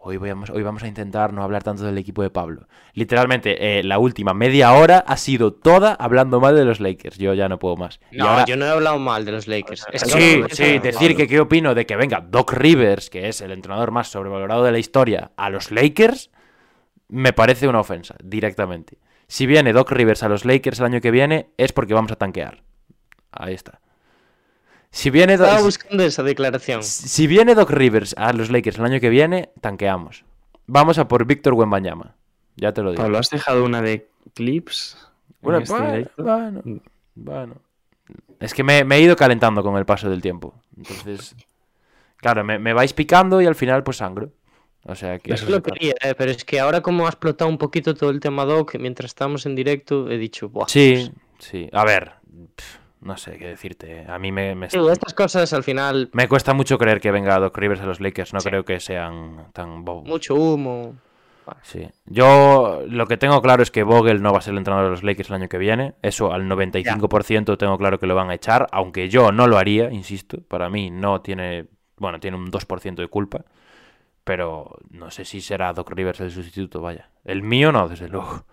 hoy, 0.02 0.18
vamos, 0.18 0.50
hoy 0.50 0.64
vamos 0.64 0.84
a 0.84 0.88
intentar 0.88 1.34
no 1.34 1.44
hablar 1.44 1.64
tanto 1.64 1.84
del 1.84 1.98
equipo 1.98 2.22
de 2.24 2.30
Pablo. 2.30 2.68
Literalmente, 2.94 3.80
eh, 3.80 3.84
la 3.84 4.00
última 4.00 4.34
media 4.34 4.74
hora 4.74 5.00
ha 5.06 5.18
sido 5.18 5.54
toda 5.54 5.94
hablando 5.94 6.40
mal 6.40 6.56
de 6.56 6.66
los 6.66 6.80
Lakers. 6.80 7.18
Yo 7.18 7.34
ya 7.34 7.50
no 7.50 7.60
puedo 7.60 7.76
más. 7.76 8.00
Y 8.12 8.18
No, 8.18 8.28
ahora- 8.30 8.46
yo 8.46 8.56
no 8.58 8.66
he 8.66 8.70
hablado 8.70 8.98
mal 9.00 9.26
de 9.26 9.32
los 9.34 9.48
Lakers. 9.48 9.86
Es 9.92 10.04
que 10.04 10.10
Sí, 10.10 10.38
no- 10.42 10.48
sí, 10.50 10.80
decir 10.80 11.16
que 11.16 11.28
qué 11.28 11.40
opino 11.40 11.76
de 11.76 11.86
que 11.86 11.96
venga 11.96 12.22
Doc 12.22 12.54
Rivers, 12.54 13.10
que 13.10 13.28
es 13.28 13.42
el 13.42 13.52
entrenador 13.52 13.92
más 13.92 14.08
sobrevalorado 14.10 14.64
de 14.64 14.72
la 14.72 14.80
historia, 14.80 15.32
a 15.38 15.50
los 15.50 15.72
Lakers, 15.72 16.32
me 17.08 17.34
parece 17.34 17.68
una 17.68 17.80
ofensa, 17.80 18.16
directamente. 18.24 18.98
Si 19.28 19.46
viene 19.46 19.74
Doc 19.74 19.92
Rivers 19.92 20.24
a 20.24 20.30
los 20.30 20.46
Lakers 20.46 20.80
el 20.80 20.86
año 20.86 21.02
que 21.02 21.12
viene, 21.12 21.50
es 21.58 21.72
porque 21.72 21.94
vamos 21.94 22.12
a 22.12 22.16
tanquear. 22.16 22.64
Ahí 23.32 23.54
está. 23.54 23.80
Si 24.92 25.10
viene, 25.10 25.38
Do- 25.38 25.46
Estaba 25.46 25.62
buscando 25.64 26.04
esa 26.04 26.24
declaración. 26.24 26.82
si 26.84 27.28
viene 27.28 27.54
Doc 27.56 27.70
Rivers 27.70 28.16
a 28.18 28.34
los 28.34 28.50
Lakers 28.50 28.80
el 28.80 28.86
año 28.86 29.00
que 29.00 29.10
viene, 29.10 29.52
tanqueamos. 29.62 30.26
Vamos 30.68 30.98
a 30.98 31.08
por 31.08 31.26
Víctor 31.26 31.54
Wembanyama. 31.54 32.16
Ya 32.56 32.74
te 32.74 32.82
lo 32.82 32.92
digo. 32.92 33.02
Pablo, 33.04 33.18
¿has 33.20 33.30
dejado 33.30 33.64
una 33.64 33.82
de 33.82 34.10
clips? 34.34 34.98
en 35.02 35.36
Bueno, 35.42 35.60
este 35.60 35.74
bueno, 35.74 36.62
bueno, 36.64 36.82
bueno. 37.16 37.56
Es 38.40 38.54
que 38.54 38.64
me, 38.64 38.84
me 38.84 38.96
he 38.98 39.02
ido 39.02 39.16
calentando 39.16 39.64
con 39.64 39.78
el 39.78 39.86
paso 39.86 40.10
del 40.10 40.22
tiempo. 40.22 40.56
Entonces, 40.76 41.36
claro, 42.18 42.44
me, 42.44 42.58
me 42.60 42.74
vais 42.74 42.94
picando 42.94 43.42
y 43.42 43.46
al 43.46 43.56
final 43.56 43.84
pues 43.84 43.98
sangro. 43.98 44.32
O 44.84 44.96
sea 44.96 45.20
que... 45.20 45.34
Eso 45.34 45.50
lo 45.50 45.62
quería, 45.62 45.94
eh, 46.02 46.16
pero 46.18 46.32
es 46.32 46.44
que 46.46 46.60
ahora 46.60 46.82
como 46.82 47.06
ha 47.06 47.10
explotado 47.10 47.50
un 47.50 47.58
poquito 47.58 47.94
todo 47.96 48.10
el 48.10 48.20
tema 48.20 48.46
Doc, 48.46 48.76
mientras 48.80 49.12
estábamos 49.12 49.46
en 49.46 49.56
directo, 49.56 50.10
he 50.10 50.18
dicho, 50.18 50.50
Buah, 50.50 50.68
Sí, 50.68 51.12
sí. 51.38 51.70
A 51.74 51.84
ver, 51.86 52.14
no 53.02 53.18
sé 53.18 53.38
qué 53.38 53.48
decirte. 53.48 54.06
A 54.08 54.20
mí 54.20 54.32
me, 54.32 54.56
me, 54.56 54.68
estas 54.68 55.14
cosas 55.14 55.54
al 55.54 55.64
final, 55.64 56.10
me 56.14 56.28
cuesta 56.28 56.54
mucho 56.54 56.78
creer 56.78 57.00
que 57.02 57.12
venga 57.12 57.40
Doc 57.40 57.58
Rivers 57.58 57.82
a 57.82 57.86
los 57.86 58.00
Lakers. 58.02 58.34
No 58.34 58.40
Sí. 58.42 58.50
creo 58.50 58.66
que 58.66 58.80
sean 58.80 59.48
tan 59.54 59.86
bobos. 59.86 60.08
mucho 60.08 60.36
humo. 60.36 60.96
Sí. 61.64 61.88
Yo 62.06 62.84
lo 62.88 63.08
que 63.08 63.18
tengo 63.18 63.42
claro 63.42 63.64
es 63.64 63.72
que 63.72 63.82
Vogel 63.82 64.22
no 64.22 64.32
va 64.32 64.38
a 64.38 64.42
ser 64.42 64.52
el 64.52 64.60
entrenador 64.60 64.86
de 64.86 64.92
los 64.92 65.04
Lakers 65.04 65.30
el 65.30 65.36
año 65.38 65.50
que 65.50 65.58
viene. 65.58 65.96
Eso 66.04 66.32
al 66.32 66.44
95% 66.48 67.58
tengo 67.58 67.78
claro 67.80 68.00
que 68.00 68.06
lo 68.06 68.14
van 68.14 68.30
a 68.30 68.36
echar, 68.36 68.68
aunque 68.72 69.10
yo 69.10 69.32
no 69.32 69.48
lo 69.48 69.58
haría, 69.58 69.90
insisto. 69.92 70.38
Para 70.48 70.70
mí 70.70 70.92
no 70.92 71.22
tiene, 71.22 71.66
bueno, 71.98 72.20
tiene 72.20 72.38
un 72.38 72.52
2% 72.52 72.96
de 73.02 73.08
culpa. 73.08 73.46
Pero 74.24 74.78
no 74.92 75.10
sé 75.10 75.26
si 75.26 75.42
será 75.42 75.74
Doc 75.74 75.90
Rivers 75.90 76.20
el 76.20 76.30
sustituto, 76.30 76.82
vaya. 76.82 77.10
El 77.26 77.42
mío 77.42 77.72
no, 77.72 77.88
desde 77.90 78.10
luego. 78.10 78.44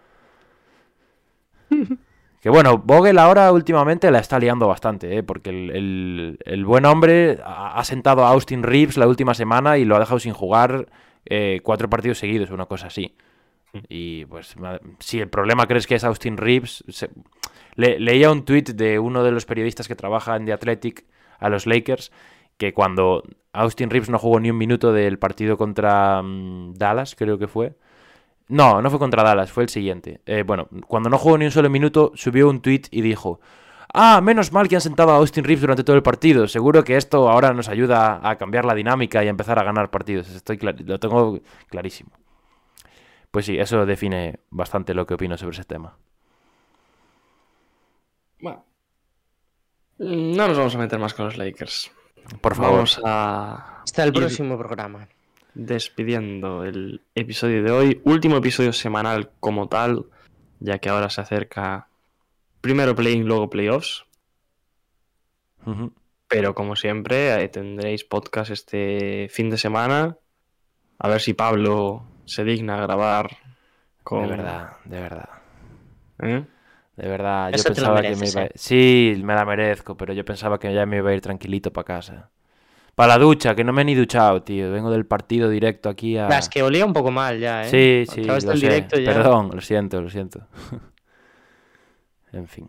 Que 2.41 2.51
bueno, 2.51 2.79
Vogel 2.79 3.19
ahora 3.19 3.51
últimamente 3.53 4.11
la 4.11 4.21
está 4.21 4.39
liando 4.39 4.69
bastante, 4.69 5.17
¿eh? 5.19 5.23
porque 5.23 5.51
el, 5.51 5.71
el- 5.71 6.39
el 6.45 6.65
buen 6.65 6.85
hombre 6.87 7.39
ha 7.45 7.79
ha 7.79 7.85
sentado 7.85 8.25
a 8.25 8.31
Austin 8.31 8.63
Reeves 8.63 8.97
la 8.97 9.09
última 9.09 9.35
semana 9.35 9.79
y 9.79 9.85
lo 9.85 9.97
ha 9.97 9.99
dejado 10.01 10.21
sin 10.21 10.33
jugar 10.33 10.87
eh, 11.25 11.61
cuatro 11.65 11.91
partidos 11.91 12.19
seguidos, 12.19 12.51
una 12.51 12.67
cosa 12.67 12.87
así. 12.87 13.17
Y 13.89 14.25
pues, 14.27 14.55
si 15.01 15.21
el 15.21 15.29
problema 15.29 15.67
crees 15.67 15.87
que 15.87 15.97
es 15.97 16.05
Austin 16.05 16.37
Reeves, 16.37 16.85
se- 16.89 17.11
le- 17.75 17.99
leía 17.99 18.31
un 18.31 18.45
tweet 18.45 18.63
de 18.75 18.99
uno 18.99 19.25
de 19.25 19.33
los 19.33 19.45
periodistas 19.45 19.89
que 19.89 19.97
trabaja 19.97 20.37
en 20.37 20.47
The 20.47 20.53
Athletic 20.53 21.05
a 21.41 21.49
los 21.49 21.67
Lakers, 21.67 22.13
que 22.59 22.73
cuando 22.73 23.23
Austin 23.53 23.91
Reeves 23.91 24.09
no 24.09 24.19
jugó 24.19 24.39
ni 24.41 24.51
un 24.51 24.57
minuto 24.57 24.93
del 24.93 25.19
partido 25.19 25.57
contra 25.59 26.23
mm, 26.23 26.75
Dallas, 26.75 27.15
creo 27.17 27.39
que 27.39 27.49
fue, 27.49 27.75
no, 28.49 28.81
no 28.81 28.91
fue 28.91 28.99
contra 28.99 29.23
Dallas, 29.23 29.51
fue 29.51 29.65
el 29.65 29.69
siguiente. 29.69 30.21
Eh, 30.27 30.45
bueno, 30.47 30.69
cuando 30.87 31.11
no 31.11 31.19
jugó 31.19 31.37
ni 31.39 31.47
un 31.47 31.51
solo 31.51 31.69
minuto, 31.69 32.13
subió 32.15 32.49
un 32.49 32.61
tweet 32.61 32.83
y 32.91 33.01
dijo: 33.01 33.41
Ah, 33.93 34.21
menos 34.21 34.53
mal 34.53 34.69
que 34.69 34.77
han 34.77 34.81
sentado 34.81 35.11
a 35.13 35.17
Austin 35.17 35.45
Reeves 35.45 35.63
durante 35.63 35.85
todo 35.85 35.97
el 35.97 36.03
partido. 36.03 36.47
Seguro 36.47 36.85
que 36.85 36.97
esto 36.97 37.29
ahora 37.29 37.53
nos 37.53 37.69
ayuda 37.69 38.21
a 38.23 38.37
cambiar 38.37 38.65
la 38.65 38.75
dinámica 38.75 39.25
y 39.25 39.27
a 39.27 39.31
empezar 39.31 39.59
a 39.59 39.65
ganar 39.65 39.91
partidos. 39.91 40.29
Estoy 40.29 40.59
lo 40.59 41.01
tengo 41.01 41.41
clarísimo. 41.69 42.11
Pues 43.31 43.47
sí, 43.47 43.59
eso 43.59 43.85
define 43.85 44.41
bastante 44.51 44.95
lo 44.95 45.07
que 45.07 45.15
opino 45.15 45.37
sobre 45.37 45.55
ese 45.55 45.65
tema. 45.65 45.97
Bueno. 48.41 48.65
No 49.99 50.49
nos 50.49 50.59
vamos 50.59 50.75
a 50.75 50.79
meter 50.79 50.99
más 50.99 51.15
con 51.15 51.25
los 51.27 51.37
Lakers. 51.37 51.91
Por 52.41 52.55
favor. 52.55 52.73
Vamos 52.73 53.01
a 53.05 53.83
Hasta 53.83 54.05
el 54.05 54.13
próximo 54.13 54.59
programa. 54.59 55.09
Despidiendo 55.57 56.65
el 56.65 57.01
episodio 57.15 57.63
de 57.63 57.71
hoy. 57.71 58.01
Último 58.05 58.37
episodio 58.37 58.73
semanal 58.73 59.31
como 59.41 59.69
tal, 59.69 60.05
ya 60.61 60.79
que 60.79 60.91
ahora 60.91 61.09
se 61.09 61.23
acerca 61.23 61.89
primero 62.61 62.95
play-in, 62.95 63.27
luego 63.27 63.49
playoffs. 63.49 64.05
Pero 66.29 66.55
como 66.55 66.77
siempre, 66.77 67.43
eh, 67.43 67.49
tendréis 67.49 68.05
podcast 68.05 68.51
este 68.51 69.29
fin 69.31 69.51
de 69.51 69.59
semana. 69.59 70.17
A 70.99 71.09
ver 71.09 71.21
si 71.21 71.33
Pablo 71.35 72.05
se 72.27 72.45
digna 72.45 72.77
a 72.77 72.83
grabar 72.83 73.31
con... 74.03 74.23
De 74.23 74.29
verdad, 74.29 74.73
de 74.85 75.01
verdad. 75.01 75.29
¿Eh? 76.23 76.45
De 76.97 77.09
verdad, 77.09 77.51
yo 77.51 77.57
Eso 77.57 77.69
pensaba 77.69 78.03
que 78.03 78.17
me 78.17 78.29
iba 78.29 78.41
a... 78.43 78.45
eh. 78.45 78.53
Sí, 78.55 79.21
me 79.23 79.35
la 79.35 79.45
merezco, 79.45 79.97
pero 79.97 80.13
yo 80.13 80.25
pensaba 80.25 80.59
que 80.59 80.73
ya 80.73 80.87
me 80.87 80.99
iba 80.99 81.11
a 81.11 81.15
ir 81.15 81.21
tranquilito 81.21 81.73
para 81.73 81.85
casa. 81.85 82.31
Para 82.97 83.09
la 83.17 83.19
ducha, 83.19 83.55
que 83.55 83.63
no 83.63 83.73
me 83.75 83.83
he 83.83 83.85
ni 83.85 83.95
duchado, 83.95 84.43
tío. 84.43 84.73
Vengo 84.73 84.91
del 84.91 85.05
partido 85.07 85.49
directo 85.51 85.89
aquí 85.91 86.17
a... 86.17 86.27
Va, 86.29 86.39
Es 86.39 86.49
que 86.49 86.63
olía 86.63 86.85
un 86.85 86.95
poco 86.95 87.11
mal 87.11 87.39
ya, 87.39 87.65
¿eh? 87.67 87.69
Sí, 88.07 88.13
sí, 88.13 88.25
lo 88.25 88.41
sé. 88.41 88.53
directo 88.55 88.99
ya. 88.99 89.13
Perdón, 89.13 89.51
lo 89.55 89.61
siento, 89.61 90.01
lo 90.01 90.09
siento. 90.09 90.47
en 92.33 92.49
fin. 92.49 92.69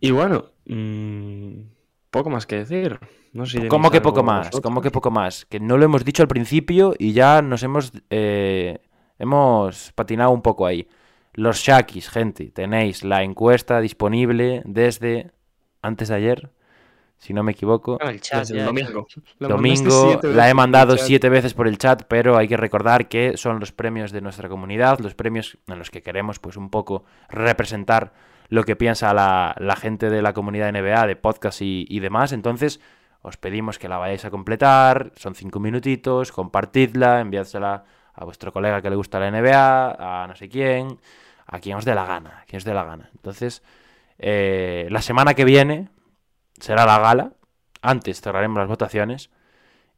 Y 0.00 0.10
bueno, 0.10 0.50
mm, 0.66 1.60
poco 2.10 2.28
más 2.30 2.46
que 2.46 2.56
decir. 2.56 2.98
No 3.32 3.46
sé 3.46 3.62
si 3.62 3.68
¿Cómo 3.68 3.90
que 3.90 4.02
poco 4.02 4.22
más? 4.22 4.48
vosotros. 4.48 4.60
¿Cómo 4.62 4.82
que 4.82 4.90
poco 4.90 5.10
más? 5.10 5.46
Que 5.46 5.58
no 5.60 5.78
lo 5.78 5.84
hemos 5.86 6.04
dicho 6.04 6.22
al 6.22 6.28
principio 6.28 6.94
y 6.98 7.12
ya 7.12 7.40
nos 7.42 7.62
hemos... 7.62 7.90
eh, 8.10 8.80
hemos 9.18 9.92
patinado 9.92 10.30
un 10.30 10.42
poco 10.42 10.66
ahí. 10.66 10.86
Los 11.32 11.58
Shakis, 11.58 12.10
gente, 12.10 12.50
tenéis 12.50 13.02
la 13.02 13.22
encuesta 13.24 13.80
disponible 13.80 14.62
desde 14.66 15.32
antes 15.82 16.08
de 16.08 16.14
ayer, 16.14 16.50
si 17.18 17.32
no 17.32 17.42
me 17.42 17.52
equivoco. 17.52 17.98
No, 18.02 18.08
el 18.10 18.20
chat 18.20 18.40
Desde 18.40 18.54
el 18.54 18.60
ya- 18.60 18.66
domingo. 18.66 19.06
Domingo 19.38 20.20
la 20.22 20.50
he 20.50 20.54
mandado 20.54 20.96
siete 20.96 21.28
veces 21.28 21.54
por 21.54 21.66
el 21.68 21.78
chat, 21.78 22.02
pero 22.08 22.36
hay 22.36 22.48
que 22.48 22.56
recordar 22.56 23.08
que 23.08 23.36
son 23.36 23.60
los 23.60 23.72
premios 23.72 24.12
de 24.12 24.20
nuestra 24.20 24.48
comunidad, 24.48 24.98
los 25.00 25.14
premios 25.14 25.58
en 25.66 25.78
los 25.78 25.90
que 25.90 26.02
queremos 26.02 26.38
pues 26.38 26.56
un 26.56 26.70
poco 26.70 27.04
representar 27.28 28.12
lo 28.48 28.64
que 28.64 28.76
piensa 28.76 29.14
la, 29.14 29.54
la 29.58 29.74
gente 29.76 30.10
de 30.10 30.20
la 30.22 30.32
comunidad 30.34 30.70
NBA, 30.70 31.06
de 31.06 31.16
podcast 31.16 31.62
y, 31.62 31.86
y 31.88 32.00
demás. 32.00 32.32
Entonces, 32.32 32.80
os 33.22 33.36
pedimos 33.38 33.78
que 33.78 33.88
la 33.88 33.96
vayáis 33.96 34.24
a 34.26 34.30
completar, 34.30 35.12
son 35.16 35.34
cinco 35.34 35.60
minutitos, 35.60 36.30
compartidla, 36.30 37.20
enviádsela 37.20 37.84
a 38.12 38.24
vuestro 38.24 38.52
colega 38.52 38.82
que 38.82 38.90
le 38.90 38.96
gusta 38.96 39.18
la 39.18 39.30
NBA, 39.30 40.22
a 40.22 40.26
no 40.28 40.36
sé 40.36 40.48
quién, 40.48 40.98
a 41.46 41.58
quien 41.58 41.76
os 41.78 41.84
dé 41.86 41.94
la 41.94 42.04
gana, 42.04 42.40
a 42.42 42.44
quien 42.44 42.58
os 42.58 42.64
dé 42.64 42.74
la 42.74 42.84
gana. 42.84 43.08
Entonces, 43.14 43.62
eh, 44.18 44.86
la 44.90 45.00
semana 45.00 45.34
que 45.34 45.44
viene 45.44 45.88
será 46.60 46.86
la 46.86 46.98
gala, 46.98 47.32
antes 47.82 48.20
cerraremos 48.20 48.58
las 48.58 48.68
votaciones 48.68 49.30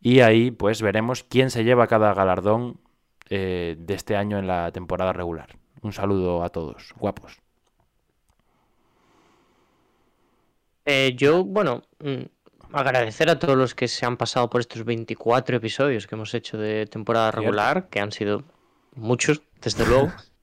y 0.00 0.20
ahí 0.20 0.50
pues 0.50 0.82
veremos 0.82 1.24
quién 1.24 1.50
se 1.50 1.64
lleva 1.64 1.86
cada 1.86 2.14
galardón 2.14 2.80
eh, 3.28 3.76
de 3.78 3.94
este 3.94 4.16
año 4.16 4.38
en 4.38 4.46
la 4.46 4.70
temporada 4.72 5.12
regular. 5.12 5.56
Un 5.82 5.92
saludo 5.92 6.42
a 6.42 6.48
todos, 6.48 6.94
guapos. 6.98 7.38
Eh, 10.84 11.14
yo, 11.16 11.44
bueno, 11.44 11.82
mm, 11.98 12.22
agradecer 12.72 13.28
a 13.28 13.38
todos 13.38 13.56
los 13.56 13.74
que 13.74 13.88
se 13.88 14.06
han 14.06 14.16
pasado 14.16 14.48
por 14.48 14.60
estos 14.60 14.84
24 14.84 15.56
episodios 15.56 16.06
que 16.06 16.14
hemos 16.14 16.32
hecho 16.34 16.58
de 16.58 16.86
temporada 16.86 17.32
regular, 17.32 17.88
que 17.88 18.00
han 18.00 18.12
sido 18.12 18.44
muchos, 18.94 19.42
desde 19.60 19.86
luego. 19.86 20.12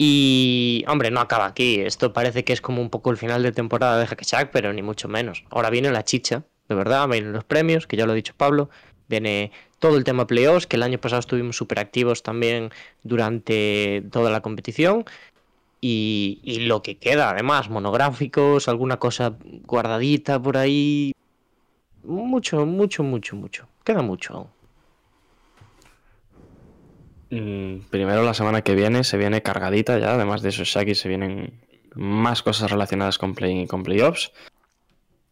Y, 0.00 0.84
hombre, 0.86 1.10
no 1.10 1.20
acaba 1.20 1.46
aquí. 1.46 1.80
Esto 1.80 2.12
parece 2.12 2.44
que 2.44 2.52
es 2.52 2.60
como 2.60 2.80
un 2.80 2.88
poco 2.88 3.10
el 3.10 3.16
final 3.16 3.42
de 3.42 3.50
temporada 3.50 3.98
de 3.98 4.06
Hackashack, 4.06 4.50
pero 4.52 4.72
ni 4.72 4.80
mucho 4.80 5.08
menos. 5.08 5.44
Ahora 5.50 5.70
viene 5.70 5.90
la 5.90 6.04
chicha, 6.04 6.44
de 6.68 6.74
verdad, 6.76 7.08
vienen 7.08 7.32
los 7.32 7.42
premios, 7.44 7.88
que 7.88 7.96
ya 7.96 8.06
lo 8.06 8.12
ha 8.12 8.14
dicho 8.14 8.34
Pablo. 8.36 8.70
Viene 9.08 9.50
todo 9.80 9.96
el 9.96 10.04
tema 10.04 10.26
playoffs, 10.26 10.68
que 10.68 10.76
el 10.76 10.84
año 10.84 10.98
pasado 10.98 11.18
estuvimos 11.18 11.56
súper 11.56 11.80
activos 11.80 12.22
también 12.22 12.70
durante 13.02 14.04
toda 14.12 14.30
la 14.30 14.40
competición. 14.40 15.04
Y, 15.80 16.40
y 16.44 16.60
lo 16.60 16.82
que 16.82 16.98
queda, 16.98 17.30
además, 17.30 17.68
monográficos, 17.68 18.68
alguna 18.68 18.98
cosa 18.98 19.36
guardadita 19.64 20.40
por 20.40 20.56
ahí. 20.56 21.12
Mucho, 22.04 22.66
mucho, 22.66 23.02
mucho, 23.02 23.34
mucho. 23.34 23.68
Queda 23.84 24.02
mucho 24.02 24.34
aún. 24.34 24.57
Mm, 27.30 27.80
Primero 27.90 28.22
la 28.22 28.34
semana 28.34 28.62
que 28.62 28.74
viene 28.74 29.04
se 29.04 29.18
viene 29.18 29.42
cargadita 29.42 29.98
ya, 29.98 30.14
además 30.14 30.42
de 30.42 30.48
esos 30.48 30.68
Shaki 30.68 30.94
se 30.94 31.08
vienen 31.08 31.60
más 31.94 32.42
cosas 32.42 32.70
relacionadas 32.70 33.18
con 33.18 33.34
play 33.34 33.66
con 33.66 33.82
playoffs. 33.82 34.32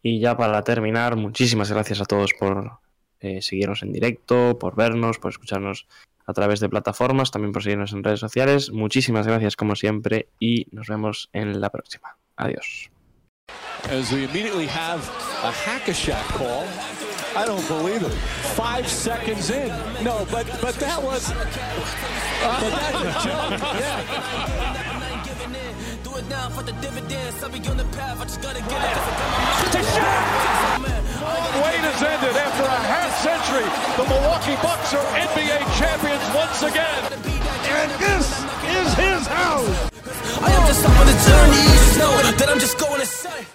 Y 0.03 0.19
ya 0.19 0.37
para 0.37 0.63
terminar, 0.63 1.15
muchísimas 1.15 1.71
gracias 1.71 2.01
a 2.01 2.05
todos 2.05 2.33
por 2.39 2.79
eh, 3.19 3.41
seguirnos 3.41 3.81
en 3.83 3.91
directo, 3.91 4.57
por 4.59 4.75
vernos, 4.75 5.17
por 5.17 5.31
escucharnos 5.31 5.87
a 6.25 6.33
través 6.33 6.59
de 6.59 6.69
plataformas, 6.69 7.31
también 7.31 7.51
por 7.51 7.63
seguirnos 7.63 7.93
en 7.93 8.03
redes 8.03 8.19
sociales. 8.19 8.71
Muchísimas 8.71 9.25
gracias 9.25 9.55
como 9.55 9.75
siempre 9.75 10.27
y 10.39 10.67
nos 10.71 10.87
vemos 10.87 11.29
en 11.33 11.59
la 11.59 11.69
próxima. 11.69 12.17
Adiós. 12.35 12.91
Immediately 17.43 17.45
have 17.45 17.45
a 17.45 17.45
hack-a-shack 17.45 17.45
call. 17.45 17.45
I 17.45 17.45
don't 17.45 17.67
believe 17.67 18.03
it. 18.03 18.13
Five 18.55 18.87
seconds 18.87 19.49
in. 19.49 19.69
No, 20.03 20.25
but 20.31 20.45
but 20.61 20.75
that 20.75 21.01
was. 21.01 21.31
but 21.31 22.69
that's 22.69 23.01
a 23.01 23.11
joke. 23.27 23.59
Yeah. 23.79 24.03
Do 26.03 26.15
it 26.17 26.27
now 26.29 26.49
for 26.49 26.63
the 26.63 26.73
dividends. 26.73 27.43
I'll 27.43 27.49
be 27.49 27.59
on 27.69 27.77
the 27.77 27.85
path. 27.97 28.21
I 28.21 28.23
just 28.23 28.41
gotta 28.41 28.61
get 28.61 28.81
it. 28.81 28.97
Wait 31.57 31.81
has 31.81 32.03
ended 32.03 32.35
after 32.37 32.63
a 32.63 32.81
half 32.87 33.11
century. 33.21 33.65
The 33.97 34.05
Milwaukee 34.09 34.55
Bucks 34.61 34.93
are 34.93 35.05
NBA 35.17 35.59
champions 35.77 36.23
once 36.35 36.63
again. 36.63 37.13
And 37.67 37.91
this 37.99 38.27
is 38.77 38.93
his 38.93 39.27
house. 39.27 39.89
I 40.41 40.51
am 40.51 40.67
just 40.67 40.85
up 40.85 40.99
on 40.99 41.07
the 41.07 41.13
journey. 41.25 41.57
You 41.57 41.73
just 41.73 41.97
know 41.97 42.13
that 42.37 42.49
I'm 42.49 42.59
just 42.59 42.77
going 42.77 42.99
to 42.99 43.05
say. 43.05 43.47